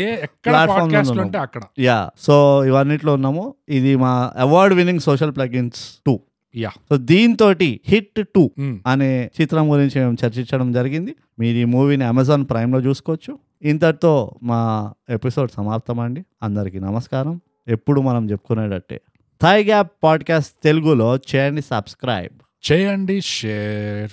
అక్కడ. 1.37 1.61
యా 1.79 2.09
సో 2.19 2.65
ఇవన్నిట్లో 2.65 3.13
ఉన్నాము. 3.13 3.53
ఇది 3.69 3.95
మా 3.95 4.33
award 4.37 4.75
winning 4.75 4.99
social 4.99 5.35
plugins 5.35 5.81
too 6.05 6.19
yeah 6.55 6.69
so 6.69 6.97
దీంతో 6.97 7.51
హిట్ 7.85 8.27
టూ 8.35 8.51
అనే 8.87 9.31
చిత్రం 9.41 9.71
గురించి 9.71 9.99
మేము 9.99 10.17
చర్చించడం 10.25 10.71
జరిగింది. 10.71 11.15
మీరు 11.39 11.57
ఈ 11.57 11.63
మూవీని 11.63 12.03
అమెజాన్ 12.03 12.45
ప్రైమ్లో 12.49 12.79
చూసుకోవచ్చు. 12.79 13.39
ఇంతటితో 13.61 14.31
మా 14.43 14.93
ఎపిసోడ్ 15.09 15.51
సమాప్తం 15.51 15.99
అండి 15.99 16.25
అందరికీ 16.43 16.79
నమస్కారం. 16.79 17.41
ఎప్పుడు 17.67 18.01
మనం 18.01 18.31
చెప్పుకునేటట్టే. 18.31 19.01
థై 19.41 19.63
గ్యాప్ 19.63 19.91
పాడ్కాస్ట్ 20.03 20.63
తెలుగులో 20.63 21.15
చేయండి 21.15 21.61
సబ్స్క్రైబ్. 21.61 22.71
చేయండి 22.71 23.21
share. 23.21 24.11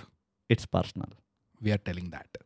It's 0.51 0.69
personal 0.75 1.13
we're 1.63 1.81
telling 1.81 2.11
that 2.11 2.39